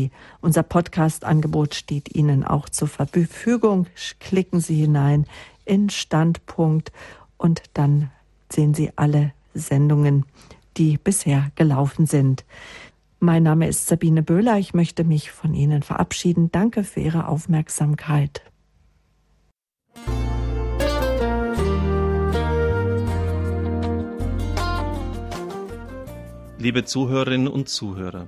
Unser 0.42 0.64
Podcast-Angebot 0.64 1.76
steht 1.76 2.16
Ihnen 2.16 2.44
auch 2.44 2.70
zur 2.70 2.88
Verfügung. 2.88 3.88
Klicken 4.20 4.60
Sie 4.60 4.76
hinein 4.76 5.26
in 5.66 5.90
Standpunkt 5.90 6.92
und 7.38 7.64
dann 7.74 8.12
sehen 8.52 8.74
Sie 8.74 8.92
alle 8.96 9.34
Sendungen, 9.54 10.26
die 10.78 10.98
bisher 10.98 11.52
gelaufen 11.56 12.06
sind. 12.06 12.46
Mein 13.20 13.44
Name 13.44 13.68
ist 13.68 13.88
Sabine 13.88 14.22
Böhler. 14.22 14.60
Ich 14.60 14.74
möchte 14.74 15.04
mich 15.04 15.32
von 15.32 15.54
Ihnen 15.54 15.84
verabschieden. 15.84 16.52
Danke 16.52 16.84
für 16.84 17.00
Ihre 17.00 17.28
Aufmerksamkeit. 17.28 18.42
Liebe 26.58 26.84
Zuhörerinnen 26.84 27.48
und 27.48 27.70
Zuhörer, 27.70 28.28